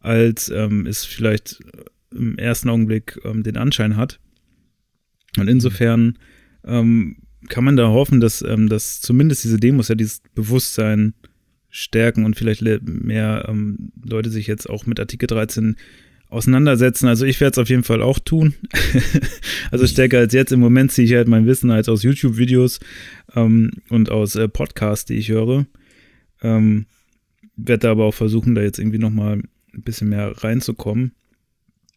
als 0.00 0.50
ähm, 0.50 0.86
es 0.86 1.04
vielleicht 1.04 1.58
im 2.14 2.36
ersten 2.38 2.68
Augenblick 2.68 3.18
den 3.24 3.56
Anschein 3.56 3.96
hat. 3.96 4.20
Und 5.38 5.48
insofern 5.48 6.18
ähm, 6.64 7.16
kann 7.48 7.64
man 7.64 7.76
da 7.76 7.88
hoffen, 7.88 8.20
dass, 8.20 8.44
dass 8.68 9.00
zumindest 9.00 9.44
diese 9.44 9.56
Demos 9.56 9.88
ja 9.88 9.94
dieses 9.94 10.20
Bewusstsein 10.34 11.14
stärken 11.72 12.26
und 12.26 12.36
vielleicht 12.36 12.62
mehr 12.82 13.46
ähm, 13.48 13.90
Leute 14.04 14.30
sich 14.30 14.46
jetzt 14.46 14.68
auch 14.68 14.84
mit 14.84 15.00
Artikel 15.00 15.26
13 15.26 15.76
auseinandersetzen. 16.28 17.08
Also 17.08 17.24
ich 17.24 17.40
werde 17.40 17.52
es 17.52 17.58
auf 17.58 17.70
jeden 17.70 17.82
Fall 17.82 18.02
auch 18.02 18.18
tun. 18.18 18.54
also 19.70 19.86
stärker 19.86 20.18
als 20.18 20.34
jetzt. 20.34 20.52
Im 20.52 20.60
Moment 20.60 20.92
ziehe 20.92 21.06
ich 21.06 21.14
halt 21.14 21.28
mein 21.28 21.46
Wissen 21.46 21.72
halt 21.72 21.88
aus 21.88 22.02
YouTube-Videos 22.02 22.78
ähm, 23.34 23.70
und 23.88 24.10
aus 24.10 24.36
äh, 24.36 24.48
Podcasts, 24.48 25.06
die 25.06 25.14
ich 25.14 25.30
höre. 25.30 25.66
Ähm, 26.42 26.84
werde 27.56 27.88
aber 27.88 28.04
auch 28.04 28.14
versuchen, 28.14 28.54
da 28.54 28.60
jetzt 28.60 28.78
irgendwie 28.78 28.98
nochmal 28.98 29.42
ein 29.72 29.82
bisschen 29.82 30.10
mehr 30.10 30.44
reinzukommen. 30.44 31.12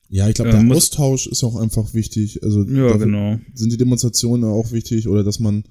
Ja, 0.08 0.30
ich 0.30 0.36
glaube, 0.36 0.52
der 0.52 0.62
ähm, 0.62 0.72
Austausch 0.72 1.28
ist 1.28 1.44
auch 1.44 1.58
einfach 1.58 1.94
wichtig. 1.94 2.42
Also 2.44 2.64
ja, 2.64 2.96
genau. 2.96 3.42
sind 3.54 3.74
die 3.74 3.78
Demonstrationen 3.78 4.46
auch 4.46 4.72
wichtig 4.72 5.10
oder 5.10 5.26
dass 5.26 5.40
man 5.42 5.66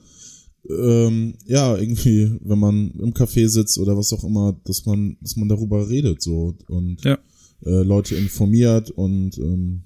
ähm, 0.68 1.34
ja 1.46 1.76
irgendwie, 1.76 2.36
wenn 2.40 2.58
man 2.58 2.90
im 2.92 3.12
Café 3.12 3.48
sitzt 3.48 3.78
oder 3.78 3.96
was 3.96 4.12
auch 4.12 4.24
immer, 4.24 4.58
dass 4.64 4.86
man, 4.86 5.16
dass 5.20 5.36
man 5.36 5.48
darüber 5.48 5.88
redet 5.88 6.22
so 6.22 6.56
und 6.68 7.04
ja. 7.04 7.18
äh, 7.64 7.82
Leute 7.82 8.14
informiert 8.14 8.90
und 8.90 9.38
ähm, 9.38 9.82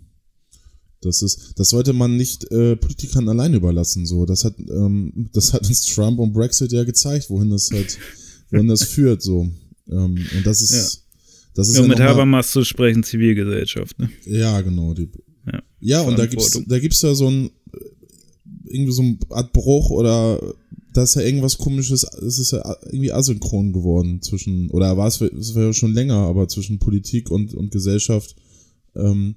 das 1.01 1.23
ist, 1.23 1.55
das 1.57 1.71
sollte 1.71 1.93
man 1.93 2.17
nicht 2.17 2.51
äh, 2.51 2.77
Politikern 2.77 3.29
allein 3.29 3.55
überlassen. 3.55 4.05
So, 4.05 4.27
das 4.27 4.45
hat, 4.45 4.55
ähm, 4.59 5.29
das 5.33 5.53
hat 5.53 5.69
uns 5.69 5.83
Trump 5.83 6.19
und 6.19 6.33
Brexit 6.33 6.73
ja 6.73 6.85
gezeigt, 6.85 7.31
wohin 7.31 7.51
das 7.51 7.71
halt, 7.71 7.99
wohin 8.51 8.67
das 8.67 8.83
führt. 8.85 9.23
So, 9.23 9.49
ähm, 9.89 10.27
und 10.37 10.45
das 10.45 10.61
ist, 10.61 11.07
das 11.55 11.69
ist 11.69 11.77
ja, 11.77 11.83
ja 11.83 11.89
mit 11.89 12.01
Habermas 12.01 12.51
zu 12.51 12.65
sprechen, 12.65 13.03
Zivilgesellschaft, 13.05 13.99
ne? 13.99 14.11
Ja, 14.27 14.61
genau. 14.61 14.93
Die, 14.95 15.09
ja, 15.47 15.63
ja 15.81 16.01
und 16.03 16.19
da 16.19 16.27
gibt's, 16.27 16.61
da 16.67 16.79
gibt's 16.81 17.03
ja 17.03 17.15
so 17.15 17.31
ein, 17.31 17.51
irgendwie 18.71 18.93
so 18.93 19.03
eine 19.03 19.19
Art 19.31 19.53
Bruch 19.53 19.91
oder 19.91 20.41
da 20.93 21.03
ist 21.03 21.15
ja 21.15 21.23
irgendwas 21.23 21.59
komisches, 21.59 22.05
es 22.05 22.39
ist 22.39 22.53
ja 22.53 22.77
irgendwie 22.87 23.13
asynchron 23.13 23.73
geworden 23.73 24.23
zwischen, 24.23 24.71
oder 24.71 24.97
war 24.97 25.07
es, 25.07 25.21
es 25.21 25.55
war 25.55 25.65
ja 25.65 25.73
schon 25.73 25.93
länger, 25.93 26.17
aber 26.17 26.49
zwischen 26.49 26.79
Politik 26.79 27.31
und, 27.31 27.55
und 27.55 27.71
Gesellschaft, 27.71 28.35
ähm, 28.97 29.37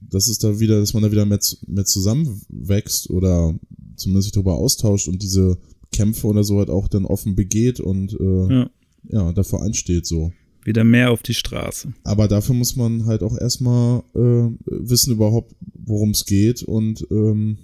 das 0.00 0.28
ist 0.28 0.44
da 0.44 0.60
wieder, 0.60 0.80
dass 0.80 0.94
man 0.94 1.02
da 1.02 1.10
wieder 1.10 1.26
mehr, 1.26 1.40
mehr 1.66 1.84
zusammenwächst 1.84 3.10
oder 3.10 3.54
zumindest 3.96 4.26
sich 4.26 4.32
darüber 4.32 4.54
austauscht 4.54 5.08
und 5.08 5.22
diese 5.22 5.58
Kämpfe 5.92 6.26
oder 6.26 6.44
so 6.44 6.58
halt 6.58 6.70
auch 6.70 6.88
dann 6.88 7.06
offen 7.06 7.34
begeht 7.34 7.80
und 7.80 8.12
äh, 8.18 8.52
ja. 8.54 8.70
ja, 9.08 9.32
dafür 9.32 9.62
einsteht 9.62 10.06
so. 10.06 10.32
Wieder 10.64 10.84
mehr 10.84 11.12
auf 11.12 11.22
die 11.22 11.34
Straße. 11.34 11.92
Aber 12.04 12.26
dafür 12.26 12.54
muss 12.54 12.74
man 12.74 13.06
halt 13.06 13.22
auch 13.22 13.38
erstmal 13.38 14.02
äh, 14.14 14.50
wissen 14.66 15.12
überhaupt, 15.12 15.54
worum 15.74 16.10
es 16.10 16.24
geht 16.26 16.62
und 16.62 17.06
ähm, 17.10 17.58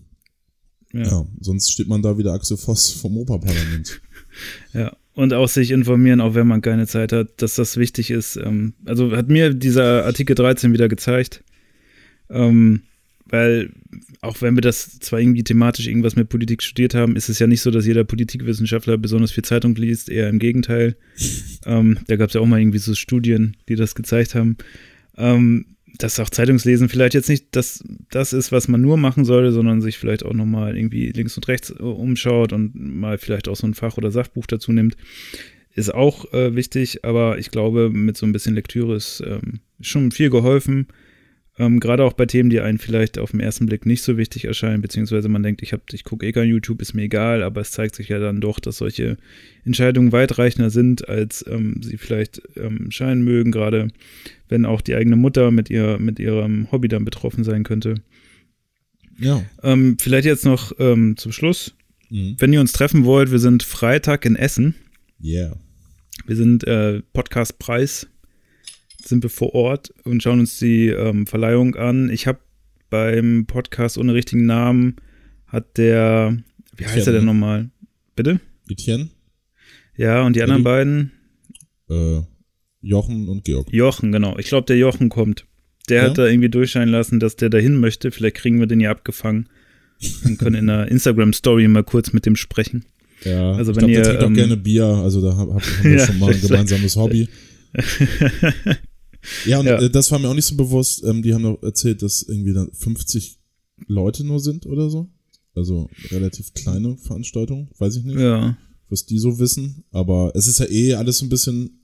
ja. 0.93 1.03
ja. 1.03 1.26
sonst 1.40 1.72
steht 1.72 1.88
man 1.88 2.03
da 2.03 2.18
wieder 2.18 2.32
Axel 2.32 2.57
Voss 2.57 2.90
vom 2.90 3.16
Operparlament. 3.16 4.01
ja, 4.72 4.97
und 5.14 5.34
auch 5.34 5.49
sich 5.49 5.70
informieren, 5.70 6.20
auch 6.20 6.34
wenn 6.34 6.47
man 6.47 6.62
keine 6.62 6.86
Zeit 6.86 7.12
hat, 7.12 7.28
dass 7.43 7.57
das 7.57 7.76
wichtig 7.76 8.11
ist. 8.11 8.36
Ähm, 8.36 8.74
also 8.84 9.12
hat 9.12 9.28
mir 9.28 9.55
dieser 9.55 10.05
Artikel 10.05 10.34
13 10.34 10.72
wieder 10.72 10.88
gezeigt, 10.88 11.43
ähm, 12.30 12.82
weil 13.26 13.70
auch 14.20 14.40
wenn 14.40 14.55
wir 14.55 14.62
das 14.62 15.01
zwar 15.01 15.20
irgendwie 15.20 15.43
thematisch 15.43 15.86
irgendwas 15.86 16.16
mit 16.16 16.28
Politik 16.28 16.62
studiert 16.62 16.95
haben, 16.95 17.16
ist 17.16 17.28
es 17.28 17.38
ja 17.38 17.47
nicht 17.47 17.61
so, 17.61 17.70
dass 17.70 17.86
jeder 17.86 18.05
Politikwissenschaftler 18.05 18.97
besonders 18.99 19.32
viel 19.32 19.45
Zeitung 19.45 19.74
liest, 19.74 20.09
eher 20.09 20.28
im 20.28 20.38
Gegenteil. 20.38 20.97
ähm, 21.66 21.99
da 22.07 22.16
gab 22.16 22.28
es 22.28 22.34
ja 22.34 22.40
auch 22.40 22.47
mal 22.47 22.61
irgendwie 22.61 22.78
so 22.78 22.95
Studien, 22.95 23.57
die 23.68 23.74
das 23.74 23.95
gezeigt 23.95 24.34
haben. 24.34 24.57
Ähm, 25.16 25.66
dass 26.03 26.18
auch 26.18 26.30
Zeitungslesen 26.30 26.88
vielleicht 26.88 27.14
jetzt 27.14 27.28
nicht 27.28 27.46
das, 27.53 27.84
das 28.11 28.32
ist, 28.32 28.50
was 28.50 28.66
man 28.66 28.80
nur 28.80 28.96
machen 28.96 29.24
sollte, 29.24 29.53
sondern 29.53 29.80
sich 29.80 29.98
vielleicht 29.98 30.24
auch 30.24 30.32
nochmal 30.32 30.76
irgendwie 30.76 31.11
links 31.11 31.36
und 31.36 31.46
rechts 31.46 31.70
äh, 31.70 31.82
umschaut 31.82 32.53
und 32.53 32.74
mal 32.74 33.18
vielleicht 33.18 33.48
auch 33.48 33.55
so 33.55 33.68
ein 33.68 33.74
Fach- 33.74 33.96
oder 33.98 34.11
Sachbuch 34.11 34.46
dazu 34.46 34.72
nimmt, 34.72 34.96
ist 35.74 35.94
auch 35.94 36.32
äh, 36.32 36.57
wichtig. 36.57 37.05
Aber 37.05 37.38
ich 37.38 37.53
glaube, 37.53 37.88
mit 37.90 38.16
so 38.16 38.26
ein 38.26 38.32
bisschen 38.32 38.57
Lektüre 38.57 38.96
ist 38.96 39.22
ähm, 39.24 39.61
schon 39.80 40.11
viel 40.11 40.28
geholfen. 40.28 40.88
Ähm, 41.59 41.80
Gerade 41.80 42.05
auch 42.05 42.14
bei 42.14 42.24
Themen, 42.24 42.48
die 42.48 42.61
einen 42.61 42.78
vielleicht 42.78 43.18
auf 43.18 43.32
den 43.32 43.40
ersten 43.40 43.66
Blick 43.66 43.84
nicht 43.84 44.03
so 44.03 44.16
wichtig 44.16 44.46
erscheinen, 44.46 44.80
beziehungsweise 44.80 45.28
man 45.28 45.42
denkt, 45.42 45.62
ich, 45.62 45.74
ich 45.92 46.05
gucke 46.05 46.26
eh 46.26 46.32
kein 46.32 46.48
YouTube, 46.48 46.80
ist 46.80 46.94
mir 46.94 47.03
egal, 47.03 47.42
aber 47.42 47.61
es 47.61 47.72
zeigt 47.72 47.94
sich 47.94 48.09
ja 48.09 48.18
dann 48.18 48.40
doch, 48.40 48.59
dass 48.59 48.78
solche 48.78 49.18
Entscheidungen 49.64 50.12
weitreichender 50.12 50.70
sind, 50.70 51.09
als 51.09 51.44
ähm, 51.46 51.82
sie 51.82 51.98
vielleicht 51.98 52.40
ähm, 52.57 52.90
scheinen 52.90 53.22
mögen, 53.22 53.53
gerade 53.53 53.88
wenn 54.48 54.64
auch 54.64 54.80
die 54.80 54.94
eigene 54.94 55.16
Mutter 55.16 55.50
mit, 55.50 55.68
ihr, 55.68 55.98
mit 55.98 56.18
ihrem 56.18 56.72
Hobby 56.72 56.88
dann 56.88 57.05
betroffen 57.05 57.44
sein 57.44 57.64
könnte. 57.64 57.96
Ja. 59.18 59.44
Ähm, 59.62 59.98
vielleicht 60.00 60.24
jetzt 60.24 60.46
noch 60.46 60.72
ähm, 60.78 61.18
zum 61.18 61.32
Schluss. 61.32 61.74
Mhm. 62.09 62.36
Wenn 62.38 62.53
ihr 62.53 62.61
uns 62.61 62.72
treffen 62.72 63.05
wollt, 63.05 63.30
wir 63.30 63.38
sind 63.38 63.62
Freitag 63.62 64.24
in 64.24 64.36
Essen. 64.36 64.74
Yeah. 65.22 65.57
Wir 66.26 66.36
sind 66.36 66.64
äh, 66.66 67.03
Podcast-Preis 67.12 68.09
sind 69.07 69.22
wir 69.22 69.30
vor 69.30 69.55
Ort 69.55 69.92
und 70.05 70.22
schauen 70.22 70.40
uns 70.40 70.59
die 70.59 70.88
ähm, 70.88 71.26
Verleihung 71.26 71.76
an. 71.76 72.11
Ich 72.11 72.26
habe 72.26 72.40
beim 72.90 73.46
Podcast 73.46 73.98
ohne 73.98 74.14
richtigen 74.14 74.46
Namen 74.46 74.96
hat 75.46 75.76
der, 75.78 76.36
wie 76.76 76.86
heißt 76.86 77.07
er 77.07 77.12
denn 77.12 77.24
nochmal? 77.24 77.70
Bitte? 78.16 78.40
Etienne? 78.68 79.11
Ja, 79.96 80.22
und 80.22 80.36
die 80.36 80.42
anderen 80.42 80.62
beiden? 80.62 81.12
Äh, 81.90 82.20
Jochen 82.80 83.28
und 83.28 83.44
Georg. 83.44 83.72
Jochen, 83.72 84.12
genau. 84.12 84.38
Ich 84.38 84.46
glaube, 84.46 84.66
der 84.66 84.76
Jochen 84.76 85.09
kommt. 85.09 85.46
Der 85.88 86.03
ja? 86.03 86.09
hat 86.09 86.18
da 86.18 86.26
irgendwie 86.26 86.48
durchscheinen 86.48 86.88
lassen, 86.88 87.20
dass 87.20 87.36
der 87.36 87.50
dahin 87.50 87.78
möchte. 87.78 88.11
Vielleicht 88.11 88.36
kriegen 88.36 88.59
wir 88.59 88.66
den 88.66 88.80
ja 88.80 88.90
abgefangen 88.90 89.48
und 90.24 90.38
können 90.38 90.57
in 90.57 90.70
einer 90.70 90.88
Instagram-Story 90.90 91.68
mal 91.68 91.84
kurz 91.84 92.12
mit 92.12 92.26
dem 92.26 92.36
sprechen. 92.36 92.84
Ja, 93.24 93.53
also 93.53 93.74
wenn 93.76 93.88
ich 93.88 93.94
glaub, 93.94 93.96
ihr, 93.96 94.03
der 94.03 94.05
trinkt 94.05 94.22
ähm, 94.22 94.32
auch 94.32 94.36
gerne 94.36 94.57
Bier, 94.57 94.84
also 94.84 95.20
da 95.20 95.36
haben 95.36 95.61
wir 95.82 95.90
ja, 95.98 96.07
schon 96.07 96.18
mal 96.18 96.32
ein 96.32 96.40
gemeinsames 96.40 96.96
Hobby. 96.96 97.28
Ja, 99.47 99.61
und 99.61 99.66
ja. 99.66 99.81
Äh, 99.81 99.91
das 99.91 100.11
war 100.11 100.18
mir 100.18 100.29
auch 100.29 100.35
nicht 100.35 100.47
so 100.47 100.57
bewusst. 100.57 101.05
Ähm, 101.05 101.23
die 101.23 101.35
haben 101.35 101.43
noch 101.43 101.62
erzählt, 101.62 102.03
dass 102.03 102.23
irgendwie 102.23 102.53
dann 102.53 102.70
50 102.73 103.39
Leute 103.87 104.25
nur 104.25 104.41
sind 104.41 104.66
oder 104.66 104.91
so. 104.91 105.09
Also 105.55 105.89
relativ 106.11 106.55
kleine 106.55 106.97
Veranstaltung, 106.97 107.70
weiß 107.79 107.97
ich 107.97 108.05
nicht. 108.05 108.18
Ja. 108.18 108.57
Was 108.89 109.07
die 109.07 109.18
so 109.18 109.39
wissen. 109.39 109.85
Aber 109.91 110.33
es 110.35 110.47
ist 110.47 110.61
ja 110.61 110.66
eh 110.68 110.95
alles 110.95 111.23
ein 111.23 111.29
bisschen 111.29 111.83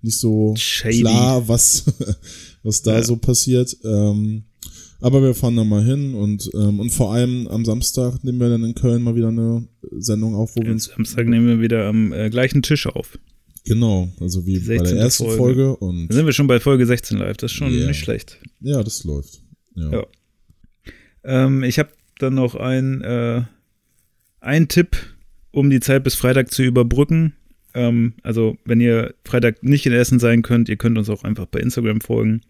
nicht 0.00 0.18
so 0.18 0.54
Shady. 0.56 1.00
klar, 1.00 1.48
was, 1.48 1.84
was 2.62 2.82
da 2.82 2.94
ja. 2.94 3.02
so 3.02 3.16
passiert. 3.16 3.76
Ähm, 3.84 4.44
aber 5.00 5.22
wir 5.22 5.34
fahren 5.34 5.56
da 5.56 5.64
mal 5.64 5.84
hin 5.84 6.14
und, 6.14 6.50
ähm, 6.54 6.80
und 6.80 6.90
vor 6.90 7.12
allem 7.12 7.46
am 7.48 7.64
Samstag 7.64 8.22
nehmen 8.24 8.40
wir 8.40 8.48
dann 8.48 8.64
in 8.64 8.74
Köln 8.74 9.02
mal 9.02 9.14
wieder 9.14 9.28
eine 9.28 9.66
Sendung 9.98 10.34
auf, 10.34 10.56
wo 10.56 10.62
wir 10.62 10.72
uns. 10.72 10.84
Samstag 10.84 11.26
nehmen 11.26 11.46
wir 11.46 11.60
wieder 11.60 11.86
am 11.86 12.12
äh, 12.12 12.30
gleichen 12.30 12.62
Tisch 12.62 12.86
auf. 12.86 13.18
Genau, 13.64 14.12
also 14.20 14.44
wie 14.46 14.58
bei 14.58 14.76
der 14.76 14.96
ersten 14.96 15.24
Folge. 15.24 15.38
Folge 15.38 15.76
und 15.76 16.08
da 16.08 16.14
sind 16.14 16.26
wir 16.26 16.34
schon 16.34 16.46
bei 16.46 16.60
Folge 16.60 16.84
16 16.84 17.18
live, 17.18 17.38
das 17.38 17.50
ist 17.50 17.56
schon 17.56 17.72
yeah. 17.72 17.86
nicht 17.86 18.00
schlecht. 18.00 18.38
Ja, 18.60 18.82
das 18.82 19.04
läuft. 19.04 19.40
Ja. 19.74 19.90
ja. 19.90 20.06
Ähm, 21.24 21.62
ich 21.62 21.78
habe 21.78 21.90
dann 22.18 22.34
noch 22.34 22.54
ein, 22.54 23.00
äh, 23.00 23.42
ein 24.40 24.68
Tipp, 24.68 24.96
um 25.50 25.70
die 25.70 25.80
Zeit 25.80 26.04
bis 26.04 26.14
Freitag 26.14 26.52
zu 26.52 26.62
überbrücken. 26.62 27.34
Ähm, 27.72 28.14
also, 28.22 28.56
wenn 28.64 28.80
ihr 28.80 29.14
Freitag 29.24 29.62
nicht 29.62 29.86
in 29.86 29.92
Essen 29.92 30.20
sein 30.20 30.42
könnt, 30.42 30.68
ihr 30.68 30.76
könnt 30.76 30.96
uns 30.96 31.08
auch 31.08 31.24
einfach 31.24 31.46
bei 31.46 31.58
Instagram 31.58 32.00
folgen. 32.00 32.42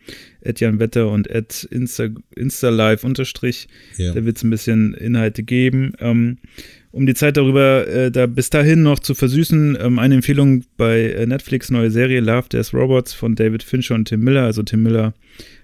Wetter 0.43 1.11
und 1.11 1.27
Insta, 1.27 2.09
InstaLive 2.35 3.07
unterstrich. 3.07 3.69
Yeah. 3.99 4.15
Da 4.15 4.25
wird 4.25 4.37
es 4.37 4.43
ein 4.43 4.51
bisschen 4.51 4.95
Inhalte 4.95 5.43
geben. 5.43 5.93
Ähm, 5.99 6.39
um 6.95 7.07
die 7.07 7.15
Zeit 7.15 7.37
darüber, 7.37 7.87
äh, 7.89 8.11
da 8.11 8.27
bis 8.27 8.51
dahin 8.51 8.83
noch 8.83 9.01
zu 9.01 9.15
versüßen, 9.15 9.77
ähm, 9.81 9.99
eine 9.99 10.15
Empfehlung 10.15 10.65
bei 10.77 11.01
äh, 11.01 11.27
Netflix, 11.27 11.71
neue 11.71 11.91
Serie 11.91 12.21
Love, 12.21 12.49
Death 12.49 12.73
Robots 12.73 13.13
von 13.13 13.35
David 13.35 13.65
Fincher 13.65 13.97
und 13.97 14.07
Tim 14.07 14.21
Miller. 14.21 14.45
Also 14.45 14.63
Tim 14.63 14.85
Miller 14.85 15.13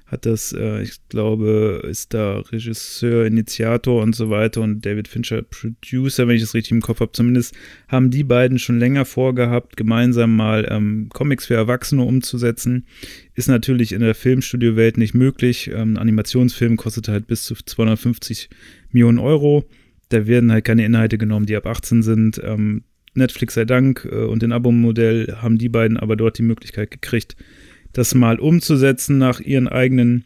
hat 0.06 0.26
das, 0.26 0.52
äh, 0.52 0.82
ich 0.82 0.94
glaube, 1.08 1.82
ist 1.88 2.14
da 2.14 2.40
Regisseur, 2.40 3.26
Initiator 3.26 4.02
und 4.02 4.16
so 4.16 4.28
weiter 4.28 4.60
und 4.60 4.84
David 4.84 5.06
Fincher 5.06 5.42
Producer, 5.42 6.26
wenn 6.26 6.34
ich 6.34 6.42
das 6.42 6.54
richtig 6.54 6.72
im 6.72 6.80
Kopf 6.80 6.98
habe. 6.98 7.12
Zumindest 7.12 7.54
haben 7.86 8.10
die 8.10 8.24
beiden 8.24 8.58
schon 8.58 8.80
länger 8.80 9.04
vorgehabt, 9.04 9.76
gemeinsam 9.76 10.34
mal 10.34 10.66
ähm, 10.68 11.10
Comics 11.12 11.46
für 11.46 11.54
Erwachsene 11.54 12.02
umzusetzen. 12.02 12.86
Ist 13.34 13.48
natürlich 13.48 13.92
in 13.92 14.00
der 14.00 14.16
Filmstudio-Welt 14.16 14.98
nicht 14.98 15.14
möglich. 15.14 15.70
Ähm, 15.72 15.92
ein 15.92 15.98
Animationsfilm 15.98 16.76
kostet 16.76 17.06
halt 17.06 17.28
bis 17.28 17.44
zu 17.44 17.54
250 17.54 18.50
Millionen 18.90 19.20
Euro. 19.20 19.64
Da 20.10 20.26
werden 20.26 20.52
halt 20.52 20.64
keine 20.64 20.84
Inhalte 20.84 21.18
genommen, 21.18 21.46
die 21.46 21.56
ab 21.56 21.66
18 21.66 22.02
sind. 22.02 22.40
Ähm, 22.44 22.82
Netflix 23.14 23.54
sei 23.54 23.64
Dank 23.64 24.06
äh, 24.10 24.24
und 24.24 24.42
den 24.42 24.52
Abo-Modell 24.52 25.36
haben 25.40 25.58
die 25.58 25.68
beiden 25.68 25.96
aber 25.96 26.16
dort 26.16 26.38
die 26.38 26.42
Möglichkeit 26.42 26.90
gekriegt, 26.90 27.36
das 27.92 28.14
mal 28.14 28.38
umzusetzen 28.38 29.18
nach 29.18 29.40
ihren 29.40 29.68
eigenen 29.68 30.24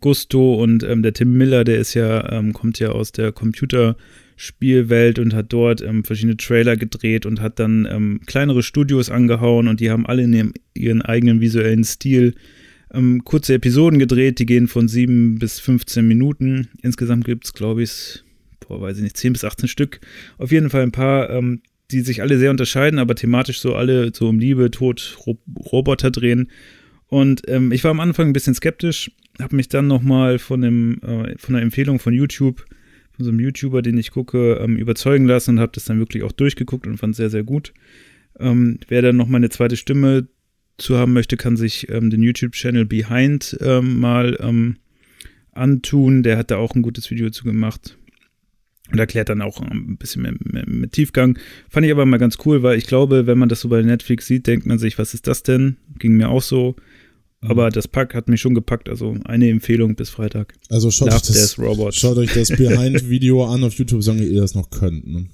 Gusto. 0.00 0.54
Und 0.54 0.82
ähm, 0.82 1.02
der 1.02 1.12
Tim 1.12 1.36
Miller, 1.36 1.64
der 1.64 1.78
ist 1.78 1.94
ja, 1.94 2.32
ähm, 2.32 2.52
kommt 2.52 2.78
ja 2.78 2.90
aus 2.90 3.12
der 3.12 3.32
Computerspielwelt 3.32 5.18
und 5.18 5.34
hat 5.34 5.52
dort 5.52 5.82
ähm, 5.82 6.04
verschiedene 6.04 6.36
Trailer 6.36 6.76
gedreht 6.76 7.26
und 7.26 7.40
hat 7.40 7.58
dann 7.58 7.88
ähm, 7.90 8.20
kleinere 8.26 8.62
Studios 8.62 9.10
angehauen 9.10 9.68
und 9.68 9.80
die 9.80 9.90
haben 9.90 10.06
alle 10.06 10.22
in 10.22 10.32
ihrem, 10.32 10.54
ihren 10.74 11.02
eigenen 11.02 11.40
visuellen 11.40 11.84
Stil 11.84 12.34
ähm, 12.92 13.24
kurze 13.24 13.54
Episoden 13.54 13.98
gedreht, 13.98 14.38
die 14.38 14.46
gehen 14.46 14.68
von 14.68 14.88
7 14.88 15.38
bis 15.38 15.58
15 15.58 16.06
Minuten. 16.06 16.68
Insgesamt 16.82 17.24
gibt 17.24 17.44
es, 17.44 17.52
glaube 17.52 17.82
ich, 17.82 18.22
boah, 18.60 18.80
weiß 18.80 18.96
ich 18.98 19.02
nicht, 19.02 19.16
10 19.16 19.32
bis 19.32 19.44
18 19.44 19.68
Stück. 19.68 20.00
Auf 20.38 20.52
jeden 20.52 20.70
Fall 20.70 20.82
ein 20.82 20.92
paar, 20.92 21.30
ähm, 21.30 21.62
die 21.90 22.00
sich 22.00 22.22
alle 22.22 22.38
sehr 22.38 22.50
unterscheiden, 22.50 22.98
aber 22.98 23.14
thematisch 23.14 23.60
so 23.60 23.74
alle 23.74 24.12
so 24.14 24.28
um 24.28 24.38
Liebe, 24.38 24.70
Tod, 24.70 25.16
Ro 25.26 25.38
Roboter 25.58 26.10
drehen. 26.10 26.50
Und 27.08 27.42
ähm, 27.48 27.70
ich 27.70 27.84
war 27.84 27.92
am 27.92 28.00
Anfang 28.00 28.28
ein 28.28 28.32
bisschen 28.32 28.54
skeptisch, 28.54 29.12
habe 29.40 29.54
mich 29.54 29.68
dann 29.68 29.86
nochmal 29.86 30.38
von, 30.38 30.62
äh, 30.64 31.36
von 31.38 31.54
einer 31.54 31.62
Empfehlung 31.62 32.00
von 32.00 32.12
YouTube, 32.12 32.64
von 33.12 33.24
so 33.24 33.30
einem 33.30 33.40
YouTuber, 33.40 33.82
den 33.82 33.96
ich 33.98 34.10
gucke, 34.10 34.54
ähm, 34.54 34.76
überzeugen 34.76 35.26
lassen 35.26 35.52
und 35.52 35.60
habe 35.60 35.72
das 35.72 35.84
dann 35.84 36.00
wirklich 36.00 36.24
auch 36.24 36.32
durchgeguckt 36.32 36.86
und 36.86 36.98
fand 36.98 37.12
es 37.12 37.18
sehr, 37.18 37.30
sehr 37.30 37.44
gut. 37.44 37.72
Ähm, 38.38 38.80
wer 38.88 39.02
dann 39.02 39.16
noch 39.16 39.28
mal 39.28 39.38
eine 39.38 39.50
zweite 39.50 39.76
Stimme 39.76 40.28
zu 40.78 40.98
haben 40.98 41.12
möchte, 41.12 41.36
kann 41.36 41.56
sich 41.56 41.88
ähm, 41.88 42.10
den 42.10 42.22
YouTube-Channel 42.22 42.84
Behind 42.84 43.56
ähm, 43.60 44.00
mal 44.00 44.36
ähm, 44.40 44.76
antun. 45.52 46.22
Der 46.22 46.36
hat 46.36 46.50
da 46.50 46.56
auch 46.56 46.74
ein 46.74 46.82
gutes 46.82 47.10
Video 47.10 47.30
zu 47.30 47.44
gemacht 47.44 47.96
und 48.92 48.98
erklärt 48.98 49.28
dann 49.28 49.42
auch 49.42 49.60
ein 49.60 49.96
bisschen 49.96 50.22
mehr, 50.22 50.34
mehr, 50.44 50.64
mit 50.66 50.92
Tiefgang. 50.92 51.38
Fand 51.68 51.86
ich 51.86 51.92
aber 51.92 52.06
mal 52.06 52.18
ganz 52.18 52.38
cool, 52.44 52.62
weil 52.62 52.78
ich 52.78 52.86
glaube, 52.86 53.26
wenn 53.26 53.38
man 53.38 53.48
das 53.48 53.60
so 53.60 53.68
bei 53.68 53.82
Netflix 53.82 54.26
sieht, 54.26 54.46
denkt 54.46 54.66
man 54.66 54.78
sich, 54.78 54.98
was 54.98 55.14
ist 55.14 55.26
das 55.26 55.42
denn? 55.42 55.76
Ging 55.98 56.16
mir 56.16 56.28
auch 56.28 56.42
so. 56.42 56.76
Mhm. 57.40 57.50
Aber 57.50 57.70
das 57.70 57.88
Pack 57.88 58.14
hat 58.14 58.28
mich 58.28 58.40
schon 58.40 58.54
gepackt, 58.54 58.88
also 58.88 59.16
eine 59.24 59.50
Empfehlung 59.50 59.94
bis 59.94 60.10
Freitag. 60.10 60.54
Also 60.70 60.90
schaut, 60.90 61.12
euch 61.12 61.22
das, 61.22 61.56
schaut 61.96 62.18
euch 62.18 62.32
das, 62.32 62.48
Behind-Video 62.56 63.44
an 63.44 63.64
auf 63.64 63.74
YouTube, 63.74 64.02
solange 64.02 64.24
ihr 64.24 64.40
das 64.40 64.54
noch 64.54 64.70
könnt. 64.70 65.06
Ne? 65.06 65.26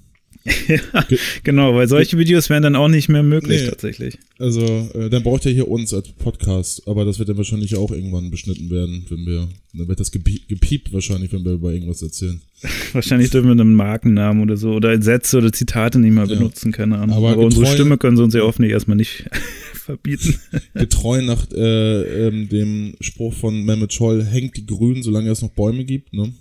Ja, 0.44 1.06
genau, 1.44 1.74
weil 1.74 1.88
solche 1.88 2.18
Videos 2.18 2.50
wären 2.50 2.62
dann 2.62 2.76
auch 2.76 2.88
nicht 2.88 3.08
mehr 3.08 3.22
möglich 3.22 3.62
nee, 3.62 3.68
tatsächlich. 3.68 4.18
Also, 4.38 4.64
äh, 4.94 5.08
dann 5.08 5.22
braucht 5.22 5.46
ihr 5.46 5.52
hier 5.52 5.68
uns 5.68 5.94
als 5.94 6.08
Podcast, 6.08 6.86
aber 6.88 7.04
das 7.04 7.18
wird 7.18 7.28
dann 7.28 7.36
wahrscheinlich 7.36 7.76
auch 7.76 7.92
irgendwann 7.92 8.30
beschnitten 8.30 8.70
werden, 8.70 9.06
wenn 9.08 9.24
wir, 9.24 9.48
dann 9.72 9.88
wird 9.88 10.00
das 10.00 10.10
gepiept 10.10 10.92
wahrscheinlich, 10.92 11.32
wenn 11.32 11.44
wir 11.44 11.52
über 11.52 11.72
irgendwas 11.72 12.02
erzählen. 12.02 12.40
wahrscheinlich 12.92 13.30
dürfen 13.30 13.48
wir 13.48 13.60
einen 13.60 13.74
Markennamen 13.74 14.42
oder 14.42 14.56
so 14.56 14.72
oder 14.72 15.00
Sätze 15.00 15.38
oder 15.38 15.52
Zitate 15.52 15.98
nicht 15.98 16.12
mehr 16.12 16.26
benutzen, 16.26 16.70
ja. 16.70 16.76
keine 16.76 16.98
Ahnung. 16.98 17.16
Aber, 17.16 17.30
aber 17.30 17.42
unsere 17.42 17.66
Stimme 17.66 17.98
können 17.98 18.16
sie 18.16 18.22
uns 18.24 18.34
ja 18.34 18.40
hoffentlich 18.42 18.72
erstmal 18.72 18.96
nicht 18.96 19.24
verbieten. 19.74 20.40
Getreu 20.74 21.22
nach 21.22 21.50
äh, 21.52 22.26
ähm, 22.26 22.48
dem 22.48 22.94
Spruch 23.00 23.34
von 23.34 23.64
Mehmet 23.64 23.92
Scholl, 23.92 24.24
hängt 24.24 24.56
die 24.56 24.66
Grünen, 24.66 25.02
solange 25.02 25.30
es 25.30 25.42
noch 25.42 25.50
Bäume 25.50 25.84
gibt, 25.84 26.12
ne? 26.12 26.32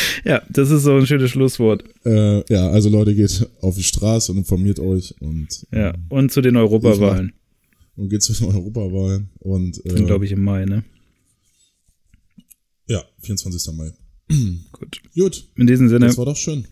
ja, 0.24 0.42
das 0.48 0.70
ist 0.70 0.82
so 0.82 0.96
ein 0.96 1.06
schönes 1.06 1.30
Schlusswort. 1.30 1.84
Äh, 2.04 2.52
ja, 2.52 2.68
also 2.70 2.88
Leute, 2.88 3.14
geht 3.14 3.48
auf 3.60 3.76
die 3.76 3.82
Straße 3.82 4.32
und 4.32 4.38
informiert 4.38 4.80
euch. 4.80 5.14
Und, 5.20 5.66
ja, 5.72 5.94
und 6.08 6.32
zu 6.32 6.40
den 6.40 6.56
Europawahlen. 6.56 7.32
Und 7.96 8.08
geht 8.08 8.22
zu 8.22 8.32
den 8.32 8.46
Europawahlen. 8.46 9.30
Und, 9.38 9.84
äh, 9.84 10.02
glaube 10.02 10.24
ich, 10.24 10.32
im 10.32 10.42
Mai, 10.42 10.64
ne? 10.64 10.84
Ja, 12.88 13.02
24. 13.20 13.74
Mai. 13.74 13.92
Gut. 14.72 15.00
Gut. 15.14 15.48
In 15.56 15.66
diesem 15.66 15.88
Sinne. 15.88 16.06
Das 16.06 16.18
war 16.18 16.26
doch 16.26 16.36
schön. 16.36 16.66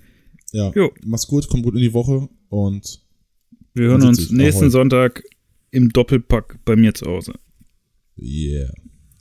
Ja. 0.53 0.73
Jo. 0.75 0.91
Mach's 1.05 1.27
gut, 1.27 1.49
kommt 1.49 1.63
gut 1.63 1.75
in 1.75 1.81
die 1.81 1.93
Woche 1.93 2.29
und 2.49 3.01
wir 3.75 3.89
hören 3.89 4.03
uns 4.03 4.31
nächsten 4.31 4.65
Ahoi. 4.65 4.71
Sonntag 4.71 5.23
im 5.71 5.91
Doppelpack 5.91 6.59
bei 6.65 6.75
mir 6.75 6.93
zu 6.93 7.07
Hause. 7.07 7.35
Yeah. 8.19 8.73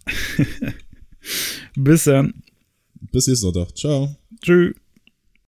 Bis 1.76 2.06
dann. 2.06 2.42
Bis 3.12 3.28
nächsten 3.28 3.52
Sonntag. 3.52 3.76
Ciao. 3.78 4.16
Tschüss. 4.42 4.76